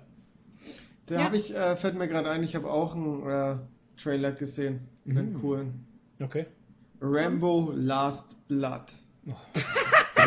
Da 1.06 1.14
Ja. 1.16 1.24
habe 1.24 1.36
ich, 1.36 1.54
äh, 1.54 1.76
fällt 1.76 1.96
mir 1.96 2.08
gerade 2.08 2.30
ein, 2.30 2.42
ich 2.42 2.54
habe 2.54 2.70
auch 2.70 2.94
einen 2.94 3.28
äh, 3.28 3.56
Trailer 4.00 4.32
gesehen. 4.32 4.80
Einen 5.08 5.32
Mhm. 5.34 5.40
coolen. 5.40 5.86
Okay. 6.20 6.46
Rambo 7.00 7.72
Last 7.74 8.36
Blood. 8.48 8.92
Oh. 9.26 9.32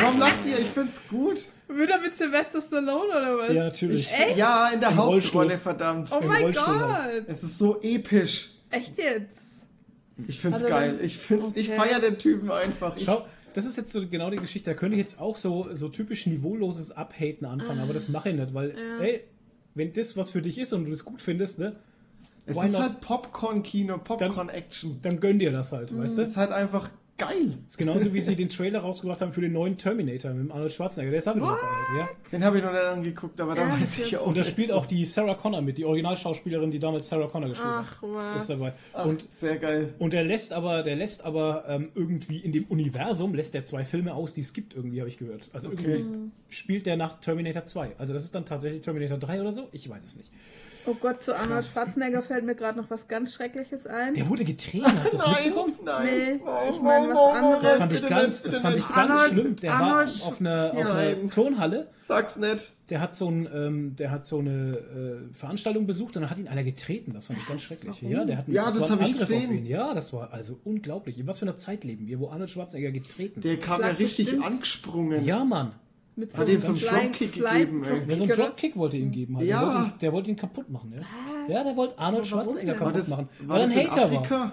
Warum 0.00 0.18
lacht 0.18 0.44
ihr? 0.46 0.58
Ich 0.58 0.68
find's 0.68 1.00
gut. 1.08 1.38
ja. 1.68 1.76
Wieder 1.76 2.00
mit 2.00 2.16
Sylvester 2.16 2.60
Stallone 2.62 3.08
oder 3.10 3.38
was? 3.38 3.52
Ja, 3.52 3.64
natürlich. 3.64 4.12
Echt? 4.12 4.36
Ja, 4.36 4.68
in 4.72 4.80
der 4.80 4.90
Im 4.90 4.98
Rollstuhl. 4.98 5.40
Hauptrolle, 5.42 5.58
verdammt. 5.58 6.10
Oh 6.12 6.20
mein 6.24 6.42
Rollstuhl 6.44 6.78
Gott! 6.78 6.88
halt. 6.92 7.24
Es 7.28 7.42
ist 7.42 7.58
so 7.58 7.80
episch. 7.82 8.52
Echt 8.70 8.96
jetzt? 8.98 9.38
Ich 10.26 10.40
find's 10.40 10.62
er 10.62 10.68
geil. 10.70 10.96
dann- 10.96 11.04
Ich 11.04 11.18
find's, 11.18 11.52
ich 11.56 11.68
Okay. 11.70 11.78
feier 11.78 12.00
den 12.00 12.18
Typen 12.18 12.50
einfach. 12.50 12.96
Ich, 12.96 13.04
Schau, 13.04 13.26
das 13.54 13.64
ist 13.66 13.76
jetzt 13.76 13.92
so 13.92 14.06
genau 14.06 14.30
die 14.30 14.36
Geschichte. 14.38 14.70
Da 14.70 14.74
könnte 14.74 14.96
ich 14.96 15.02
jetzt 15.02 15.20
auch 15.20 15.36
so, 15.36 15.68
so 15.72 15.88
typisch 15.88 16.26
niveauloses 16.26 16.90
Abhaten 16.92 17.44
anfangen, 17.46 17.80
aber 17.80 17.92
das 17.92 18.08
mache 18.08 18.30
ich 18.30 18.36
nicht, 18.36 18.54
weil, 18.54 18.70
Ja. 18.70 19.04
ey, 19.04 19.24
wenn 19.74 19.92
das 19.92 20.16
was 20.16 20.30
für 20.30 20.40
dich 20.42 20.58
ist 20.58 20.72
und 20.72 20.84
du 20.84 20.90
das 20.90 21.04
gut 21.04 21.20
findest, 21.20 21.58
ne, 21.58 21.76
es 22.46 22.56
ist 22.62 22.72
not? 22.72 22.80
halt 22.82 23.00
Popcorn-Kino, 23.00 23.98
Popcorn-Action. 23.98 25.00
dann 25.02 25.20
gönn 25.20 25.38
dir 25.38 25.52
das 25.52 25.72
halt, 25.72 25.96
weißt 25.96 26.16
du? 26.18 26.22
Es 26.22 26.30
ist 26.30 26.36
halt 26.36 26.50
einfach 26.52 26.88
geil. 27.18 27.58
Das 27.64 27.72
ist 27.72 27.78
genauso 27.78 28.12
wie 28.12 28.20
sie 28.20 28.36
den 28.36 28.48
Trailer 28.48 28.80
rausgebracht 28.80 29.20
haben 29.20 29.32
für 29.32 29.40
den 29.40 29.52
neuen 29.52 29.76
Terminator 29.76 30.32
mit 30.32 30.44
dem 30.48 30.52
Arnold 30.52 30.72
Schwarzenegger. 30.72 31.10
Der 31.10 31.18
ist 31.18 31.26
What? 31.26 31.36
dabei, 31.36 31.98
ja. 31.98 32.08
Den 32.30 32.44
habe 32.44 32.58
ich 32.58 32.64
noch 32.64 32.72
nicht 32.72 32.82
angeguckt, 32.82 33.40
aber 33.40 33.54
da 33.54 33.62
Ja, 33.62 33.80
weiß 33.80 33.98
ich 33.98 34.10
ja 34.10 34.20
auch 34.20 34.26
Und 34.26 34.36
da 34.36 34.44
spielt 34.44 34.70
auch 34.72 34.86
die 34.86 35.04
Sarah 35.04 35.34
Connor 35.34 35.62
mit, 35.62 35.78
die 35.78 35.84
Originalschauspielerin, 35.84 36.70
die 36.70 36.78
damals 36.78 37.08
Sarah 37.08 37.26
Connor 37.28 37.48
gespielt 37.50 37.72
Ach 37.74 38.02
hat. 38.02 38.08
was. 38.08 38.42
Ist 38.42 38.50
dabei. 38.50 38.72
Ach, 38.92 39.06
Und 39.06 39.30
sehr 39.30 39.56
geil. 39.56 39.94
Und 39.98 40.12
der 40.12 40.24
lässt 40.24 40.52
aber, 40.52 40.82
der 40.82 40.96
lässt 40.96 41.24
aber 41.24 41.64
ähm, 41.68 41.88
irgendwie 41.94 42.38
in 42.38 42.52
dem 42.52 42.64
Universum 42.64 43.34
lässt 43.34 43.54
er 43.54 43.64
zwei 43.64 43.84
Filme 43.84 44.14
aus, 44.14 44.34
die 44.34 44.42
es 44.42 44.52
gibt, 44.52 44.74
irgendwie, 44.74 45.00
habe 45.00 45.08
ich 45.08 45.16
gehört. 45.18 45.48
Also 45.52 45.68
Okay. 45.68 45.96
irgendwie 46.00 46.30
spielt 46.48 46.86
der 46.86 46.96
nach 46.96 47.18
Terminator 47.20 47.64
2. 47.64 47.92
Also 47.98 48.12
das 48.12 48.24
ist 48.24 48.34
dann 48.34 48.44
tatsächlich 48.44 48.82
Terminator 48.82 49.18
3 49.18 49.40
oder 49.40 49.52
so? 49.52 49.68
Ich 49.72 49.88
weiß 49.88 50.04
es 50.04 50.16
nicht. 50.16 50.30
Oh 50.88 50.94
Gott, 51.00 51.22
zu 51.24 51.34
Arnold 51.34 51.50
Krass. 51.50 51.72
Schwarzenegger 51.72 52.22
fällt 52.22 52.44
mir 52.44 52.54
gerade 52.54 52.78
noch 52.78 52.88
was 52.90 53.08
ganz 53.08 53.34
Schreckliches 53.34 53.86
ein. 53.86 54.14
Der 54.14 54.28
wurde 54.28 54.44
getreten, 54.44 54.86
hast 54.86 55.12
du 55.12 55.16
das 55.16 55.26
Nein, 55.26 55.44
mitbekommen? 55.44 55.74
nein. 55.84 56.04
Nee, 56.06 56.40
Oh, 56.46 56.70
ich 56.70 56.80
meine 56.80 57.08
was 57.08 57.34
anderes. 57.34 57.62
Das 57.62 57.76
fand 57.78 57.92
ich 57.92 58.08
ganz, 58.08 58.42
das 58.42 58.60
fand 58.60 58.76
ich 58.76 58.86
nicht. 58.86 58.94
ganz 58.94 59.10
Arnold- 59.10 59.32
schlimm. 59.32 59.56
Der 59.56 59.74
Arnold- 59.74 60.20
war 60.20 60.28
auf 60.28 60.40
einer, 60.40 60.72
auf 60.74 60.86
einer 60.90 61.30
Turnhalle. 61.30 61.88
Sag's 61.98 62.36
nicht. 62.36 62.72
Der 62.90 63.00
hat 63.00 63.16
so 63.16 63.28
ein, 63.28 63.48
ähm, 63.52 63.96
der 63.96 64.12
hat 64.12 64.26
so 64.26 64.38
eine 64.38 64.76
äh, 65.30 65.34
Veranstaltung 65.34 65.86
besucht 65.88 66.14
und 66.14 66.22
dann 66.22 66.30
hat 66.30 66.38
ihn 66.38 66.46
einer 66.46 66.62
getreten. 66.62 67.12
Das 67.14 67.26
fand 67.26 67.40
ich 67.40 67.46
ganz 67.48 67.62
schrecklich. 67.62 67.96
Warum? 68.02 68.14
Ja, 68.14 68.24
der 68.24 68.38
hat 68.38 68.48
Ja, 68.48 68.66
das 68.70 68.80
war 68.80 68.90
ein 68.92 69.00
hab 69.00 69.08
ich 69.08 69.18
gesehen. 69.18 69.66
Ja, 69.66 69.92
das 69.92 70.12
war 70.12 70.32
also 70.32 70.56
unglaublich. 70.62 71.18
In 71.18 71.26
was 71.26 71.40
für 71.40 71.46
einer 71.46 71.56
Zeit 71.56 71.82
leben 71.82 72.06
wir, 72.06 72.20
wo 72.20 72.28
Arnold 72.30 72.48
Schwarzenegger 72.50 72.92
getreten? 72.92 73.40
Der 73.40 73.58
kam 73.58 73.80
ja 73.80 73.88
richtig 73.88 74.26
bestimmt- 74.26 74.46
angesprungen. 74.46 75.24
ja, 75.24 75.44
Mann. 75.44 75.72
Mit 76.18 76.36
Hat 76.36 76.48
ihn 76.48 76.60
zum 76.60 76.76
Fly- 76.76 76.88
Dropkick 76.88 77.32
gegeben. 77.34 77.84
Ja, 77.84 78.16
so 78.16 78.22
einen 78.24 78.32
Dropkick 78.32 78.76
wollte 78.76 78.96
er 78.96 79.02
ihm 79.02 79.12
geben. 79.12 79.36
Halt. 79.36 79.46
Ja. 79.48 79.60
Der, 79.60 79.66
wollte 79.68 79.82
ihn, 79.92 79.98
der 80.00 80.12
wollte 80.12 80.30
ihn 80.30 80.36
kaputt 80.36 80.70
machen. 80.70 80.92
Ja, 80.94 81.00
Was? 81.00 81.52
ja 81.54 81.64
der 81.64 81.76
wollte 81.76 81.98
Arnold 81.98 82.26
Schwarzenegger? 82.26 82.72
War 82.72 82.78
kaputt 82.78 82.94
das, 82.96 83.08
machen. 83.08 83.28
war 83.40 83.48
weil 83.48 83.60
er 83.60 83.66
das 83.66 83.76
ein 83.76 83.82
in 83.82 83.90
Hater 83.90 84.10
war. 84.10 84.18
Afrika? 84.20 84.52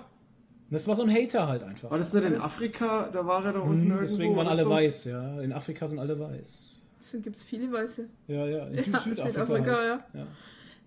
Das 0.70 0.88
war 0.88 0.96
so 0.96 1.04
ein 1.04 1.10
Hater 1.14 1.48
halt 1.48 1.64
einfach. 1.64 1.90
War 1.92 1.98
das 1.98 2.12
nicht 2.14 2.26
in 2.26 2.36
Afrika? 2.36 3.10
Da 3.14 3.26
war 3.26 3.46
er 3.46 3.54
da 3.54 3.60
unten 3.60 3.74
Hm, 3.74 3.80
irgendwo. 3.84 4.00
deswegen 4.02 4.36
waren 4.36 4.48
alle 4.48 4.64
so? 4.64 4.70
weiß, 4.70 5.06
ja. 5.06 5.40
In 5.42 5.54
Afrika 5.54 5.86
sind 5.88 6.00
alle 6.00 6.20
weiß. 6.20 6.84
Deswegen 7.00 7.24
gibt 7.24 7.36
es 7.38 7.44
viele 7.44 7.72
Weiße. 7.72 8.06
Ja, 8.28 8.46
ja. 8.46 8.66
In 8.68 8.78
Süd 8.78 8.94
Ja, 8.94 9.00
Südafrika. 9.00 9.32
Südafrika, 9.32 9.72
halt. 9.72 10.02
ja. 10.14 10.20
ja. 10.20 10.28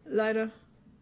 Leider. 0.06 0.50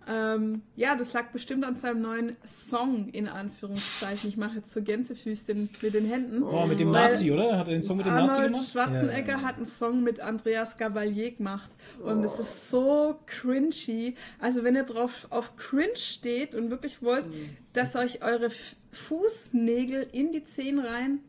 Ähm, 0.07 0.63
ja, 0.77 0.97
das 0.97 1.13
lag 1.13 1.29
bestimmt 1.29 1.65
an 1.65 1.77
seinem 1.77 2.03
neuen 2.03 2.37
Song, 2.47 3.09
in 3.11 3.27
Anführungszeichen. 3.27 4.29
Ich 4.29 4.37
mache 4.37 4.57
jetzt 4.57 4.73
so 4.73 4.83
Gänsefüßchen 4.83 5.71
mit 5.81 5.95
den 5.95 6.07
Händen. 6.07 6.43
Oh, 6.43 6.67
mit 6.67 6.79
dem 6.79 6.91
Nazi, 6.91 7.31
oder? 7.33 7.59
Hat 7.59 7.69
er 7.69 7.75
den 7.75 7.83
Song 7.83 7.97
mit 7.97 8.07
dem 8.07 8.15
Nazi 8.15 8.33
Arnold 8.33 8.53
gemacht? 8.53 8.71
Schwarzenegger 8.71 9.13
Ja, 9.13 9.25
ja, 9.25 9.41
ja. 9.41 9.43
hat 9.43 9.57
einen 9.57 9.67
Song 9.67 10.03
mit 10.03 10.21
Andreas 10.21 10.77
Gabalier 10.77 11.33
gemacht 11.33 11.71
und 12.03 12.23
es 12.25 12.39
ist 12.39 12.71
so 12.71 13.19
cringy. 13.27 14.15
Also 14.39 14.63
wenn 14.65 14.75
ihr 14.75 14.85
drauf 14.85 15.27
auf 15.31 15.57
cringe 15.57 15.97
steht 15.97 16.55
und 16.55 16.71
wirklich 16.71 17.03
wollt, 17.03 17.25
dass 17.73 17.97
euch 17.97 18.23
eure 18.23 18.51
Fußnägel 18.93 20.07
in 20.13 20.33
die 20.33 20.45
Zehen 20.45 20.79
rein 20.79 21.21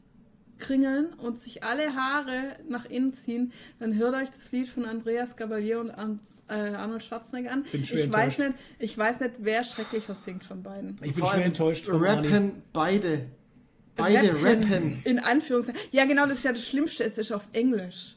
kringeln 0.57 1.13
und 1.13 1.39
sich 1.39 1.63
alle 1.63 1.95
Haare 1.95 2.55
nach 2.67 2.85
innen 2.85 3.13
ziehen, 3.13 3.51
dann 3.79 3.95
hört 3.95 4.15
euch 4.15 4.29
das 4.29 4.51
Lied 4.51 4.69
von 4.69 4.85
Andreas 4.85 5.35
Gabalier 5.35 5.79
und 5.79 5.91
An 5.91 6.19
äh, 6.47 6.53
Arnold 6.53 7.03
Schwarzenegger 7.03 7.51
an. 7.51 7.63
Bin 7.71 7.81
Ich 7.81 7.89
schwer 7.89 8.11
weiß, 8.11 8.37
enttäuscht. 8.39 8.39
nicht, 8.79 8.91
ich 8.91 8.97
weiß 8.97 9.19
nicht, 9.21 9.31
wer 9.39 9.63
schrecklicher 9.63 10.13
singt 10.15 10.43
von 10.43 10.61
beiden. 10.63 10.91
Ich 11.01 11.13
bin 11.13 11.23
Vor 11.23 11.33
schwer 11.33 11.45
enttäuscht 11.45 11.85
von 11.85 12.03
Arnie. 12.05 12.27
Rappen 12.27 12.61
beide. 12.73 13.25
Beide 13.95 14.35
rappen. 14.43 15.01
In 15.05 15.19
Anführungszeichen. 15.19 15.79
Ja, 15.91 16.05
genau, 16.05 16.25
das 16.27 16.39
ist 16.39 16.43
ja 16.43 16.51
das 16.51 16.67
Schlimmste. 16.67 17.03
Es 17.05 17.17
ist 17.17 17.31
auf 17.31 17.47
Englisch. 17.53 18.15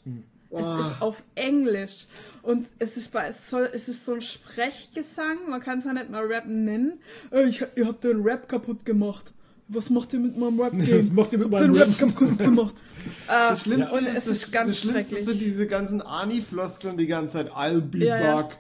Es 0.50 0.66
Oh. 0.66 0.78
ist 0.80 1.00
auf 1.02 1.22
Englisch. 1.34 2.06
Und 2.42 2.66
es 2.78 2.96
ist, 2.96 3.12
bei, 3.12 3.28
es, 3.28 3.48
soll, 3.50 3.70
es 3.72 3.88
ist 3.88 4.04
so 4.04 4.14
ein 4.14 4.20
Sprechgesang. 4.22 5.48
Man 5.48 5.60
kann 5.60 5.78
es 5.78 5.84
ja 5.84 5.92
nicht 5.92 6.10
mal 6.10 6.24
Rappen 6.24 6.64
nennen. 6.64 7.00
Äh, 7.30 7.44
ich, 7.44 7.62
ihr 7.76 7.86
habt 7.86 8.02
den 8.02 8.22
Rap 8.22 8.48
kaputt 8.48 8.84
gemacht. 8.84 9.32
Was 9.68 9.90
macht 9.90 10.12
ihr 10.14 10.20
mit 10.20 10.36
meinem 10.36 10.60
Rap? 10.60 10.72
Was 10.76 11.12
macht 11.12 11.32
ihr 11.32 11.38
mit 11.38 11.50
meinem 11.50 11.72
den 11.74 11.82
Rap? 11.82 11.88
Rap 11.88 11.98
kaputt 12.16 12.38
gemacht? 12.38 12.74
Das 13.26 13.62
Schlimmste, 13.62 13.96
und 13.96 14.06
ist, 14.06 14.16
es 14.18 14.24
das, 14.24 14.32
ist 14.42 14.52
ganz 14.52 14.68
das 14.68 14.78
Schlimmste 14.80 15.16
sind 15.16 15.40
diese 15.40 15.66
ganzen 15.66 16.00
Ani-Floskeln 16.02 16.96
die 16.96 17.06
ganze 17.06 17.34
Zeit. 17.38 17.52
I'll 17.52 17.80
be 17.80 17.98
Ja, 18.06 18.18
ja. 18.18 18.36
back. 18.42 18.58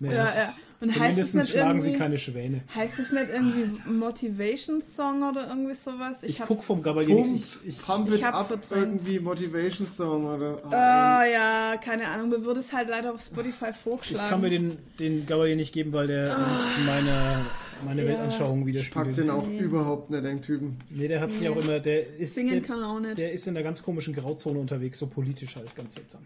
Nee. 0.00 0.08
Ja, 0.14 0.34
ja. 0.34 0.54
Und 0.80 0.90
heißt 0.90 1.16
es 1.18 1.30
Zumindest 1.30 1.34
nicht 1.34 1.48
schlagen 1.50 1.80
sie 1.80 1.88
irgendwie, 1.88 1.98
keine 1.98 2.18
Schwäne. 2.18 2.60
heißt 2.74 2.98
es 2.98 3.10
nicht 3.12 3.26
irgendwie 3.32 3.80
Motivation 3.90 4.82
Song 4.82 5.22
oder 5.22 5.48
irgendwie 5.48 5.72
sowas? 5.72 6.16
Ich 6.22 6.40
hab's- 6.40 6.48
guck 6.48 6.62
vom 6.64 6.82
Gabalier 6.82 7.14
Pump, 7.14 7.30
nichts. 7.32 7.60
Ich, 7.64 7.78
ich, 7.78 7.86
Pump 7.86 8.08
ich 8.08 8.14
it 8.16 8.24
hab's 8.24 8.36
up, 8.36 8.48
verdrängt. 8.48 8.86
irgendwie 8.86 9.18
Motivation 9.20 9.86
Song 9.86 10.24
oder. 10.26 10.62
Ah, 10.70 11.24
ja, 11.24 11.76
keine 11.78 12.08
Ahnung. 12.08 12.28
Mir 12.28 12.44
wurde 12.44 12.60
es 12.60 12.72
halt 12.72 12.88
leider 12.90 13.14
auf 13.14 13.22
Spotify 13.22 13.66
ich 13.70 13.76
vorgeschlagen. 13.76 14.28
kann 14.28 14.40
mir 14.42 14.50
den, 14.50 14.76
den 14.98 15.24
Gabalier 15.26 15.56
nicht 15.56 15.72
geben, 15.72 15.92
weil 15.92 16.08
der 16.08 16.36
nicht 16.36 16.84
meine, 16.84 17.46
meine 17.84 18.02
Ja. 18.02 18.08
Weltanschauung 18.08 18.58
ich 18.68 18.90
pack 18.90 19.06
widerspiegelt. 19.06 19.16
den 19.18 19.30
auch 19.30 19.46
Nee. 19.46 19.58
überhaupt 19.58 20.10
nicht, 20.10 20.24
den 20.24 20.42
Typen. 20.42 20.78
Nee, 20.90 21.08
der 21.08 21.20
hat 21.20 21.32
sich 21.34 21.48
auch 21.48 21.56
immer, 21.56 21.80
der 21.80 22.16
ist, 22.16 22.34
Singen 22.34 22.50
der, 22.50 22.62
kann 22.62 22.80
er 22.80 22.88
auch 22.88 23.00
nicht. 23.00 23.16
der 23.18 23.32
ist 23.32 23.46
in 23.46 23.56
einer 23.56 23.64
ganz 23.64 23.82
komischen 23.82 24.14
Grauzone 24.14 24.58
unterwegs, 24.58 24.98
so 24.98 25.06
politisch 25.06 25.56
halt, 25.56 25.74
ganz 25.74 25.94
seltsam. 25.94 26.22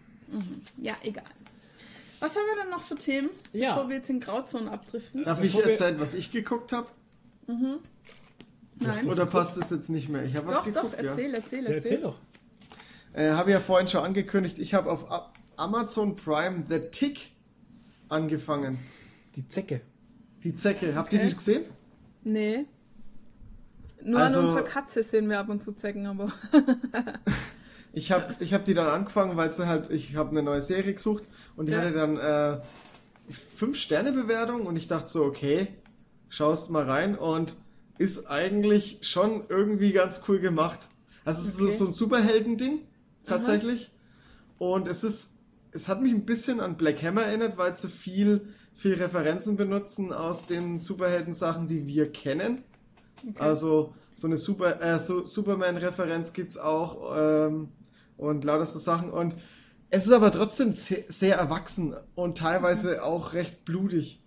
Ja, 0.77 0.95
egal. 1.03 1.23
Was 2.19 2.35
haben 2.35 2.43
wir 2.53 2.61
dann 2.63 2.69
noch 2.71 2.83
für 2.83 2.95
Themen, 2.95 3.29
Ja. 3.53 3.75
bevor 3.75 3.89
wir 3.89 3.95
jetzt 3.97 4.09
in 4.09 4.19
Grauzonen 4.19 4.67
abdriften? 4.67 5.23
Darf 5.23 5.39
Bevor 5.39 5.61
ich 5.61 5.65
wir- 5.65 5.71
erzählen, 5.71 5.99
was 5.99 6.13
ich 6.13 6.31
geguckt 6.31 6.71
habe? 6.73 6.87
Nein. 7.47 9.07
Oder 9.07 9.25
passt 9.25 9.57
es 9.57 9.69
jetzt 9.69 9.89
nicht 9.89 10.09
mehr? 10.09 10.23
Ich 10.23 10.35
habe 10.35 10.47
was 10.47 10.57
Doch, 10.57 10.65
geguckt, 10.65 10.85
doch, 10.85 10.93
erzähl, 10.93 11.33
erzähl, 11.33 11.63
Ja, 11.63 11.69
erzähl. 11.69 11.75
erzähl 11.93 12.01
doch. 12.01 12.17
ja. 13.15 13.21
Äh, 13.21 13.31
habe 13.31 13.51
ja 13.51 13.59
vorhin 13.59 13.87
schon 13.87 14.03
angekündigt, 14.03 14.59
ich 14.59 14.73
habe 14.73 14.91
auf 14.91 15.05
Amazon 15.57 16.15
Prime 16.15 16.63
The 16.69 16.79
Tick 16.91 17.31
angefangen. 18.07 18.79
Die 19.35 19.47
Zecke. 19.47 19.81
Die 20.43 20.55
Zecke. 20.55 20.95
Habt 20.95 21.13
Okay. 21.13 21.23
ihr 21.23 21.29
die 21.29 21.35
gesehen? 21.35 21.65
Nee. 22.23 22.65
Nur 24.03 24.19
Also- 24.19 24.39
an 24.39 24.45
unserer 24.45 24.63
Katze 24.63 25.03
sehen 25.03 25.29
wir 25.29 25.39
ab 25.39 25.49
und 25.49 25.59
zu 25.61 25.73
Zecken, 25.73 26.05
aber. 26.05 26.31
Ich 27.91 28.11
habe 28.11 28.35
ich 28.39 28.53
hab 28.53 28.65
die 28.65 28.75
dann 28.75 28.85
angefangen, 28.85 29.35
weil 29.35 29.51
sie 29.51 29.67
halt, 29.67 29.89
ich 29.89 30.15
habe 30.15 30.29
eine 30.29 30.43
neue 30.43 30.61
Serie 30.61 30.93
gesucht 30.93 31.23
und 31.55 31.65
die 31.65 31.71
Ja. 31.71 31.79
hatte 31.79 31.91
dann 31.91 32.17
äh, 32.17 32.61
fünf 33.33 33.77
Sterne 33.77 34.11
Bewertung 34.11 34.67
und 34.67 34.75
ich 34.75 34.85
dachte 34.87 35.07
so, 35.09 35.23
okay, 35.23 35.69
schaust 36.29 36.69
mal 36.69 36.83
rein 36.83 37.17
und 37.17 37.55
ist 37.97 38.27
eigentlich 38.29 38.99
schon 39.01 39.43
irgendwie 39.49 39.91
ganz 39.91 40.21
cool 40.27 40.39
gemacht. 40.39 40.87
Also 41.25 41.41
es 41.41 41.47
ist 41.55 41.61
Okay. 41.61 41.71
so, 41.71 41.77
so 41.79 41.85
ein 41.87 41.91
Superhelden-Ding, 41.91 42.81
tatsächlich. 43.25 43.89
Und 44.59 44.87
es 44.87 45.03
ist, 45.03 45.39
es 45.71 45.87
hat 45.87 45.99
mich 45.99 46.13
ein 46.13 46.25
bisschen 46.25 46.59
an 46.59 46.77
Black 46.77 47.01
Hammer 47.01 47.23
erinnert, 47.23 47.57
weil 47.57 47.75
sie 47.75 47.89
viel, 47.89 48.53
viel 48.79 48.93
Referenzen 48.95 49.57
benutzen 49.57 50.13
aus 50.13 50.45
den 50.45 50.79
Superhelden-Sachen, 50.79 51.67
die 51.67 51.85
wir 51.85 52.11
kennen. 52.11 52.63
Also 53.37 53.93
so 54.13 54.27
eine 54.27 54.37
Super, 54.37 54.81
äh, 54.81 54.97
so 54.99 55.25
Superman-Referenz 55.25 56.31
gibt 56.33 56.51
es 56.51 56.57
auch 56.57 57.15
ähm, 57.17 57.69
und 58.17 58.43
lauter 58.45 58.65
so 58.65 58.79
Sachen. 58.79 59.11
Und 59.11 59.35
es 59.89 60.05
ist 60.05 60.13
aber 60.13 60.31
trotzdem 60.31 60.75
se- 60.75 61.03
sehr 61.09 61.35
erwachsen 61.37 61.95
und 62.15 62.37
teilweise 62.37 63.03
auch 63.03 63.33
recht 63.33 63.65
blutig. 63.65 64.21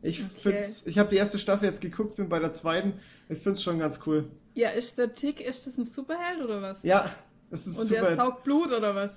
Ich 0.00 0.20
Okay. 0.20 0.30
find's, 0.42 0.86
ich 0.86 0.98
habe 0.98 1.10
die 1.10 1.16
erste 1.16 1.38
Staffel 1.38 1.66
jetzt 1.66 1.80
geguckt, 1.80 2.16
bin 2.16 2.28
bei 2.28 2.38
der 2.38 2.52
zweiten. 2.52 2.94
Ich 3.28 3.38
finde 3.38 3.52
es 3.52 3.62
schon 3.62 3.78
ganz 3.78 4.00
cool. 4.06 4.22
Ja, 4.54 4.70
ist 4.70 4.96
der 4.96 5.12
Tick, 5.12 5.40
ist 5.40 5.66
das 5.66 5.76
ein 5.76 5.84
Superheld 5.84 6.40
oder 6.42 6.62
was? 6.62 6.78
Ja, 6.82 7.10
es 7.50 7.66
ist 7.66 7.78
Und 7.78 7.90
der 7.90 8.00
super. 8.04 8.16
saugt 8.16 8.44
Blut 8.44 8.72
oder 8.72 8.94
was? 8.94 9.10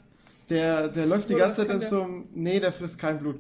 Der, 0.50 0.90
der 0.90 1.06
läuft 1.06 1.30
die 1.30 1.36
Oder 1.36 1.46
ganze 1.46 1.62
was 1.62 1.68
Zeit 1.68 1.76
in 1.76 1.82
so 1.82 2.02
einem. 2.02 2.28
Nee, 2.34 2.60
der 2.60 2.74
frisst 2.74 3.00
kein 3.00 3.20
Blut. 3.20 3.40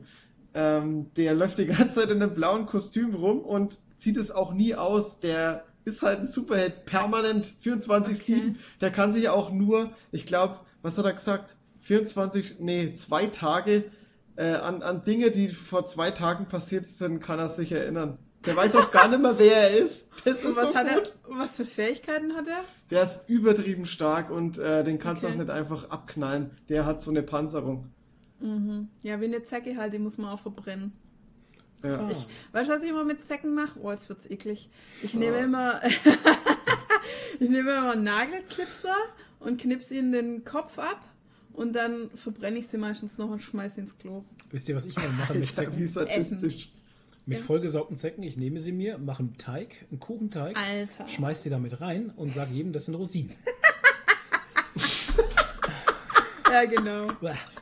Ähm, 0.54 1.12
der 1.16 1.34
läuft 1.34 1.58
die 1.60 1.66
ganze 1.68 2.02
Zeit 2.02 2.10
in 2.10 2.22
einem 2.22 2.34
blauen 2.34 2.66
Kostüm 2.66 3.14
rum 3.16 3.40
und 3.40 3.78
zieht 3.96 4.18
es 4.18 4.32
auch 4.32 4.54
nie 4.54 4.76
aus. 4.76 5.20
Der 5.20 5.64
ist 5.86 6.02
halt 6.02 6.20
ein 6.20 6.28
Superheld, 6.28 6.86
permanent 6.86 7.54
24-7. 7.64 8.36
Okay. 8.38 8.56
Der 8.82 8.92
kann 8.92 9.12
sich 9.12 9.30
auch 9.30 9.52
nur, 9.52 9.92
ich 10.12 10.26
glaube, 10.26 10.60
was 10.82 10.98
hat 10.98 11.06
er 11.06 11.14
gesagt? 11.14 11.56
24, 11.82 12.60
nee, 12.60 12.94
zwei 12.94 13.28
Tage 13.28 13.86
äh, 14.36 14.52
an, 14.54 14.84
an 14.84 15.04
Dinge, 15.04 15.32
die 15.32 15.48
vor 15.48 15.86
zwei 15.86 16.12
Tagen 16.12 16.48
passiert 16.48 16.86
sind, 16.86 17.20
kann 17.22 17.40
er 17.40 17.50
sich 17.50 17.72
erinnern. 17.72 18.18
Der 18.46 18.56
weiß 18.56 18.76
auch 18.76 18.90
gar 18.92 19.08
nicht 19.08 19.22
mehr, 19.22 19.38
wer 19.38 19.70
er 19.70 19.78
ist. 19.78 20.10
Das 20.26 20.44
Und 20.44 20.52
ist 20.52 20.56
was 20.58 20.70
so 20.70 20.76
hat 20.76 20.88
er, 20.88 20.96
gut. 20.96 21.14
was 21.30 21.58
für 21.58 21.66
Fähigkeiten 21.66 22.34
hat 22.36 22.48
er? 22.48 22.64
Der 22.90 23.04
ist 23.04 23.30
übertrieben 23.30 23.86
stark 23.86 24.32
und 24.32 24.58
äh, 24.58 24.84
den 24.84 24.98
kannst 25.00 25.24
du 25.24 25.28
Okay. 25.28 25.36
auch 25.36 25.40
nicht 25.42 25.52
einfach 25.52 25.90
abknallen. 25.90 26.52
Der 26.70 26.86
hat 26.86 27.02
so 27.02 27.12
eine 27.12 27.22
Panzerung. 27.24 27.90
Ja, 29.04 29.20
wie 29.22 29.26
eine 29.26 29.44
Zecke 29.44 29.76
halt, 29.78 29.94
die 29.94 30.00
muss 30.00 30.18
man 30.18 30.30
auch 30.30 30.40
verbrennen. 30.40 30.92
Ja. 31.84 32.10
Ich, 32.12 32.28
weißt 32.52 32.70
du, 32.70 32.74
was 32.74 32.84
ich 32.84 32.90
immer 32.90 33.04
mit 33.04 33.24
Zecken 33.24 33.54
mache? 33.56 33.80
Oh, 33.82 33.92
jetzt 33.92 34.08
wird's 34.10 34.30
eklig. 34.30 34.70
Ich 35.04 35.14
nehme 35.16 35.38
Oh. 35.38 35.42
immer, 35.44 35.82
ich 37.40 37.50
nehme 37.50 37.72
immer 37.72 37.92
einen 37.92 38.04
Nagelklipser 38.04 38.96
und 39.40 39.60
knipse 39.60 39.96
ihnen 39.96 40.12
den 40.12 40.44
Kopf 40.44 40.78
ab 40.78 41.02
und 41.54 41.74
dann 41.74 42.10
verbrenne 42.16 42.60
ich 42.60 42.68
sie 42.68 42.78
meistens 42.78 43.18
noch 43.18 43.30
und 43.30 43.42
schmeiße 43.42 43.76
sie 43.76 43.82
ins 43.82 43.98
Klo. 43.98 44.24
Wisst 44.52 44.70
ihr, 44.70 44.76
was 44.76 44.86
ich 44.86 44.96
mal 44.96 45.10
mache 45.18 45.34
mit 45.38 45.48
Alter, 45.58 45.72
wie 45.78 45.86
Zecken? 45.86 45.88
sadistisch. 45.88 46.70
Mit 47.26 47.40
Ja. 47.40 47.44
vollgesaugten 47.46 47.98
Zecken. 47.98 48.24
Ich 48.24 48.38
nehme 48.38 48.60
sie 48.60 48.72
mir, 48.72 48.98
mache 48.98 49.20
einen 49.24 49.38
Teig, 49.38 49.86
einen 49.92 50.00
Kuchenteig, 50.00 50.58
Alter. 50.58 51.08
schmeiß 51.08 51.44
die 51.44 51.50
damit 51.50 51.80
rein 51.82 52.12
und 52.16 52.34
sage 52.34 52.54
jedem, 52.54 52.74
das 52.74 52.86
sind 52.86 52.96
Rosinen. 52.96 53.32
Ja, 56.52 56.66
genau. 56.66 57.08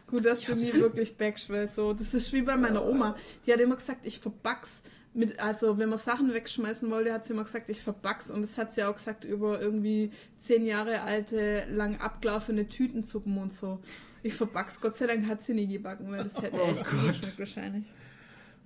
Gut, 0.07 0.25
dass 0.25 0.41
du 0.41 0.53
nie 0.53 0.73
wirklich 0.73 1.15
backst, 1.15 1.49
weil 1.49 1.69
so, 1.69 1.93
das 1.93 2.13
ist 2.13 2.33
wie 2.33 2.41
bei 2.41 2.57
meiner 2.57 2.83
Oma. 2.85 3.15
Die 3.45 3.53
hat 3.53 3.59
immer 3.59 3.75
gesagt, 3.75 4.05
ich 4.05 4.19
verback's. 4.19 4.81
Mit, 5.13 5.39
also, 5.39 5.77
wenn 5.77 5.89
man 5.89 5.97
Sachen 5.97 6.33
wegschmeißen 6.33 6.89
wollte, 6.89 7.11
hat 7.13 7.25
sie 7.25 7.33
immer 7.33 7.43
gesagt, 7.43 7.69
ich 7.69 7.81
verback's. 7.81 8.29
Und 8.31 8.41
das 8.41 8.57
hat 8.57 8.73
sie 8.73 8.83
auch 8.83 8.95
gesagt 8.95 9.25
über 9.25 9.61
irgendwie 9.61 10.11
zehn 10.37 10.65
Jahre 10.65 11.01
alte, 11.01 11.65
lang 11.69 11.99
abgelaufene 11.99 12.67
Tütensuppen 12.67 13.37
und 13.37 13.53
so. 13.53 13.79
Ich 14.23 14.33
verback's. 14.33 14.81
Gott 14.81 14.97
sei 14.97 15.07
Dank 15.07 15.27
hat 15.27 15.43
sie 15.43 15.53
nie 15.53 15.67
gebacken, 15.67 16.11
weil 16.11 16.23
das 16.23 16.35
hätte 16.41 16.57
Oh 16.57 16.71
echt 16.71 16.85
geschmeckt 16.89 17.39
wahrscheinlich. 17.39 17.85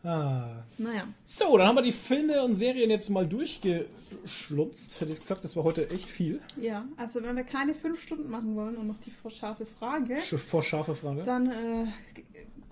Ah. 0.04 0.64
Naja. 0.78 1.08
So, 1.24 1.58
dann 1.58 1.68
haben 1.68 1.76
wir 1.76 1.82
die 1.84 1.92
Filme 1.94 2.44
und 2.44 2.56
Serien 2.56 2.90
jetzt 2.90 3.10
mal 3.10 3.26
durchgeschlunzt. 3.26 5.00
Hätte 5.00 5.12
ich 5.14 5.22
gesagt, 5.22 5.44
das 5.44 5.56
war 5.56 5.64
heute 5.64 5.90
echt 5.92 6.06
viel. 6.10 6.42
Ja, 6.62 6.86
also 6.98 7.24
wenn 7.24 7.36
wir 7.36 7.44
keine 7.44 7.74
fünf 7.74 8.02
Stunden 8.02 8.30
machen 8.30 8.56
wollen 8.56 8.76
und 8.76 8.88
noch 8.88 9.00
die 9.06 9.12
vorscharfe 9.12 9.66
Frage, 9.66 10.16
Sch- 10.16 10.38
Vor 10.38 10.62
scharfe 10.64 10.94
Frage. 10.96 11.24
dann 11.24 11.50
äh, 11.50 11.86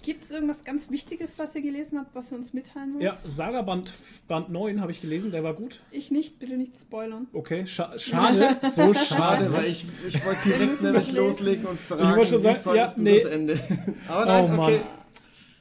gibt 0.03 0.25
es 0.25 0.31
irgendwas 0.31 0.63
ganz 0.63 0.89
Wichtiges, 0.91 1.37
was 1.39 1.55
ihr 1.55 1.61
gelesen 1.61 1.99
habt, 1.99 2.13
was 2.15 2.31
ihr 2.31 2.37
uns 2.37 2.53
mitteilen 2.53 2.95
wollt? 2.95 3.03
Ja, 3.03 3.17
Saga 3.25 3.61
Band, 3.61 3.93
Band 4.27 4.49
9 4.49 4.81
habe 4.81 4.91
ich 4.91 4.99
gelesen, 5.01 5.31
der 5.31 5.43
war 5.43 5.53
gut. 5.53 5.81
Ich 5.91 6.11
nicht, 6.11 6.39
bitte 6.39 6.57
nicht 6.57 6.73
spoilern. 6.79 7.27
Okay, 7.33 7.65
scha 7.65 7.97
schade, 7.97 8.57
so 8.69 8.93
schade. 8.93 9.05
Schade, 9.05 9.53
weil 9.53 9.65
ich, 9.67 9.85
ich 10.07 10.25
wollte 10.25 10.49
direkt 10.49 10.81
nämlich 10.81 11.11
loslegen 11.13 11.65
und 11.65 11.79
fragen, 11.79 12.15
wollte 12.17 12.31
schon 12.31 12.39
sagen, 12.41 12.59
ja, 12.75 12.87
du 12.93 13.03
nee. 13.03 13.21
das 13.21 13.25
Ende? 13.31 13.59
Aber 14.07 14.25
nein, 14.25 14.43
Oh 14.43 14.55
Mann. 14.55 14.79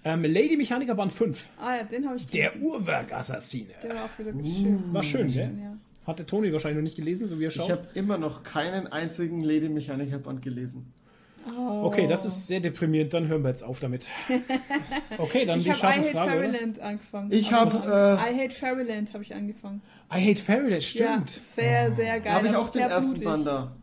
Ähm, 0.05 0.23
Lady 0.25 0.57
Mechaniker 0.57 0.95
Band 0.95 1.13
5. 1.13 1.51
Ah 1.61 1.77
ja, 1.77 1.85
den 1.85 2.07
habe 2.07 2.17
ich 2.17 2.27
Der 2.27 2.51
gelesen. 2.51 2.67
Uhrwerkassassine. 2.67 3.75
Der 3.83 3.95
war 3.95 4.05
auch 4.07 4.19
wieder 4.19 4.33
schön. 4.33 4.95
War 4.95 5.03
schön, 5.03 5.31
gell? 5.33 5.51
Ja. 5.63 5.77
Hatte 6.07 6.25
Toni 6.25 6.53
wahrscheinlich 6.53 6.77
noch 6.79 6.85
nicht 6.85 6.97
gelesen, 6.97 7.29
so 7.29 7.39
wie 7.39 7.45
er 7.45 7.51
schaut. 7.51 7.67
Ich 7.67 7.73
habe 7.73 7.87
immer 7.95 8.17
noch 8.19 8.43
keinen 8.43 8.87
einzigen 8.87 9.41
Lady 9.43 9.69
Mechaniker 9.69 10.19
Band 10.19 10.41
gelesen. 10.43 10.93
Oh. 11.59 11.85
Okay, 11.85 12.07
das 12.07 12.25
ist 12.27 12.47
sehr 12.49 12.61
deprimierend, 12.61 13.15
dann 13.15 13.27
hören 13.29 13.43
wir 13.43 13.49
jetzt 13.49 13.63
auf 13.65 13.81
damit. 13.81 14.09
Okay, 15.19 15.45
dann 15.45 15.59
Ich 15.59 15.65
die 15.65 15.71
habe 15.73 15.79
I 15.79 15.81
scharfe 15.81 16.01
Hate 16.01 16.11
Frage. 16.13 16.31
Oder? 16.39 16.41
Fairyland 16.51 16.81
angefangen. 16.81 17.33
Ich 17.33 17.53
Aber 17.53 17.73
hab, 17.73 17.83
das- 17.85 17.87
äh, 18.27 18.33
I 18.33 18.39
Hate 18.45 18.55
Fairyland 18.55 19.13
habe 19.15 19.23
ich 19.25 19.35
angefangen. 19.35 19.83
I 20.13 20.31
Hate 20.31 20.41
Fairyland, 20.43 20.95
Ja, 20.95 21.13
stimmt. 21.13 21.29
sehr, 21.31 21.93
sehr 21.93 22.21
geil. 22.21 22.33
Habe 22.33 22.47
ich 22.49 22.57
auch 22.57 22.69
den 22.71 22.83
ersten. 22.83 23.21
Band 23.25 23.47
da. 23.47 23.77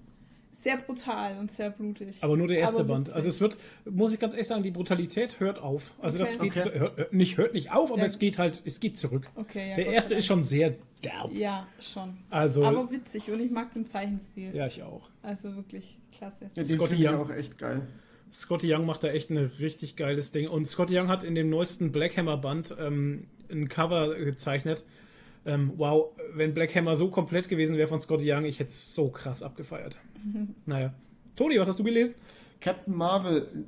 Sehr 0.67 0.77
brutal 0.77 1.37
und 1.39 1.49
sehr 1.49 1.69
blutig. 1.69 2.17
Aber 2.19 2.35
nur 2.35 2.49
der 2.49 2.59
erste 2.59 2.83
Band. 2.83 3.09
Also 3.13 3.29
es 3.29 3.39
wird, 3.39 3.55
muss 3.89 4.13
ich 4.13 4.19
ganz 4.19 4.33
ehrlich 4.33 4.47
sagen, 4.47 4.63
die 4.63 4.71
Brutalität 4.71 5.39
hört 5.39 5.59
auf. 5.59 5.93
Also 6.01 6.17
das 6.17 6.35
Okay. 6.35 6.49
geht 6.49 6.57
Okay. 6.65 6.71
zu, 6.73 6.79
hört, 6.79 7.13
nicht, 7.13 7.37
hört 7.37 7.53
nicht 7.53 7.71
auf, 7.71 7.89
aber 7.91 7.99
Ja. 8.01 8.05
es 8.05 8.19
geht 8.19 8.37
halt, 8.37 8.61
es 8.65 8.81
geht 8.81 8.97
zurück. 8.99 9.29
Okay, 9.35 9.69
ja, 9.69 9.75
der 9.77 9.85
Gott 9.85 9.93
erste 9.93 10.15
ist 10.15 10.25
schon 10.25 10.43
sehr 10.43 10.75
derb. 11.05 11.31
Ja, 11.31 11.67
schon. 11.79 12.17
Also, 12.29 12.65
Aber 12.65 12.91
witzig 12.91 13.31
und 13.31 13.39
ich 13.39 13.49
mag 13.49 13.71
den 13.73 13.87
Zeichenstil. 13.87 14.53
ja, 14.53 14.67
ich 14.67 14.83
auch. 14.83 15.09
Also 15.21 15.55
wirklich 15.55 15.97
klasse. 16.11 16.51
Ja, 16.55 16.63
den 16.63 16.65
Scotty 16.65 17.07
Young. 17.07 17.15
auch 17.15 17.29
echt 17.29 17.57
geil. 17.57 17.81
Scotty 18.33 18.73
Young 18.73 18.85
macht 18.85 19.03
da 19.03 19.07
echt 19.07 19.29
ein 19.29 19.37
richtig 19.37 19.95
geiles 19.95 20.33
Ding. 20.33 20.49
Und 20.49 20.65
Scotty 20.67 20.99
Young 20.99 21.07
hat 21.07 21.23
in 21.23 21.33
dem 21.33 21.49
neuesten 21.49 21.93
Black 21.93 22.17
Hammer 22.17 22.35
Band 22.35 22.75
ähm, 22.77 23.27
ein 23.49 23.69
Cover 23.69 24.15
gezeichnet. 24.15 24.83
Ähm, 25.47 25.73
wow, 25.77 26.13
wenn 26.33 26.53
Black 26.53 26.75
Hammer 26.75 26.95
so 26.95 27.09
komplett 27.09 27.47
gewesen 27.47 27.77
wäre 27.77 27.87
von 27.87 27.99
Scotty 27.99 28.31
Young, 28.31 28.45
ich 28.45 28.59
hätte 28.59 28.69
es 28.69 28.93
so 28.93 29.09
krass 29.09 29.41
abgefeiert. 29.41 29.97
Naja. 30.65 30.93
Toni, 31.35 31.57
was 31.59 31.69
hast 31.69 31.79
du 31.79 31.83
gelesen? 31.83 32.15
Captain 32.59 32.93
Marvel, 32.93 33.65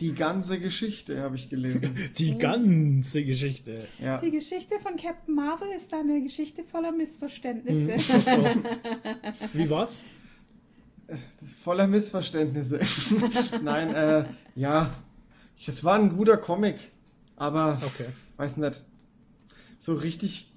die 0.00 0.12
ganze 0.14 0.58
Geschichte 0.58 1.20
habe 1.20 1.36
ich 1.36 1.48
gelesen. 1.50 1.94
Die 2.18 2.36
ganze 2.38 3.22
Geschichte. 3.24 3.86
Ja. 4.02 4.18
Die 4.18 4.30
Geschichte 4.30 4.80
von 4.80 4.96
Captain 4.96 5.34
Marvel 5.34 5.68
ist 5.76 5.92
eine 5.94 6.22
Geschichte 6.22 6.64
voller 6.64 6.90
Missverständnisse. 6.90 8.14
Mhm. 8.16 8.64
Wie 9.52 9.68
war's? 9.70 10.00
Voller 11.62 11.86
Missverständnisse. 11.86 12.80
Nein, 13.62 13.94
äh, 13.94 14.24
ja. 14.54 14.94
Es 15.56 15.84
war 15.84 15.98
ein 15.98 16.08
guter 16.16 16.38
Comic, 16.38 16.76
aber 17.36 17.80
Okay. 17.84 18.06
weiß 18.38 18.56
nicht. 18.56 18.82
So 19.76 19.94
richtig 19.94 20.49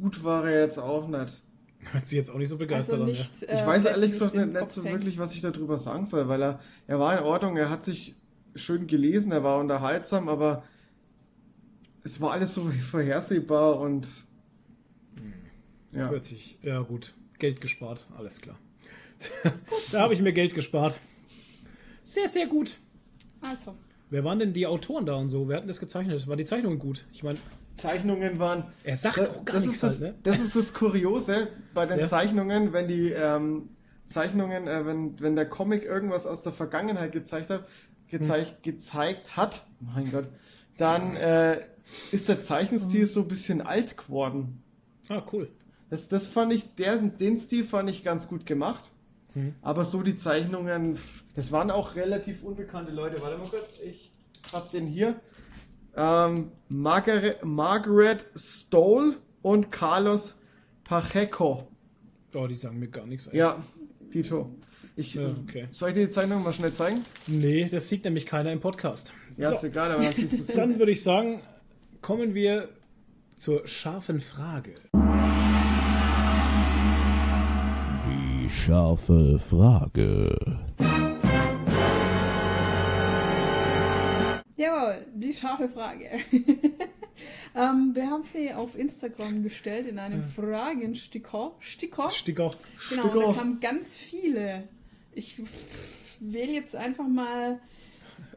gut 0.00 0.24
war 0.24 0.48
er 0.48 0.62
jetzt 0.62 0.78
auch 0.78 1.08
nicht. 1.08 1.42
Hört 1.92 2.06
sich 2.06 2.16
jetzt 2.16 2.30
auch 2.30 2.38
nicht 2.38 2.48
so 2.48 2.56
begeistert 2.56 3.00
Also 3.00 3.04
an. 3.04 3.10
nicht. 3.10 3.42
Ich 3.42 3.48
äh, 3.48 3.66
weiß 3.66 3.82
bleibt 3.82 3.96
ehrlich 3.96 4.12
gesagt 4.12 4.34
nicht, 4.34 4.52
nicht 4.52 4.70
so 4.72 4.84
wirklich, 4.84 5.18
was 5.18 5.34
ich 5.34 5.40
darüber 5.40 5.78
sagen 5.78 6.04
soll, 6.04 6.28
weil 6.28 6.42
er, 6.42 6.60
er 6.86 6.98
war 6.98 7.16
in 7.16 7.24
Ordnung, 7.24 7.56
er 7.56 7.70
hat 7.70 7.84
sich 7.84 8.16
schön 8.54 8.86
gelesen, 8.86 9.30
er 9.32 9.44
war 9.44 9.58
unterhaltsam, 9.58 10.28
aber 10.28 10.64
es 12.02 12.20
war 12.20 12.32
alles 12.32 12.54
so 12.54 12.70
vorhersehbar 12.90 13.78
und 13.78 14.08
ja. 15.92 16.00
ja. 16.02 16.10
Hört 16.10 16.24
sich, 16.24 16.58
ja 16.62 16.80
gut. 16.80 17.14
Geld 17.38 17.60
gespart, 17.60 18.06
alles 18.16 18.40
klar. 18.40 18.58
da 19.92 20.00
habe 20.00 20.14
ich 20.14 20.20
mir 20.20 20.32
Geld 20.32 20.54
gespart. 20.54 20.98
Sehr, 22.02 22.28
sehr 22.28 22.46
gut. 22.46 22.78
Also, 23.40 23.76
Wer 24.10 24.24
waren 24.24 24.38
denn 24.38 24.52
die 24.52 24.66
Autoren 24.66 25.04
da 25.04 25.14
und 25.16 25.30
so? 25.30 25.48
Wer 25.48 25.56
hat 25.56 25.62
denn 25.64 25.68
das 25.68 25.80
gezeichnet? 25.80 26.26
War 26.28 26.36
die 26.36 26.44
Zeichnung 26.44 26.78
gut? 26.78 27.04
Ich 27.12 27.22
meine, 27.22 27.38
Zeichnungen 27.76 28.38
waren. 28.38 28.64
er 28.84 28.96
sagt 28.96 29.18
Da- 29.18 29.26
auch 29.30 29.44
gar 29.44 29.54
das, 29.56 29.66
nichts 29.66 29.74
ist 29.76 29.82
das, 29.82 30.00
halt, 30.02 30.12
ne? 30.14 30.18
das 30.22 30.40
ist 30.40 30.56
das 30.56 30.72
Kuriose 30.74 31.48
bei 31.74 31.86
den 31.86 32.00
Ja. 32.00 32.04
Zeichnungen, 32.06 32.72
wenn 32.72 32.88
die 32.88 33.10
ähm, 33.10 33.70
Zeichnungen, 34.06 34.66
äh, 34.66 34.86
wenn, 34.86 35.20
wenn 35.20 35.36
der 35.36 35.48
Comic 35.48 35.82
irgendwas 35.82 36.26
aus 36.26 36.42
der 36.42 36.52
Vergangenheit 36.52 37.12
gezeigt 37.12 37.50
hat, 37.50 37.66
gezeigt, 38.08 38.48
Hm. 38.50 38.56
gezeigt 38.62 39.36
hat, 39.36 39.66
mein 39.80 40.10
Gott, 40.10 40.28
dann 40.78 41.16
äh, 41.16 41.60
ist 42.12 42.28
der 42.28 42.40
Zeichenstil 42.42 43.00
Hm. 43.02 43.06
so 43.06 43.20
ein 43.22 43.28
bisschen 43.28 43.60
alt 43.60 43.96
geworden. 43.96 44.62
Ah, 45.08 45.22
cool. 45.32 45.48
Das, 45.90 46.08
das 46.08 46.26
fand 46.26 46.52
ich, 46.52 46.74
der, 46.76 46.96
den 46.96 47.36
Stil 47.36 47.64
fand 47.64 47.88
ich 47.90 48.02
ganz 48.04 48.28
gut 48.28 48.44
gemacht. 48.46 48.90
Hm. 49.34 49.54
Aber 49.62 49.84
so 49.84 50.02
die 50.02 50.16
Zeichnungen, 50.16 50.98
das 51.34 51.52
waren 51.52 51.70
auch 51.70 51.94
relativ 51.94 52.42
unbekannte 52.42 52.90
Leute. 52.92 53.20
Warte 53.20 53.38
mal 53.38 53.48
kurz, 53.48 53.80
ich 53.80 54.10
hab 54.52 54.70
den 54.70 54.86
hier. 54.86 55.20
Ähm, 55.96 56.52
Margaret, 56.68 57.44
Margaret 57.44 58.26
Stoll 58.34 59.16
und 59.42 59.72
Carlos 59.72 60.42
Pacheco. 60.84 61.68
Oh, 62.34 62.46
die 62.46 62.54
sagen 62.54 62.78
mir 62.78 62.88
gar 62.88 63.06
nichts. 63.06 63.28
ey. 63.28 63.38
Ja, 63.38 63.62
Tito. 64.10 64.50
Ich, 64.94 65.14
Ja, 65.14 65.26
okay. 65.26 65.68
Soll 65.70 65.90
ich 65.90 65.94
dir 65.94 66.04
die 66.06 66.08
Zeichnung 66.10 66.42
mal 66.42 66.52
schnell 66.52 66.72
zeigen? 66.72 67.02
Nee, 67.26 67.68
das 67.70 67.88
sieht 67.88 68.04
nämlich 68.04 68.24
keiner 68.24 68.52
im 68.52 68.60
Podcast. 68.60 69.12
Ja, 69.36 69.50
ist 69.50 69.60
so, 69.60 69.66
egal, 69.66 69.92
aber 69.92 70.04
dann 70.04 70.12
siehst 70.14 70.38
du 70.38 70.40
es. 70.40 70.46
dann 70.54 70.78
würde 70.78 70.92
ich 70.92 71.02
sagen, 71.02 71.40
kommen 72.00 72.34
wir 72.34 72.68
zur 73.36 73.66
scharfen 73.66 74.20
Frage. 74.20 74.74
Die 78.06 78.50
scharfe 78.50 79.38
Frage. 79.38 80.36
Jawohl, 84.56 85.06
die 85.14 85.32
scharfe 85.32 85.68
Frage. 85.68 86.10
ähm, 87.54 87.90
wir 87.94 88.10
haben 88.10 88.24
sie 88.32 88.52
auf 88.52 88.76
Instagram 88.78 89.42
gestellt 89.42 89.86
in 89.86 89.98
einem 89.98 90.22
Fragensticker. 90.22 91.52
Sticker. 91.60 92.10
Sticker. 92.10 92.50
Genau, 92.90 93.02
und 93.02 93.14
da 93.14 93.20
Sticker. 93.20 93.34
kamen 93.34 93.60
ganz 93.60 93.96
viele. 93.96 94.64
Ich 95.12 95.40
wähle 96.20 96.52
jetzt 96.52 96.74
einfach 96.76 97.06
mal 97.08 97.58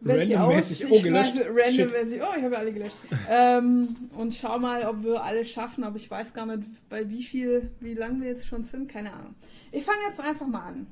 Randommäßig. 0.04 0.86
aus. 0.86 0.92
Oh, 0.92 0.96
Ich 0.96 1.04
gelöscht. 1.04 1.36
weiß, 1.36 1.46
Randommäßig. 1.48 2.22
Oh, 2.22 2.38
ich 2.38 2.44
habe 2.44 2.58
alle 2.58 2.74
gelöscht. 2.74 2.96
ähm, 3.30 3.96
und 4.18 4.34
schau 4.34 4.60
mal, 4.60 4.86
ob 4.86 5.04
wir 5.04 5.22
alle 5.24 5.44
schaffen, 5.46 5.84
aber 5.84 5.98
ich 5.98 6.10
weiß 6.10 6.34
gar 6.34 6.46
nicht, 6.46 6.64
bei 6.90 7.10
wie 7.10 7.24
viel, 7.24 7.72
wie 7.82 7.94
lang 7.94 8.22
wir 8.22 8.30
jetzt 8.30 8.48
schon 8.48 8.64
sind, 8.64 8.90
keine 8.90 9.12
Ahnung. 9.14 9.36
Ich 9.72 9.84
fange 9.84 10.00
jetzt 10.08 10.20
einfach 10.22 10.48
mal 10.48 10.68
an. 10.68 10.88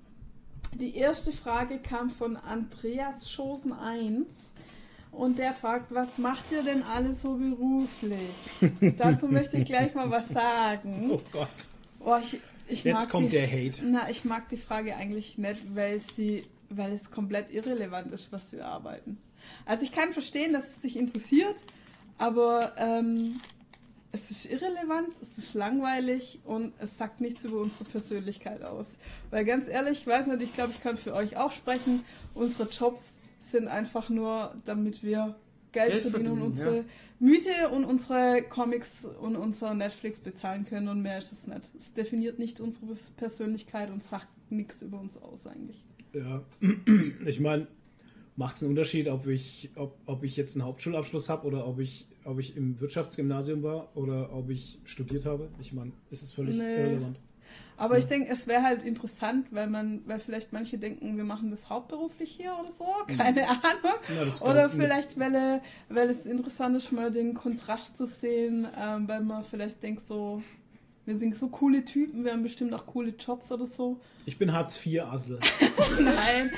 Die 0.73 0.95
erste 0.95 1.31
Frage 1.31 1.79
kam 1.79 2.09
von 2.09 2.35
Andreas 2.35 3.29
Schosen 3.31 3.71
1 3.71 4.53
und 5.17 5.39
der 5.39 5.53
fragt, 5.53 5.93
was 5.93 6.17
macht 6.17 6.51
ihr 6.51 6.63
denn 6.63 6.83
alle 6.83 7.13
so 7.13 7.35
beruflich? 7.35 8.19
Dazu 8.97 9.27
möchte 9.27 9.57
ich 9.57 9.65
gleich 9.65 9.93
mal 9.95 10.09
was 10.09 10.29
sagen. 10.29 11.09
Oh 11.11 11.21
Gott. 11.31 11.49
Oh, 11.99 12.17
ich, 12.19 12.39
ich 12.67 12.83
Jetzt 12.83 12.93
mag 12.93 13.09
kommt 13.09 13.27
die, 13.27 13.37
der 13.37 13.47
Hate. 13.47 13.83
Na, 13.85 14.09
ich 14.09 14.25
mag 14.25 14.47
die 14.49 14.57
Frage 14.57 14.95
eigentlich 14.95 15.37
nicht, 15.37 15.75
weil 15.75 15.99
sie, 15.99 16.43
weil 16.69 16.93
es 16.93 17.09
komplett 17.09 17.51
irrelevant 17.51 18.11
ist, 18.11 18.31
was 18.31 18.51
wir 18.51 18.65
arbeiten. 18.65 19.17
Also 19.65 19.83
ich 19.83 19.91
kann 19.91 20.13
verstehen, 20.13 20.53
dass 20.53 20.67
es 20.67 20.79
dich 20.81 20.95
interessiert, 20.95 21.57
aber 22.17 22.73
ähm, 22.77 23.39
es 24.11 24.31
ist 24.31 24.45
irrelevant, 24.45 25.09
es 25.21 25.37
ist 25.37 25.53
langweilig 25.53 26.39
und 26.45 26.73
es 26.79 26.97
sagt 26.97 27.21
nichts 27.21 27.43
über 27.43 27.59
unsere 27.59 27.85
Persönlichkeit 27.85 28.63
aus. 28.63 28.97
Weil 29.31 29.45
ganz 29.45 29.67
ehrlich, 29.67 29.99
ich 29.99 30.07
weiß 30.07 30.27
nicht, 30.27 30.41
ich 30.41 30.53
glaube, 30.53 30.73
ich 30.73 30.81
kann 30.81 30.97
für 30.97 31.13
euch 31.13 31.37
auch 31.37 31.51
sprechen. 31.51 32.03
Unsere 32.33 32.69
Jobs 32.69 33.16
sind 33.39 33.67
einfach 33.67 34.09
nur, 34.09 34.55
damit 34.65 35.03
wir 35.03 35.35
Geld, 35.71 35.91
Geld 35.91 36.05
verdienen 36.07 36.41
und 36.41 36.55
verdienen, 36.57 36.85
unsere 36.85 36.85
Miete 37.19 37.69
und 37.75 37.85
unsere 37.85 38.43
Comics 38.43 39.05
und 39.05 39.35
unser 39.35 39.73
Netflix 39.73 40.19
bezahlen 40.19 40.65
können 40.65 40.87
und 40.87 41.01
mehr 41.01 41.17
ist 41.19 41.31
es 41.31 41.47
nicht. 41.47 41.61
Es 41.75 41.93
definiert 41.93 42.39
nicht 42.39 42.59
unsere 42.59 42.95
Persönlichkeit 43.17 43.91
und 43.91 44.03
sagt 44.03 44.27
nichts 44.49 44.81
über 44.81 44.99
uns 44.99 45.17
aus 45.17 45.45
eigentlich. 45.45 45.83
Ja, 46.13 46.43
ich 47.25 47.39
meine, 47.39 47.67
macht 48.37 48.55
es 48.55 48.63
einen 48.63 48.71
Unterschied, 48.71 49.07
ob 49.07 49.27
ich, 49.27 49.69
ob, 49.75 49.97
ob 50.05 50.23
ich 50.23 50.37
jetzt 50.37 50.55
einen 50.55 50.65
Hauptschulabschluss 50.65 51.29
habe 51.29 51.45
oder 51.45 51.67
ob 51.67 51.79
ich, 51.79 52.07
ob 52.23 52.39
ich 52.39 52.55
im 52.55 52.79
Wirtschaftsgymnasium 52.79 53.61
war 53.63 53.95
oder 53.95 54.33
ob 54.33 54.49
ich 54.49 54.79
studiert 54.85 55.25
habe? 55.25 55.49
Ich 55.59 55.73
meine, 55.73 55.91
ist 56.11 56.23
es 56.23 56.33
völlig 56.33 56.57
Nee. 56.57 56.75
irrelevant. 56.75 57.19
Aber 57.77 57.97
ich 57.99 58.05
denke, 58.07 58.31
es 58.31 58.47
wäre 58.47 58.63
halt 58.63 58.83
interessant, 58.83 59.47
weil 59.51 59.67
man, 59.67 60.01
weil 60.07 60.19
vielleicht 60.19 60.51
manche 60.51 60.77
denken, 60.79 61.15
wir 61.15 61.23
machen 61.23 61.51
das 61.51 61.69
hauptberuflich 61.69 62.31
hier 62.31 62.51
oder 62.59 62.71
so, 62.71 62.85
keine 63.15 63.47
Ahnung. 63.47 63.99
Ja, 64.15 64.45
Oder 64.47 64.61
kann- 64.67 64.71
vielleicht, 64.71 65.19
weil, 65.19 65.35
äh, 65.35 65.59
weil 65.89 66.09
es 66.09 66.25
interessant 66.25 66.75
ist, 66.75 66.91
mal 66.91 67.11
den 67.11 67.35
Kontrast 67.35 67.95
zu 67.97 68.05
sehen, 68.07 68.67
ähm, 68.79 69.07
weil 69.07 69.21
man 69.21 69.43
vielleicht 69.43 69.83
denkt 69.83 70.05
so, 70.07 70.41
wir 71.05 71.15
sind 71.17 71.37
so 71.37 71.47
coole 71.49 71.85
Typen, 71.85 72.25
wir 72.25 72.33
haben 72.33 72.43
bestimmt 72.43 72.73
auch 72.73 72.85
coole 72.85 73.11
Jobs 73.11 73.49
oder 73.51 73.65
so. 73.67 73.99
Ich 74.25 74.37
bin 74.37 74.51
Hartz 74.51 74.83
IV-Asel. 74.85 75.39
Nein. 75.99 76.51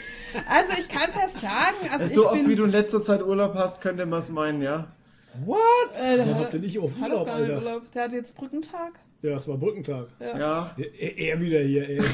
Also 0.49 0.71
ich 0.79 0.87
kann 0.89 1.09
es 1.09 1.15
ja 1.15 1.29
sagen. 1.29 1.75
Also 1.91 2.07
so 2.07 2.21
ich 2.21 2.27
oft 2.27 2.35
bin, 2.39 2.49
wie 2.49 2.55
du 2.55 2.63
in 2.63 2.71
letzter 2.71 3.01
Zeit 3.01 3.21
Urlaub 3.23 3.53
hast, 3.55 3.81
könnte 3.81 4.05
man 4.05 4.19
es 4.19 4.29
meinen, 4.29 4.61
ja. 4.61 4.87
What? 5.45 5.59
Äh, 6.01 6.19
hat- 6.25 6.35
habt 6.35 6.53
ihr 6.55 6.59
nicht 6.61 6.79
auf 6.79 6.95
Urlaub, 6.99 7.27
gar 7.27 7.39
nicht 7.39 7.51
Alter? 7.51 7.57
Urlaub. 7.65 7.91
Der 7.91 8.03
hat 8.05 8.11
jetzt 8.13 8.35
Brückentag. 8.35 8.93
Ja, 9.21 9.35
es 9.35 9.47
war 9.47 9.57
Brückentag. 9.57 10.07
Ja. 10.19 10.37
Ja. 10.39 10.75
Er, 10.77 11.17
er 11.17 11.41
wieder 11.41 11.59
hier, 11.61 11.89
er 11.89 12.03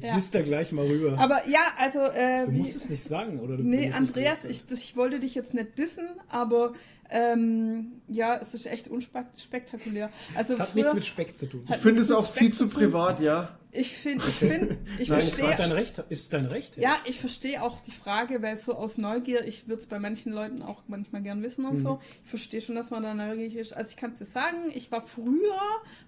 Ja. 0.00 0.14
disst 0.14 0.34
er 0.34 0.42
gleich 0.42 0.72
mal 0.72 0.86
rüber. 0.86 1.18
Aber 1.18 1.46
ja, 1.46 1.60
also 1.78 1.98
äh, 2.00 2.46
du 2.46 2.52
wie- 2.52 2.58
musst 2.60 2.76
es 2.76 2.88
nicht 2.88 3.02
sagen, 3.04 3.38
oder? 3.40 3.58
Du 3.58 3.62
Nee, 3.62 3.92
Andreas, 3.92 4.46
ich, 4.46 4.64
das, 4.66 4.78
ich 4.80 4.96
wollte 4.96 5.20
dich 5.20 5.34
jetzt 5.34 5.52
nicht 5.52 5.76
dissen, 5.76 6.06
aber 6.30 6.72
ähm, 7.10 8.00
ja, 8.08 8.38
es 8.40 8.54
ist 8.54 8.64
echt 8.64 8.88
unspektakulär. 8.88 10.08
Also 10.34 10.54
Es 10.54 10.60
hat 10.60 10.68
früher, 10.70 10.84
nichts 10.84 10.94
mit 10.94 11.04
Speck 11.04 11.36
zu 11.36 11.44
tun. 11.44 11.64
Ich 11.68 11.76
finde 11.76 12.00
es 12.00 12.10
auch 12.10 12.26
viel 12.30 12.54
zu 12.54 12.70
privat, 12.70 13.20
ja. 13.20 13.58
Ich 13.74 13.96
finde, 13.96 14.24
ich 14.28 14.34
finde, 14.34 14.78
ich 14.98 15.08
Nein, 15.08 15.22
verstehe. 15.22 15.54
dein 15.56 15.72
Recht. 15.72 16.04
Ist 16.10 16.34
dein 16.34 16.46
Recht? 16.46 16.76
Ja, 16.76 16.98
ich 17.06 17.18
verstehe 17.18 17.62
auch 17.62 17.80
die 17.80 17.90
Frage, 17.90 18.42
weil 18.42 18.58
so 18.58 18.74
aus 18.74 18.98
Neugier, 18.98 19.46
ich 19.46 19.66
würde 19.66 19.80
es 19.80 19.88
bei 19.88 19.98
manchen 19.98 20.30
Leuten 20.30 20.60
auch 20.60 20.82
manchmal 20.88 21.22
gern 21.22 21.42
wissen 21.42 21.64
und 21.64 21.78
so. 21.78 21.98
Ich 22.24 22.30
verstehe 22.30 22.60
schon, 22.60 22.74
dass 22.74 22.90
man 22.90 23.02
da 23.02 23.14
neugierig 23.14 23.56
ist. 23.56 23.72
Also 23.72 23.90
ich 23.90 23.96
kann 23.96 24.12
es 24.12 24.18
dir 24.18 24.26
sagen, 24.26 24.70
ich 24.74 24.92
war 24.92 25.06
früher, 25.06 25.58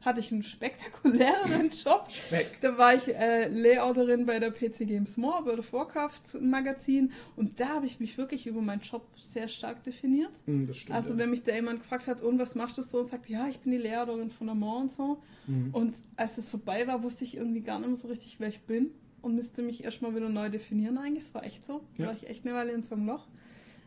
hatte 0.03 0.21
ich 0.21 0.31
einen 0.31 0.43
spektakuläreren 0.43 1.71
Job. 1.85 2.07
Speck. 2.11 2.59
Da 2.61 2.77
war 2.77 2.95
ich 2.95 3.09
äh, 3.09 3.49
Layouterin 3.49 4.27
bei 4.27 4.39
der 4.39 4.51
PC 4.51 4.81
Games 4.81 5.17
More, 5.17 5.47
World 5.47 5.61
of 5.61 5.73
Warcraft 5.73 6.39
Magazin 6.41 7.13
und 7.37 7.59
da 7.61 7.69
habe 7.69 7.87
ich 7.87 7.99
mich 7.99 8.19
wirklich 8.19 8.47
über 8.47 8.61
meinen 8.61 8.83
Job 8.83 9.07
sehr 9.17 9.49
stark 9.49 9.83
definiert. 9.85 10.33
Hm, 10.45 10.67
das 10.67 10.77
stimmt. 10.77 10.97
Also 10.97 11.11
ja. 11.13 11.19
wenn 11.19 11.31
mich 11.31 11.43
da 11.43 11.55
jemand 11.55 11.81
gefragt 11.81 12.07
hat, 12.07 12.21
und 12.21 12.39
was 12.39 12.55
machst 12.55 12.77
du 12.79 12.83
so, 12.83 12.99
und 12.99 13.09
sagt, 13.09 13.29
ja, 13.29 13.49
ich 13.49 13.61
bin 13.61 13.73
die 13.73 13.79
Lehrerin 13.79 14.31
von 14.31 14.47
der 14.47 14.55
Mauer 14.55 14.83
und 14.83 14.93
so. 14.93 15.23
Mhm. 15.47 15.71
Und 15.73 15.97
als 16.17 16.39
es 16.39 16.49
vorbei 16.49 16.87
war, 16.87 17.03
wusste 17.03 17.25
ich 17.25 17.37
irgendwie 17.37 17.54
gar 17.63 17.79
nicht 17.79 17.89
mehr 17.89 17.99
so 17.99 18.09
richtig, 18.09 18.37
wer 18.41 18.49
ich 18.49 18.61
bin. 18.63 18.91
und 19.23 19.35
müsste 19.37 19.63
mich 19.63 19.83
erstmal 19.85 20.15
wieder 20.15 20.29
neu 20.29 20.51
definieren 20.51 20.99
eigentlich. 20.99 21.25
Das 21.25 21.33
war 21.35 21.45
echt 21.45 21.65
so. 21.65 21.81
Da 21.97 22.03
Ja. 22.03 22.09
war 22.11 22.15
ich 22.17 22.29
echt 22.29 22.45
eine 22.45 22.55
Weile 22.55 22.73
in 22.73 22.83
so 22.83 22.95
einem 22.95 23.07
Loch. 23.07 23.27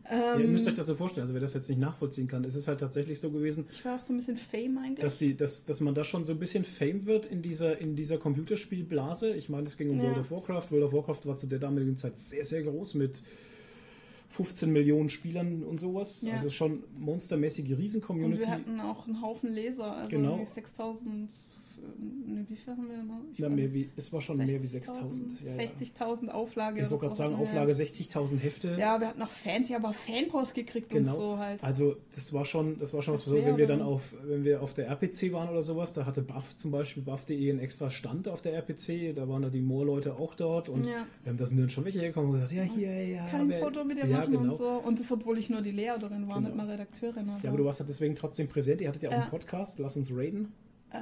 Ja, 0.09 0.33
Ähm, 0.35 0.41
ihr 0.41 0.47
müsst 0.47 0.67
euch 0.67 0.73
das 0.73 0.87
so 0.87 0.95
vorstellen, 0.95 1.23
also 1.23 1.33
wer 1.35 1.41
das 1.41 1.53
jetzt 1.53 1.67
nicht 1.69 1.79
nachvollziehen 1.79 2.27
kann, 2.27 2.43
es 2.45 2.55
ist 2.55 2.67
halt 2.67 2.79
tatsächlich 2.79 3.19
so 3.19 3.29
gewesen, 3.29 3.67
ich 3.69 3.83
war 3.85 3.97
auch 3.97 4.01
so 4.01 4.13
ein 4.13 4.17
bisschen 4.17 4.37
Fame 4.37 4.77
eigentlich. 4.79 4.99
dass, 5.01 5.19
sie, 5.19 5.35
dass, 5.35 5.65
dass 5.65 5.79
man 5.81 5.93
da 5.93 6.03
schon 6.05 6.23
so 6.25 6.31
ein 6.31 6.39
bisschen 6.39 6.63
Fame 6.63 7.05
wird 7.05 7.25
in 7.27 7.41
dieser, 7.43 7.77
in 7.77 7.95
dieser 7.95 8.17
Computerspielblase. 8.17 9.35
Ich 9.35 9.47
meine, 9.49 9.67
es 9.67 9.77
ging 9.77 9.89
um 9.91 9.97
Ja. 9.97 10.03
World 10.05 10.17
of 10.19 10.31
Warcraft. 10.31 10.71
World 10.71 10.83
of 10.85 10.93
Warcraft 10.93 11.25
war 11.25 11.35
zu 11.35 11.45
der 11.45 11.59
damaligen 11.59 11.97
Zeit 11.97 12.17
sehr, 12.17 12.43
sehr 12.45 12.63
groß 12.63 12.95
mit 12.95 13.21
15 14.29 14.71
Millionen 14.71 15.09
Spielern 15.09 15.63
und 15.63 15.79
sowas. 15.79 16.21
Ja. 16.21 16.33
Also 16.35 16.49
schon 16.49 16.83
monstermäßige 16.97 17.69
und 17.71 17.77
Riesen-Community. 17.77 18.41
wir 18.41 18.49
hatten 18.51 18.79
auch 18.79 19.07
einen 19.07 19.21
Haufen 19.21 19.51
Leser. 19.51 19.97
Also 19.97 20.09
Genau. 20.09 20.31
irgendwie 20.37 20.51
6000. 20.51 21.29
äh, 21.77 22.27
Ne, 22.29 22.45
wie 22.49 22.55
viel 22.57 22.73
haben 22.75 22.89
wir 22.89 23.01
noch? 23.03 23.21
Ich 23.33 23.39
Na, 23.39 23.47
weiß 23.47 23.55
mehr 23.55 23.73
wie, 23.73 23.89
es 23.95 24.11
war 24.11 24.21
schon 24.21 24.37
mehr 24.37 24.61
wie 24.61 24.67
6000. 24.67 25.41
Ja, 25.41 25.55
ja. 25.55 25.57
60.000 25.69 26.27
Auflage. 26.27 26.81
Ich 26.83 26.89
wollte 26.89 27.05
gerade 27.05 27.15
sagen, 27.15 27.33
wir. 27.35 27.39
Auflage 27.39 27.71
60.000 27.71 28.37
Hefte. 28.39 28.75
Ja, 28.77 28.99
wir 28.99 29.07
hatten 29.07 29.21
auch 29.21 29.29
Fans, 29.31 29.69
ja, 29.69 29.77
aber 29.77 29.93
Fanpost 29.93 30.53
gekriegt 30.53 30.89
Genau. 30.89 31.13
und 31.15 31.19
so 31.21 31.37
halt. 31.37 31.63
Also 31.63 31.95
das 32.13 32.33
war 32.33 32.43
schon, 32.43 32.79
das 32.79 32.93
war 32.93 33.01
schon 33.01 33.13
was 33.13 33.21
Das 33.21 33.29
so, 33.29 33.35
wenn 33.37 33.45
wäre- 33.45 33.57
wir 33.57 33.67
dann 33.67 33.81
auf, 33.81 34.13
wenn 34.25 34.43
wir 34.43 34.61
auf 34.61 34.73
der 34.73 34.87
RPC 34.87 35.31
waren 35.31 35.49
oder 35.49 35.61
sowas, 35.63 35.93
da 35.93 36.05
hatte 36.05 36.21
Buff 36.21 36.57
zum 36.57 36.71
Beispiel, 36.71 37.01
Buff.de 37.03 37.49
einen 37.49 37.59
extra 37.59 37.89
Stand 37.89 38.27
auf 38.27 38.41
der 38.41 38.53
RPC, 38.55 39.13
da 39.15 39.27
waren 39.29 39.41
da 39.41 39.49
die 39.49 39.61
Moor-Leute 39.61 40.15
auch 40.17 40.35
dort 40.35 40.67
und 40.69 40.83
Ja. 40.83 41.05
ähm, 41.25 41.37
da 41.37 41.45
sind 41.45 41.59
dann 41.59 41.69
schon 41.69 41.85
welche 41.85 41.99
hergekommen 41.99 42.29
und 42.31 42.35
gesagt, 42.35 42.51
ja 42.51 42.63
hier, 42.63 43.05
ja. 43.07 43.25
Kann 43.27 43.41
ein 43.41 43.49
wer- 43.49 43.59
Foto 43.63 43.85
mit 43.85 43.97
dir 43.97 44.05
ja, 44.07 44.17
machen 44.19 44.31
genau. 44.33 44.51
und 44.51 44.57
so. 44.57 44.69
Und 44.85 44.99
das, 44.99 45.09
obwohl 45.13 45.37
ich 45.37 45.49
nur 45.49 45.61
die 45.61 45.71
Lehrerin 45.71 46.27
war, 46.27 46.35
Genau. 46.37 46.39
nicht 46.49 46.55
mal 46.55 46.69
Redakteurin. 46.69 47.29
Also. 47.29 47.43
Ja, 47.43 47.49
aber 47.51 47.57
du 47.57 47.65
warst 47.65 47.79
halt 47.79 47.89
deswegen 47.89 48.15
trotzdem 48.15 48.47
präsent, 48.49 48.81
ihr 48.81 48.89
hattet 48.89 49.03
ja 49.03 49.09
auch 49.09 49.13
Ja. 49.13 49.21
einen 49.21 49.29
Podcast, 49.31 49.79
lass 49.79 49.95
uns 49.95 50.11
raiden. 50.13 50.51
äh, 50.89 50.97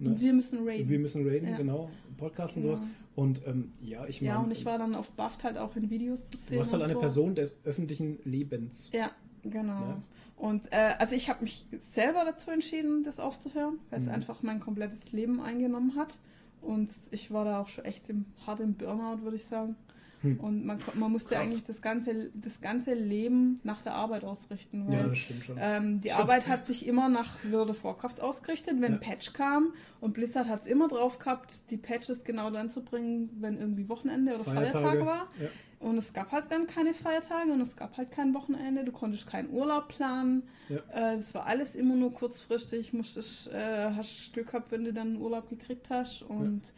Ne? 0.00 0.18
Wir 0.20 0.32
müssen 0.32 0.66
raiden. 0.66 0.88
Wir 0.88 0.98
müssen 0.98 1.28
raiden, 1.28 1.48
Ja. 1.50 1.56
genau, 1.56 1.90
Podcast 2.16 2.56
und 2.56 2.62
Genau. 2.62 2.74
sowas. 2.76 2.88
Und 3.16 3.42
ähm, 3.46 3.72
ja, 3.82 4.06
ich 4.06 4.20
meine, 4.22 4.34
ja, 4.34 4.40
und 4.40 4.50
ich 4.50 4.64
war 4.64 4.78
dann 4.78 4.94
auf 4.94 5.10
Buffed 5.12 5.44
halt 5.44 5.58
auch 5.58 5.76
in 5.76 5.90
Videos 5.90 6.20
zu 6.30 6.38
sehen. 6.38 6.52
du 6.52 6.58
warst 6.58 6.72
halt 6.72 6.82
und 6.82 6.84
eine 6.86 6.94
so. 6.94 7.00
Person 7.00 7.34
des 7.34 7.54
öffentlichen 7.64 8.18
Lebens. 8.24 8.90
Ja, 8.92 9.10
genau. 9.42 9.72
Ja. 9.80 10.02
Und 10.36 10.72
äh, 10.72 10.94
also 10.98 11.14
ich 11.14 11.28
habe 11.28 11.42
mich 11.44 11.66
selber 11.92 12.24
dazu 12.24 12.50
entschieden, 12.50 13.04
das 13.04 13.20
aufzuhören, 13.20 13.78
weil 13.90 14.00
es 14.00 14.06
Mhm. 14.06 14.12
einfach 14.12 14.42
mein 14.42 14.58
komplettes 14.60 15.12
Leben 15.12 15.40
eingenommen 15.42 15.96
hat. 15.96 16.18
Und 16.62 16.88
ich 17.10 17.30
war 17.30 17.44
da 17.44 17.60
auch 17.60 17.68
schon 17.68 17.84
echt 17.84 18.08
im, 18.08 18.24
hart 18.46 18.60
im 18.60 18.74
Burnout, 18.74 19.22
würde 19.22 19.36
ich 19.36 19.44
sagen. 19.44 19.76
Hm. 20.22 20.38
Und 20.40 20.66
man, 20.66 20.78
man 20.94 21.12
musste 21.12 21.34
Krass. 21.34 21.48
eigentlich 21.48 21.64
das 21.64 21.80
ganze, 21.80 22.30
das 22.34 22.60
ganze 22.60 22.92
Leben 22.92 23.60
nach 23.62 23.80
der 23.80 23.94
Arbeit 23.94 24.24
ausrichten. 24.24 24.86
Weil 24.86 24.94
Ja, 24.98 25.06
das 25.08 25.18
stimmt 25.18 25.44
schon. 25.44 25.56
Ähm, 25.58 26.00
die 26.02 26.10
So. 26.10 26.16
Arbeit 26.16 26.46
hat 26.46 26.64
sich 26.64 26.86
immer 26.86 27.08
nach 27.08 27.38
World 27.50 27.70
of 27.70 27.84
Warcraft 27.84 28.20
ausgerichtet, 28.20 28.74
wenn 28.80 28.92
Ja. 28.92 28.98
ein 28.98 29.00
Patch 29.00 29.32
kam. 29.32 29.72
Und 30.00 30.12
Blizzard 30.12 30.48
hat 30.48 30.60
es 30.60 30.66
immer 30.66 30.88
drauf 30.88 31.18
gehabt, 31.18 31.70
die 31.70 31.78
Patches 31.78 32.24
genau 32.24 32.50
dann 32.50 32.68
zu 32.68 32.82
bringen, 32.84 33.30
wenn 33.40 33.58
irgendwie 33.58 33.88
Wochenende 33.88 34.34
oder 34.34 34.44
Feiertag 34.44 35.00
war. 35.04 35.28
Ja. 35.40 35.48
Und 35.78 35.96
es 35.96 36.12
gab 36.12 36.30
halt 36.32 36.50
dann 36.50 36.66
keine 36.66 36.92
Feiertage 36.92 37.50
und 37.52 37.60
es 37.62 37.74
gab 37.74 37.96
halt 37.96 38.10
kein 38.10 38.34
Wochenende. 38.34 38.84
Du 38.84 38.92
konntest 38.92 39.26
keinen 39.26 39.48
Urlaub 39.48 39.88
planen. 39.88 40.42
Ja. 40.68 40.76
Äh, 40.92 41.16
das 41.16 41.32
war 41.32 41.46
alles 41.46 41.74
immer 41.74 41.94
nur 41.96 42.12
kurzfristig. 42.12 42.92
Musstest, 42.92 43.50
äh, 43.50 43.90
hast 43.96 44.34
Glück 44.34 44.48
gehabt, 44.48 44.70
wenn 44.72 44.84
du 44.84 44.92
dann 44.92 45.08
einen 45.08 45.16
Urlaub 45.16 45.48
gekriegt 45.48 45.88
hast. 45.88 46.20
Und 46.20 46.60
ja, 46.66 46.72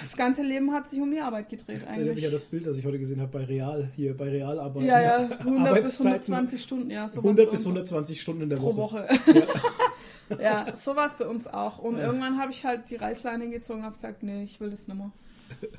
das 0.00 0.16
ganze 0.16 0.42
Leben 0.42 0.72
hat 0.72 0.88
sich 0.90 1.00
um 1.00 1.10
die 1.10 1.20
Arbeit 1.20 1.48
gedreht 1.48 1.82
Das 1.82 1.88
erinnert 1.90 1.98
mich 2.00 2.08
eigentlich. 2.10 2.26
an 2.26 2.32
das 2.32 2.44
Bild, 2.44 2.66
das 2.66 2.76
ich 2.76 2.84
heute 2.84 2.98
gesehen 2.98 3.20
habe 3.20 3.30
bei 3.38 3.44
Real, 3.44 3.90
hier 3.94 4.16
bei 4.16 4.28
Real 4.28 4.58
arbeiten. 4.58 4.86
Ja, 4.86 5.00
ja, 5.00 5.16
100 5.38 5.82
bis 5.82 6.00
Arbeitszeiten 6.00 6.04
120 6.34 6.62
Stunden, 6.62 6.90
ja, 6.90 7.08
sowas 7.08 7.24
100 7.24 7.46
bei 7.46 7.50
bis 7.52 7.60
uns 7.60 7.66
120 7.66 8.20
Stunden 8.20 8.42
in 8.42 8.48
der 8.50 8.56
pro 8.56 8.74
Woche. 8.76 9.06
Woche. 9.08 9.48
ja, 10.42 10.74
so 10.74 10.96
war 10.96 11.06
es 11.06 11.14
bei 11.14 11.26
uns 11.26 11.46
auch. 11.46 11.78
Und 11.78 11.98
Ja. 11.98 12.06
irgendwann 12.06 12.38
habe 12.38 12.52
ich 12.52 12.64
halt 12.64 12.88
die 12.90 12.96
Reißleine 12.96 13.48
gezogen 13.50 13.80
und 13.80 13.84
habe 13.86 13.94
gesagt, 13.96 14.22
nee, 14.22 14.42
ich 14.44 14.60
will 14.60 14.70
das 14.70 14.86
nicht 14.88 14.96
mehr. 14.96 15.10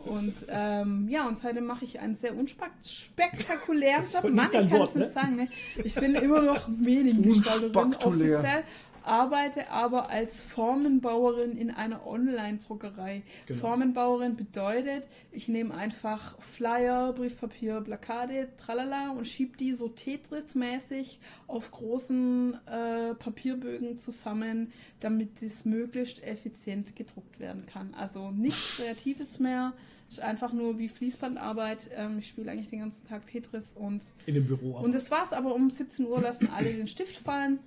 Und 0.05 0.33
ähm, 0.49 1.07
ja, 1.09 1.27
und 1.27 1.37
seitdem 1.37 1.65
mache 1.65 1.83
ich 1.83 1.99
einen 1.99 2.15
sehr 2.15 2.37
unspektakulären 2.37 3.95
Das 3.97 4.13
ist 4.13 4.23
Job. 4.23 4.31
Mann, 4.31 4.45
ich 4.45 4.51
kann 4.51 4.65
es 4.81 4.95
nicht 4.95 4.95
ne? 4.95 5.09
sagen. 5.09 5.35
Ne? 5.35 5.47
Ich 5.83 5.95
bin 5.95 6.13
immer 6.15 6.41
noch 6.43 6.67
Mediengestalterin 6.79 7.95
offiziell, 7.95 8.63
arbeite 9.03 9.69
aber 9.69 10.09
als 10.09 10.41
Formenbauerin 10.41 11.57
in 11.57 11.71
einer 11.71 12.05
Online-Druckerei. 12.07 13.23
Genau. 13.45 13.59
Formenbauerin 13.59 14.35
bedeutet, 14.35 15.07
ich 15.31 15.47
nehme 15.47 15.73
einfach 15.73 16.39
Flyer, 16.41 17.13
Briefpapier, 17.13 17.81
Plakate, 17.81 18.49
tralala 18.57 19.11
und 19.11 19.27
schiebe 19.27 19.57
die 19.57 19.73
so 19.73 19.87
Tetris-mäßig 19.87 21.19
auf 21.47 21.71
großen 21.71 22.59
äh, 22.65 23.15
Papierbögen 23.15 23.97
zusammen, 23.97 24.71
damit 24.99 25.41
es 25.41 25.65
möglichst 25.65 26.23
effizient 26.23 26.95
gedruckt 26.95 27.39
werden 27.39 27.65
kann. 27.65 27.93
Also 27.93 28.31
nichts 28.31 28.77
Kreatives 28.77 29.39
mehr, 29.39 29.73
ist 30.09 30.19
einfach 30.19 30.53
nur 30.53 30.77
wie 30.77 30.89
Fließbandarbeit. 30.89 31.89
Ähm, 31.95 32.19
ich 32.19 32.27
spiele 32.27 32.51
eigentlich 32.51 32.69
den 32.69 32.79
ganzen 32.79 33.07
Tag 33.07 33.25
Tetris 33.27 33.73
und 33.73 34.01
In 34.25 34.35
dem 34.35 34.45
Büro. 34.45 34.77
und 34.77 34.93
das 34.93 35.09
war's, 35.11 35.33
aber 35.33 35.55
um 35.55 35.69
17 35.69 36.05
Uhr 36.05 36.21
lassen 36.21 36.49
alle 36.49 36.71
den 36.73 36.87
Stift 36.87 37.17
fallen 37.17 37.59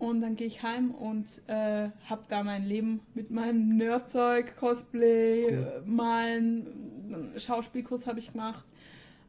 und 0.00 0.20
dann 0.22 0.34
gehe 0.34 0.46
ich 0.48 0.62
heim 0.64 0.90
und 0.92 1.26
äh, 1.46 1.90
habe 2.06 2.22
da 2.28 2.42
mein 2.42 2.64
Leben 2.64 3.00
mit 3.14 3.30
meinem 3.30 3.76
Nerdzeug, 3.76 4.56
Cosplay, 4.56 5.44
Cool. 5.44 5.52
äh, 5.86 5.88
Malen, 5.88 7.32
Schauspielkurs 7.36 8.06
habe 8.08 8.18
ich 8.18 8.32
gemacht, 8.32 8.64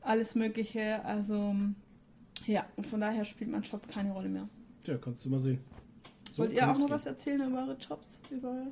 alles 0.01 0.33
Mögliche. 0.33 1.03
Also 1.05 1.53
ja, 2.47 2.65
und 2.77 2.87
von 2.87 3.01
daher 3.01 3.25
spielt 3.25 3.51
mein 3.51 3.61
Job 3.63 3.87
keine 3.87 4.13
Rolle 4.13 4.29
mehr. 4.29 4.47
Tja, 4.81 4.97
kannst 4.97 5.25
du 5.25 5.29
mal 5.29 5.39
sehen. 5.39 5.59
So 6.31 6.43
Wollt 6.43 6.53
ihr 6.53 6.67
auch 6.71 6.77
noch 6.79 6.89
was 6.89 7.05
erzählen 7.05 7.47
über 7.47 7.59
eure 7.63 7.77
Jobs, 7.77 8.17
über? 8.31 8.67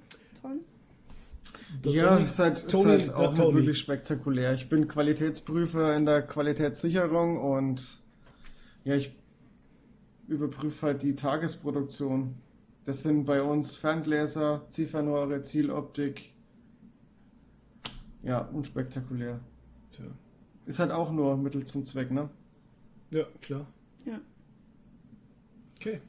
Der 1.83 1.91
Ja, 1.91 2.17
es 2.19 2.31
ist 2.31 2.39
halt, 2.39 2.57
ist 2.59 2.69
Toni, 2.71 2.91
halt 2.91 3.13
auch 3.13 3.33
Toni. 3.33 3.55
wirklich 3.55 3.77
spektakulär. 3.77 4.53
Ich 4.53 4.69
bin 4.69 4.87
Qualitätsprüfer 4.87 5.95
in 5.97 6.05
der 6.05 6.21
Qualitätssicherung 6.21 7.37
und 7.37 7.99
ja, 8.85 8.95
ich 8.95 9.11
überprüfe 10.29 10.87
halt 10.87 11.03
die 11.03 11.15
Tagesproduktion. 11.15 12.35
Das 12.85 13.03
sind 13.03 13.25
bei 13.25 13.41
uns 13.41 13.75
Ferngläser, 13.75 14.65
Ziffernrohre, 14.69 15.41
Zieloptik. 15.41 16.33
Ja, 18.23 18.41
unspektakulär. 18.41 19.39
Tja. 19.91 20.05
Ist 20.65 20.79
halt 20.79 20.91
auch 20.91 21.11
nur 21.11 21.35
Mittel 21.37 21.63
zum 21.65 21.85
Zweck, 21.85 22.11
ne? 22.11 22.29
Ja, 23.11 23.25
klar. 23.41 23.65
Ja. 24.05 24.19
Okay. 25.77 26.01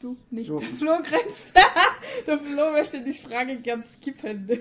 Du, 0.00 0.16
nicht 0.30 0.48
Jo. 0.48 0.58
der 0.58 0.68
Flo 0.68 0.98
grenzt. 1.02 1.52
der 2.26 2.38
Flo 2.38 2.72
möchte 2.72 3.02
die 3.02 3.12
Frage 3.12 3.60
gern 3.60 3.84
skippen. 3.84 4.48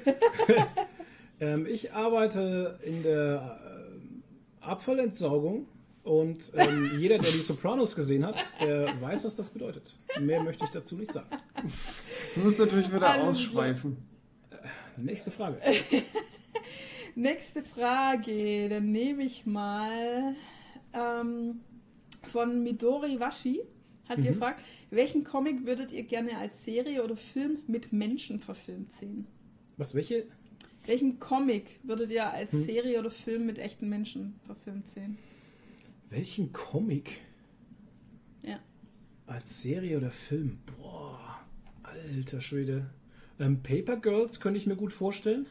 Ähm, 1.40 1.66
ich 1.66 1.92
arbeite 1.92 2.80
in 2.84 3.04
der 3.04 3.60
äh, 3.62 4.66
Abfallentsorgung 4.66 5.68
und 6.06 6.52
ähm, 6.56 6.92
jeder, 7.00 7.18
der 7.18 7.32
die 7.32 7.40
Sopranos 7.42 7.96
gesehen 7.96 8.26
hat, 8.26 8.38
der 8.62 9.00
weiß, 9.02 9.26
was 9.26 9.36
das 9.36 9.50
bedeutet. 9.50 9.98
Mehr 10.22 10.42
möchte 10.44 10.64
ich 10.64 10.70
dazu 10.72 10.96
nicht 10.96 11.12
sagen. 11.12 11.28
Du 12.36 12.42
musst 12.42 12.60
natürlich 12.60 12.88
wieder 12.94 13.10
Alles 13.10 13.24
ausschweifen. 13.26 13.98
Nächste 14.98 15.32
Frage. 15.32 15.60
Nächste 17.16 17.64
Frage, 17.64 18.70
dann 18.70 18.92
nehme 18.92 19.24
ich 19.24 19.46
mal 19.46 20.36
ähm, 20.94 21.62
von 22.24 22.62
Midori 22.64 23.20
Washi. 23.20 23.62
Hat 24.08 24.20
Mhm. 24.20 24.24
gefragt, 24.24 24.62
welchen 24.92 25.24
Comic 25.24 25.66
würdet 25.66 25.92
ihr 25.92 26.04
gerne 26.04 26.38
als 26.38 26.64
Serie 26.64 27.04
oder 27.04 27.18
Film 27.18 27.60
mit 27.68 27.92
Menschen 27.92 28.40
verfilmt 28.40 28.92
sehen? 29.00 29.26
Was, 29.78 29.96
welche? 29.96 30.26
Welchen 30.86 31.20
Comic 31.20 31.80
würdet 31.84 32.12
ihr 32.12 32.32
als 32.32 32.52
Hm. 32.52 32.64
Serie 32.66 33.00
oder 33.00 33.10
Film 33.10 33.48
mit 33.48 33.58
echten 33.58 33.90
Menschen 33.90 34.36
verfilmt 34.46 34.88
sehen? 34.90 35.18
Welchen 36.16 36.54
Comic 36.54 37.20
Ja. 38.42 38.58
als 39.28 39.62
Serie 39.62 39.98
oder 39.98 40.12
Film? 40.12 40.60
Boah, 40.78 41.40
alter 41.84 42.40
Schwede. 42.40 42.86
Ähm, 43.38 43.62
Paper 43.62 43.98
Girls 43.98 44.40
könnte 44.40 44.58
ich 44.58 44.66
mir 44.66 44.78
gut 44.78 44.94
vorstellen. 44.94 45.48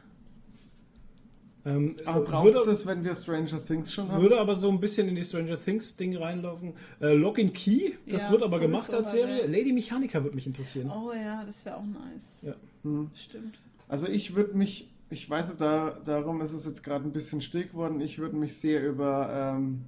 Ähm, 1.66 1.96
Aber 2.06 2.20
würde- 2.20 2.30
braucht 2.30 2.54
es 2.54 2.64
das, 2.64 2.86
wenn 2.86 3.04
wir 3.04 3.14
Stranger 3.14 3.62
Things 3.62 3.92
schon 3.92 4.08
haben? 4.10 4.22
Würde 4.22 4.38
aber 4.40 4.54
so 4.54 4.70
ein 4.70 4.80
bisschen 4.80 5.06
in 5.08 5.14
die 5.16 5.22
Stranger 5.22 5.56
Things 5.62 5.96
Ding 5.96 6.16
reinlaufen. 6.16 6.72
Äh, 7.00 7.12
Lock 7.12 7.38
and 7.38 7.52
Key, 7.52 7.92
das 8.06 8.26
Ja, 8.26 8.32
wird 8.32 8.42
aber 8.42 8.58
gemacht 8.58 8.90
als 8.92 9.12
Serie. 9.12 9.42
ja. 9.42 9.46
Lady 9.46 9.72
Mechanica 9.72 10.22
würde 10.22 10.34
mich 10.34 10.46
interessieren. 10.46 10.90
Oh 10.90 11.12
ja, 11.12 11.44
das 11.44 11.62
wäre 11.66 11.76
auch 11.76 11.84
nice. 11.84 12.38
Ja. 12.40 12.54
Hm. 12.84 13.10
Stimmt. 13.14 13.58
Also 13.86 14.08
ich 14.08 14.34
würde 14.34 14.56
mich, 14.56 14.90
ich 15.10 15.28
weiß 15.28 15.48
nicht, 15.48 15.60
da, 15.60 15.98
darum 16.06 16.40
ist 16.40 16.52
es 16.52 16.64
jetzt 16.64 16.82
gerade 16.82 17.04
ein 17.04 17.12
bisschen 17.12 17.42
still 17.42 17.66
geworden, 17.66 18.00
ich 18.00 18.18
würde 18.18 18.36
mich 18.36 18.56
sehr 18.58 18.86
über, 18.86 19.54
ähm, 19.58 19.84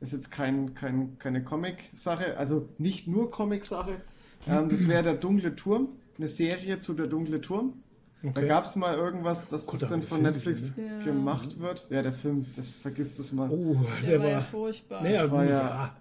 ist 0.00 0.12
jetzt 0.12 0.30
kein, 0.30 0.74
kein, 0.74 1.18
keine 1.18 1.42
Comic-Sache, 1.44 2.36
also 2.38 2.68
nicht 2.78 3.06
nur 3.06 3.30
Comic-Sache, 3.30 4.00
ähm, 4.48 4.68
das 4.68 4.88
wäre 4.88 5.02
der 5.02 5.14
Dunkle 5.14 5.54
Turm, 5.56 5.88
eine 6.16 6.28
Serie 6.28 6.78
zu 6.78 6.94
der 6.94 7.06
Dunkle 7.06 7.40
Turm. 7.40 7.74
Da 8.22 8.28
Okay. 8.30 8.48
gab 8.48 8.64
es 8.64 8.76
mal 8.76 8.96
irgendwas, 8.96 9.48
dass 9.48 9.64
Gut, 9.66 9.80
das 9.80 9.88
dann 9.88 10.02
von 10.02 10.20
Netflix 10.20 10.74
gesehen, 10.74 10.98
ne? 10.98 10.98
Ja. 10.98 11.04
gemacht 11.06 11.58
wird. 11.58 11.86
Ja, 11.88 12.02
der 12.02 12.12
Film, 12.12 12.44
das 12.54 12.74
vergisst 12.76 13.18
es 13.18 13.32
mal. 13.32 13.48
Oh, 13.50 13.76
Der, 14.02 14.10
der, 14.10 14.20
war 14.20 14.28
ja 14.28 14.36
war. 14.36 14.42
furchtbar. 14.44 15.02
Naja, 15.02 15.22
Das 15.22 15.30
war 15.30 15.44
ja- 15.44 15.50
ja. 15.50 15.96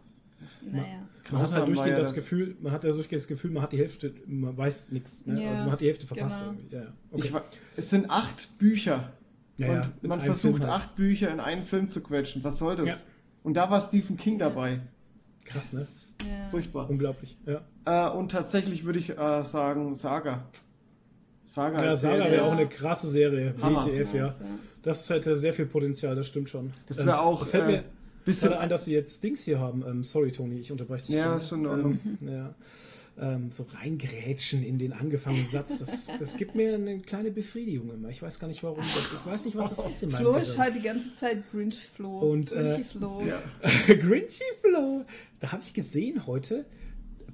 naja. 0.69 0.83
Man 1.31 1.41
hat 1.43 1.53
halt 1.53 1.67
durchgehend 1.67 1.77
war 1.77 1.87
ja 1.87 1.95
das, 1.97 2.07
das. 2.07 2.15
Gefühl, 2.15 2.57
man 2.59 2.71
hat 2.73 2.83
ja 2.83 2.91
durchgehend 2.91 3.21
das 3.21 3.27
Gefühl, 3.27 3.51
man 3.51 3.61
hat 3.63 3.71
die 3.71 3.77
Hälfte, 3.77 4.13
man 4.25 4.57
weiß 4.57 4.87
nichts. 4.91 5.25
Ne? 5.27 5.43
Ja, 5.43 5.51
also 5.51 5.63
man 5.65 5.73
hat 5.73 5.81
die 5.81 5.85
Hälfte 5.87 6.07
verpasst 6.07 6.39
genau. 6.39 6.51
irgendwie. 6.53 6.75
Ja, 6.75 6.81
ja. 6.81 6.87
okay. 7.11 7.21
Ich, 7.25 7.33
wa- 7.33 7.43
es 7.77 7.89
sind 7.89 8.09
acht 8.09 8.57
Bücher 8.57 9.13
Ja, 9.57 9.67
ja, 9.67 9.81
und 10.01 10.03
man 10.03 10.19
versucht 10.19 10.57
Film 10.57 10.69
halt. 10.71 10.81
acht 10.81 10.95
Bücher 10.95 11.31
in 11.31 11.39
einen 11.39 11.63
Film 11.63 11.87
zu 11.87 12.01
quetschen. 12.01 12.43
Was 12.43 12.57
soll 12.57 12.75
das? 12.77 13.05
Und 13.49 13.55
da 13.55 13.67
war 13.71 13.81
Stephen 13.81 14.15
King 14.15 14.37
dabei. 14.37 14.79
Krass, 15.43 15.73
ne? 15.73 15.79
Ja. 15.79 16.49
Furchtbar. 16.51 16.87
Unglaublich. 16.87 17.35
Ja, 17.47 17.61
Äh, 17.83 18.15
und 18.15 18.29
tatsächlich 18.29 18.85
würde 18.85 18.99
ich 18.99 19.17
äh, 19.17 19.43
sagen 19.43 19.95
Saga. 19.95 20.43
Saga, 21.45 21.83
ja 21.83 21.95
Saga 21.95 22.25
wäre 22.29 22.43
auch 22.43 22.51
eine 22.51 22.69
krasse 22.69 23.09
Serie. 23.09 23.55
Hammer. 23.59 23.87
WTF, 23.87 24.13
ja. 24.13 24.35
Das 24.83 25.09
hätte 25.09 25.35
sehr 25.35 25.55
viel 25.55 25.65
Potenzial, 25.65 26.15
das 26.15 26.27
stimmt 26.27 26.47
schon. 26.49 26.73
Das 26.85 27.03
wäre 27.03 27.21
auch, 27.21 27.39
da 27.39 27.45
fällt 27.47 27.63
äh, 27.63 27.71
mir 27.71 27.83
bisschen 28.23 28.49
gerade 28.49 28.61
ein, 28.61 28.69
dass 28.69 28.85
sie 28.85 28.93
jetzt 28.93 29.23
Dings 29.23 29.41
hier 29.45 29.59
haben. 29.59 29.83
Ähm, 29.83 30.03
sorry, 30.03 30.31
Toni, 30.31 30.59
ich 30.59 30.71
unterbreche 30.71 31.07
dich. 31.07 31.15
Ja, 31.15 31.35
ist 31.35 31.49
schon 31.49 31.61
in 31.61 31.65
Ordnung. 31.65 31.99
Ähm, 32.21 32.29
ja. 32.29 32.53
Ähm, 33.21 33.51
so 33.51 33.65
reingrätschen 33.73 34.63
in 34.63 34.77
den 34.77 34.93
angefangenen 34.93 35.47
Satz, 35.47 35.79
das, 35.79 36.07
das 36.17 36.37
gibt 36.37 36.55
mir 36.55 36.75
eine 36.75 36.99
kleine 36.99 37.31
Befriedigung 37.31 37.91
immer. 37.93 38.07
Ich 38.09 38.21
weiß 38.21 38.39
gar 38.39 38.47
nicht 38.47 38.63
warum. 38.63 38.77
Das, 38.77 39.11
ich 39.13 39.25
weiß 39.25 39.45
nicht, 39.45 39.57
was 39.57 39.75
das 39.75 39.89
ist 39.89 40.03
in 40.03 40.11
meinem 40.11 40.21
Flo 40.21 40.35
ist 40.37 40.57
halt 40.57 40.75
die 40.75 40.81
ganze 40.81 41.13
Zeit 41.15 41.43
Grinch 41.51 41.79
Flo. 41.95 42.19
Und, 42.19 42.53
äh, 42.53 42.55
Grinchy 42.55 42.83
Flo. 42.85 43.21
Ja. 43.25 43.41
Grinchy 43.93 44.43
Flow. 44.61 45.05
Da 45.41 45.51
habe 45.51 45.63
ich 45.63 45.73
gesehen 45.73 46.27
heute, 46.27 46.65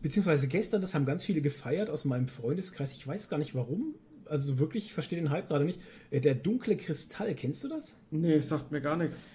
beziehungsweise 0.01 0.47
gestern, 0.47 0.81
das 0.81 0.95
haben 0.95 1.05
ganz 1.05 1.23
viele 1.23 1.41
gefeiert 1.41 1.91
aus 1.91 2.03
meinem 2.03 2.27
Freundeskreis. 2.29 2.91
Ich 2.93 3.05
weiß 3.05 3.29
gar 3.29 3.37
nicht 3.37 3.53
warum. 3.53 3.93
Also 4.25 4.57
wirklich, 4.57 4.85
ich 4.85 4.93
verstehe 4.93 5.19
den 5.19 5.29
Hype 5.29 5.47
gerade 5.47 5.65
nicht. 5.65 5.79
Äh, 6.09 6.19
Der 6.19 6.33
dunkle 6.33 6.77
Kristall, 6.77 7.35
kennst 7.35 7.63
du 7.63 7.67
das? 7.67 7.95
Nee, 8.09 8.39
sagt 8.39 8.71
mir 8.71 8.81
gar 8.81 8.97
nichts. 8.97 9.27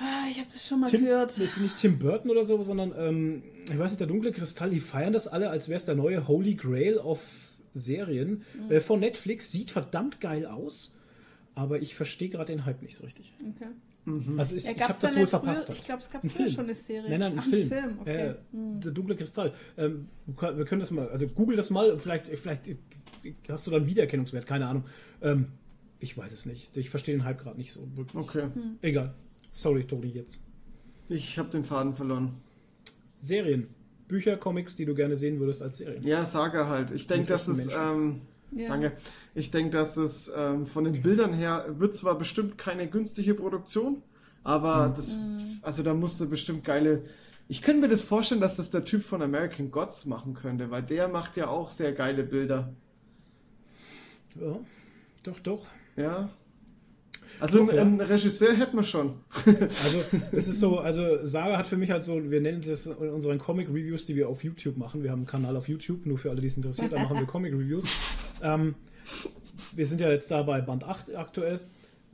Ah, 0.00 0.26
ich 0.30 0.38
habe 0.38 0.48
das 0.52 0.66
schon 0.66 0.80
mal 0.80 0.90
Tim, 0.90 1.04
gehört. 1.04 1.30
Das 1.30 1.38
ist 1.38 1.60
nicht 1.60 1.76
Tim 1.76 1.98
Burton 1.98 2.30
oder 2.30 2.44
so, 2.44 2.62
sondern 2.62 2.92
ähm, 2.96 3.42
ich 3.70 3.78
weiß 3.78 3.90
nicht, 3.92 4.00
der 4.00 4.06
dunkle 4.06 4.32
Kristall, 4.32 4.70
die 4.70 4.80
feiern 4.80 5.12
das 5.12 5.28
alle, 5.28 5.50
als 5.50 5.68
wäre 5.68 5.76
es 5.78 5.84
der 5.84 5.94
neue 5.94 6.26
Holy 6.28 6.54
Grail 6.54 6.98
auf 6.98 7.20
Serien. 7.74 8.42
Mhm. 8.66 8.72
Äh, 8.72 8.80
von 8.80 9.00
Netflix, 9.00 9.50
sieht 9.52 9.70
verdammt 9.70 10.20
geil 10.20 10.46
aus, 10.46 10.96
aber 11.54 11.80
ich 11.80 11.94
verstehe 11.94 12.28
gerade 12.28 12.52
den 12.52 12.64
Hype 12.64 12.82
nicht 12.82 12.96
so 12.96 13.04
richtig. 13.04 13.32
Okay. 13.40 13.68
Also 14.38 14.56
ich, 14.56 14.64
Ja, 14.64 14.70
ich 14.74 14.82
habe 14.82 14.94
das 14.98 15.00
da 15.00 15.16
wohl 15.16 15.20
nicht 15.22 15.30
früher- 15.30 15.40
verpasst. 15.40 15.68
Ich 15.70 15.84
glaube, 15.84 16.02
es 16.02 16.10
gab 16.10 16.24
Ein 16.24 16.30
früher 16.30 16.44
Film. 16.46 16.54
schon 16.54 16.64
eine 16.64 16.74
Serie. 16.74 17.10
Nein, 17.10 17.20
nein, 17.20 17.32
ein 17.32 17.38
Ach, 17.40 17.44
Film. 17.46 17.98
okay. 18.00 18.26
Ja, 18.26 18.34
Hm. 18.52 18.80
Der 18.80 18.92
dunkle 18.92 19.16
Kristall. 19.16 19.52
Ähm, 19.76 20.08
wir 20.26 20.64
können 20.64 20.80
das 20.80 20.90
mal, 20.90 21.08
also 21.10 21.26
google 21.28 21.56
das 21.56 21.68
mal, 21.70 21.98
vielleicht, 21.98 22.26
vielleicht 22.28 22.74
hast 23.48 23.66
du 23.66 23.70
dann 23.70 23.86
Wiedererkennungswert, 23.86 24.46
keine 24.46 24.66
Ahnung. 24.66 24.84
Ähm, 25.20 25.48
ich 26.00 26.16
weiß 26.16 26.32
es 26.32 26.46
nicht. 26.46 26.74
Ich 26.76 26.88
verstehe 26.88 27.16
den 27.16 27.24
Hype 27.24 27.38
gerade 27.38 27.58
nicht 27.58 27.70
so 27.72 27.86
wirklich. 27.96 28.14
Okay. 28.16 28.44
Hm. 28.54 28.78
Egal. 28.80 29.14
Sorry, 29.50 29.84
Toni, 29.84 30.08
jetzt. 30.08 30.40
Ich 31.10 31.38
habe 31.38 31.50
den 31.50 31.64
Faden 31.64 31.94
verloren. 31.94 32.32
Serien. 33.20 33.68
Bücher, 34.06 34.36
Comics, 34.36 34.74
die 34.76 34.86
du 34.86 34.94
gerne 34.94 35.16
sehen 35.16 35.38
würdest 35.38 35.62
als 35.62 35.78
Serien. 35.78 36.02
Ja, 36.02 36.24
Saga 36.24 36.68
halt. 36.68 36.90
Ich 36.92 37.06
denke, 37.06 37.26
dass 37.28 37.46
es. 37.48 37.68
Ähm, 37.68 38.22
Ja. 38.50 38.68
Danke. 38.68 38.92
Ich 39.34 39.50
denke, 39.50 39.70
dass 39.76 39.98
es 39.98 40.32
ähm, 40.34 40.66
von 40.66 40.84
den 40.84 41.02
Bildern 41.02 41.34
her 41.34 41.66
wird 41.78 41.94
zwar 41.94 42.16
bestimmt 42.16 42.56
keine 42.56 42.88
günstige 42.88 43.34
Produktion, 43.34 44.02
aber 44.42 44.90
das, 44.96 45.14
also 45.60 45.82
da 45.82 45.92
musste 45.92 46.24
bestimmt 46.26 46.64
geile. 46.64 47.02
Ich 47.48 47.60
könnte 47.60 47.82
mir 47.82 47.88
das 47.88 48.00
vorstellen, 48.00 48.40
dass 48.40 48.56
das 48.56 48.70
der 48.70 48.84
Typ 48.86 49.04
von 49.04 49.20
American 49.20 49.70
Gods 49.70 50.06
machen 50.06 50.32
könnte, 50.32 50.70
weil 50.70 50.82
der 50.82 51.08
macht 51.08 51.36
ja 51.36 51.48
auch 51.48 51.70
sehr 51.70 51.92
geile 51.92 52.24
Bilder. 52.24 52.72
Ja, 54.40 54.58
doch, 55.24 55.40
doch. 55.40 55.66
Ja. 55.96 56.30
Also 57.40 57.70
ja. 57.70 57.82
einen 57.82 58.00
Regisseur 58.00 58.54
hätten 58.56 58.76
wir 58.76 58.82
schon. 58.84 59.14
Also 59.46 60.02
es 60.32 60.48
ist 60.48 60.60
so, 60.60 60.78
also 60.78 61.24
Saga 61.24 61.56
hat 61.58 61.66
für 61.66 61.76
mich 61.76 61.90
halt 61.90 62.04
so, 62.04 62.30
wir 62.30 62.40
nennen 62.40 62.60
es 62.60 62.86
in 62.86 62.94
unseren 63.10 63.38
Comic-Reviews, 63.38 64.04
die 64.06 64.16
wir 64.16 64.28
auf 64.28 64.42
YouTube 64.44 64.76
machen. 64.76 65.02
Wir 65.02 65.10
haben 65.10 65.20
einen 65.20 65.26
Kanal 65.26 65.56
auf 65.56 65.68
YouTube, 65.68 66.06
nur 66.06 66.18
für 66.18 66.30
alle, 66.30 66.40
die 66.40 66.46
es 66.48 66.56
interessiert, 66.56 66.92
da 66.92 66.98
machen 66.98 67.16
wir 67.18 67.26
Comic-Reviews. 67.34 67.84
Ähm, 68.42 68.74
wir 69.74 69.86
sind 69.86 70.00
ja 70.00 70.10
jetzt 70.10 70.30
da 70.30 70.42
bei 70.42 70.60
Band 70.60 70.84
8 70.84 71.14
aktuell. 71.16 71.60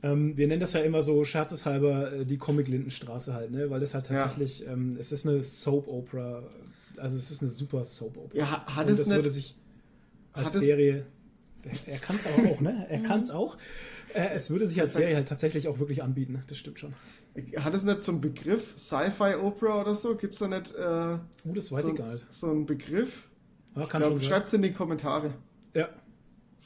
Ähm, 0.03 0.37
wir 0.37 0.47
nennen 0.47 0.59
das 0.61 0.73
ja 0.73 0.81
immer 0.81 1.01
so 1.01 1.23
scherzeshalber 1.23 2.11
äh, 2.13 2.25
die 2.25 2.37
Comic-Lindenstraße 2.37 3.33
halt, 3.33 3.51
ne? 3.51 3.69
Weil 3.69 3.79
das 3.79 3.93
halt 3.93 4.07
Ja. 4.09 4.17
tatsächlich, 4.23 4.67
ähm, 4.67 4.97
es 4.99 5.11
ist 5.11 5.25
eine 5.27 5.41
Soap-Opera, 5.41 6.43
also 6.97 7.15
es 7.17 7.31
ist 7.31 7.41
eine 7.41 7.49
super 7.49 7.83
Soap-Opera. 7.83 8.37
Ja, 8.37 8.51
ha- 8.51 8.75
hat 8.75 8.85
Und 8.87 8.93
es 8.93 8.99
das 8.99 9.07
nicht- 9.07 9.15
würde 9.17 9.29
sich 9.31 9.55
als 10.33 10.45
hat 10.47 10.55
es- 10.55 10.61
Serie, 10.61 11.05
er 11.87 11.97
kann 11.97 12.17
es 12.17 12.27
aber 12.27 12.49
auch, 12.51 12.61
ne? 12.61 12.85
Er 12.89 12.99
kann 12.99 13.21
es 13.21 13.31
auch. 13.31 13.57
Äh, 14.15 14.33
es 14.33 14.49
würde 14.49 14.65
sich 14.65 14.79
als. 14.81 14.93
Serie 14.93 15.15
halt 15.15 15.27
tatsächlich 15.27 15.67
auch 15.67 15.77
wirklich 15.79 16.01
anbieten, 16.01 16.41
das 16.47 16.57
stimmt 16.57 16.79
schon. 16.79 16.93
Hat 17.57 17.73
es 17.73 17.83
nicht 17.83 18.01
so 18.01 18.13
einen 18.13 18.21
Begriff? 18.21 18.73
Sci-Fi-Opera 18.77 19.81
oder 19.81 19.93
so? 19.93 20.15
Gibt 20.15 20.33
es 20.33 20.39
da 20.39 20.47
nicht 20.47 20.73
äh, 20.73 21.17
Uh, 21.47 21.53
das 21.53 21.71
weiß 21.71 21.83
so, 21.83 21.89
ich 21.91 21.95
gar 21.97 22.13
nicht. 22.13 22.25
so 22.29 22.49
einen 22.49 22.65
Begriff? 22.65 23.27
Ja, 23.75 23.85
schreibt 24.21 24.47
es 24.47 24.53
in 24.53 24.61
die 24.61 24.71
Kommentare. 24.71 25.33
Ja. 25.73 25.89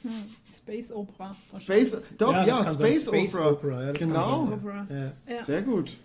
Hm. 0.02 0.10
Space 0.56 0.92
Opera. 0.92 1.34
Space, 1.60 2.00
doch, 2.16 2.32
Ja, 2.32 2.46
ja, 2.46 2.64
sein. 2.64 2.74
Space, 2.74 3.06
Space 3.08 3.34
Opera. 3.34 3.50
Opera, 3.50 3.84
ja, 3.86 3.92
genau. 3.92 4.42
Opera. 4.44 4.86
Ja, 4.88 5.12
Ja. 5.34 5.42
Sehr 5.42 5.62
gut. 5.62 5.96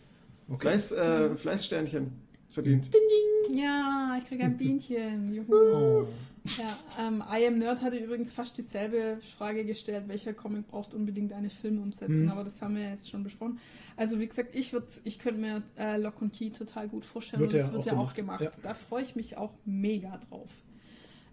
okay. 0.50 0.62
Fleiß, 0.62 0.92
äh, 0.94 1.36
Fleißsternchen 1.36 2.12
verdient. 2.50 2.90
ja, 3.54 4.18
ich 4.20 4.28
kriege 4.28 4.44
ein 4.46 4.58
Bienchen. 4.58 5.32
Juhu. 5.34 5.54
Oh. 5.54 6.08
Ja, 6.58 6.78
ähm, 7.08 7.24
I 7.32 7.48
Am 7.48 7.58
Nerd 7.58 7.82
hatte 7.82 7.98
übrigens 7.98 8.32
fast 8.34 8.58
dieselbe 8.58 9.20
Frage 9.38 9.66
gestellt, 9.66 10.08
welcher 10.08 10.34
Comic 10.34 10.68
braucht 10.68 10.94
unbedingt 10.94 11.34
eine 11.34 11.50
Filmumsetzung, 11.50 12.26
Mhm. 12.26 12.30
aber 12.32 12.44
das 12.44 12.62
haben 12.62 12.76
wir 12.76 12.88
jetzt 12.90 13.10
schon 13.10 13.24
besprochen. 13.24 13.60
Also 13.98 14.20
wie 14.20 14.28
gesagt, 14.28 14.56
ich 14.56 14.72
würd, 14.72 14.86
ich 15.04 15.18
könnte 15.20 15.42
mir 15.42 15.64
äh, 15.78 15.98
Lock 15.98 16.22
and 16.22 16.34
Key 16.34 16.52
total 16.52 16.88
gut 16.88 17.04
vorstellen 17.06 17.42
Wird 17.42 17.54
und 17.54 17.58
ja 17.58 17.64
das 17.64 17.74
wird 17.74 17.82
auch 17.84 17.86
ja 17.88 17.94
auch 17.98 18.14
gemacht, 18.14 18.40
gemacht. 18.42 18.58
ja. 18.58 18.64
Da 18.64 18.74
freue 18.76 19.02
ich 19.04 19.16
mich 19.16 19.38
auch 19.38 19.54
mega 19.66 20.18
drauf. 20.30 20.50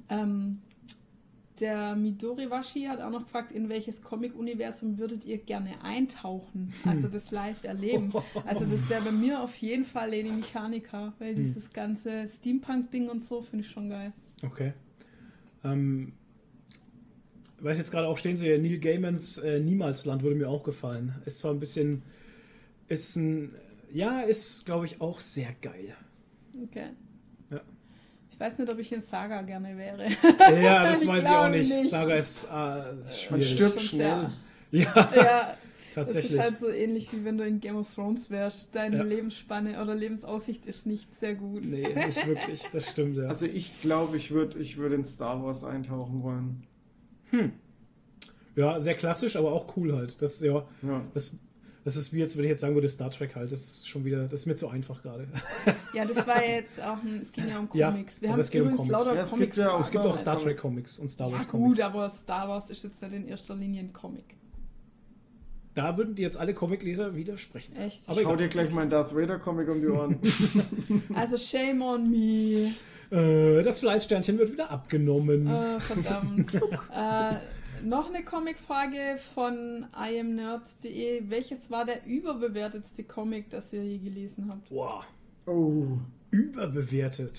Ähm, 0.09 0.62
der 1.60 1.94
Midoriwashi 1.94 2.84
hat 2.84 3.01
auch 3.02 3.10
noch 3.10 3.24
gefragt, 3.24 3.52
in 3.52 3.68
welches 3.68 4.02
Comic-Universum 4.02 4.98
würdet 4.98 5.24
ihr 5.26 5.39
gerne 5.39 5.82
eintauchen? 5.84 6.72
Also 6.86 7.09
das 7.09 7.30
live 7.30 7.62
erleben. 7.64 8.12
Also 8.47 8.64
das 8.64 8.89
wäre 8.89 9.02
bei 9.02 9.12
mir 9.12 9.43
auf 9.43 9.56
jeden 9.59 9.84
Fall 9.84 10.10
Lady 10.10 10.30
Mechanica, 10.30 11.12
weil 11.18 11.34
dieses 11.34 11.70
ganze 11.72 12.26
Steampunk-Ding 12.26 13.09
und 13.10 13.22
so 13.22 13.43
finde 13.43 13.64
ich 13.66 13.70
schon 13.70 13.90
geil. 13.90 14.12
Okay. 14.43 14.72
Ähm, 15.64 16.12
weiß 17.60 17.78
jetzt 17.78 17.90
gerade 17.90 18.09
auch, 18.09 18.18
stehen 18.18 18.36
Sie, 18.36 18.47
Neil 18.59 18.78
Gaimans 18.78 19.39
äh, 19.39 19.60
Niemalsland 19.60 20.22
würde 20.22 20.36
mir 20.36 20.48
auch 20.48 20.62
gefallen. 20.62 21.14
Ist 21.24 21.39
zwar 21.39 21.52
ein 21.52 21.60
bisschen, 21.60 22.02
ist 22.89 23.16
ein, 23.16 23.55
ja, 23.93 24.20
ist 24.22 24.64
glaube 24.66 24.86
ich 24.86 25.01
auch 25.01 25.20
sehr 25.20 25.55
geil. 25.60 25.94
Okay. 26.64 26.89
Ja. 27.51 27.60
Ich 28.30 28.40
weiß 28.40 28.59
nicht, 28.59 28.70
ob 28.70 28.78
ich 28.78 28.93
in 28.93 29.02
Saga 29.02 29.43
gerne 29.43 29.76
wäre. 29.76 30.09
Ja, 30.60 30.82
das 30.84 31.02
Ich 31.02 31.09
weiß 31.09 31.22
ich 31.22 31.28
auch 31.28 31.48
nicht. 31.48 31.70
nicht. 31.70 31.90
Saga 31.90 32.14
ist 32.14 32.44
äh, 32.44 33.30
Man 33.30 33.43
stirbt 33.43 33.80
schnell. 33.80 34.30
Ja, 34.70 35.10
ja, 35.14 35.56
das 35.94 36.06
tatsächlich. 36.06 36.32
ist 36.32 36.40
halt 36.40 36.59
so 36.59 36.69
ähnlich 36.69 37.12
wie 37.12 37.24
wenn 37.24 37.39
du 37.39 37.47
in 37.47 37.60
Game 37.60 37.77
of 37.77 37.93
Thrones 37.94 38.31
wärst. 38.31 38.74
Deine 38.74 38.98
Ja. 38.98 39.02
Lebensspanne 39.02 39.81
oder 39.82 39.94
Lebensaussicht 39.94 40.66
ist 40.66 40.86
nicht 40.86 41.14
sehr 41.19 41.35
gut. 41.35 41.64
Nee, 41.64 41.86
nicht 42.06 42.27
wirklich, 42.27 42.62
das 42.73 42.90
stimmt, 42.90 43.16
ja. 43.16 43.24
Also 43.28 43.47
ich 43.47 43.81
glaube, 43.82 44.16
ich 44.16 44.31
würde 44.31 44.59
ich 44.59 44.77
würd 44.77 44.93
in 44.93 45.05
Star 45.05 45.43
Wars 45.43 45.64
eintauchen 45.64 46.23
wollen. 46.23 46.66
ja, 48.56 48.78
sehr 48.81 48.94
klassisch, 48.94 49.36
aber 49.36 49.52
auch 49.52 49.77
cool 49.77 49.94
halt. 49.97 50.20
Das, 50.20 50.40
ja, 50.40 50.64
Ja. 50.82 51.05
das, 51.14 51.35
das 51.85 51.97
ist 51.97 52.12
wie 52.12 52.19
jetzt, 52.19 52.36
wenn 52.36 52.44
ich 52.44 52.51
jetzt 52.51 52.60
sagen 52.60 52.74
würde, 52.74 52.86
Star 52.89 53.10
Trek 53.10 53.35
halt. 53.35 53.51
Das 53.51 53.60
ist 53.60 53.89
schon 53.89 54.05
wieder, 54.05 54.24
das 54.24 54.40
ist 54.40 54.47
mir 54.47 54.55
zu 54.56 54.69
einfach 54.69 55.02
gerade. 55.02 55.27
Ja, 55.94 56.06
das 56.06 56.27
war 56.27 56.43
ja 56.43 56.52
jetzt 56.52 56.81
auch 56.81 57.02
ein, 57.02 57.19
es 57.20 57.31
ging 57.32 57.48
ja 57.48 57.59
um 57.59 57.69
Ja, 57.74 57.90
Comics. 57.90 58.19
Wir 58.23 58.28
aber 58.31 58.32
haben 58.32 58.40
es 58.40 58.51
um 58.51 58.56
übrigens 58.60 58.77
Comics. 58.78 58.93
lauter 58.93 59.14
Ja, 59.14 59.23
es 59.24 59.31
Comics. 59.31 59.47
gibt 59.47 59.56
ja 59.59 59.70
auch 59.74 59.81
Es 59.81 59.90
gibt 59.90 60.02
Star 60.02 60.12
auch 60.12 60.16
Star 60.16 60.40
Trek 60.40 60.56
Comics. 60.56 60.98
Und 60.98 61.10
Star 61.10 61.27
ja 61.28 61.35
Wars 61.35 61.43
gut, 61.48 61.60
Comics. 61.60 61.81
aber 61.81 62.09
Star 62.10 62.48
Wars 62.48 62.70
ist 62.70 62.82
jetzt 62.85 63.02
nicht 63.02 63.12
in 63.12 63.28
erster 63.28 63.55
Linie 63.55 63.82
ein 63.82 63.93
Comic. 63.93 64.24
Da 65.74 65.96
würden 65.96 66.14
die 66.14 66.22
jetzt 66.22 66.38
alle 66.38 66.52
Comicleser 66.52 67.14
widersprechen. 67.16 67.76
Echt? 67.76 68.02
Aber 68.06 68.20
Schau 68.20 68.34
egal. 68.34 68.36
dir 68.36 68.48
gleich 68.48 68.70
meinen 68.70 68.90
Darth 68.90 69.14
Vader 69.14 69.38
Comic 69.38 69.68
um 69.68 69.80
die 69.80 69.88
Ohren. 69.88 70.18
Also 71.14 71.36
shame 71.38 71.82
on 71.82 72.10
me. 72.10 72.74
Äh, 73.10 73.62
das 73.62 73.80
Fleißsternchen 73.80 74.38
wird 74.38 74.52
wieder 74.52 74.70
abgenommen. 74.70 75.46
Äh, 75.46 75.80
verdammt. 75.80 76.54
äh, 76.94 77.36
noch 77.84 78.08
eine 78.08 78.24
Comicfrage 78.24 79.18
von 79.34 79.86
imnerd.de. 79.94 81.24
Welches 81.28 81.70
war 81.70 81.84
der 81.84 82.06
überbewertetste 82.06 83.04
Comic, 83.04 83.50
das 83.50 83.72
ihr 83.72 83.84
je 83.84 83.98
gelesen 83.98 84.48
habt? 84.50 84.68
Boah, 84.68 85.04
oh. 85.46 85.98
überbewertet. 86.30 87.34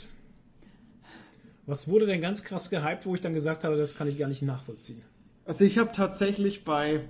Was 1.65 1.87
wurde 1.87 2.05
denn 2.05 2.21
ganz 2.21 2.43
krass 2.43 2.69
gehypt, 2.69 3.05
wo 3.05 3.15
ich 3.15 3.21
dann 3.21 3.33
gesagt 3.33 3.63
habe, 3.63 3.77
das 3.77 3.95
kann 3.95 4.07
ich 4.07 4.17
gar 4.17 4.27
nicht 4.27 4.41
nachvollziehen? 4.41 5.01
Also 5.45 5.63
ich 5.63 5.77
habe 5.77 5.91
tatsächlich 5.93 6.65
bei, 6.65 7.01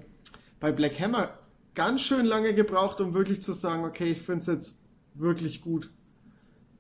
bei 0.64 0.72
Black 0.72 0.98
Hammer 0.98 1.38
ganz 1.76 2.04
schön 2.04 2.26
lange 2.26 2.54
gebraucht, 2.54 3.02
um 3.02 3.14
wirklich 3.14 3.42
zu 3.42 3.52
sagen, 3.52 3.84
okay, 3.84 4.06
ich 4.06 4.22
finde 4.22 4.40
es 4.40 4.48
jetzt 4.48 4.82
wirklich 5.14 5.60
gut. 5.60 5.92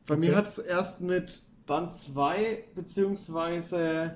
Bei 0.07 0.15
mir 0.15 0.29
Okay. 0.29 0.37
hat 0.37 0.47
es 0.47 0.57
erst 0.57 1.01
mit 1.01 1.41
Band 1.65 1.93
2 1.93 2.63
beziehungsweise 2.75 4.15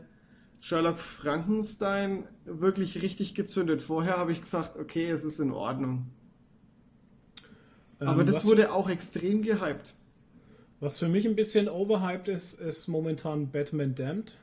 Sherlock 0.61 0.99
Frankenstein 0.99 2.29
wirklich 2.45 3.01
richtig 3.01 3.35
gezündet. 3.35 3.81
Vorher 3.81 4.15
habe 4.15 4.31
ich 4.31 4.39
gesagt, 4.39 4.77
okay, 4.77 5.09
es 5.11 5.25
ist 5.25 5.41
in 5.41 5.51
Ordnung. 5.51 6.11
Aber 8.05 8.21
Ähm, 8.21 8.27
das 8.27 8.37
was, 8.37 8.45
wurde 8.45 8.71
auch 8.71 8.89
extrem 8.89 9.41
gehypt. 9.41 9.95
Was 10.79 10.97
für 10.97 11.09
mich 11.09 11.25
ein 11.27 11.35
bisschen 11.35 11.67
overhyped 11.67 12.29
ist, 12.29 12.53
ist 12.53 12.87
momentan 12.87 13.51
Batman 13.51 13.95
Damned. 13.95 14.37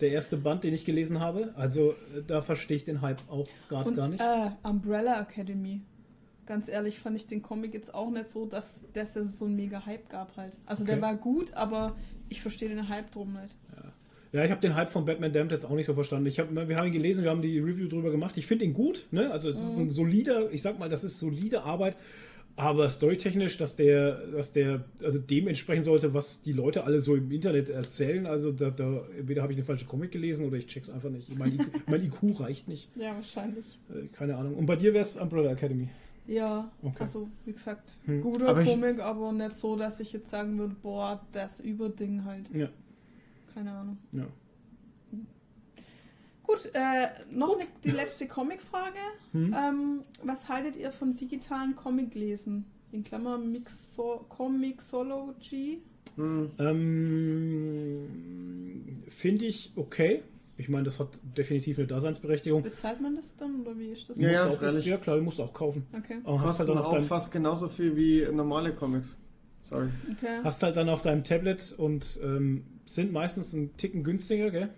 Der 0.00 0.10
erste 0.10 0.36
Band, 0.36 0.64
den 0.64 0.74
ich 0.74 0.84
gelesen 0.84 1.20
habe. 1.20 1.52
Also 1.56 1.90
äh, 1.92 2.22
da 2.26 2.42
verstehe 2.42 2.76
ich 2.76 2.84
den 2.84 3.00
Hype 3.02 3.20
auch 3.28 3.46
gerade 3.68 3.92
gar 3.92 4.08
nicht. 4.08 4.20
Äh, 4.20 4.50
Umbrella 4.62 5.20
Academy. 5.20 5.82
Ganz 6.44 6.68
ehrlich 6.68 6.98
fand 6.98 7.16
ich 7.16 7.26
den 7.28 7.40
Comic 7.40 7.72
jetzt 7.72 7.94
auch 7.94 8.10
nicht 8.10 8.28
so, 8.28 8.46
dass, 8.46 8.84
dass 8.94 9.14
es 9.14 9.38
so 9.38 9.44
einen 9.44 9.54
mega 9.54 9.86
Hype 9.86 10.08
gab 10.10 10.36
halt. 10.36 10.56
Also 10.66 10.84
der 10.84 10.94
Okay. 10.96 11.02
war 11.02 11.14
gut, 11.16 11.54
aber 11.54 11.96
ich 12.28 12.42
verstehe 12.42 12.68
den 12.68 12.88
Hype 12.88 13.12
drum 13.12 13.34
nicht. 13.34 13.56
Ja, 14.32 14.44
ich 14.44 14.50
habe 14.50 14.60
den 14.62 14.74
Hype 14.74 14.90
von 14.90 15.04
Batman 15.04 15.30
Damned 15.32 15.52
jetzt 15.52 15.64
auch 15.66 15.74
nicht 15.74 15.84
so 15.86 15.92
verstanden. 15.94 16.26
Ich 16.26 16.40
hab, 16.40 16.50
wir 16.52 16.76
haben 16.76 16.86
ihn 16.86 16.92
gelesen, 16.92 17.22
wir 17.22 17.30
haben 17.30 17.42
die 17.42 17.58
Review 17.58 17.86
drüber 17.86 18.10
gemacht. 18.10 18.36
Ich 18.38 18.46
finde 18.46 18.64
ihn 18.64 18.72
gut, 18.72 19.06
ne? 19.10 19.30
Also 19.30 19.50
es 19.50 19.58
ist 19.62 19.76
ein 19.76 19.90
solider, 19.90 20.50
ich 20.50 20.62
sag 20.62 20.78
mal, 20.78 20.88
das 20.88 21.04
ist 21.04 21.18
solide 21.18 21.62
Arbeit, 21.64 21.96
aber 22.56 22.88
storytechnisch, 22.90 23.56
dass 23.56 23.76
der, 23.76 24.26
dass 24.28 24.52
der, 24.52 24.84
also 25.02 25.18
dem 25.18 25.48
entsprechen 25.48 25.82
sollte, 25.82 26.12
was 26.14 26.42
die 26.42 26.52
Leute 26.52 26.84
alle 26.84 27.00
so 27.00 27.14
im 27.16 27.30
Internet 27.30 27.70
erzählen. 27.70 28.26
Also 28.26 28.52
da, 28.52 28.70
da 28.70 29.04
entweder 29.18 29.42
habe 29.42 29.52
ich 29.52 29.58
eine 29.58 29.64
falsche 29.64 29.86
Comic 29.86 30.10
gelesen 30.12 30.46
oder 30.46 30.56
ich 30.56 30.66
check's 30.66 30.90
einfach 30.90 31.08
nicht. 31.10 31.36
Mein 31.38 31.54
IQ, 31.54 31.66
mein 31.88 32.04
IQ 32.04 32.40
reicht 32.40 32.68
nicht. 32.68 32.90
Ja, 32.96 33.14
wahrscheinlich. 33.14 33.64
Äh, 33.90 34.06
keine 34.08 34.36
Ahnung. 34.36 34.54
Und 34.54 34.66
bei 34.66 34.76
dir 34.76 34.92
wäre 34.92 35.02
es 35.02 35.16
Umbrella 35.16 35.52
Academy. 35.52 35.88
Ja, 36.26 36.70
Okay. 36.82 36.96
also 37.00 37.28
wie 37.46 37.52
gesagt, 37.52 37.96
Hm. 38.04 38.20
guter 38.20 38.48
Aber 38.48 38.62
ich- 38.62 38.68
Comic, 38.68 39.00
aber 39.00 39.32
nicht 39.32 39.56
so, 39.56 39.74
dass 39.76 39.98
ich 39.98 40.12
jetzt 40.12 40.30
sagen 40.30 40.56
würde, 40.58 40.76
boah, 40.82 41.20
das 41.32 41.58
Überding 41.58 42.24
halt. 42.24 42.48
Ja, 42.54 42.68
Keine 43.54 43.72
Ahnung. 43.72 43.98
ja. 44.12 44.26
Gut, 46.44 46.70
äh, 46.74 47.08
noch 47.30 47.56
eine, 47.56 47.66
die 47.84 47.90
letzte 47.90 48.26
Comicfrage. 48.26 48.98
Hm? 49.32 49.54
Ähm, 49.56 50.00
was 50.22 50.48
haltet 50.48 50.76
ihr 50.76 50.90
von 50.92 51.14
digitalen 51.16 51.76
Comiclesen? 51.76 52.66
In 52.90 53.04
Klammern 53.04 53.50
Mixo 53.50 54.26
Comixology? 54.28 55.82
Hm. 56.16 56.50
Ähm, 56.58 58.08
Finde 59.08 59.44
ich 59.46 59.72
okay. 59.76 60.22
Ich 60.58 60.68
meine, 60.68 60.84
das 60.84 61.00
hat 61.00 61.08
definitiv 61.36 61.78
eine 61.78 61.86
Daseinsberechtigung. 61.86 62.62
Bezahlt 62.62 63.00
man 63.00 63.16
das 63.16 63.24
dann 63.36 63.62
oder 63.62 63.78
wie 63.78 63.92
ist 63.92 64.10
das? 64.10 64.16
Ja, 64.18 64.28
Musst 64.28 64.34
ja, 64.34 64.44
du 64.44 64.52
auch, 64.52 64.58
freilich. 64.58 64.84
ja, 64.84 64.96
klar, 64.98 65.16
du 65.16 65.22
musst 65.22 65.40
auch 65.40 65.52
kaufen. 65.54 65.86
Okay, 65.96 66.18
Aber 66.24 66.40
hast 66.42 66.58
halt, 66.58 66.68
Kosten 66.68 66.68
dann 66.68 66.78
auf 66.78 66.86
auch 66.86 66.92
deinem, 66.92 67.06
fast 67.06 67.32
genauso 67.32 67.68
viel 67.68 67.96
wie 67.96 68.26
normale 68.30 68.74
Comics. 68.74 69.18
Sorry. 69.62 69.88
okay. 70.10 70.40
hast 70.44 70.62
halt 70.62 70.76
dann 70.76 70.88
auf 70.88 71.02
deinem 71.02 71.24
Tablet 71.24 71.72
und 71.78 72.20
ähm, 72.22 72.64
sind 72.84 73.12
meistens 73.12 73.54
einen 73.54 73.76
Ticken 73.76 74.04
günstiger, 74.04 74.50
gell? 74.50 74.68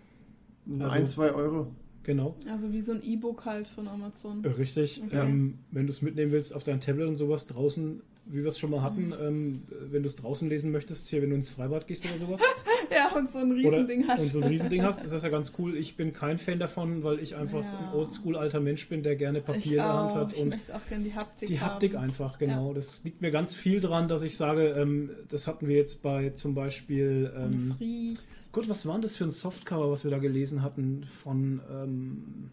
Also- 0.71 0.85
Ein, 0.87 1.07
zwei 1.09 1.33
Euro. 1.33 1.69
Genau. 2.03 2.37
Also 2.51 2.71
wie 2.71 2.83
so 2.83 2.93
ein 2.93 3.03
E-Book 3.03 3.47
halt 3.47 3.67
von 3.67 3.89
Amazon. 3.89 4.45
Äh, 4.45 4.49
Richtig. 4.49 5.03
Okay. 5.07 5.21
Ähm, 5.23 5.59
wenn 5.71 5.87
du 5.87 5.91
es 5.93 6.03
mitnehmen 6.03 6.33
willst 6.33 6.55
auf 6.55 6.63
dein 6.63 6.81
Tablet 6.81 7.09
und 7.09 7.17
sowas 7.17 7.47
draußen, 7.47 8.03
wie 8.27 8.39
wir 8.43 8.47
es 8.49 8.59
schon 8.59 8.71
mal 8.71 8.83
hatten, 8.83 9.09
Mhm. 9.09 9.15
ähm, 9.21 9.63
wenn 9.91 10.03
du 10.03 10.09
es 10.09 10.17
draußen 10.17 10.49
lesen 10.49 10.73
möchtest, 10.73 11.09
hier, 11.09 11.21
wenn 11.23 11.31
du 11.31 11.37
ins 11.37 11.51
Freibad 11.51 11.87
gehst 11.87 12.05
oder 12.07 12.19
sowas, 12.19 12.41
Ja, 12.91 13.15
und 13.17 13.31
so 13.33 13.39
ein 13.39 13.53
Riesending 13.53 14.07
hast. 14.09 14.21
und 14.23 14.33
so 14.33 14.41
ein 14.41 14.49
Riesending 14.49 14.83
hast, 14.83 15.03
ist 15.05 15.13
das 15.13 15.23
ja 15.23 15.29
ganz 15.31 15.53
cool. 15.59 15.77
Ich 15.77 15.97
bin 15.97 16.13
kein 16.13 16.39
Fan 16.39 16.59
davon, 16.59 17.03
weil 17.03 17.19
ich 17.19 17.35
einfach 17.35 17.63
Ja. 17.63 17.79
ein 17.91 17.95
oldschool 17.95 18.37
alter 18.37 18.61
Mensch 18.61 18.89
bin, 18.89 19.03
der 19.03 19.17
gerne 19.17 19.41
Papier 19.41 19.61
ich 19.63 19.67
in 19.73 19.77
der 19.77 19.93
Hand 19.93 20.11
auch. 20.13 20.17
hat 20.17 20.33
Ich 20.35 20.41
und 20.41 20.49
möchte 20.51 20.75
auch 20.77 20.87
gerne 20.89 21.05
die 21.05 21.15
Haptik 21.15 21.49
die 21.49 21.61
Haptik 21.61 21.95
haben. 21.95 22.05
einfach, 22.05 22.39
genau. 22.39 22.73
Das 22.75 23.03
liegt 23.05 23.21
mir 23.23 23.31
ganz 23.31 23.55
viel 23.55 23.81
dran, 23.81 24.09
dass 24.09 24.23
ich 24.23 24.37
sage, 24.37 24.69
ähm, 24.69 25.11
das 25.29 25.47
hatten 25.47 25.67
wir 25.69 25.77
jetzt 25.77 26.03
bei 26.03 26.31
zum 26.31 26.55
Beispiel, 26.55 27.33
ähm, 27.37 27.55
es 27.73 27.81
riecht. 27.81 28.23
Gott, 28.53 28.69
was 28.69 28.87
war 28.87 28.95
denn 28.95 29.03
das 29.03 29.17
für 29.17 29.25
ein 29.25 29.31
Softcover, 29.31 29.91
was 29.91 30.05
wir 30.05 30.11
da 30.11 30.19
gelesen 30.19 30.63
hatten 30.63 31.05
von, 31.11 31.61
ähm, 31.71 32.51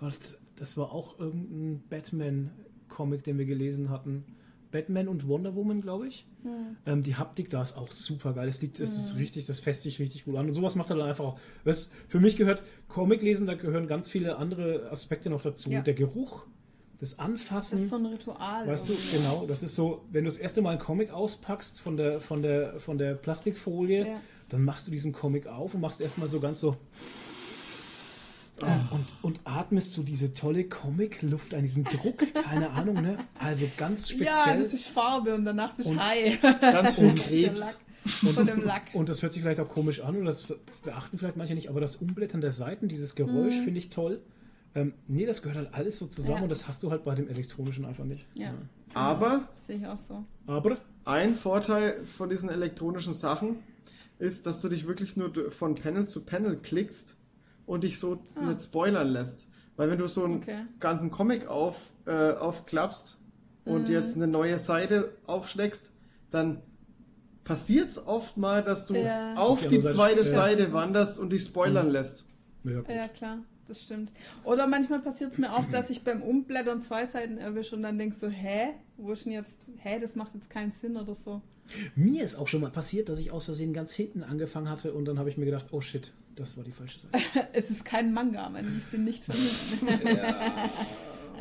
Gott, 0.00 0.16
das 0.56 0.76
war 0.76 0.92
auch 0.92 1.18
irgendein 1.20 1.82
Batman-Comic, 1.90 3.22
den 3.24 3.38
wir 3.38 3.44
gelesen 3.46 3.90
hatten. 3.90 4.24
Batman 4.72 5.06
und 5.06 5.28
Wonder 5.28 5.54
Woman, 5.54 5.80
glaube 5.80 6.08
ich. 6.08 6.26
Hm. 6.42 6.76
Ähm, 6.86 7.02
die 7.02 7.14
Haptik 7.14 7.48
da 7.50 7.62
ist 7.62 7.76
auch 7.76 7.88
super 7.90 8.32
geil. 8.32 8.48
Es 8.48 8.60
liegt, 8.60 8.80
es 8.80 8.98
ist 8.98 9.16
richtig, 9.16 9.46
das 9.46 9.60
fässt 9.60 9.82
sich 9.84 10.00
richtig 10.00 10.24
gut 10.24 10.34
an. 10.36 10.46
Und 10.46 10.52
sowas 10.54 10.74
macht 10.74 10.90
er 10.90 10.96
dann 10.96 11.08
einfach 11.08 11.24
auch. 11.24 11.38
Was 11.62 11.90
für 12.08 12.18
mich 12.18 12.36
gehört, 12.36 12.64
Comic 12.88 13.22
lesen, 13.22 13.46
da 13.46 13.54
gehören 13.54 13.86
ganz 13.86 14.08
viele 14.08 14.36
andere 14.38 14.90
Aspekte 14.90 15.30
noch 15.30 15.42
dazu. 15.42 15.70
Ja. 15.70 15.82
Der 15.82 15.94
Geruch, 15.94 16.46
das 16.98 17.10
Das 17.10 17.18
Anfassen. 17.20 17.78
ist 17.84 17.90
so 17.90 17.96
ein 17.96 18.06
Ritual. 18.06 18.66
Weißt 18.66 18.88
du, 18.88 18.94
genau, 19.12 19.44
das 19.46 19.62
ist 19.62 19.74
so, 19.76 20.04
wenn 20.10 20.24
du 20.24 20.30
das 20.30 20.38
erste 20.38 20.62
Mal 20.62 20.70
einen 20.70 20.80
Comic 20.80 21.10
auspackst 21.12 21.80
von 21.80 21.96
der, 21.96 22.18
von 22.20 22.42
der, 22.42 22.80
von 22.80 22.98
der 22.98 23.14
Plastikfolie, 23.14 24.06
Ja. 24.08 24.20
dann 24.48 24.64
machst 24.64 24.86
du 24.86 24.90
diesen 24.90 25.12
Comic 25.12 25.46
auf 25.46 25.74
und 25.74 25.80
machst 25.80 26.00
erstmal 26.00 26.28
so 26.28 26.40
ganz 26.40 26.60
so. 26.60 26.76
Und, 28.62 29.06
und 29.22 29.40
atmest 29.44 29.92
so 29.92 30.02
diese 30.02 30.32
tolle 30.32 30.64
Comic-Luft 30.64 31.54
an 31.54 31.62
diesem 31.62 31.84
Druck, 31.84 32.18
keine 32.34 32.70
Ahnung, 32.72 32.94
ne? 33.02 33.18
Also 33.38 33.66
ganz 33.76 34.10
Ja, 34.10 34.16
speziell. 34.34 34.62
das 34.64 34.74
ist 34.74 34.86
Farbe 34.86 35.34
und 35.34 35.44
danach 35.44 35.74
bist 35.74 35.88
du 35.88 35.94
Und- 35.94 36.04
high. 36.04 36.40
Ganz 36.40 36.94
viel 36.96 37.12
Der 37.14 37.24
Krebs. 37.24 37.60
Lack. 37.60 37.76
Von 38.34 38.46
dem 38.46 38.64
Lack. 38.64 38.82
und 38.94 39.08
das 39.08 39.22
hört 39.22 39.32
sich 39.32 39.42
vielleicht 39.42 39.60
auch 39.60 39.68
komisch 39.68 40.00
an 40.00 40.16
und 40.16 40.24
das 40.24 40.46
beachten 40.82 41.18
vielleicht 41.18 41.36
manche 41.36 41.54
nicht, 41.54 41.68
aber 41.68 41.80
das 41.80 41.94
Umblättern 41.96 42.40
der 42.40 42.50
Seiten, 42.50 42.88
dieses 42.88 43.14
Geräusch 43.14 43.54
Mhm. 43.58 43.64
finde 43.64 43.78
ich 43.78 43.90
toll. 43.90 44.20
Ähm, 44.74 44.94
nee, 45.06 45.24
das 45.24 45.42
gehört 45.42 45.56
halt 45.58 45.74
alles 45.74 45.98
so 45.98 46.06
zusammen 46.06 46.38
Ja. 46.38 46.42
und 46.44 46.48
das 46.48 46.66
hast 46.66 46.82
du 46.82 46.90
halt 46.90 47.04
bei 47.04 47.14
dem 47.14 47.28
elektronischen 47.28 47.84
einfach 47.84 48.04
nicht. 48.04 48.26
Ja. 48.34 48.54
Aber 48.94 49.48
Sehe 49.54 49.76
ich 49.76 49.86
auch 49.86 50.00
so. 50.00 50.24
Aber 50.48 50.78
ein 51.04 51.34
Vorteil 51.34 52.04
von 52.04 52.28
diesen 52.28 52.48
elektronischen 52.48 53.12
Sachen 53.12 53.56
ist, 54.18 54.46
dass 54.46 54.60
du 54.62 54.68
dich 54.68 54.86
wirklich 54.88 55.16
nur 55.16 55.50
von 55.52 55.74
Panel 55.76 56.06
zu 56.08 56.24
Panel 56.24 56.56
klickst 56.56 57.16
und 57.66 57.84
dich 57.84 57.98
so 57.98 58.22
Ah. 58.34 58.46
nicht 58.46 58.60
spoilern 58.62 59.08
lässt. 59.08 59.46
Weil 59.76 59.90
wenn 59.90 59.98
du 59.98 60.06
so 60.08 60.24
einen 60.24 60.36
Okay. 60.38 60.66
ganzen 60.80 61.10
Comic 61.10 61.46
auf, 61.48 61.76
äh, 62.06 62.32
aufklappst 62.34 63.18
und 63.64 63.88
Mhm. 63.88 63.94
jetzt 63.94 64.16
eine 64.16 64.26
neue 64.26 64.58
Seite 64.58 65.16
aufschlägst, 65.26 65.90
dann 66.30 66.62
passiert 67.44 67.90
es 67.90 68.06
oft 68.06 68.36
mal, 68.36 68.62
dass 68.62 68.86
du 68.86 68.94
Ja. 68.96 69.34
auf 69.34 69.62
Auf 69.62 69.66
die 69.66 69.78
zweite 69.80 70.24
Seite, 70.24 70.30
ja. 70.30 70.42
Seite 70.64 70.72
wanderst 70.72 71.18
und 71.18 71.30
dich 71.30 71.44
spoilern 71.44 71.86
Mhm. 71.86 71.92
lässt. 71.92 72.24
ja. 72.64 72.82
Ja, 72.88 73.08
klar, 73.08 73.38
das 73.68 73.82
stimmt. 73.82 74.10
Oder 74.44 74.66
manchmal 74.66 75.00
passiert 75.00 75.32
es 75.32 75.38
mir 75.38 75.52
auch, 75.52 75.64
dass 75.70 75.90
ich 75.90 76.02
beim 76.02 76.22
Umblättern 76.22 76.82
zwei 76.82 77.06
Seiten 77.06 77.38
erwische 77.38 77.76
und 77.76 77.82
dann 77.82 77.98
denk 77.98 78.14
so, 78.14 78.28
hä? 78.28 78.70
Wo 78.96 79.12
ist 79.12 79.24
denn 79.24 79.32
jetzt, 79.32 79.58
hä, 79.78 79.98
das 80.00 80.14
macht 80.16 80.34
jetzt 80.34 80.50
keinen 80.50 80.72
Sinn 80.72 80.96
oder 80.96 81.14
so. 81.14 81.40
Mir 81.94 82.22
ist 82.24 82.36
auch 82.36 82.48
schon 82.48 82.60
mal 82.60 82.70
passiert, 82.70 83.08
dass 83.08 83.18
ich 83.18 83.30
aus 83.30 83.46
Versehen 83.46 83.72
ganz 83.72 83.92
hinten 83.92 84.22
angefangen 84.22 84.68
hatte 84.68 84.92
und 84.92 85.04
dann 85.04 85.18
habe 85.18 85.30
ich 85.30 85.36
mir 85.36 85.44
gedacht, 85.44 85.68
oh 85.72 85.80
shit, 85.80 86.12
das 86.36 86.56
war 86.56 86.64
die 86.64 86.72
falsche 86.72 86.98
Seite. 86.98 87.18
Es 87.52 87.70
ist 87.70 87.84
kein 87.84 88.12
Manga, 88.12 88.48
man 88.48 88.72
liest 88.74 88.92
den 88.92 89.04
nicht 89.04 89.24
von 89.24 89.34
hinten. 89.34 90.06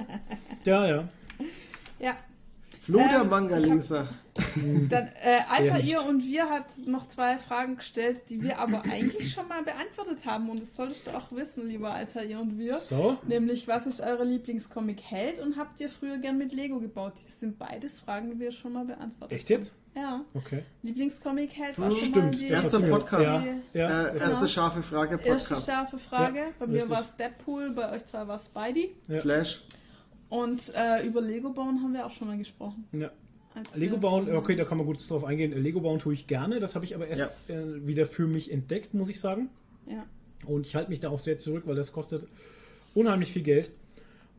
ja, 0.65 0.87
ja. 0.87 1.09
ja, 1.99 2.17
Flo, 2.91 2.99
der 3.09 3.21
Ähm, 3.21 3.29
Manga-Leser. 3.29 4.07
dann 4.89 5.07
äh, 5.21 5.39
Alter, 5.49 5.79
ihr 5.81 6.05
und 6.05 6.23
wir 6.23 6.49
hat 6.49 6.65
noch 6.85 7.07
zwei 7.09 7.37
Fragen 7.37 7.75
gestellt, 7.77 8.21
die 8.29 8.41
wir 8.41 8.59
aber 8.59 8.83
eigentlich 8.83 9.31
schon 9.33 9.47
mal 9.47 9.61
beantwortet 9.63 10.25
haben 10.25 10.49
und 10.49 10.61
das 10.61 10.75
solltest 10.75 11.07
du 11.07 11.11
auch 11.11 11.31
wissen, 11.31 11.67
lieber 11.67 11.91
Alter, 11.91 12.23
ihr 12.23 12.39
und 12.39 12.57
wir. 12.57 12.77
So, 12.77 13.17
Nämlich, 13.27 13.67
was 13.67 13.85
ist 13.87 13.99
eure 14.01 14.23
Lieblingscomic-Held 14.23 15.39
und 15.39 15.57
habt 15.57 15.79
ihr 15.79 15.89
früher 15.89 16.17
gern 16.17 16.37
mit 16.37 16.53
Lego 16.53 16.79
gebaut? 16.79 17.13
Das 17.27 17.39
sind 17.39 17.57
beides 17.59 17.99
Fragen, 17.99 18.31
die 18.31 18.39
wir 18.39 18.51
schon 18.51 18.73
mal 18.73 18.85
beantwortet 18.85 19.37
echt 19.37 19.49
jetzt? 19.49 19.69
haben. 19.71 19.77
Ja. 19.93 20.21
Okay. 20.33 20.63
Lieblingscomic-Held 20.83 21.77
war 21.77 21.89
Hm, 21.89 21.97
schon 21.97 22.11
mal 22.11 22.17
Stimmt. 22.33 22.39
die 22.39 22.47
Erster 22.47 22.79
Podcast. 22.79 23.45
Ja, 23.73 23.81
ja, 23.81 24.03
äh, 24.07 24.13
erste 24.13 24.29
genau. 24.35 24.47
scharfe 24.47 24.83
Frage 24.83 25.19
erste 25.21 25.49
Podcast. 25.49 25.65
scharfe 25.69 25.97
Frage. 25.97 26.39
Ja, 26.39 26.45
bei 26.59 26.67
mir 26.67 26.89
war 26.89 27.01
es 27.01 27.13
Deadpool, 27.17 27.71
bei 27.71 27.91
euch 27.91 28.05
zwei 28.05 28.25
war 28.27 28.37
es 28.37 28.45
Spidey. 28.45 28.95
Ja. 29.09 29.19
Flash. 29.19 29.61
Und 30.31 30.71
äh, 30.73 31.05
über 31.05 31.19
Lego 31.19 31.49
bauen 31.49 31.83
haben 31.83 31.93
wir 31.93 32.05
auch 32.05 32.11
schon 32.11 32.29
mal 32.29 32.37
gesprochen. 32.37 32.87
ja. 32.93 33.11
als 33.53 33.75
Lego 33.75 33.97
bauen, 33.97 34.33
okay, 34.33 34.55
da 34.55 34.63
kann 34.63 34.77
man 34.77 34.87
gut 34.87 34.97
drauf 35.09 35.25
eingehen. 35.25 35.51
Lego 35.61 35.81
bauen 35.81 35.99
tue 35.99 36.13
ich 36.13 36.25
gerne. 36.25 36.61
Das 36.61 36.73
habe 36.73 36.85
ich 36.85 36.95
aber 36.95 37.05
erst 37.05 37.33
äh, 37.49 37.85
wieder 37.85 38.05
für 38.05 38.27
mich 38.27 38.49
entdeckt, 38.49 38.93
muss 38.93 39.09
ich 39.09 39.19
sagen. 39.19 39.49
Ja. 39.87 40.05
Und 40.45 40.65
ich 40.65 40.73
halte 40.73 40.89
mich 40.89 41.01
da 41.01 41.09
auch 41.09 41.19
sehr 41.19 41.35
zurück, 41.35 41.63
weil 41.65 41.75
das 41.75 41.91
kostet 41.91 42.27
unheimlich 42.95 43.33
viel 43.33 43.43
Geld. 43.43 43.71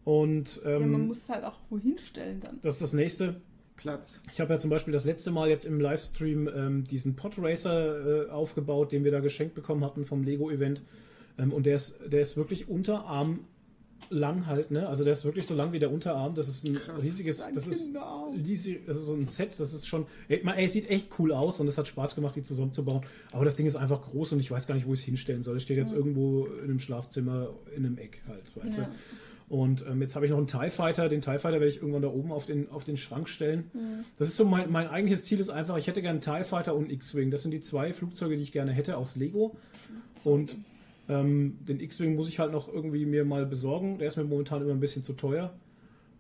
Und 0.05 0.63
ja, 0.65 0.79
man 0.79 0.95
ähm, 0.95 1.07
muss 1.09 1.19
es 1.19 1.29
halt 1.29 1.45
auch 1.45 1.59
wohin 1.69 1.99
stellen 1.99 2.41
dann. 2.41 2.59
das 2.63 2.77
ist 2.77 2.83
das 2.83 2.93
nächste. 2.95 3.37
Platz. 3.77 4.21
Ich 4.33 4.41
habe 4.41 4.53
ja 4.53 4.61
zum 4.61 4.71
Beispiel 4.71 4.93
das 4.93 5.05
letzte 5.05 5.33
Mal 5.33 5.49
jetzt 5.49 5.65
im 5.65 5.81
Livestream 5.81 6.49
ähm, 6.49 6.85
diesen 6.85 7.17
Podracer 7.17 8.29
äh, 8.29 8.31
aufgebaut, 8.31 8.93
den 8.93 9.03
wir 9.03 9.11
da 9.11 9.19
geschenkt 9.19 9.57
bekommen 9.57 9.85
hatten 9.85 10.05
vom 10.05 10.23
Lego-Event. 10.23 10.83
Ähm, 11.37 11.53
und 11.53 11.67
der 11.67 11.75
ist, 11.75 11.99
der 12.07 12.21
ist 12.21 12.37
wirklich 12.37 12.69
Unterarm 12.69 13.41
lang 14.11 14.47
halt, 14.47 14.71
ne? 14.71 14.89
Also 14.89 15.05
der 15.05 15.13
ist 15.13 15.25
wirklich 15.25 15.47
so 15.47 15.55
lang 15.55 15.73
wie 15.73 15.79
der 15.79 15.91
Unterarm. 15.93 16.35
Das 16.35 16.49
ist 16.49 16.65
ein 16.67 16.75
Krass. 16.75 17.03
riesiges, 17.03 17.51
das 17.55 17.67
ist, 17.67 17.93
riesig, 18.47 18.85
das 18.87 18.97
ist 18.97 19.07
so 19.07 19.15
ein 19.15 19.27
Set, 19.27 19.51
das 19.59 19.73
ist 19.73 19.87
schon, 19.87 20.07
ey, 20.29 20.41
man, 20.45 20.57
ey, 20.57 20.65
es 20.65 20.73
sieht 20.73 20.89
echt 20.91 21.09
cool 21.19 21.33
aus 21.33 21.61
und 21.61 21.69
es 21.69 21.79
hat 21.79 21.89
Spaß 21.89 22.15
gemacht, 22.15 22.37
die 22.37 22.43
zusammenzubauen. 22.43 23.03
Aber 23.33 23.45
das 23.45 23.57
Ding 23.57 23.67
ist 23.67 23.77
einfach 23.77 24.03
groß 24.03 24.33
und 24.33 24.41
ich 24.41 24.51
weiß 24.51 24.67
gar 24.67 24.75
nicht, 24.75 24.87
wo 24.87 24.93
ich 24.93 25.01
es 25.01 25.05
hinstellen 25.05 25.43
soll. 25.43 25.57
Es 25.57 25.63
steht 25.63 25.77
jetzt 25.79 25.93
irgendwo 25.93 26.47
in 26.47 26.65
einem 26.65 26.79
Schlafzimmer 26.79 27.49
in 27.77 27.87
einem 27.87 27.99
Eck 27.99 28.23
halt, 28.29 28.57
weißt 28.57 28.79
Ja. 28.79 28.85
du. 28.85 28.91
Und 29.49 29.85
ähm, 29.87 30.01
jetzt 30.01 30.15
habe 30.17 30.25
ich 30.25 30.31
noch 30.31 30.39
einen 30.39 30.47
TIE 30.47 30.71
Fighter. 30.71 31.11
Den 31.11 31.21
TIE 31.21 31.33
Fighter 31.39 31.61
werde 31.61 31.69
ich 31.69 31.77
irgendwann 31.77 32.01
da 32.01 32.09
oben 32.09 32.33
auf 32.33 32.47
den, 32.47 32.71
auf 32.71 32.85
den 32.85 32.97
Schrank 32.97 33.29
stellen. 33.29 33.71
Das 34.19 34.29
ist 34.29 34.37
so 34.39 34.47
mein, 34.47 34.71
mein 34.73 34.89
eigentliches 34.89 35.25
Ziel 35.25 35.41
ist 35.41 35.51
einfach, 35.51 35.77
ich 35.77 35.87
hätte 35.89 36.01
gerne 36.01 36.23
einen 36.25 36.43
TIE 36.43 36.49
Fighter 36.49 36.75
und 36.75 36.85
einen 36.85 36.91
X-Wing. 36.93 37.31
Das 37.31 37.43
sind 37.43 37.51
die 37.51 37.61
zwei 37.61 37.93
Flugzeuge, 37.93 38.37
die 38.37 38.43
ich 38.43 38.53
gerne 38.53 38.73
hätte 38.73 38.97
aus 38.97 39.15
Lego. 39.17 39.55
Und 40.25 40.57
ähm, 41.09 41.59
den 41.61 41.81
X-Wing 41.81 42.15
muss 42.15 42.29
ich 42.29 42.39
halt 42.39 42.53
noch 42.53 42.73
irgendwie 42.73 43.07
mir 43.07 43.25
mal 43.25 43.47
besorgen. 43.47 43.99
Der 43.99 44.09
ist 44.09 44.17
mir 44.17 44.25
momentan 44.25 44.63
immer 44.63 44.73
ein 44.73 44.81
bisschen 44.81 45.03
zu 45.03 45.15
teuer. 45.15 45.53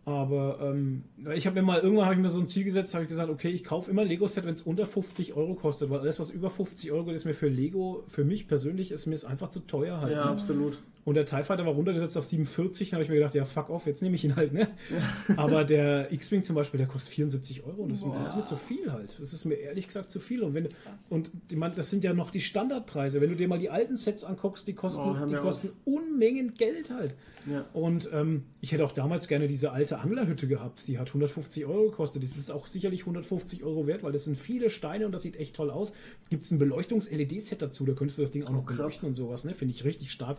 Aber 0.04 0.58
ähm, 0.60 1.04
ich 1.34 1.46
habe 1.46 1.60
mir 1.60 1.62
mal, 1.62 1.78
irgendwann 1.78 2.06
habe 2.06 2.16
ich 2.16 2.20
mir 2.20 2.28
so 2.28 2.40
ein 2.40 2.48
Ziel 2.48 2.64
gesetzt, 2.64 2.92
habe 2.94 3.04
ich 3.04 3.08
gesagt, 3.08 3.30
okay, 3.30 3.50
ich 3.50 3.62
kaufe 3.62 3.88
immer 3.88 4.04
Lego-Set, 4.04 4.44
wenn 4.44 4.54
es 4.54 4.62
unter 4.62 4.84
50 4.84 5.34
Euro 5.34 5.54
kostet, 5.54 5.90
weil 5.90 6.00
alles, 6.00 6.18
was 6.18 6.28
über 6.28 6.50
50 6.50 6.90
Euro 6.90 7.12
ist 7.12 7.24
mir 7.24 7.34
für 7.34 7.46
Lego, 7.46 8.02
für 8.08 8.24
mich 8.24 8.48
persönlich, 8.48 8.90
ist 8.90 9.06
mir 9.06 9.14
es 9.14 9.24
einfach 9.24 9.50
zu 9.50 9.60
teuer 9.60 10.00
halt. 10.00 10.12
Ja, 10.12 10.24
ne? 10.24 10.30
absolut. 10.32 10.82
Und 11.04 11.14
der 11.14 11.24
TIE 11.24 11.42
Fighter 11.42 11.66
war 11.66 11.72
runtergesetzt 11.72 12.16
auf 12.16 12.24
47, 12.24 12.90
dann 12.90 12.96
habe 12.98 13.04
ich 13.04 13.08
mir 13.08 13.16
gedacht, 13.16 13.34
ja, 13.34 13.44
fuck 13.44 13.70
off, 13.70 13.86
jetzt 13.86 14.02
nehme 14.02 14.14
ich 14.14 14.24
ihn 14.24 14.36
halt, 14.36 14.52
ne? 14.52 14.68
Aber 15.36 15.64
der 15.64 16.12
X-Wing 16.12 16.44
zum 16.44 16.54
Beispiel, 16.54 16.78
der 16.78 16.86
kostet 16.86 17.12
74 17.14 17.64
Euro 17.64 17.82
und 17.82 17.90
das, 17.90 18.04
das 18.04 18.28
ist 18.28 18.36
mir 18.36 18.44
zu 18.44 18.56
viel 18.56 18.92
halt. 18.92 19.16
Das 19.18 19.32
ist 19.32 19.44
mir 19.44 19.56
ehrlich 19.56 19.88
gesagt 19.88 20.10
zu 20.12 20.20
viel. 20.20 20.42
Und 20.42 20.54
wenn 20.54 20.68
und 21.10 21.30
man, 21.56 21.74
das 21.74 21.90
sind 21.90 22.04
ja 22.04 22.14
noch 22.14 22.30
die 22.30 22.40
Standardpreise. 22.40 23.20
Wenn 23.20 23.30
du 23.30 23.36
dir 23.36 23.48
mal 23.48 23.58
die 23.58 23.70
alten 23.70 23.96
Sets 23.96 24.22
anguckst, 24.22 24.68
die 24.68 24.74
kosten, 24.74 25.02
Oh, 25.02 25.26
die 25.26 25.34
kosten 25.34 25.70
Unmengen 25.84 26.54
Geld 26.54 26.90
halt. 26.90 27.16
Ja. 27.50 27.66
Und 27.72 28.08
ähm, 28.12 28.44
ich 28.60 28.70
hätte 28.70 28.84
auch 28.84 28.92
damals 28.92 29.26
gerne 29.26 29.48
diese 29.48 29.72
alte 29.72 29.98
Anglerhütte 29.98 30.46
gehabt. 30.46 30.86
Die 30.86 30.98
hat 30.98 31.08
150 31.08 31.66
Euro 31.66 31.90
gekostet. 31.90 32.22
Das 32.22 32.36
ist 32.36 32.50
auch 32.50 32.68
sicherlich 32.68 33.00
150 33.00 33.64
Euro 33.64 33.88
wert, 33.88 34.04
weil 34.04 34.12
das 34.12 34.24
sind 34.24 34.38
viele 34.38 34.70
Steine 34.70 35.06
und 35.06 35.12
das 35.12 35.22
sieht 35.22 35.36
echt 35.36 35.56
toll 35.56 35.70
aus. 35.70 35.94
Gibt 36.30 36.44
es 36.44 36.50
ein 36.52 36.58
Beleuchtungs-LED-Set 36.58 37.60
dazu, 37.60 37.84
da 37.84 37.94
könntest 37.94 38.18
du 38.18 38.22
das 38.22 38.30
Ding 38.30 38.44
auch 38.44 38.50
noch 38.50 38.64
krass. 38.64 38.76
beleuchten 38.76 39.08
und 39.08 39.14
sowas, 39.14 39.44
ne? 39.44 39.54
Finde 39.54 39.74
ich 39.74 39.84
richtig 39.84 40.12
stark. 40.12 40.38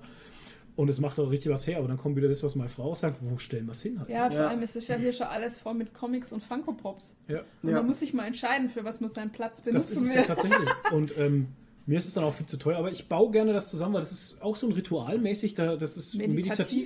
Und 0.76 0.90
es 0.90 1.00
macht 1.00 1.20
auch 1.20 1.30
richtig 1.30 1.52
was 1.52 1.68
her, 1.68 1.78
aber 1.78 1.88
dann 1.88 1.98
kommt 1.98 2.16
wieder 2.16 2.28
das, 2.28 2.42
was 2.42 2.56
meine 2.56 2.70
Frau 2.70 2.86
auch 2.92 2.96
sagt, 2.96 3.20
wo 3.22 3.38
stellen 3.38 3.66
wir 3.68 3.74
es 3.74 3.82
hin 3.84 4.00
halt? 4.00 4.10
Ja, 4.10 4.30
vor 4.30 4.40
Ja. 4.40 4.48
allem 4.48 4.64
ist 4.64 4.76
es 4.76 4.88
ja 4.88 4.96
hier 4.96 5.12
schon 5.14 5.28
alles 5.28 5.58
voll 5.60 5.76
mit 5.76 5.94
Comics 5.94 6.34
und 6.34 6.42
Funko 6.42 6.74
Pops. 6.74 7.16
Ja, 7.28 7.42
Und 7.62 7.70
Ja. 7.70 7.76
man 7.78 7.86
muss 7.88 8.00
sich 8.00 8.14
mal 8.14 8.26
entscheiden, 8.26 8.70
für 8.70 8.84
was 8.84 9.00
man 9.00 9.12
seinen 9.12 9.32
Platz 9.32 9.58
das 9.58 9.66
benutzen 9.66 9.94
ist 9.94 10.02
es 10.02 10.14
ja 10.16 10.22
will. 10.22 10.28
tatsächlich. 10.28 10.70
Und 10.92 11.16
ähm, 11.18 11.50
mir 11.86 11.98
ist 12.00 12.08
es 12.08 12.14
dann 12.14 12.24
auch 12.24 12.34
viel 12.34 12.46
zu 12.48 12.58
teuer, 12.58 12.78
aber 12.78 12.90
ich 12.92 13.08
baue 13.08 13.30
gerne 13.30 13.54
das 13.54 13.70
zusammen, 13.70 13.94
weil 13.94 14.02
das 14.02 14.12
ist 14.14 14.42
auch 14.42 14.56
so 14.56 14.66
ein 14.68 14.74
ritualmäßig, 14.74 15.54
da, 15.54 15.76
das 15.76 15.96
ist 15.98 16.16
meditativ 16.16 16.36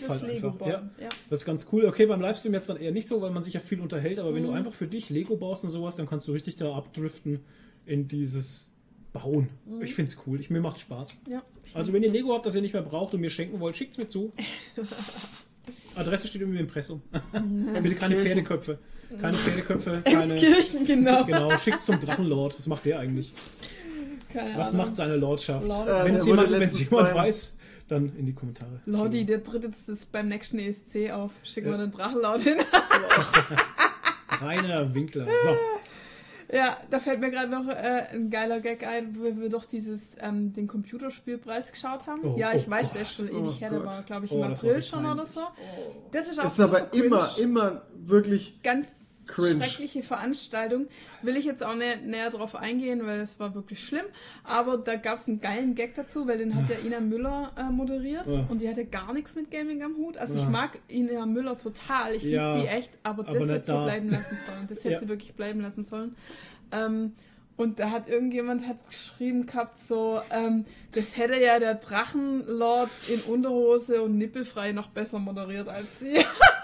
Meditatives 0.01 0.09
halt 0.09 0.21
Lego 0.23 0.47
einfach. 0.47 0.59
bauen. 0.59 0.69
Ja. 0.69 0.91
Ja. 1.03 1.09
Das 1.29 1.39
ist 1.39 1.45
ganz 1.45 1.67
cool. 1.71 1.85
Okay, 1.85 2.07
beim 2.07 2.19
Livestream 2.19 2.53
jetzt 2.55 2.67
dann 2.69 2.77
eher 2.77 2.91
nicht 2.91 3.07
so, 3.07 3.21
weil 3.21 3.31
man 3.31 3.41
sich 3.43 3.53
ja 3.53 3.59
viel 3.61 3.79
unterhält, 3.79 4.19
aber 4.19 4.33
wenn 4.33 4.43
Mhm. 4.43 4.47
du 4.47 4.53
einfach 4.53 4.73
für 4.73 4.87
dich 4.87 5.09
Lego 5.09 5.37
baust 5.37 5.63
und 5.63 5.69
sowas, 5.69 5.95
dann 5.95 6.07
kannst 6.07 6.27
du 6.27 6.33
richtig 6.33 6.55
da 6.57 6.73
abdriften 6.75 7.45
in 7.85 8.07
dieses 8.09 8.73
Bauen. 9.19 9.49
Mhm. 9.65 9.81
Ich 9.81 9.93
finde 9.95 10.11
es 10.11 10.17
cool. 10.25 10.39
Ich, 10.39 10.49
mir 10.49 10.61
macht 10.61 10.79
Spaß. 10.79 11.15
Ja. 11.27 11.41
Also 11.73 11.93
wenn 11.93 12.03
ihr 12.03 12.11
Lego 12.11 12.33
habt, 12.33 12.45
das 12.45 12.55
ihr 12.55 12.61
nicht 12.61 12.73
mehr 12.73 12.81
braucht 12.83 13.13
und 13.13 13.21
mir 13.21 13.29
schenken 13.29 13.59
wollt, 13.59 13.75
schickt's 13.75 13.97
mir 13.97 14.07
zu. 14.07 14.31
Adresse 15.95 16.27
steht 16.27 16.41
irgendwie 16.41 16.59
im 16.59 16.65
Impressum. 16.65 17.01
Bitte 17.81 17.95
keine. 17.95 18.15
Pferdeköpfe. 18.21 18.79
Keine 19.21 19.33
Pferdeköpfe, 19.35 20.01
keine. 20.03 20.33
Emskirchen, 20.33 20.85
genau. 20.85 21.25
Genau, 21.25 21.57
schickt 21.57 21.81
zum 21.81 21.99
Drachenlord. 21.99 22.57
Was 22.57 22.67
macht 22.67 22.85
der 22.85 22.99
eigentlich? 22.99 23.31
Keine 24.31 24.57
Was 24.57 24.73
Ahnung. 24.73 24.85
macht 24.85 24.95
seine 24.95 25.15
Lordschaft? 25.17 25.65
Lord- 25.67 25.87
Äh, 25.87 26.05
Wenn 26.05 26.15
es 26.15 26.25
jemand, 26.25 26.49
jemand 26.49 27.15
weiß, 27.15 27.57
dann 27.87 28.15
in 28.17 28.25
die 28.25 28.33
Kommentare. 28.33 28.81
Lordi, 28.85 29.25
der 29.25 29.43
tritt 29.43 29.63
jetzt 29.63 30.11
beim 30.11 30.27
nächsten 30.27 30.59
ESC 30.59 31.11
auf. 31.11 31.31
Schicken 31.43 31.71
wir 31.71 31.77
den 31.77 31.91
Drachenlaut 31.91 32.41
hin. 32.41 32.57
Rainer 34.41 34.93
Winkler. 34.93 35.25
So, 35.43 35.55
ja, 36.51 36.77
da 36.89 36.99
fällt 36.99 37.19
mir 37.19 37.29
gerade 37.29 37.49
noch 37.49 37.67
äh, 37.67 38.07
ein 38.13 38.29
geiler 38.29 38.59
Gag 38.61 38.85
ein, 38.87 39.17
wo 39.19 39.23
wir 39.23 39.49
doch 39.49 39.65
dieses, 39.65 40.15
ähm, 40.19 40.53
den 40.53 40.67
Computerspielpreis 40.67 41.71
geschaut 41.71 42.07
haben. 42.07 42.21
Oh, 42.23 42.37
ja, 42.37 42.53
ich 42.53 42.67
oh 42.67 42.71
weiß, 42.71 42.93
der 42.93 43.01
ist 43.01 43.13
schon 43.13 43.27
Gott. 43.27 43.35
ewig 43.35 43.55
Oh 43.57 43.59
her, 43.59 43.69
der 43.69 43.79
Gott. 43.79 43.87
war, 43.87 44.01
glaube 44.03 44.25
ich, 44.25 44.31
Oh, 44.31 44.35
im 44.35 44.41
war 44.41 44.51
April 44.51 44.81
schon 44.81 45.05
oder 45.05 45.25
so. 45.25 45.41
Das 46.11 46.27
ist 46.29 46.39
auch 46.39 46.43
Das 46.43 46.53
ist 46.53 46.59
aber 46.61 46.93
immer, 46.93 47.29
immer 47.37 47.81
wirklich 47.95 48.61
ganz 48.63 48.87
Cringe. 49.27 49.63
schreckliche 49.63 50.03
Veranstaltung. 50.03 50.87
Will 51.21 51.35
ich 51.37 51.45
jetzt 51.45 51.63
auch 51.63 51.75
nä 51.75 51.97
näher 52.05 52.29
drauf 52.31 52.55
eingehen, 52.55 53.05
weil 53.05 53.19
es 53.19 53.39
war 53.39 53.53
wirklich 53.55 53.83
schlimm. 53.83 54.05
Aber 54.43 54.77
da 54.77 54.95
gab 54.95 55.19
es 55.19 55.27
einen 55.27 55.41
geilen 55.41 55.75
Gag 55.75 55.95
dazu, 55.95 56.27
weil 56.27 56.37
den 56.37 56.55
hat 56.55 56.69
ja 56.69 56.77
Ina 56.85 56.99
Müller 56.99 57.51
äh, 57.57 57.63
moderiert 57.71 58.25
Ja. 58.27 58.45
und 58.49 58.61
die 58.61 58.69
hatte 58.69 58.85
gar 58.85 59.13
nichts 59.13 59.35
mit 59.35 59.51
Gaming 59.51 59.83
am 59.83 59.95
Hut. 59.97 60.17
Also 60.17 60.35
Ja. 60.35 60.41
ich 60.43 60.49
mag 60.49 60.79
Ina 60.89 61.25
Müller 61.25 61.57
total, 61.57 62.15
ich 62.15 62.23
Ja, 62.23 62.51
liebe 62.53 62.63
die 62.63 62.67
echt, 62.69 62.91
aber, 63.03 63.27
aber 63.27 63.39
das 63.39 63.49
hätte 63.49 63.65
sie 63.65 63.71
da. 63.73 63.83
bleiben 63.83 64.09
lassen 64.09 64.37
sollen. 64.45 64.67
Das 64.69 64.83
hätte 64.83 64.99
sie 64.99 65.07
wirklich 65.09 65.33
bleiben 65.33 65.61
lassen 65.61 65.83
sollen. 65.83 66.15
Ähm, 66.71 67.13
und 67.55 67.79
da 67.79 67.89
hat 67.89 68.07
irgendjemand 68.07 68.67
hat 68.67 68.77
geschrieben 68.87 69.47
gehabt, 69.47 69.79
so, 69.79 70.21
ähm, 70.29 70.65
das 70.91 71.17
hätte 71.17 71.37
ja 71.37 71.57
der 71.57 71.73
Drachenlord 71.73 72.91
in 73.07 73.19
Unterhose 73.21 74.03
und 74.03 74.15
nippelfrei 74.19 74.73
noch 74.73 74.89
besser 74.89 75.17
moderiert 75.17 75.67
als 75.67 75.99
sie. 75.99 76.17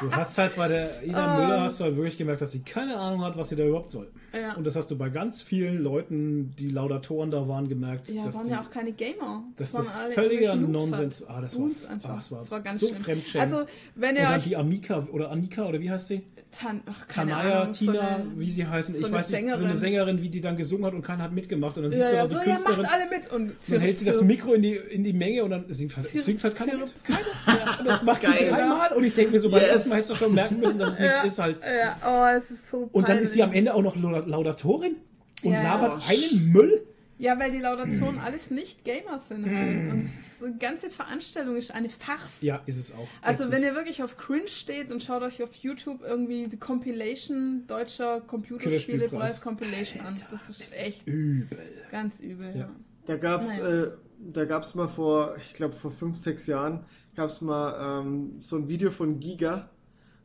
du 0.00 0.10
hast 0.12 0.36
halt 0.38 0.56
bei 0.56 0.68
der 0.68 1.02
Ina 1.02 1.36
Ähm. 1.38 1.42
Müller 1.44 1.60
hast 1.62 1.78
du 1.80 1.84
halt 1.84 1.96
wirklich 1.96 2.16
gemerkt, 2.18 2.40
dass 2.40 2.52
sie 2.52 2.60
keine 2.62 2.96
Ahnung 2.96 3.22
hat, 3.22 3.36
was 3.36 3.48
sie 3.50 3.56
da 3.56 3.64
überhaupt 3.64 3.90
soll. 3.90 4.10
ja. 4.34 4.54
Und 4.54 4.64
das 4.66 4.76
hast 4.76 4.90
du 4.90 4.96
bei 4.98 5.08
ganz 5.08 5.42
vielen 5.42 5.78
Leuten, 5.82 6.54
die 6.58 6.68
Laudatoren 6.70 7.30
da 7.30 7.46
waren, 7.48 7.68
gemerkt, 7.68 8.08
Ja, 8.08 8.24
dass 8.24 8.34
waren 8.36 8.44
die, 8.46 8.50
ja 8.52 8.62
auch 8.62 8.70
keine 8.70 8.92
Gamer. 8.92 9.44
dass 9.56 9.74
waren 9.74 9.82
das 9.82 9.96
völliger 10.14 10.54
Nonsens 10.56 11.20
halt. 11.20 11.30
Ah, 11.30 11.40
das 11.40 11.58
war, 11.58 11.68
ah, 11.88 11.98
das 12.16 12.32
war, 12.32 12.38
Das 12.40 12.50
war 12.50 12.60
ganz 12.60 12.78
so 12.80 12.88
schlimm. 12.88 13.02
Fremdschämen. 13.02 13.52
Also, 13.52 13.66
wenn 13.94 14.16
ihr 14.16 14.28
euch 14.28 14.44
die 14.44 14.56
Amika 14.56 15.06
oder 15.12 15.30
Annika 15.30 15.66
oder 15.66 15.80
wie 15.80 15.90
heißt 15.90 16.08
sie? 16.08 16.22
Tan 16.52 16.80
ach, 16.86 17.06
keine 17.06 17.30
Tanaya, 17.30 17.60
Ahnung, 17.62 17.72
Tina, 17.74 17.92
so 17.92 17.98
eine, 18.00 18.24
wie 18.36 18.50
sie 18.50 18.66
heißen. 18.66 18.94
so 18.96 19.06
ich 19.06 19.12
weiß 19.12 19.30
nicht, 19.30 19.52
so 19.54 19.64
eine 19.64 19.76
Sängerin. 19.76 20.20
Wie 20.20 20.28
die 20.28 20.40
dann 20.40 20.56
gesungen 20.56 20.84
hat 20.84 20.94
und 20.94 21.02
keiner 21.02 21.22
hat 21.22 21.32
mitgemacht. 21.32 21.76
Und 21.76 21.84
dann 21.84 21.92
siehst 21.92 22.02
ja, 22.02 22.10
du 22.10 22.16
ja, 22.16 22.26
so, 22.26 22.28
die 22.30 22.34
ja, 22.34 22.42
Künstlerin, 22.56 22.82
macht 22.82 22.92
alle 22.92 23.08
mit 23.08 23.32
und 23.32 23.52
dann 23.68 23.80
hält 23.80 23.98
sie 23.98 24.04
das 24.04 24.22
Mikro 24.22 24.54
in 24.54 24.62
die, 24.62 24.74
in 24.74 25.04
die 25.04 25.12
Menge 25.12 25.44
und 25.44 25.50
dann 25.50 25.64
singt 25.68 25.96
halt, 25.96 26.08
Zir- 26.08 26.22
singt 26.22 26.42
halt 26.42 26.56
keiner 26.56 26.78
mit. 26.78 26.92
Ja, 27.46 27.76
Und 27.78 27.86
das 27.86 28.02
macht 28.02 28.22
sie 28.24 28.32
Geil. 28.32 28.48
dreimal 28.50 28.92
und 28.94 29.04
ich 29.04 29.14
denke 29.14 29.30
mir 29.32 29.38
so, 29.40 29.48
beim 29.50 29.60
Yes. 29.60 29.70
ersten 29.70 29.88
Mal 29.90 29.94
hättest 29.96 30.10
du 30.10 30.14
schon 30.16 30.34
merken 30.34 30.58
müssen, 30.58 30.76
dass 30.78 30.94
es 30.94 30.98
nichts 31.00 31.18
Ja. 31.18 31.24
ist 31.24 31.38
halt. 31.38 31.60
ja, 31.62 31.96
oh, 32.04 32.36
es 32.36 32.50
ist 32.50 32.68
so 32.70 32.88
Und 32.90 33.08
dann 33.08 33.18
ist 33.18 33.32
sie 33.32 33.42
am. 33.44 33.52
Ende 33.52 33.72
auch 33.74 33.82
noch 33.82 33.94
Laud- 33.96 34.26
Laudatorin 34.26 34.96
und 35.44 35.52
labert 35.52 36.02
Oh, 36.04 36.10
einen 36.10 36.50
Müll. 36.52 36.82
Ja, 37.20 37.38
weil 37.38 37.50
die 37.50 37.58
Laudatoren 37.58 38.18
alles 38.18 38.50
nicht 38.50 38.82
Gamer 38.82 39.18
sind 39.18 39.44
halt. 39.44 39.90
Und 39.92 40.00
es 40.06 40.18
ist, 40.20 40.42
die 40.42 40.58
ganze 40.58 40.88
Veranstaltung 40.88 41.54
ist 41.56 41.70
eine 41.70 41.90
Farce. 41.90 42.38
Ja, 42.40 42.62
ist 42.64 42.78
es 42.78 42.92
auch. 42.94 43.06
Also 43.20 43.42
Ätzend. 43.44 43.54
wenn 43.56 43.62
ihr 43.62 43.74
wirklich 43.74 44.02
auf 44.02 44.16
Cringe 44.16 44.48
steht 44.48 44.90
und 44.90 45.02
schaut 45.02 45.20
euch 45.22 45.42
auf 45.42 45.52
YouTube 45.54 46.00
irgendwie 46.02 46.48
die 46.48 46.56
Compilation 46.56 47.66
deutscher 47.66 48.22
Computerspielepreis 48.22 49.40
Computerspielpreis. 49.40 49.40
Compilation 49.42 50.06
an. 50.06 50.14
Das 50.30 50.48
ist 50.48 50.76
echt 50.76 51.06
übel. 51.06 51.58
ganz 51.90 52.18
übel. 52.20 52.56
Ja. 52.56 52.70
Da 53.06 53.16
gab's, 53.16 53.58
Naja. 53.58 53.82
äh, 53.84 53.90
da 54.32 54.44
gab's 54.46 54.74
mal 54.74 54.88
vor, 54.88 55.34
ich 55.36 55.52
glaube 55.54 55.76
vor 55.76 55.90
fünf, 55.90 56.16
sechs 56.16 56.46
Jahren, 56.46 56.84
gab's 57.16 57.40
mal 57.42 58.00
ähm, 58.02 58.38
so 58.38 58.56
ein 58.56 58.68
Video 58.68 58.90
von 58.90 59.20
Giga 59.20 59.68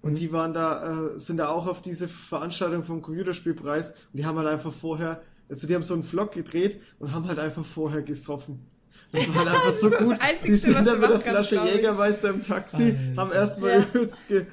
und 0.01 0.11
Mhm. 0.13 0.15
die 0.15 0.31
waren 0.31 0.53
da, 0.53 1.13
äh, 1.15 1.19
sind 1.19 1.37
da 1.37 1.49
auch 1.49 1.67
auf 1.67 1.81
diese 1.81 2.07
Veranstaltung 2.07 2.83
vom 2.83 3.01
Computerspielpreis 3.01 3.91
und 3.91 3.97
die 4.13 4.25
haben 4.25 4.37
halt 4.37 4.47
einfach 4.47 4.71
vorher, 4.73 5.21
also 5.49 5.67
die 5.67 5.75
haben 5.75 5.83
so 5.83 5.93
einen 5.93 6.03
Vlog 6.03 6.31
gedreht 6.31 6.81
und 6.99 7.11
haben 7.13 7.27
halt 7.27 7.39
einfach 7.39 7.65
vorher 7.65 8.01
gesoffen. 8.01 8.59
Das 9.11 9.27
war 9.29 9.45
halt 9.45 9.47
einfach 9.55 9.71
so 9.71 9.87
ist 9.87 9.93
das 9.93 10.03
gut. 10.03 10.17
Einzigste, 10.19 10.47
die 10.47 10.73
sind 10.73 10.85
dann 10.87 10.99
mit 10.99 11.09
der 11.09 11.21
Flasche. 11.21 11.63
Jägermeister 11.65 12.29
im 12.29 12.41
Taxi, 12.41 12.83
Alter. 12.83 13.21
haben 13.21 13.31
erstmal 13.31 13.69
Ja. 13.71 13.79
übelst 13.93 14.27
ge 14.27 14.45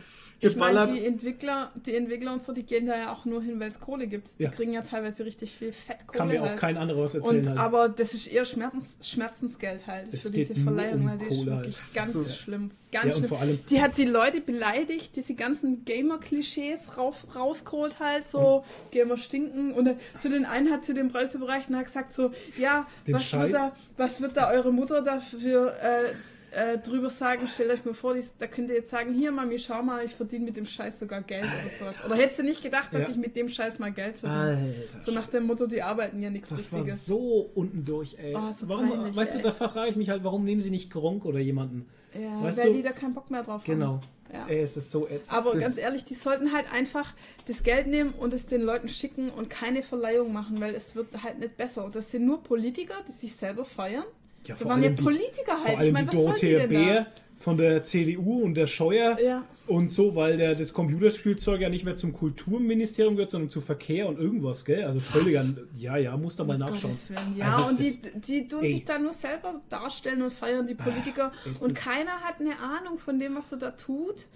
Ich 0.44 0.56
meine, 0.56 0.92
die 0.92 1.04
Entwickler, 1.06 1.70
die 1.86 1.94
Entwickler 1.94 2.32
und 2.32 2.42
so, 2.44 2.52
die 2.52 2.64
gehen 2.64 2.86
da 2.86 2.96
ja 2.96 3.12
auch 3.12 3.24
nur 3.24 3.42
hin, 3.42 3.60
weil 3.60 3.70
es 3.70 3.78
Kohle 3.80 4.06
gibt. 4.06 4.28
Die 4.38 4.42
Ja. 4.44 4.50
kriegen 4.50 4.72
ja 4.72 4.82
teilweise 4.82 5.24
richtig 5.24 5.52
viel 5.54 5.72
Fettkohle. 5.72 6.18
Kann 6.18 6.28
mir 6.28 6.42
auch 6.42 6.48
halt. 6.48 6.58
kein 6.58 6.76
anderer 6.76 7.02
was 7.02 7.14
erzählen 7.14 7.40
und, 7.42 7.48
halt. 7.50 7.58
Aber 7.58 7.88
das 7.88 8.12
ist 8.14 8.26
eher 8.26 8.44
Schmerzens, 8.44 8.96
Schmerzensgeld 9.08 9.86
halt 9.86 10.08
Es 10.12 10.22
für 10.22 10.30
diese 10.32 10.54
Verleihung, 10.56 11.02
um 11.02 11.08
weil 11.10 11.18
die 11.18 11.24
ist 11.26 11.46
wirklich 11.46 11.76
halt. 11.78 11.94
ganz 11.94 12.12
so- 12.12 12.24
schlimm. 12.24 12.70
Ganz 12.90 13.04
ja, 13.04 13.10
und 13.12 13.18
schlimm. 13.20 13.28
vor 13.30 13.40
allem, 13.40 13.58
Die 13.70 13.80
hat 13.80 13.96
die 13.96 14.04
Leute 14.04 14.40
beleidigt, 14.42 15.16
diese 15.16 15.34
ganzen 15.34 15.84
Gamer-Klischees 15.86 16.90
rausgeholt 16.98 17.98
halt, 18.00 18.28
so 18.28 18.64
Gamer 18.90 19.16
stinken. 19.16 19.72
Und 19.72 19.86
dann, 19.86 19.96
zu 20.20 20.28
den 20.28 20.44
einen 20.44 20.70
hat 20.70 20.84
sie 20.84 20.92
den 20.94 21.10
Preis 21.10 21.34
überreicht 21.34 21.70
und 21.70 21.76
hat 21.76 21.86
gesagt 21.86 22.14
so, 22.14 22.32
ja, 22.58 22.86
was 23.06 23.32
wird, 23.32 23.54
da, 23.54 23.72
was 23.96 24.20
wird 24.20 24.36
da 24.36 24.50
eure 24.50 24.72
Mutter 24.72 25.00
dafür 25.02 25.72
äh, 25.80 26.12
äh, 26.54 26.78
drüber 26.78 27.10
sagen? 27.10 27.46
Stellt 27.48 27.70
euch 27.70 27.84
mal 27.84 27.94
vor, 27.94 28.14
die, 28.14 28.22
da 28.38 28.46
könnt 28.46 28.68
ihr 28.68 28.76
jetzt 28.76 28.90
sagen, 28.90 29.14
hier 29.14 29.32
Mami, 29.32 29.58
schau 29.58 29.82
mal, 29.82 30.04
ich 30.04 30.14
verdiene 30.14 30.44
mit 30.46 30.56
dem 30.56 30.66
Scheiß 30.66 30.98
sogar 31.00 31.22
Geld 31.22 31.44
oder 31.44 31.70
sowas. 31.78 32.04
Oder 32.04 32.16
hättest 32.16 32.38
du 32.40 32.42
nicht 32.44 32.62
gedacht, 32.62 32.92
dass 32.92 33.02
Ja. 33.02 33.08
ich 33.10 33.16
mit 33.16 33.34
dem 33.36 33.48
Scheiß 33.48 33.78
mal 33.78 33.92
Geld 33.92 34.16
verdiene? 34.18 34.58
Alter. 34.58 35.00
So 35.04 35.12
nach 35.12 35.28
dem 35.28 35.46
Motto, 35.46 35.66
die 35.66 35.82
arbeiten 35.82 36.20
ja 36.22 36.30
nichts 36.30 36.48
Das 36.50 36.70
war 36.72 36.80
Richtiges. 36.80 37.06
so 37.06 37.50
unten 37.54 37.84
durch, 37.84 38.16
ey. 38.18 38.34
Oh, 38.36 38.50
so 38.50 38.68
warum, 38.68 38.90
peinlich, 38.90 39.16
weißt 39.16 39.36
ey. 39.36 39.42
du, 39.42 39.48
da 39.48 39.52
frage 39.68 39.90
ich 39.90 39.96
mich 39.96 40.10
halt, 40.10 40.24
warum 40.24 40.44
nehmen 40.44 40.60
sie 40.60 40.70
nicht 40.70 40.90
Gronk 40.90 41.24
oder 41.24 41.38
jemanden? 41.38 41.88
Ja, 42.14 42.42
Weißt 42.42 42.58
weil 42.58 42.66
du- 42.66 42.72
die 42.74 42.82
da 42.82 42.92
keinen 42.92 43.14
Bock 43.14 43.30
mehr 43.30 43.42
drauf 43.42 43.62
haben. 43.62 43.64
Genau. 43.64 44.00
Ja. 44.30 44.46
Ey, 44.46 44.60
es 44.60 44.76
ist 44.78 44.90
so 44.90 45.06
ätzend. 45.08 45.36
Aber 45.36 45.52
Das- 45.52 45.60
ganz 45.62 45.78
ehrlich, 45.78 46.04
die 46.04 46.14
sollten 46.14 46.52
halt 46.52 46.70
einfach 46.72 47.14
das 47.48 47.62
Geld 47.62 47.86
nehmen 47.86 48.12
und 48.12 48.32
es 48.34 48.46
den 48.46 48.62
Leuten 48.62 48.88
schicken 48.88 49.28
und 49.30 49.48
keine 49.50 49.82
Verleihung 49.82 50.32
machen, 50.32 50.60
weil 50.60 50.74
es 50.74 50.94
wird 50.94 51.08
halt 51.22 51.38
nicht 51.38 51.56
besser. 51.56 51.88
Das 51.92 52.10
sind 52.10 52.24
nur 52.26 52.42
Politiker, 52.42 52.94
die 53.08 53.12
sich 53.12 53.34
selber 53.36 53.64
feiern. 53.64 54.04
Ja, 54.44 54.54
Das 54.54 54.64
waren 54.64 54.82
ja 54.82 54.90
Politiker 54.90 55.56
vor 55.58 55.64
halt. 55.64 55.78
allem 55.78 55.86
ich 55.88 55.92
meine, 55.92 56.06
die 56.10 56.16
die 56.16 56.22
Dorothea 56.22 56.66
denn 56.66 56.72
da? 56.72 56.78
Bär 56.92 57.06
von 57.38 57.56
der 57.56 57.82
CDU 57.82 58.42
und 58.44 58.54
der 58.54 58.68
Scheuer 58.68 59.18
Ja. 59.20 59.42
und 59.66 59.90
so, 59.92 60.14
weil 60.14 60.36
der 60.36 60.54
das 60.54 60.72
Computerspielzeug 60.72 61.60
ja 61.60 61.68
nicht 61.68 61.84
mehr 61.84 61.96
zum 61.96 62.12
Kulturministerium 62.12 63.16
gehört, 63.16 63.30
sondern 63.30 63.50
zu 63.50 63.60
Verkehr 63.60 64.06
und 64.06 64.16
irgendwas, 64.16 64.64
gell? 64.64 64.84
Also 64.84 65.00
völliger, 65.00 65.44
ja, 65.74 65.96
ja, 65.96 66.16
muss 66.16 66.36
da 66.36 66.44
mal 66.44 66.56
nachschauen. 66.56 66.92
Gottes 66.92 67.10
Willen. 67.10 67.36
Ja, 67.36 67.56
Also 67.56 67.68
und 67.70 67.78
die, 67.80 67.84
das- 68.00 68.22
die 68.28 68.46
tun 68.46 68.62
ey. 68.62 68.74
sich 68.74 68.84
da 68.84 68.96
nur 69.00 69.12
selber 69.12 69.60
darstellen 69.68 70.22
und 70.22 70.32
feiern 70.32 70.68
die 70.68 70.76
Politiker. 70.76 71.32
ätzend. 71.44 71.62
und 71.62 71.74
keiner 71.74 72.12
hat 72.20 72.36
eine 72.40 72.56
Ahnung 72.60 72.98
von 72.98 73.18
dem, 73.18 73.34
was 73.34 73.50
er 73.50 73.58
da 73.58 73.70
tut. 73.72 74.26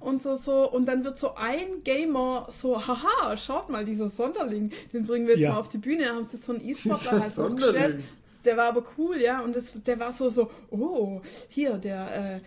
Und 0.00 0.22
so, 0.24 0.36
so, 0.36 0.68
und 0.70 0.86
dann 0.86 1.04
wird 1.04 1.20
so 1.20 1.36
ein 1.36 1.84
Gamer 1.84 2.48
so, 2.60 2.84
haha, 2.84 3.36
schaut 3.36 3.70
mal, 3.70 3.84
dieser 3.84 4.08
Sonderling, 4.08 4.72
den 4.92 5.06
bringen 5.06 5.26
wir 5.28 5.34
jetzt 5.34 5.42
Ja. 5.44 5.52
mal 5.52 5.60
auf 5.60 5.68
die 5.68 5.78
Bühne. 5.78 6.04
Dann 6.06 6.16
haben 6.16 6.26
sie 6.26 6.36
so 6.36 6.52
einen 6.52 6.68
E-Sportler 6.68 7.12
halt 7.12 7.38
hochgestellt. 7.38 8.00
Der 8.46 8.56
war 8.56 8.68
aber 8.68 8.84
cool, 8.96 9.20
ja. 9.20 9.40
Und 9.42 9.54
das, 9.56 9.74
der 9.84 9.98
war 10.00 10.12
so, 10.12 10.28
so, 10.30 10.50
oh, 10.70 11.20
hier, 11.48 11.76
der, 11.78 12.36
äh, 12.36 12.40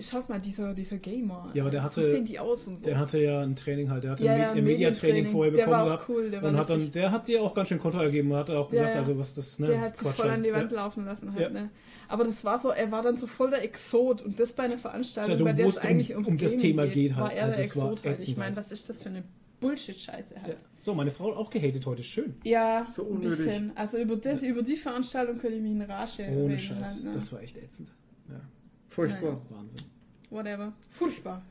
Schaut 0.00 0.28
mal, 0.28 0.38
dieser, 0.38 0.74
dieser 0.74 0.96
Gamer. 0.98 1.50
Ja, 1.54 1.64
aber 1.64 1.72
der 1.72 1.80
so 1.80 1.86
hatte- 1.86 2.10
sehen 2.12 2.24
die 2.24 2.38
aus 2.38 2.68
und 2.68 2.78
so. 2.78 2.84
Der 2.84 2.96
hatte 3.00 3.18
ja 3.18 3.40
ein 3.40 3.56
Training 3.56 3.90
halt, 3.90 4.04
der 4.04 4.12
hatte 4.12 4.24
Ja, 4.24 4.32
ein, 4.32 4.40
ja, 4.40 4.52
ein 4.52 4.62
Mediatraining 4.62 5.26
vorher 5.26 5.50
Der 5.52 5.64
bekommen 5.64 5.86
war 5.88 6.00
auch 6.00 6.08
cool, 6.08 6.30
der 6.30 6.40
war 6.40 6.50
und 6.50 6.56
hat 6.56 6.70
dann, 6.70 6.92
der 6.92 7.10
hat 7.10 7.26
dir 7.26 7.42
auch 7.42 7.52
ganz 7.52 7.68
schön 7.68 7.80
Kontra 7.80 8.04
gegeben, 8.04 8.32
hat 8.32 8.48
auch 8.48 8.70
gesagt, 8.70 8.90
ja. 8.94 9.00
also 9.00 9.18
was 9.18 9.34
das, 9.34 9.58
ne? 9.58 9.66
der 9.66 9.80
hat 9.80 9.98
sich 9.98 10.08
voll 10.08 10.26
halt. 10.26 10.34
an 10.34 10.42
die 10.44 10.52
Wand 10.52 10.70
laufen 10.70 11.04
lassen 11.04 11.34
halt, 11.34 11.52
ne? 11.52 11.70
Aber 12.06 12.22
das 12.22 12.44
war 12.44 12.60
so, 12.60 12.68
er 12.70 12.92
war 12.92 13.02
dann 13.02 13.16
so 13.18 13.26
voll 13.26 13.50
der 13.50 13.64
Exot 13.64 14.22
und 14.22 14.38
das 14.38 14.52
bei 14.52 14.62
einer 14.62 14.78
Veranstaltung, 14.78 15.36
du 15.38 15.44
bei 15.44 15.52
der 15.52 15.66
es 15.66 15.78
um- 15.78 15.84
eigentlich 15.84 16.14
ums 16.14 16.28
um 16.28 16.38
das 16.38 16.56
Thema 16.56 16.86
geht 16.86 17.16
halt. 17.16 17.24
war 17.24 17.32
er 17.32 17.44
Also 17.46 17.56
der 17.56 17.64
es 17.64 17.76
war 17.76 17.90
Exot 17.90 18.06
halt. 18.06 18.28
Ich 18.28 18.36
meine, 18.36 18.54
was 18.54 18.70
ist 18.70 18.88
das 18.88 19.02
für 19.02 19.08
eine 19.08 19.24
Bullshit-Scheiße 19.62 20.34
Ja. 20.34 20.42
halt. 20.42 20.58
So, 20.78 20.94
meine 20.94 21.10
Frau 21.10 21.30
hat 21.30 21.36
auch 21.38 21.48
gehatet 21.50 21.86
heute, 21.86 22.02
schön. 22.02 22.34
Ja, 22.44 22.86
So 22.90 23.02
ein 23.06 23.12
unnötig. 23.12 23.38
bisschen. 23.46 23.72
Also 23.76 23.96
über, 23.98 24.16
das, 24.16 24.42
über 24.42 24.62
die 24.62 24.76
Veranstaltung 24.76 25.38
könnte 25.38 25.56
ich 25.56 25.62
mich 25.62 25.72
in 25.72 25.82
Rage 25.82 26.28
Ohne 26.28 26.58
Scheiß, 26.58 26.96
halt, 26.96 27.04
ne? 27.06 27.12
das 27.12 27.32
war 27.32 27.40
echt 27.42 27.56
ätzend. 27.56 27.88
Ja, 28.28 28.40
Furchtbar. 28.88 29.40
Wahnsinn. 29.48 29.80
Whatever. 30.28 30.72
Furchtbar. 30.90 31.42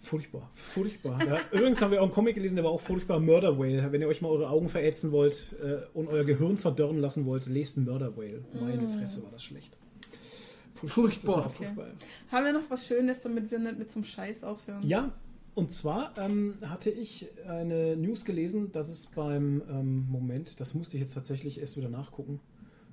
Furchtbar, 0.00 0.48
furchtbar. 0.54 1.24
Ja, 1.26 1.40
übrigens 1.52 1.82
haben 1.82 1.90
wir 1.90 1.98
auch 2.00 2.04
einen 2.04 2.12
Comic 2.12 2.36
gelesen, 2.36 2.54
der 2.54 2.64
war 2.64 2.70
auch 2.70 2.80
furchtbar. 2.80 3.18
Murder 3.20 3.58
Whale. 3.58 3.90
Wenn 3.90 4.00
ihr 4.00 4.06
euch 4.08 4.22
mal 4.22 4.28
eure 4.28 4.48
Augen 4.48 4.68
verätzen 4.68 5.10
wollt 5.10 5.54
äh, 5.62 5.78
und 5.92 6.08
euer 6.08 6.24
Gehirn 6.24 6.56
verdörren 6.56 6.98
lassen 6.98 7.26
wollt, 7.26 7.46
lest 7.46 7.76
Murder 7.78 8.16
Whale. 8.16 8.44
Meine 8.54 8.88
Fresse 8.88 9.22
war 9.24 9.30
das 9.32 9.42
schlecht. 9.42 9.76
Furchtbar. 10.74 11.34
Das 11.34 11.36
war 11.36 11.46
Okay. 11.46 11.54
furchtbar. 11.64 11.86
Haben 12.30 12.44
wir 12.46 12.52
noch 12.52 12.70
was 12.70 12.86
Schönes, 12.86 13.20
damit 13.22 13.50
wir 13.50 13.58
nicht 13.58 13.78
mit 13.78 13.90
so 13.90 13.96
einem 13.98 14.04
Scheiß 14.04 14.44
aufhören? 14.44 14.86
Ja, 14.86 15.12
und 15.58 15.72
zwar 15.72 16.16
ähm, 16.18 16.54
hatte 16.62 16.90
ich 16.90 17.28
eine 17.48 17.96
News 17.96 18.24
gelesen, 18.24 18.70
dass 18.72 18.88
es 18.88 19.06
beim 19.08 19.62
ähm, 19.68 20.06
Moment, 20.08 20.60
das 20.60 20.74
musste 20.74 20.96
ich 20.96 21.02
jetzt 21.02 21.14
tatsächlich 21.14 21.60
erst 21.60 21.76
wieder 21.76 21.88
nachgucken, 21.88 22.40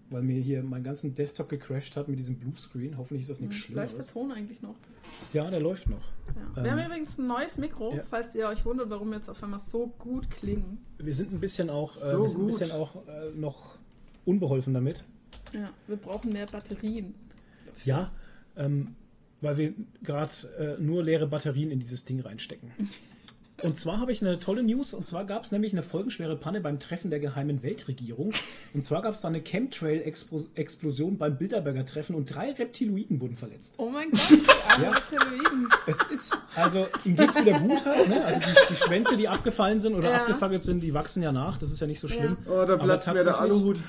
weil 0.09 0.23
mir 0.23 0.41
hier 0.41 0.63
mein 0.63 0.83
ganzen 0.83 1.13
Desktop 1.13 1.49
gecrashed 1.49 1.95
hat 1.95 2.07
mit 2.07 2.17
diesem 2.17 2.37
Bluescreen. 2.37 2.97
Hoffentlich 2.97 3.21
ist 3.21 3.29
das 3.29 3.39
nichts 3.39 3.67
Hm, 3.67 3.75
Läuft 3.75 3.97
der. 3.97 4.05
Ton 4.07 4.31
eigentlich 4.31 4.61
noch? 4.61 4.75
Ja, 5.31 5.49
der 5.49 5.59
läuft 5.59 5.87
noch. 5.89 6.01
Ja. 6.35 6.57
Ähm, 6.57 6.63
wir 6.63 6.71
haben 6.71 6.85
übrigens 6.85 7.17
ein 7.19 7.27
neues 7.27 7.57
Mikro, 7.57 7.95
ja. 7.95 8.03
falls 8.09 8.33
ihr 8.33 8.47
euch 8.47 8.65
wundert, 8.65 8.89
warum 8.89 9.09
wir 9.09 9.17
jetzt 9.17 9.29
auf 9.29 9.41
einmal 9.43 9.59
so 9.59 9.87
gut 9.99 10.29
klingen. 10.31 10.79
Wir 10.97 11.13
sind 11.13 11.31
ein 11.31 11.39
bisschen 11.39 11.69
auch, 11.69 11.91
äh, 11.91 11.97
So 11.97 12.23
wir 12.23 12.29
sind 12.29 12.41
ein 12.41 12.47
bisschen 12.47 12.71
auch 12.71 12.95
äh, 13.07 13.29
noch 13.35 13.77
unbeholfen 14.25 14.73
damit. 14.73 15.03
Ja, 15.53 15.69
wir 15.87 15.97
brauchen 15.97 16.33
mehr 16.33 16.47
Batterien. 16.47 17.13
Ja, 17.83 18.11
ähm, 18.57 18.95
weil 19.45 19.57
wir 19.57 19.73
gerade 20.03 20.31
äh, 20.59 20.81
nur 20.81 21.03
leere 21.03 21.27
Batterien 21.27 21.71
in 21.71 21.79
dieses 21.79 22.03
Ding 22.03 22.19
reinstecken. 22.19 22.71
Und 23.63 23.79
zwar 23.79 24.01
habe 24.01 24.11
ich 24.11 24.21
eine 24.21 24.37
tolle 24.37 24.63
News. 24.63 24.93
Und 24.93 25.07
zwar 25.07 25.23
gab 25.23 25.45
es 25.45 25.51
nämlich 25.53 25.71
eine 25.71 25.81
folgenschwere 25.81 26.35
Panne 26.35 26.59
beim 26.59 26.77
Treffen 26.77 27.09
der 27.09 27.21
geheimen 27.21 27.63
Weltregierung. 27.63 28.33
Und 28.73 28.83
zwar 28.85 29.01
gab 29.01 29.13
es 29.13 29.21
da 29.21 29.29
eine 29.29 29.41
Chemtrail-Explosion 29.41 31.17
beim 31.17 31.37
Bilderberger 31.37 31.85
Treffen 31.85 32.15
und 32.15 32.33
drei 32.35 32.51
Reptiloiden 32.51 33.21
wurden 33.21 33.37
verletzt. 33.37 33.75
Oh 33.77 33.89
mein 33.89 34.11
Gott, 34.11 34.29
die 34.29 34.71
armen 34.71 34.83
Ja. 34.83 34.91
Reptiloiden. 34.91 35.69
Es 35.87 36.01
ist, 36.11 36.37
also 36.55 36.87
ihm 37.05 37.15
geht's 37.15 37.37
wieder 37.39 37.57
gut 37.59 37.83
halt, 37.85 38.09
ne? 38.09 38.25
Also 38.25 38.39
die, 38.41 38.73
die 38.73 38.75
Schwänze, 38.75 39.17
die 39.17 39.29
abgefallen 39.29 39.79
sind 39.79 39.95
oder 39.95 40.11
Ja. 40.11 40.17
abgefackelt 40.21 40.61
sind, 40.61 40.81
die 40.81 40.93
wachsen 40.93 41.23
ja 41.23 41.31
nach. 41.31 41.57
Das 41.57 41.71
ist 41.71 41.79
ja 41.79 41.87
nicht 41.87 42.01
so 42.01 42.09
schlimm. 42.09 42.35
Oh, 42.45 42.65
da 42.65 42.73
Aber 42.73 42.77
platzt 42.77 43.07
mir 43.07 43.23
der 43.23 43.39
Aluhut. 43.39 43.81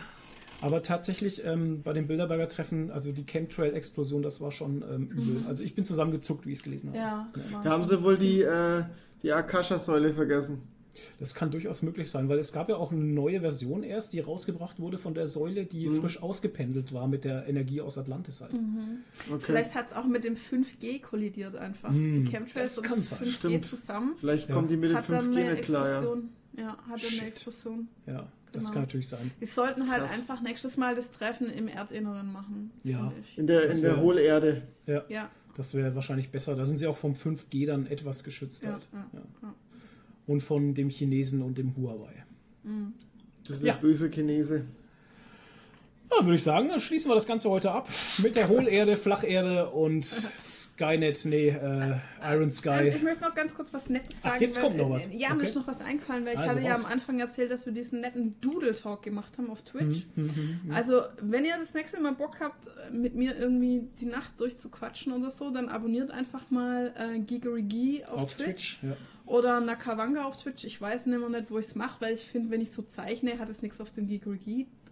Aber 0.63 0.83
tatsächlich 0.83 1.45
ähm, 1.45 1.83
bei 1.83 1.93
dem 1.93 2.07
Bilderberger 2.07 2.49
Treffen, 2.49 2.91
also 2.91 3.13
die 3.13 3.25
Chemtrail-Explosion, 3.25 4.23
das 4.23 4.41
war 4.41 4.51
schon 4.51 4.83
ähm, 4.91 5.09
übel. 5.11 5.45
Also 5.49 5.63
ich 5.63 5.75
bin 5.75 5.85
zusammengezuckt, 5.85 6.47
wie 6.47 6.53
ich 6.53 6.59
es 6.59 6.65
gelesen 6.65 6.91
habe. 6.91 6.99
Ja, 6.99 7.29
Da 7.63 7.71
haben 7.71 7.85
sie 7.85 8.03
wohl 8.03 8.17
die, 8.17 8.43
äh, 8.43 8.83
die 9.23 9.33
Akasha-Säule 9.33 10.13
vergessen. 10.13 10.63
Das 11.19 11.35
kann 11.35 11.51
durchaus 11.51 11.83
möglich 11.83 12.11
sein, 12.11 12.31
weil 12.31 12.39
es 12.39 12.55
gab 12.55 12.71
ja 12.71 12.77
auch 12.77 12.91
eine 12.91 13.05
neue 13.05 13.41
Version 13.43 13.83
erst, 13.83 14.15
die 14.15 14.21
rausgebracht 14.21 14.81
wurde 14.81 14.97
von 14.97 15.13
der 15.13 15.27
Säule, 15.27 15.67
die 15.67 15.91
frisch 15.91 16.23
ausgependelt 16.23 16.95
war 16.95 17.07
mit 17.07 17.25
der 17.25 17.47
Energie 17.49 17.83
aus 17.83 17.99
Atlantis 17.99 18.41
halt. 18.41 18.53
Okay. 19.31 19.41
Vielleicht 19.41 19.75
hat 19.75 19.89
es 19.89 19.93
auch 19.93 20.07
mit 20.07 20.25
dem 20.25 20.37
5G 20.37 21.03
kollidiert 21.03 21.55
einfach. 21.55 21.91
Hm, 21.91 22.25
die 22.25 22.31
Chemtrails 22.31 22.77
das 22.77 22.79
und 22.79 22.97
das 22.97 23.09
sein. 23.11 23.19
5G 23.19 23.31
Stimmt. 23.31 23.67
zusammen 23.67 24.15
Vielleicht 24.19 24.49
Ja. 24.49 24.55
kommen 24.55 24.69
die 24.69 24.77
mit 24.79 24.89
dem 24.89 24.97
hat 24.97 25.11
dann 25.11 25.35
5G 25.35 25.37
eine 25.39 25.53
nicht 25.53 25.65
klar, 25.65 26.03
ja. 26.03 26.17
Ja, 26.59 26.79
hat 26.89 27.01
Shit. 27.01 27.21
eine 27.21 27.29
Explosion. 27.29 27.89
Ja, 28.07 28.33
das 28.53 28.65
Genau. 28.65 28.73
kann 28.75 28.83
natürlich 28.83 29.09
sein. 29.09 29.31
Die 29.41 29.47
sollten 29.47 29.89
halt 29.91 30.03
Krass. 30.03 30.15
einfach 30.19 30.41
nächstes 30.43 30.77
Mal 30.77 30.95
das 30.95 31.11
Treffen 31.11 31.49
im 31.51 31.69
Erdinneren 31.69 32.33
machen. 32.33 32.71
Ja. 32.85 32.99
finde 33.09 33.21
ich. 33.21 33.39
In 33.39 33.47
der, 33.47 33.67
Das 33.67 33.77
in 33.77 33.83
der 33.83 34.01
Hohlerde. 34.01 34.63
Ja, 34.87 35.05
Ja, 35.09 35.31
das 35.57 35.75
wäre 35.75 35.95
wahrscheinlich 35.95 36.31
besser. 36.31 36.55
Da 36.57 36.65
sind 36.67 36.79
sie 36.79 36.87
auch 36.87 36.97
vom 36.97 37.15
5G 37.15 37.67
dann 37.67 37.87
etwas 37.87 38.25
geschützt 38.25 38.63
ja, 38.65 38.73
halt. 38.73 38.89
ja. 38.93 39.07
Ja. 39.13 39.21
ja. 39.43 39.55
Und 40.27 40.43
von 40.43 40.75
dem 40.75 40.89
Chinesen 40.91 41.43
und 41.43 41.57
dem 41.59 41.77
Huawei. 41.77 42.25
Das 43.47 43.57
ist 43.59 43.63
Ja. 43.65 43.75
der 43.75 43.81
böse 43.81 44.11
Chinese. 44.11 44.65
Ja, 46.11 46.25
würde 46.25 46.37
ich 46.37 46.43
sagen, 46.45 46.69
dann 46.69 46.81
schließen 46.81 47.11
wir 47.11 47.15
das 47.17 47.27
Ganze 47.27 47.51
heute 47.51 47.71
ab 47.73 47.89
mit 48.19 48.37
der 48.37 48.49
Hohlerde, 48.49 48.97
Flacherde 48.97 49.69
und 49.71 50.05
Skynet, 50.39 51.25
nee, 51.25 51.49
äh, 51.49 51.97
Iron 52.23 52.45
Ähm, 52.45 52.51
Sky. 52.51 52.89
ich 52.95 53.03
möchte 53.03 53.23
noch 53.25 53.35
ganz 53.35 53.55
kurz 53.55 53.73
was 53.75 53.89
Nettes 53.89 54.17
Ach, 54.23 54.31
sagen. 54.31 54.43
jetzt 54.43 54.57
weil, 54.57 54.63
kommt 54.65 54.77
noch 54.79 54.89
äh, 54.89 54.93
was. 54.93 55.11
Ja, 55.13 55.31
mir 55.31 55.35
Okay. 55.37 55.45
ist 55.47 55.55
noch 55.57 55.67
was 55.67 55.81
eingefallen, 55.81 56.25
weil 56.25 56.35
ich 56.35 56.39
Also 56.39 56.55
hatte 56.57 56.65
ja 56.65 56.73
raus. 56.75 56.85
am 56.85 56.93
Anfang 56.93 57.19
erzählt, 57.21 57.51
dass 57.51 57.67
wir 57.67 57.73
diesen 57.73 58.01
netten 58.01 58.41
Doodle-Talk 58.41 59.03
gemacht 59.03 59.37
haben 59.37 59.51
auf 59.51 59.63
Twitch. 59.63 60.07
Mhm, 60.15 60.61
Also, 60.73 61.03
wenn 61.21 61.45
ihr 61.45 61.57
das 61.59 61.75
nächste 61.75 62.01
Mal 62.01 62.15
Bock 62.15 62.39
habt, 62.41 62.69
mit 62.93 63.15
mir 63.15 63.37
irgendwie 63.37 63.83
die 64.01 64.07
Nacht 64.07 64.41
durchzuquatschen 64.41 65.13
oder 65.13 65.31
so, 65.31 65.51
dann 65.51 65.69
abonniert 65.69 66.11
einfach 66.13 66.51
mal 66.51 66.95
äh, 66.97 67.19
Gigerigi 67.19 68.05
auf, 68.05 68.23
Auf 68.23 68.35
Twitch. 68.37 68.79
Twitch. 68.79 68.83
Ja. 68.83 68.97
Oder 69.27 69.61
Nakawanga 69.61 70.23
auf 70.25 70.37
Twitch. 70.41 70.65
Ich 70.65 70.81
weiß 70.81 71.07
immer 71.09 71.29
nicht, 71.29 71.51
wo 71.51 71.59
ich 71.59 71.67
es 71.67 71.75
mache, 71.75 72.01
weil 72.01 72.15
ich 72.15 72.23
finde, 72.27 72.51
wenn 72.51 72.61
ich 72.61 72.71
so 72.71 72.83
zeichne, 72.83 73.41
hat 73.41 73.49
es 73.49 73.61
nichts 73.61 73.81
auf 73.81 73.91
dem 73.91 74.07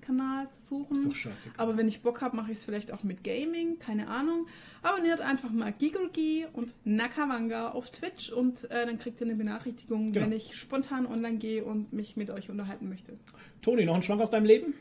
Gigerigi-Kanal 0.05 0.51
zu 0.51 0.61
suchen. 0.67 0.93
Ist 0.97 1.07
doch 1.07 1.15
scheiße. 1.15 1.51
Aber 1.57 1.77
wenn 1.77 1.89
ich 1.89 2.03
Bock 2.03 2.21
habe, 2.21 2.37
mache 2.37 2.53
ich 2.53 2.59
es 2.59 2.65
vielleicht 2.65 2.93
auch 2.93 3.03
mit 3.03 3.25
Gaming, 3.25 3.79
keine 3.79 4.09
Ahnung. 4.09 4.47
Abonniert 4.83 5.21
einfach 5.21 5.51
mal 5.51 5.73
Gigergi 5.73 6.47
und 6.53 6.75
Nakawanga 6.85 7.71
auf 7.71 7.91
Twitch 7.91 8.31
und 8.31 8.71
äh, 8.71 8.87
dann 8.87 8.99
kriegt 8.99 9.21
ihr 9.21 9.27
eine 9.27 9.37
Benachrichtigung, 9.37 10.13
Genau. 10.13 10.27
wenn 10.27 10.33
ich 10.33 10.57
spontan 10.57 11.07
online 11.07 11.39
gehe 11.39 11.65
und 11.65 11.93
mich 11.93 12.17
mit 12.17 12.31
euch 12.31 12.51
unterhalten 12.51 12.89
möchte. 12.89 13.15
Toni, 13.63 13.85
noch 13.85 13.95
ein 13.95 14.03
Schwank 14.03 14.21
aus 14.21 14.31
deinem 14.31 14.47
Leben? 14.47 14.75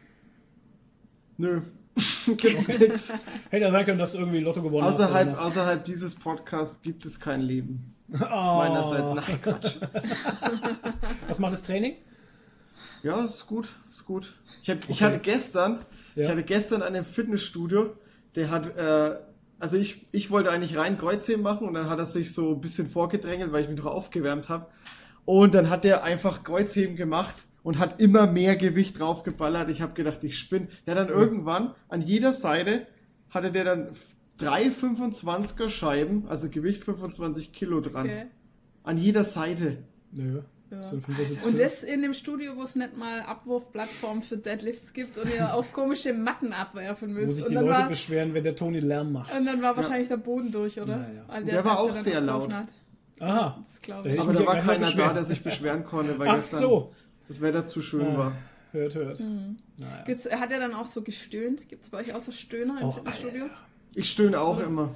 Nö. 1.37 1.61
Gibt's 2.37 2.67
nichts. 2.67 3.13
Hätte 3.49 3.65
ja 3.65 3.71
sein 3.71 3.85
können, 3.85 3.99
dass 3.99 4.13
du 4.13 4.19
irgendwie 4.19 4.39
Lotto 4.39 4.61
gewonnen 4.63 4.85
hast. 4.85 4.99
Außerhalb, 4.99 5.33
oder 5.33 5.45
außerhalb 5.45 5.85
dieses 5.85 6.15
Podcasts 6.15 6.81
gibt 6.81 7.05
es 7.05 7.19
kein 7.19 7.41
Leben. 7.41 7.93
Oh. 8.13 8.17
Meinerseits. 8.17 9.27
Nein, 9.27 9.41
Quatsch. 9.41 9.75
Was 11.27 11.39
macht 11.39 11.53
das 11.53 11.63
Training? 11.63 11.95
Ja, 13.03 13.23
ist 13.23 13.45
gut, 13.47 13.67
ist 13.89 14.05
gut. 14.05 14.33
Ich, 14.63 14.69
hab, 14.69 14.77
ich 14.89 14.95
Okay. 14.95 15.03
hatte 15.03 15.19
gestern, 15.19 15.79
ich 16.15 16.23
Ja. 16.23 16.29
hatte 16.31 16.43
gestern 16.43 16.81
an 16.81 16.95
einem 16.95 17.05
Fitnessstudio, 17.05 17.95
der 18.35 18.49
hat, 18.49 18.75
äh, 18.77 19.17
also 19.59 19.77
ich, 19.77 20.07
ich 20.11 20.31
wollte 20.31 20.49
eigentlich 20.51 20.77
rein 20.77 20.97
Kreuzheben 20.97 21.43
machen 21.43 21.67
und 21.67 21.73
dann 21.73 21.89
hat 21.89 21.99
er 21.99 22.05
sich 22.05 22.33
so 22.33 22.53
ein 22.53 22.61
bisschen 22.61 22.89
vorgedrängelt, 22.89 23.51
weil 23.51 23.63
ich 23.63 23.69
mich 23.69 23.77
noch 23.77 23.85
aufgewärmt 23.85 24.47
habe. 24.49 24.67
Und 25.25 25.53
dann 25.53 25.69
hat 25.69 25.83
er 25.85 26.03
einfach 26.03 26.43
Kreuzheben 26.43 26.95
gemacht 26.95 27.45
und 27.61 27.77
hat 27.77 28.01
immer 28.01 28.25
mehr 28.25 28.55
Gewicht 28.55 28.99
draufgeballert. 28.99 29.69
Ich 29.69 29.81
habe 29.81 29.93
gedacht, 29.93 30.23
ich 30.23 30.37
spinne. 30.39 30.67
Der 30.87 30.95
dann 30.95 31.09
irgendwann 31.09 31.75
an 31.89 32.01
jeder 32.01 32.33
Seite 32.33 32.87
hatte 33.29 33.51
der 33.51 33.63
dann 33.65 33.87
drei 34.37 34.67
25er 34.69 35.69
Scheiben, 35.69 36.25
also 36.27 36.49
Gewicht 36.49 36.83
25 36.83 37.51
Kilo 37.53 37.79
dran. 37.81 38.05
Okay. 38.05 38.25
An 38.83 38.97
jeder 38.97 39.23
Seite. 39.23 39.77
Nö. 40.11 40.41
Ja. 40.73 40.79
Das 40.79 40.89
sind 40.89 41.03
75 41.05 41.45
Und 41.45 41.59
das 41.59 41.83
in 41.83 42.01
dem 42.01 42.13
Studio, 42.13 42.55
wo 42.55 42.63
es 42.63 42.75
nicht 42.75 42.97
mal 42.97 43.21
Abwurfplattformen 43.21 44.23
für 44.23 44.37
Deadlifts 44.37 44.93
gibt 44.93 45.17
und 45.17 45.33
ihr 45.33 45.53
auf 45.53 45.71
komische 45.71 46.13
Matten 46.13 46.51
abwerfen 46.53 47.13
müsst. 47.13 47.35
sich 47.35 47.43
Und 47.45 47.49
die 47.51 47.55
dann, 47.55 47.65
Leute 47.65 47.79
war, 47.79 47.89
beschweren, 47.89 48.33
wenn 48.33 48.43
der 48.43 48.55
Toni 48.55 48.79
Lärm 48.79 49.11
macht. 49.13 49.33
und 49.37 49.45
dann 49.45 49.61
war 49.61 49.77
wahrscheinlich 49.77 50.09
der 50.09 50.17
Boden 50.17 50.51
durch, 50.51 50.79
oder? 50.79 50.97
Ja, 50.97 51.13
ja. 51.13 51.23
Weil 51.27 51.45
Der 51.45 51.63
war 51.65 51.79
auch 51.79 51.87
ja 51.89 51.95
sehr 51.95 52.21
laut. 52.21 52.53
Hat. 52.53 52.67
Aha. 53.19 53.63
Das 53.65 53.81
glaube 53.81 54.03
Da 54.03 54.09
ich. 54.09 54.13
hätte 54.15 54.23
Aber 54.23 54.33
da 54.33 54.39
ja 54.41 54.45
war 54.47 54.55
keiner 54.57 54.91
da, 54.91 55.13
der 55.13 55.23
sich 55.23 55.43
beschweren 55.43 55.83
konnte, 55.85 56.17
weil 56.19 56.27
Ach 56.29 56.35
gestern 56.35 56.59
so. 56.59 56.93
das 57.27 57.39
Wetter 57.41 57.67
zu 57.67 57.81
schön 57.81 58.07
Ah, 58.07 58.17
war. 58.17 58.31
Hört, 58.71 58.95
hört. 58.95 59.19
Mhm. 59.19 59.57
Naja. 59.77 60.03
Gibt's, 60.05 60.29
hat 60.31 60.49
er 60.51 60.59
dann 60.59 60.73
auch 60.73 60.85
so 60.85 61.03
gestöhnt? 61.03 61.69
Gibt 61.69 61.83
es 61.83 61.89
bei 61.89 61.99
euch 61.99 62.13
auch 62.15 62.21
so 62.21 62.31
Stöhner 62.31 62.81
im 62.81 62.87
Oh, 62.87 62.91
Fitnessstudio? 62.93 63.43
Alter. 63.43 63.55
Ich 63.95 64.09
stöhne 64.09 64.39
auch 64.41 64.59
immer. 64.59 64.89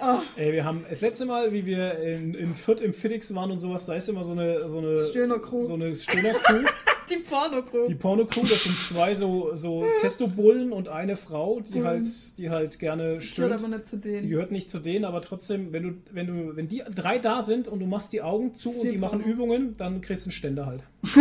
Oh, 0.00 0.18
Ey, 0.36 0.52
wir 0.52 0.64
haben 0.64 0.84
das 0.88 1.00
letzte 1.00 1.26
Mal, 1.26 1.52
wie 1.52 1.66
wir 1.66 1.98
in, 1.98 2.34
in 2.34 2.54
Fürth 2.54 2.80
im 2.80 2.92
Fiddix 2.94 3.34
waren 3.34 3.50
und 3.50 3.58
sowas, 3.58 3.86
da 3.86 3.94
ist 3.94 4.08
immer 4.08 4.22
so 4.22 4.32
eine 4.32 4.68
so 4.68 4.78
eine 4.78 4.98
Stöhner-Crew. 5.08 5.60
so 5.60 5.74
eine 5.74 5.94
Stöhner-Crew. 5.96 6.62
die 7.10 7.16
Porno-Crew. 7.16 7.88
Die 7.88 7.94
Porno-Crew, 7.96 8.42
das 8.42 8.62
sind 8.64 8.78
zwei 8.78 9.14
so, 9.16 9.54
so 9.54 9.84
Testo-Bullen 10.00 10.72
und 10.72 10.88
eine 10.88 11.16
Frau, 11.16 11.58
die 11.60 11.72
Bullen. 11.72 11.84
halt, 11.86 12.38
die 12.38 12.48
halt 12.50 12.78
gerne 12.78 13.02
Gehört 13.04 13.22
stöhnt. 13.22 13.52
aber 13.52 13.68
nicht 13.68 13.88
zu 13.88 13.96
Die 13.96 14.08
denen. 14.10 14.28
gehört 14.28 14.52
nicht 14.52 14.70
zu 14.70 14.78
denen, 14.78 15.04
aber 15.04 15.20
trotzdem, 15.20 15.72
wenn 15.72 15.82
du, 15.82 15.90
wenn 16.12 16.26
du, 16.28 16.54
wenn 16.56 16.68
die 16.68 16.82
drei 16.94 17.18
da 17.18 17.42
sind 17.42 17.66
und 17.66 17.80
du 17.80 17.86
machst 17.86 18.12
die 18.12 18.22
Augen 18.22 18.54
zu 18.54 18.70
und 18.70 18.82
die 18.84 18.90
Viel 18.90 18.98
machen 18.98 19.18
Porno. 19.20 19.32
Übungen, 19.34 19.76
dann 19.78 20.00
kriegst 20.00 20.26
du 20.26 20.28
einen 20.28 20.32
Ständer 20.32 20.66
halt. 20.66 20.84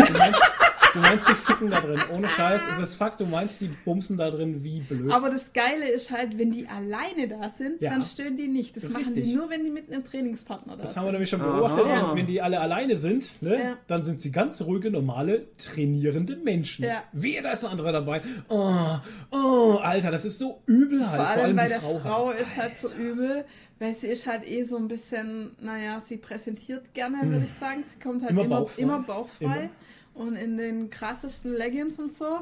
Du 0.94 1.00
meinst, 1.00 1.28
die 1.30 1.34
ficken 1.34 1.70
da 1.70 1.82
drin. 1.82 2.00
Ohne 2.14 2.28
Scheiß. 2.28 2.68
Es 2.72 2.80
ist 2.80 2.96
Fakt, 2.96 3.20
du 3.20 3.26
meinst, 3.26 3.62
die 3.62 3.68
bumsen 3.86 4.18
da 4.18 4.30
drin 4.32 4.64
wie 4.64 4.80
blöd. 4.82 5.12
Aber 5.12 5.30
das 5.30 5.52
Geile 5.54 5.90
ist 5.90 6.12
halt, 6.12 6.38
wenn 6.38 6.52
die 6.52 6.68
alleine 6.68 7.28
da 7.28 7.50
sind, 7.50 7.82
Ja. 7.82 7.92
dann 7.92 8.04
stören 8.04 8.38
die 8.38 8.48
nicht. 8.48 8.76
Das 8.76 8.84
Das 8.84 8.92
machen 8.92 9.06
richtig. 9.06 9.26
die 9.26 9.34
nur, 9.36 9.50
wenn 9.50 9.64
die 9.64 9.70
mit 9.72 9.92
einem 9.92 10.04
Trainingspartner 10.04 10.76
da 10.76 10.82
Das 10.82 10.94
sind. 10.94 11.00
haben 11.00 11.08
wir 11.08 11.12
nämlich 11.14 11.30
schon 11.30 11.40
beobachtet. 11.40 11.86
Ja. 11.88 12.16
Wenn 12.16 12.26
die 12.28 12.42
alle 12.42 12.60
alleine 12.60 12.96
sind, 12.96 13.42
ne, 13.42 13.60
Ja. 13.60 13.78
dann 13.88 14.02
sind 14.04 14.22
sie 14.22 14.32
ganz 14.32 14.62
ruhige, 14.62 14.90
normale, 14.90 15.48
trainierende 15.58 16.36
Menschen. 16.38 16.86
Ja. 16.86 17.04
Wehe, 17.12 17.42
da 17.42 17.52
ist 17.52 17.64
ein 17.66 17.72
anderer 17.72 17.92
dabei. 17.92 18.22
Oh, 18.50 18.98
oh, 19.32 19.78
Alter, 19.82 20.12
das 20.12 20.26
ist 20.26 20.40
so 20.40 20.62
übel 20.66 21.10
halt. 21.10 21.22
Vor 21.22 21.44
allem 21.44 21.56
bei 21.56 21.64
die 21.64 21.70
der 21.70 21.80
Frau. 21.82 21.98
Frau, 22.00 22.28
halt. 22.30 22.40
ist 22.42 22.58
halt 22.58 22.78
so 22.80 22.96
übel, 22.96 23.46
weil 23.80 23.94
sie 23.94 24.08
ist 24.08 24.26
halt 24.26 24.48
eh 24.48 24.64
so 24.64 24.78
ein 24.78 24.88
bisschen, 24.88 25.52
naja, 25.62 26.02
sie 26.06 26.18
präsentiert 26.18 26.94
gerne, 26.94 27.18
würde 27.30 27.44
ich 27.46 27.54
sagen. 27.54 27.84
Sie 27.88 28.00
kommt 28.00 28.22
halt 28.24 28.32
Hm. 28.32 28.38
Immer 28.40 28.46
immer, 28.46 28.60
bauchfrei. 28.62 28.82
immer 28.82 29.00
bauchfrei. 29.04 29.70
Und 30.18 30.36
in 30.36 30.58
den 30.58 30.90
krassesten 30.90 31.54
Leggings 31.54 32.00
und 32.00 32.18
so. 32.18 32.40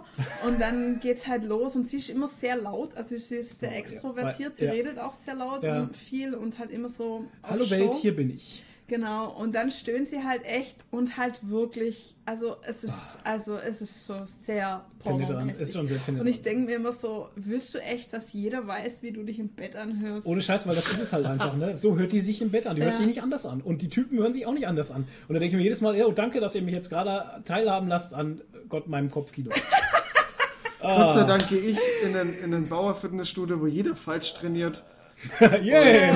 Und 0.48 0.62
dann 0.62 1.00
geht's 1.02 1.28
halt 1.28 1.44
los 1.44 1.76
und 1.76 1.90
sie 1.90 1.98
ist 1.98 2.10
immer 2.10 2.28
sehr 2.30 2.56
laut. 2.56 2.96
Also 2.96 3.18
sie 3.18 3.36
ist 3.38 3.60
sehr 3.60 3.76
extrovertiert. 3.76 4.56
Sie 4.56 4.66
Ja. 4.66 4.72
redet 4.72 4.98
auch 4.98 5.14
sehr 5.14 5.36
laut 5.36 5.62
Ja. 5.64 5.82
und 5.82 5.96
viel 5.98 6.34
und 6.36 6.58
halt 6.58 6.72
immer 6.72 6.88
so. 6.90 7.26
Hallo 7.44 7.66
Show. 7.66 7.72
Welt, 7.72 7.94
hier 7.96 8.16
bin 8.16 8.30
ich. 8.30 8.64
Genau, 8.88 9.32
und 9.32 9.56
dann 9.56 9.72
stöhnt 9.72 10.10
sie 10.10 10.24
halt 10.24 10.44
echt 10.46 10.76
und 10.92 11.18
halt 11.18 11.40
wirklich, 11.50 12.16
also 12.26 12.58
es 12.62 12.84
ist, 12.84 13.18
also 13.24 13.58
es 13.58 13.82
ist 13.82 14.06
so 14.06 14.14
sehr 14.28 14.86
Penetrant. 15.00 15.28
pornomäßig. 15.28 15.62
Ist 15.64 15.74
schon 15.74 15.88
sehr 15.88 15.98
penetrant. 15.98 16.22
Und 16.22 16.28
ich 16.28 16.44
denke 16.44 16.66
mir 16.66 16.76
immer 16.76 16.92
so, 16.92 17.30
willst 17.36 17.74
du 17.74 17.80
echt, 17.80 18.14
dass 18.14 18.32
jeder 18.32 18.68
weiß, 18.68 19.02
wie 19.02 19.12
du 19.12 19.24
dich 19.24 19.40
im 19.40 19.50
Bett 19.50 19.76
anhörst? 19.76 20.28
Ohne 20.28 20.44
Scheiß, 20.44 20.68
weil 20.68 20.76
das 20.76 20.88
ist 20.88 21.00
es 21.00 21.14
halt 21.14 21.26
einfach, 21.26 21.56
ne? 21.56 21.76
So 21.76 21.98
hört 21.98 22.12
die 22.12 22.22
sich 22.22 22.44
im 22.44 22.52
Bett 22.52 22.68
an. 22.68 22.76
Die 22.76 22.84
hört 22.84 22.92
Ja. 22.94 22.98
sich 22.98 23.08
nicht 23.08 23.24
anders 23.24 23.48
an. 23.48 23.62
Und 23.62 23.82
die 23.82 23.90
Typen 23.90 24.20
hören 24.20 24.34
sich 24.34 24.46
auch 24.46 24.54
nicht 24.54 24.68
anders 24.68 24.92
an. 24.92 25.08
Und 25.28 25.34
da 25.34 25.40
denke 25.40 25.56
ich 25.56 25.58
mir 25.58 25.64
jedes 25.64 25.82
Mal, 25.82 26.00
oh, 26.04 26.12
danke, 26.12 26.40
dass 26.40 26.54
ihr 26.54 26.62
mich 26.62 26.76
jetzt 26.76 26.90
gerade 26.90 27.42
teilhaben 27.44 27.88
lasst 27.88 28.14
an 28.14 28.42
Gott, 28.70 28.88
meinem 28.88 29.10
Kopfkino. 29.10 29.50
Gott 30.80 31.14
sei 31.14 31.22
ah, 31.22 31.24
Dank 31.24 31.50
gehe 31.50 31.62
ich 31.62 31.80
in 32.04 32.16
ein, 32.16 32.38
in 32.38 32.54
ein 32.54 32.70
Bauer-Fitnessstudio, 32.70 33.60
wo 33.60 33.66
jeder 33.66 33.96
falsch 33.96 34.36
trainiert 34.36 34.84
yeah. 35.42 36.14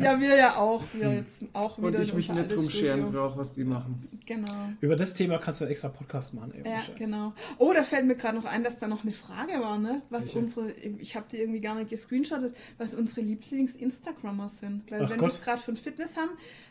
Ja, 0.00 0.20
wir 0.20 0.36
ja 0.36 0.56
auch. 0.56 0.84
Wir 0.92 1.12
jetzt 1.12 1.42
auch 1.52 1.78
wieder 1.78 1.88
und 1.88 2.00
ich 2.00 2.14
mich 2.14 2.30
nicht 2.30 2.54
drum 2.54 2.70
scheren 2.70 3.10
brauche, 3.12 3.38
was 3.38 3.52
die 3.52 3.64
machen. 3.64 4.08
Genau. 4.24 4.70
Über 4.80 4.96
das 4.96 5.14
Thema 5.14 5.38
kannst 5.38 5.60
du 5.60 5.64
einen 5.64 5.72
extra 5.72 5.88
Podcast 5.88 6.34
machen, 6.34 6.52
ey. 6.54 6.70
Ja, 6.70 6.80
Scheiß. 6.80 6.96
genau. 6.96 7.32
Oh, 7.58 7.72
da 7.72 7.84
fällt 7.84 8.06
mir 8.06 8.16
gerade 8.16 8.36
noch 8.36 8.44
ein, 8.44 8.64
dass 8.64 8.78
da 8.78 8.86
noch 8.86 9.02
eine 9.02 9.12
Frage 9.12 9.52
war, 9.60 9.78
ne? 9.78 10.02
Was 10.10 10.24
Welche? 10.24 10.38
unsere, 10.38 10.72
ich 10.72 11.16
habe 11.16 11.26
die 11.30 11.38
irgendwie 11.38 11.60
gar 11.60 11.74
nicht 11.74 11.90
gescreenshottet, 11.90 12.56
was 12.78 12.94
unsere 12.94 13.20
Lieblings-Instagrammer 13.20 14.48
sind. 14.48 14.90
Weil 14.90 15.04
Ach 15.04 15.10
wenn 15.10 15.20
wir 15.20 15.28
gerade 15.28 15.62
von 15.62 15.76
Fitness 15.76 16.16
haben, 16.16 16.30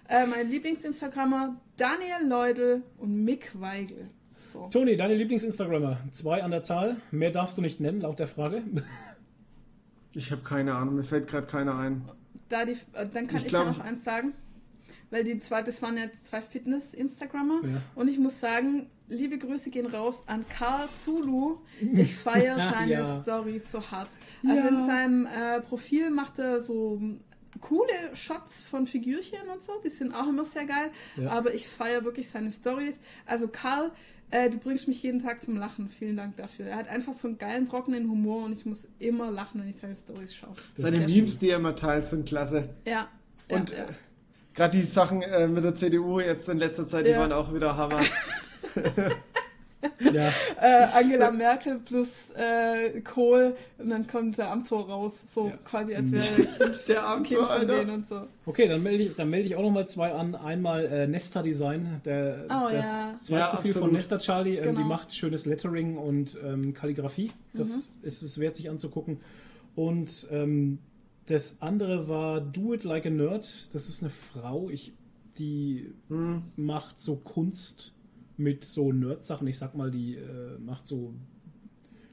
äh, 0.09 0.25
meine 0.25 0.49
Lieblings-Instagrammer 0.49 1.55
Daniel 1.77 2.27
Leudel 2.27 2.83
und 2.97 3.23
Mick 3.23 3.51
Weigel. 3.59 4.09
So. 4.39 4.67
Toni, 4.71 4.95
deine 4.95 5.15
Lieblings-Instagrammer. 5.15 5.99
Zwei 6.11 6.43
an 6.43 6.51
der 6.51 6.61
Zahl. 6.61 6.97
Mehr 7.11 7.31
darfst 7.31 7.57
du 7.57 7.61
nicht 7.61 7.79
nennen, 7.79 8.01
laut 8.01 8.19
der 8.19 8.27
Frage. 8.27 8.63
Ich 10.15 10.31
habe 10.31 10.41
keine 10.43 10.73
Ahnung, 10.75 10.95
mir 10.95 11.03
fällt 11.03 11.27
gerade 11.27 11.47
keiner 11.47 11.77
ein. 11.77 12.03
Da 12.49 12.65
die, 12.65 12.73
äh, 12.93 13.07
dann 13.07 13.27
kann 13.27 13.37
Ich 13.37 13.43
ich, 13.43 13.47
glaub- 13.49 13.67
noch 13.67 13.79
eins 13.79 14.03
sagen. 14.03 14.33
Weil 15.11 15.23
die 15.23 15.39
zwei, 15.39 15.61
das 15.61 15.81
waren 15.81 15.97
jetzt 15.97 16.27
zwei 16.27 16.41
Fitness-Instagrammer. 16.41 17.61
Ja. 17.63 17.81
Und 17.93 18.07
ich 18.07 18.17
muss 18.17 18.39
sagen, 18.39 18.89
liebe 19.07 19.37
Grüße 19.37 19.69
gehen 19.69 19.85
raus 19.85 20.15
an 20.25 20.45
Karl 20.49 20.87
Zulu. 21.03 21.57
Ich 21.81 22.15
feiere 22.15 22.55
seine 22.71 22.91
ja. 22.91 23.21
Story 23.21 23.61
so 23.63 23.81
hart. 23.91 24.09
Also 24.43 24.57
Ja. 24.57 24.67
in 24.67 24.85
seinem 24.85 25.25
äh, 25.27 25.61
Profil 25.61 26.09
macht 26.09 26.39
er 26.39 26.59
so 26.61 26.99
coole 27.61 28.15
Shots 28.15 28.63
von 28.63 28.87
Figürchen 28.87 29.39
und 29.53 29.61
so. 29.63 29.73
Die 29.83 29.89
sind 29.89 30.13
auch 30.13 30.27
immer 30.27 30.43
sehr 30.45 30.65
geil. 30.65 30.91
Ja. 31.17 31.29
Aber 31.29 31.53
ich 31.53 31.67
feiere 31.67 32.03
wirklich 32.03 32.27
seine 32.29 32.51
Stories. 32.51 32.99
Also 33.25 33.47
Karl, 33.47 33.91
äh, 34.31 34.49
du 34.49 34.57
bringst 34.57 34.87
mich 34.87 35.01
jeden 35.03 35.21
Tag 35.21 35.43
zum 35.43 35.55
Lachen. 35.57 35.89
Vielen 35.89 36.17
Dank 36.17 36.37
dafür. 36.37 36.67
Er 36.67 36.77
hat 36.77 36.87
einfach 36.87 37.13
so 37.13 37.27
einen 37.27 37.37
geilen, 37.37 37.65
trockenen 37.67 38.09
Humor 38.09 38.45
und 38.45 38.53
ich 38.53 38.65
muss 38.65 38.87
immer 38.99 39.31
lachen, 39.31 39.61
wenn 39.61 39.69
ich 39.69 39.77
seine 39.77 39.95
Stories 39.95 40.33
schaue. 40.35 40.55
Seine 40.75 40.97
ist 40.97 41.07
Memes, 41.07 41.39
die 41.39 41.49
er 41.49 41.57
immer 41.57 41.75
teilt, 41.75 42.05
sind 42.05 42.27
klasse. 42.27 42.69
Ja. 42.85 43.07
Und 43.49 43.71
ja, 43.71 43.77
ja. 43.77 43.83
äh, 43.85 43.87
gerade 44.53 44.77
die 44.77 44.83
Sachen 44.83 45.21
äh, 45.21 45.47
mit 45.47 45.63
der 45.63 45.75
CDU 45.75 46.19
jetzt 46.19 46.49
in 46.49 46.57
letzter 46.57 46.85
Zeit, 46.85 47.05
die 47.05 47.11
Ja. 47.11 47.19
waren 47.19 47.31
auch 47.31 47.53
wieder 47.53 47.77
Hammer. 47.77 48.01
ja. 50.13 50.31
äh, 50.61 50.83
Angela 50.93 51.31
Merkel 51.31 51.79
plus 51.79 52.07
äh, 52.35 53.01
Kohl 53.01 53.55
und 53.77 53.89
dann 53.89 54.07
kommt 54.07 54.37
der 54.37 54.51
Amtor 54.51 54.87
raus, 54.89 55.13
so 55.33 55.47
Ja. 55.49 55.57
quasi 55.65 55.95
als 55.95 56.11
wäre 56.11 56.77
Der 56.87 57.07
Amtor, 57.07 57.47
von 57.47 57.67
denen 57.67 57.89
und 57.89 58.07
so. 58.07 58.27
Okay, 58.45 58.67
dann 58.67 58.83
melde 58.83 59.03
ich, 59.03 59.15
dann 59.15 59.29
melde 59.29 59.47
ich 59.47 59.55
auch 59.55 59.61
noch 59.63 59.71
mal 59.71 59.87
zwei 59.87 60.11
an. 60.13 60.35
Einmal 60.35 60.85
äh, 60.85 61.07
Nesta 61.07 61.41
Design, 61.41 62.01
der, 62.05 62.45
Oh, 62.49 62.69
das 62.71 62.85
ja. 62.85 63.17
zweite 63.21 63.39
Ja, 63.41 63.47
Profil 63.55 63.73
von. 63.73 63.91
Nesta 63.91 64.17
Charlie. 64.17 64.57
Ähm, 64.57 64.63
Die 64.69 64.75
Genau. 64.75 64.87
macht 64.87 65.15
schönes 65.15 65.45
Lettering 65.45 65.97
und 65.97 66.37
ähm, 66.43 66.73
Kalligrafie. 66.73 67.31
Das 67.53 67.91
Mhm. 68.01 68.07
ist 68.07 68.21
es 68.21 68.39
wert, 68.39 68.55
sich 68.55 68.69
anzugucken. 68.69 69.19
Und 69.75 70.27
ähm, 70.31 70.79
das 71.27 71.61
andere 71.61 72.07
war 72.07 72.39
Do 72.39 72.73
It 72.73 72.83
Like 72.83 73.05
a 73.07 73.09
Nerd. 73.09 73.73
Das 73.73 73.89
ist 73.89 74.03
eine 74.03 74.11
Frau, 74.11 74.69
ich, 74.69 74.93
die 75.39 75.91
Hm. 76.09 76.43
macht 76.55 77.01
so 77.01 77.15
Kunst 77.15 77.91
mit 78.37 78.65
so 78.65 78.91
Nerd-Sachen. 78.91 79.47
Ich 79.47 79.57
sag 79.57 79.75
mal, 79.75 79.91
die 79.91 80.15
äh, 80.15 80.57
macht 80.59 80.85
so. 80.87 81.13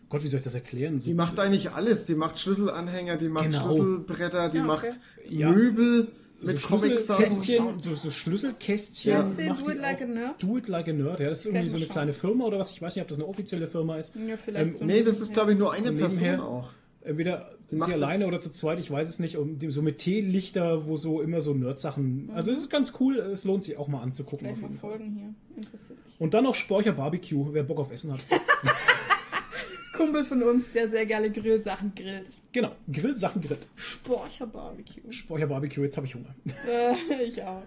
Gott, 0.09 0.23
wie 0.23 0.29
soll 0.29 0.39
ich 0.39 0.45
das 0.45 0.55
erklären? 0.55 1.01
So, 1.01 1.07
Die 1.09 1.15
macht 1.15 1.39
eigentlich 1.41 1.71
alles. 1.71 2.05
Die 2.05 2.15
macht 2.15 2.39
Schlüsselanhänger, 2.39 3.17
die 3.17 3.29
macht 3.29 3.47
Genau. 3.47 3.65
Schlüsselbretter, 3.65 4.51
die 4.51 4.59
Ja, 4.59 4.65
macht 4.65 4.85
okay. 4.87 4.97
Ja. 5.31 5.51
Möbel 5.51 6.09
so 6.41 6.53
mit 6.53 6.63
Comic-Sachen. 6.63 7.25
Schlüsselkästchen, 7.27 7.81
so, 7.81 7.95
so 7.95 8.11
Schlüsselkästchen. 8.11 9.13
Ja. 9.13 9.23
Macht 9.23 9.67
Do 9.67 9.71
It 9.71 9.79
Like 9.79 9.97
auch. 9.99 10.03
a 10.03 10.07
Nerd? 10.07 10.43
Do 10.43 10.59
It 10.59 10.69
Like 10.69 10.89
a 10.89 10.93
Nerd, 10.93 11.21
ja, 11.21 11.29
das 11.31 11.39
ist 11.41 11.47
irgendwie 11.47 11.69
so 11.71 11.77
eine 11.77 11.87
mal 11.87 11.93
kleine 11.93 12.13
Firma 12.13 12.45
oder 12.45 12.59
was. 12.59 12.71
Ich 12.73 12.83
weiß 12.83 12.95
nicht, 12.95 13.03
ob 13.03 13.09
das 13.09 13.19
eine 13.19 13.27
offizielle 13.29 13.67
Firma 13.69 13.97
ist. 13.97 14.15
Ja, 14.17 14.37
vielleicht 14.37 14.73
Ähm, 14.73 14.77
so 14.79 14.85
Nee, 14.85 15.03
das 15.03 15.21
ist, 15.21 15.33
glaube 15.33 15.53
ich, 15.53 15.59
nur 15.59 15.73
eine 15.73 15.87
So 15.87 15.95
Person 15.95 16.23
nebenher. 16.23 16.45
auch. 16.45 16.71
Entweder 17.05 17.55
macht 17.71 17.89
sie 17.89 17.95
alleine 17.95 18.27
oder 18.27 18.39
zu 18.39 18.51
zweit, 18.51 18.79
ich 18.79 18.91
weiß 18.91 19.09
es 19.09 19.19
nicht. 19.19 19.37
Und 19.39 19.61
die- 19.61 19.71
so 19.71 19.83
mit 19.83 19.99
Teelichter, 19.99 20.87
wo 20.87 20.97
so 20.97 21.21
immer 21.23 21.41
so 21.41 21.55
Nerd-Sachen. 21.55 22.31
Also 22.35 22.53
es 22.53 22.61
ist 22.61 22.71
ganz 22.71 22.93
cool, 23.01 23.17
es 23.17 23.45
lohnt 23.45 23.65
sich 23.65 23.77
auch 23.79 23.89
mal 23.89 24.03
anzugucken. 24.03 24.47
Auf 24.51 24.61
mal 24.61 24.69
jeden 24.69 24.79
Fall. 24.81 24.91
folgen 24.91 25.13
hier. 25.15 25.35
Interessiert 25.57 25.99
mich. 26.05 26.12
Und 26.23 26.35
dann 26.35 26.45
noch 26.45 26.55
Sporcher 26.55 26.93
Barbecue, 26.93 27.53
wer 27.53 27.65
Bock 27.65 27.81
auf 27.81 27.91
Essen 27.91 28.13
hat. 28.13 28.21
Kumpel 29.97 30.25
von 30.25 30.41
uns, 30.45 30.71
der 30.73 30.89
sehr 30.89 31.05
gerne 31.05 31.31
Grillsachen 31.33 31.93
grillt. 31.97 32.31
genau, 32.53 32.77
Grillsachen 32.93 33.41
grillt. 33.43 33.67
Sporcher 33.75 34.47
Barbecue. 34.47 35.11
Sporcher 35.11 35.49
Barbecue, 35.49 35.83
jetzt 35.83 35.97
habe 35.97 36.07
ich 36.07 36.15
Hunger. 36.15 36.33
Äh, 36.67 37.25
ich 37.25 37.43
auch. 37.43 37.63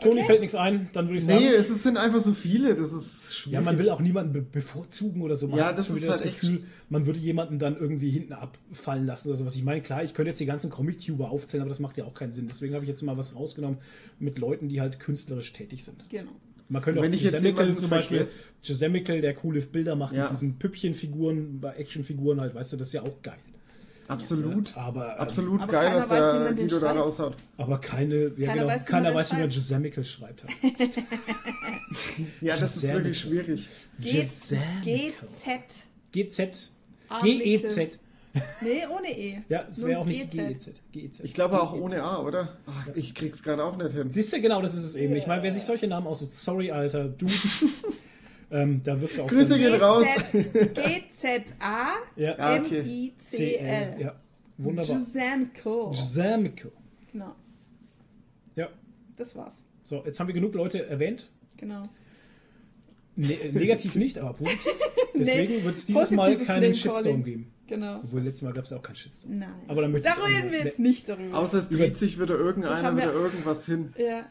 Toni 0.00 0.16
Okay. 0.18 0.24
fällt 0.26 0.40
nichts 0.40 0.56
ein, 0.56 0.88
dann 0.92 1.06
würde 1.06 1.18
ich 1.18 1.24
sagen. 1.24 1.38
Nee, 1.38 1.50
es 1.50 1.68
sind 1.82 1.96
einfach 1.96 2.18
so 2.18 2.32
viele. 2.32 2.74
Das 2.74 2.92
ist 2.92 3.36
schwierig. 3.36 3.54
Ja, 3.54 3.60
man 3.60 3.78
will 3.78 3.88
auch 3.90 4.00
niemanden 4.00 4.32
be 4.32 4.42
bevorzugen 4.42 5.22
oder 5.22 5.36
so. 5.36 5.46
Man 5.46 5.58
Ja, 5.60 5.66
hat 5.66 5.78
das 5.78 5.88
ist 5.88 5.96
wieder 6.02 6.08
das 6.12 6.22
halt 6.22 6.30
echt- 6.32 6.40
Gefühl, 6.40 6.64
man 6.88 7.06
würde 7.06 7.20
jemanden 7.20 7.60
dann 7.60 7.76
irgendwie 7.78 8.10
hinten 8.10 8.32
abfallen 8.32 9.06
lassen 9.06 9.28
oder 9.28 9.36
sowas. 9.38 9.54
Ich 9.54 9.62
meine, 9.62 9.80
klar, 9.80 10.02
ich 10.02 10.12
könnte 10.12 10.30
jetzt 10.30 10.40
die 10.40 10.46
ganzen 10.46 10.68
Comic-Tuber 10.70 11.30
aufzählen, 11.30 11.62
aber 11.62 11.68
das 11.68 11.78
macht 11.78 11.96
ja 11.96 12.04
auch 12.04 12.14
keinen 12.14 12.32
Sinn. 12.32 12.48
Deswegen 12.48 12.74
habe 12.74 12.84
ich 12.84 12.88
jetzt 12.90 13.02
mal 13.02 13.16
was 13.16 13.36
rausgenommen 13.36 13.78
mit 14.18 14.38
Leuten, 14.40 14.68
die 14.68 14.80
halt 14.80 14.98
künstlerisch 14.98 15.52
tätig 15.52 15.84
sind. 15.84 16.04
Genau. 16.10 16.32
Man 16.68 16.80
könnte 16.82 17.00
auch 17.00 17.04
Wenn 17.04 17.12
ich 17.12 17.22
jetzt 17.22 17.34
Gisemical 17.34 17.64
jemanden 17.64 17.80
zum 17.80 17.90
Beispiel, 17.90 18.26
Gisemical, 18.62 19.20
der 19.20 19.34
coole 19.34 19.60
Bilder 19.60 19.96
macht 19.96 20.14
Ja. 20.14 20.24
mit 20.24 20.32
diesen 20.32 20.58
Püppchenfiguren, 20.58 21.60
bei 21.60 21.74
Actionfiguren 21.74 22.40
halt, 22.40 22.54
weißt 22.54 22.72
du, 22.72 22.76
das 22.78 22.88
ist 22.88 22.94
ja 22.94 23.02
auch 23.02 23.20
geil. 23.22 23.38
Absolut. 24.08 24.76
Aber, 24.76 25.14
ähm, 25.14 25.18
Absolut 25.20 25.60
Aber 25.62 25.72
geil, 25.72 25.84
keiner 25.86 25.96
was 25.98 26.10
weiß, 26.10 26.34
wie 26.34 26.44
der 26.44 26.52
Guido 26.54 26.78
da 26.78 26.86
schreibt. 26.88 27.00
raushaut. 27.00 27.36
aber 27.56 27.78
keine, 27.80 28.14
ja, 28.36 28.46
Keiner 28.48 28.54
genau, 28.54 28.66
weiß, 28.66 28.86
wie 28.88 28.92
man 28.92 29.02
keiner 29.02 29.14
weiß, 29.14 29.30
wie 29.30 29.34
man 29.36 29.50
schreibt. 29.50 29.54
Gisemical 29.54 30.04
schreibt. 30.04 30.44
Ja, 32.40 32.56
das 32.56 32.76
ist 32.76 32.92
wirklich 32.92 33.18
schwierig. 33.20 33.68
GZ. 34.00 34.56
GZ. 36.12 36.72
GEZ. 37.22 37.98
Nee, 38.60 38.82
ohne 38.86 39.16
E. 39.16 39.42
Ja, 39.48 39.66
es 39.70 39.84
wäre 39.84 40.00
auch 40.00 40.04
nicht. 40.04 40.30
GEZ. 40.32 40.80
GEZ. 40.92 41.20
Ich 41.20 41.34
glaube 41.34 41.60
auch 41.60 41.72
GEZ. 41.74 41.82
ohne 41.82 42.02
A, 42.02 42.20
oder? 42.22 42.56
Ach, 42.66 42.88
ich 42.94 43.14
krieg's 43.14 43.42
gerade 43.42 43.64
auch 43.64 43.76
nicht 43.76 43.92
hin. 43.94 44.10
Siehst 44.10 44.32
du, 44.32 44.40
genau, 44.40 44.60
das 44.60 44.74
ist 44.74 44.84
es 44.84 44.96
eben. 44.96 45.14
Ich 45.14 45.26
meine, 45.26 45.42
wer 45.42 45.52
sich 45.52 45.62
solche 45.62 45.86
Namen 45.86 46.06
aussucht, 46.06 46.32
sorry, 46.32 46.70
Alter, 46.72 47.08
du. 47.08 47.26
ähm, 48.50 48.80
da 48.82 49.00
wirst 49.00 49.18
du 49.18 49.22
auch. 49.22 49.28
Grüße 49.28 49.56
gehen 49.58 49.74
raus. 49.74 50.06
GZA 50.32 51.88
Ja, 52.16 52.60
okay. 52.60 52.80
M-I-C-L. 52.80 54.00
Ja, 54.00 54.14
wunderbar. 54.58 54.96
Gisemco. 54.96 55.90
Gisemico. 55.90 56.72
Genau, 57.12 57.36
Ja, 58.56 58.68
das 59.16 59.36
war's. 59.36 59.68
so, 59.84 60.02
jetzt 60.04 60.18
haben 60.18 60.26
wir 60.26 60.34
genug 60.34 60.54
Leute 60.54 60.86
erwähnt. 60.86 61.30
Genau. 61.56 61.88
Ne 63.16 63.34
äh, 63.34 63.52
negativ 63.52 63.94
nicht, 63.94 64.18
aber 64.18 64.32
positiv. 64.32 64.72
Deswegen 65.14 65.62
wird 65.62 65.76
es 65.76 65.86
dieses 65.86 66.10
Mal 66.10 66.36
keinen 66.38 66.74
Shitstorm 66.74 67.22
geben. 67.22 67.53
Genau. 67.66 68.00
Obwohl, 68.04 68.20
letztes 68.22 68.42
Mal 68.42 68.52
gab 68.52 68.64
es 68.66 68.72
auch 68.72 68.82
keinen 68.82 68.96
Shitstorm. 68.96 69.38
Nein. 69.38 69.48
Aber 69.68 69.82
dann 69.82 69.92
möchte 69.92 70.08
da 70.10 70.22
reden 70.22 70.52
wir 70.52 70.64
jetzt 70.64 70.78
ne- 70.78 70.88
nicht 70.88 71.08
darüber. 71.08 71.38
Außer 71.38 71.58
es 71.58 71.70
dreht 71.70 71.96
sich 71.96 72.20
wieder 72.20 72.34
irgendeiner 72.38 72.94
wieder 72.96 73.12
irgendwas 73.12 73.64
hin. 73.66 73.92
ja. 73.96 74.24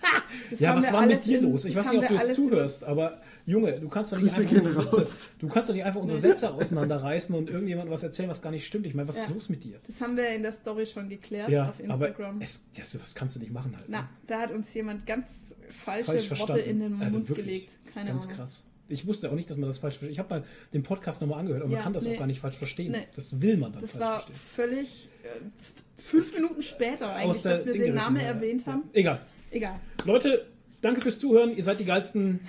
Das 0.51 0.59
Ja, 0.59 0.69
haben 0.69 0.77
was 0.77 0.85
wir 0.85 0.93
war 0.93 1.05
mit 1.07 1.25
dir 1.25 1.39
in- 1.39 1.51
los? 1.51 1.65
Ich 1.65 1.75
weiß 1.75 1.89
nicht, 1.91 2.01
ob 2.01 2.07
du 2.09 2.13
jetzt 2.13 2.35
zuhörst, 2.35 2.83
aber 2.83 3.11
Junge, 3.45 3.77
du 3.79 3.89
kannst 3.89 4.13
doch 4.13 4.19
nicht 4.19 4.33
Grüße 4.35 4.47
einfach 4.47 4.65
unsere 4.65 4.85
raus. 4.85 4.95
Sätze, 5.23 5.29
du 5.39 5.47
kannst 5.49 5.69
doch 5.69 5.73
nicht 5.75 5.83
einfach 5.83 5.99
unsere 6.01 6.19
Sätze 6.19 6.53
auseinanderreißen 6.53 7.35
und 7.35 7.49
irgendjemandem 7.49 7.91
was 7.93 8.03
erzählen, 8.03 8.29
was 8.29 8.41
gar 8.41 8.51
nicht 8.51 8.65
stimmt. 8.65 8.85
Ich 8.85 8.93
meine, 8.93 9.07
was 9.09 9.17
ist 9.17 9.27
Ja. 9.27 9.33
los 9.33 9.49
mit 9.49 9.63
dir? 9.63 9.79
Das 9.85 9.99
haben 9.99 10.15
wir 10.15 10.29
in 10.29 10.43
der 10.43 10.51
Story 10.53 10.85
schon 10.85 11.09
geklärt 11.09 11.49
Ja, 11.49 11.69
auf 11.69 11.75
aber 11.89 12.07
Instagram. 12.07 12.39
es, 12.41 12.63
ja, 12.75 12.83
das 12.83 13.15
kannst 13.15 13.35
du 13.35 13.39
nicht 13.41 13.51
machen 13.51 13.75
halt. 13.75 13.85
Na, 13.89 14.07
da 14.27 14.39
hat 14.39 14.51
uns 14.51 14.73
jemand 14.73 15.05
ganz 15.05 15.25
falsche 15.71 16.05
Falsch 16.05 16.39
Worte 16.39 16.59
in 16.59 16.79
den 16.79 17.01
Also 17.01 17.17
Mund 17.17 17.29
wirklich 17.29 17.45
gelegt. 17.45 17.77
Keine 17.93 18.09
Ganz 18.11 18.23
Ahnung. 18.25 18.35
krass. 18.37 18.63
Ich 18.93 19.05
wusste 19.07 19.29
auch 19.29 19.35
nicht, 19.35 19.49
dass 19.49 19.57
man 19.57 19.67
das 19.67 19.77
falsch 19.79 19.95
versteht. 19.97 20.11
Ich 20.13 20.19
habe 20.19 20.29
mal 20.29 20.43
den 20.73 20.83
Podcast 20.83 21.21
nochmal 21.21 21.39
angehört, 21.39 21.61
aber 21.63 21.71
Ja, 21.71 21.77
man 21.77 21.83
kann 21.83 21.93
das 21.93 22.05
nee. 22.05 22.13
auch 22.15 22.19
gar 22.19 22.27
nicht 22.27 22.39
falsch 22.39 22.55
verstehen. 22.57 22.91
Nee. 22.93 23.07
Das 23.15 23.41
will 23.41 23.57
man 23.57 23.71
dann 23.73 23.81
Das 23.81 23.91
falsch 23.91 24.03
war 24.03 24.13
verstehen. 24.21 24.35
völlig 24.55 25.09
äh, 25.23 26.01
fünf 26.01 26.35
Minuten 26.35 26.61
später 26.61 27.13
eigentlich, 27.13 27.41
dass 27.41 27.65
wir 27.65 27.73
Dinge 27.73 27.85
den 27.85 27.95
Namen 27.95 28.17
erwähnt 28.17 28.65
haben. 28.65 28.83
Egal. 28.93 29.19
Egal. 29.51 29.79
Leute, 30.05 30.45
danke 30.81 31.01
fürs 31.01 31.19
Zuhören. 31.19 31.55
Ihr 31.55 31.63
seid 31.63 31.79
die 31.79 31.85
geilsten. 31.85 32.39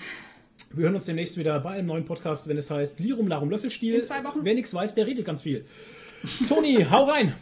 Wir 0.72 0.84
hören 0.84 0.94
uns 0.94 1.04
demnächst 1.06 1.36
wieder 1.36 1.58
bei 1.60 1.70
einem 1.70 1.86
neuen 1.86 2.04
Podcast, 2.04 2.48
wenn 2.48 2.56
es 2.56 2.70
heißt 2.70 2.98
Lirum 3.00 3.26
Larum 3.28 3.50
Löffelstiel. 3.50 3.96
In 3.96 4.04
zwei 4.04 4.22
Wochen. 4.24 4.40
Wer 4.42 4.54
nichts 4.54 4.72
weiß, 4.74 4.94
der 4.94 5.06
redet 5.06 5.24
ganz 5.24 5.42
viel. 5.42 5.64
Toni, 6.48 6.86
hau 6.90 7.04
rein. 7.04 7.34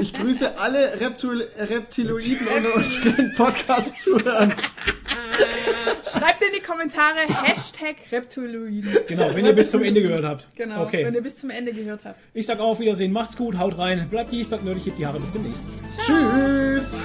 Ich 0.00 0.12
grüße 0.12 0.58
alle 0.58 1.00
Reptil 1.00 1.48
Reptiloiden 1.58 2.46
unter 2.48 2.74
unseren 2.74 3.32
Podcast 3.34 4.02
zuhören. 4.02 4.54
Schreibt 6.04 6.42
in 6.42 6.48
die 6.54 6.60
Kommentare 6.60 7.20
Hashtag 7.42 7.96
Reptiloiden. 8.12 8.88
Genau, 9.06 9.34
wenn 9.34 9.44
ihr 9.46 9.52
bis 9.52 9.70
zum 9.70 9.82
Ende 9.82 10.02
gehört 10.02 10.24
habt. 10.24 10.48
Genau, 10.54 10.82
Okay. 10.84 11.04
wenn 11.04 11.14
ihr 11.14 11.22
bis 11.22 11.36
zum 11.36 11.50
Ende 11.50 11.72
gehört 11.72 12.04
habt. 12.04 12.18
Ich 12.34 12.46
sag 12.46 12.58
auf 12.60 12.78
Wiedersehen. 12.80 13.12
Macht's 13.12 13.36
gut, 13.36 13.58
haut 13.58 13.78
rein. 13.78 14.08
Bleibt 14.10 14.32
lieb, 14.32 14.48
bleibt 14.48 14.64
nerdig, 14.64 14.86
hebt 14.86 14.98
die 14.98 15.06
Haare. 15.06 15.20
Bis 15.20 15.32
demnächst. 15.32 15.64
Tschüss. 16.06 16.98